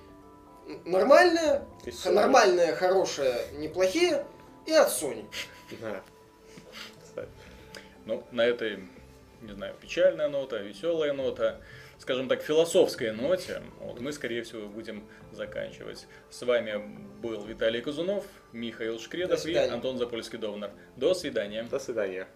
Нормальные, 0.84 1.64
х- 2.04 2.12
нормальные, 2.12 2.74
хорошие, 2.74 3.36
неплохие, 3.54 4.26
и 4.66 4.74
от 4.74 4.90
Sony. 4.90 5.26
Да. 5.80 6.02
Кстати. 7.04 7.30
Ну, 8.06 8.24
на 8.32 8.46
этой, 8.46 8.88
не 9.42 9.54
знаю, 9.54 9.76
печальная 9.80 10.28
нота, 10.28 10.58
веселая 10.58 11.14
нота, 11.14 11.62
скажем 12.00 12.28
так, 12.28 12.42
философской 12.42 13.12
ноте, 13.12 13.62
вот, 13.80 14.00
мы, 14.00 14.12
скорее 14.12 14.44
всего, 14.44 14.68
будем 14.68 15.08
заканчивать. 15.32 16.08
С 16.30 16.42
вами 16.42 16.82
был 17.22 17.44
Виталий 17.46 17.82
Казунов, 17.82 18.26
Михаил 18.52 19.00
Шкредов 19.00 19.42
До 19.42 19.44
и. 19.44 19.74
Антон 19.74 19.98
Запольский-Довнер. 19.98 20.72
До 20.98 21.14
свидания. 21.14 21.64
До 21.64 21.80
свидания. 21.80 22.28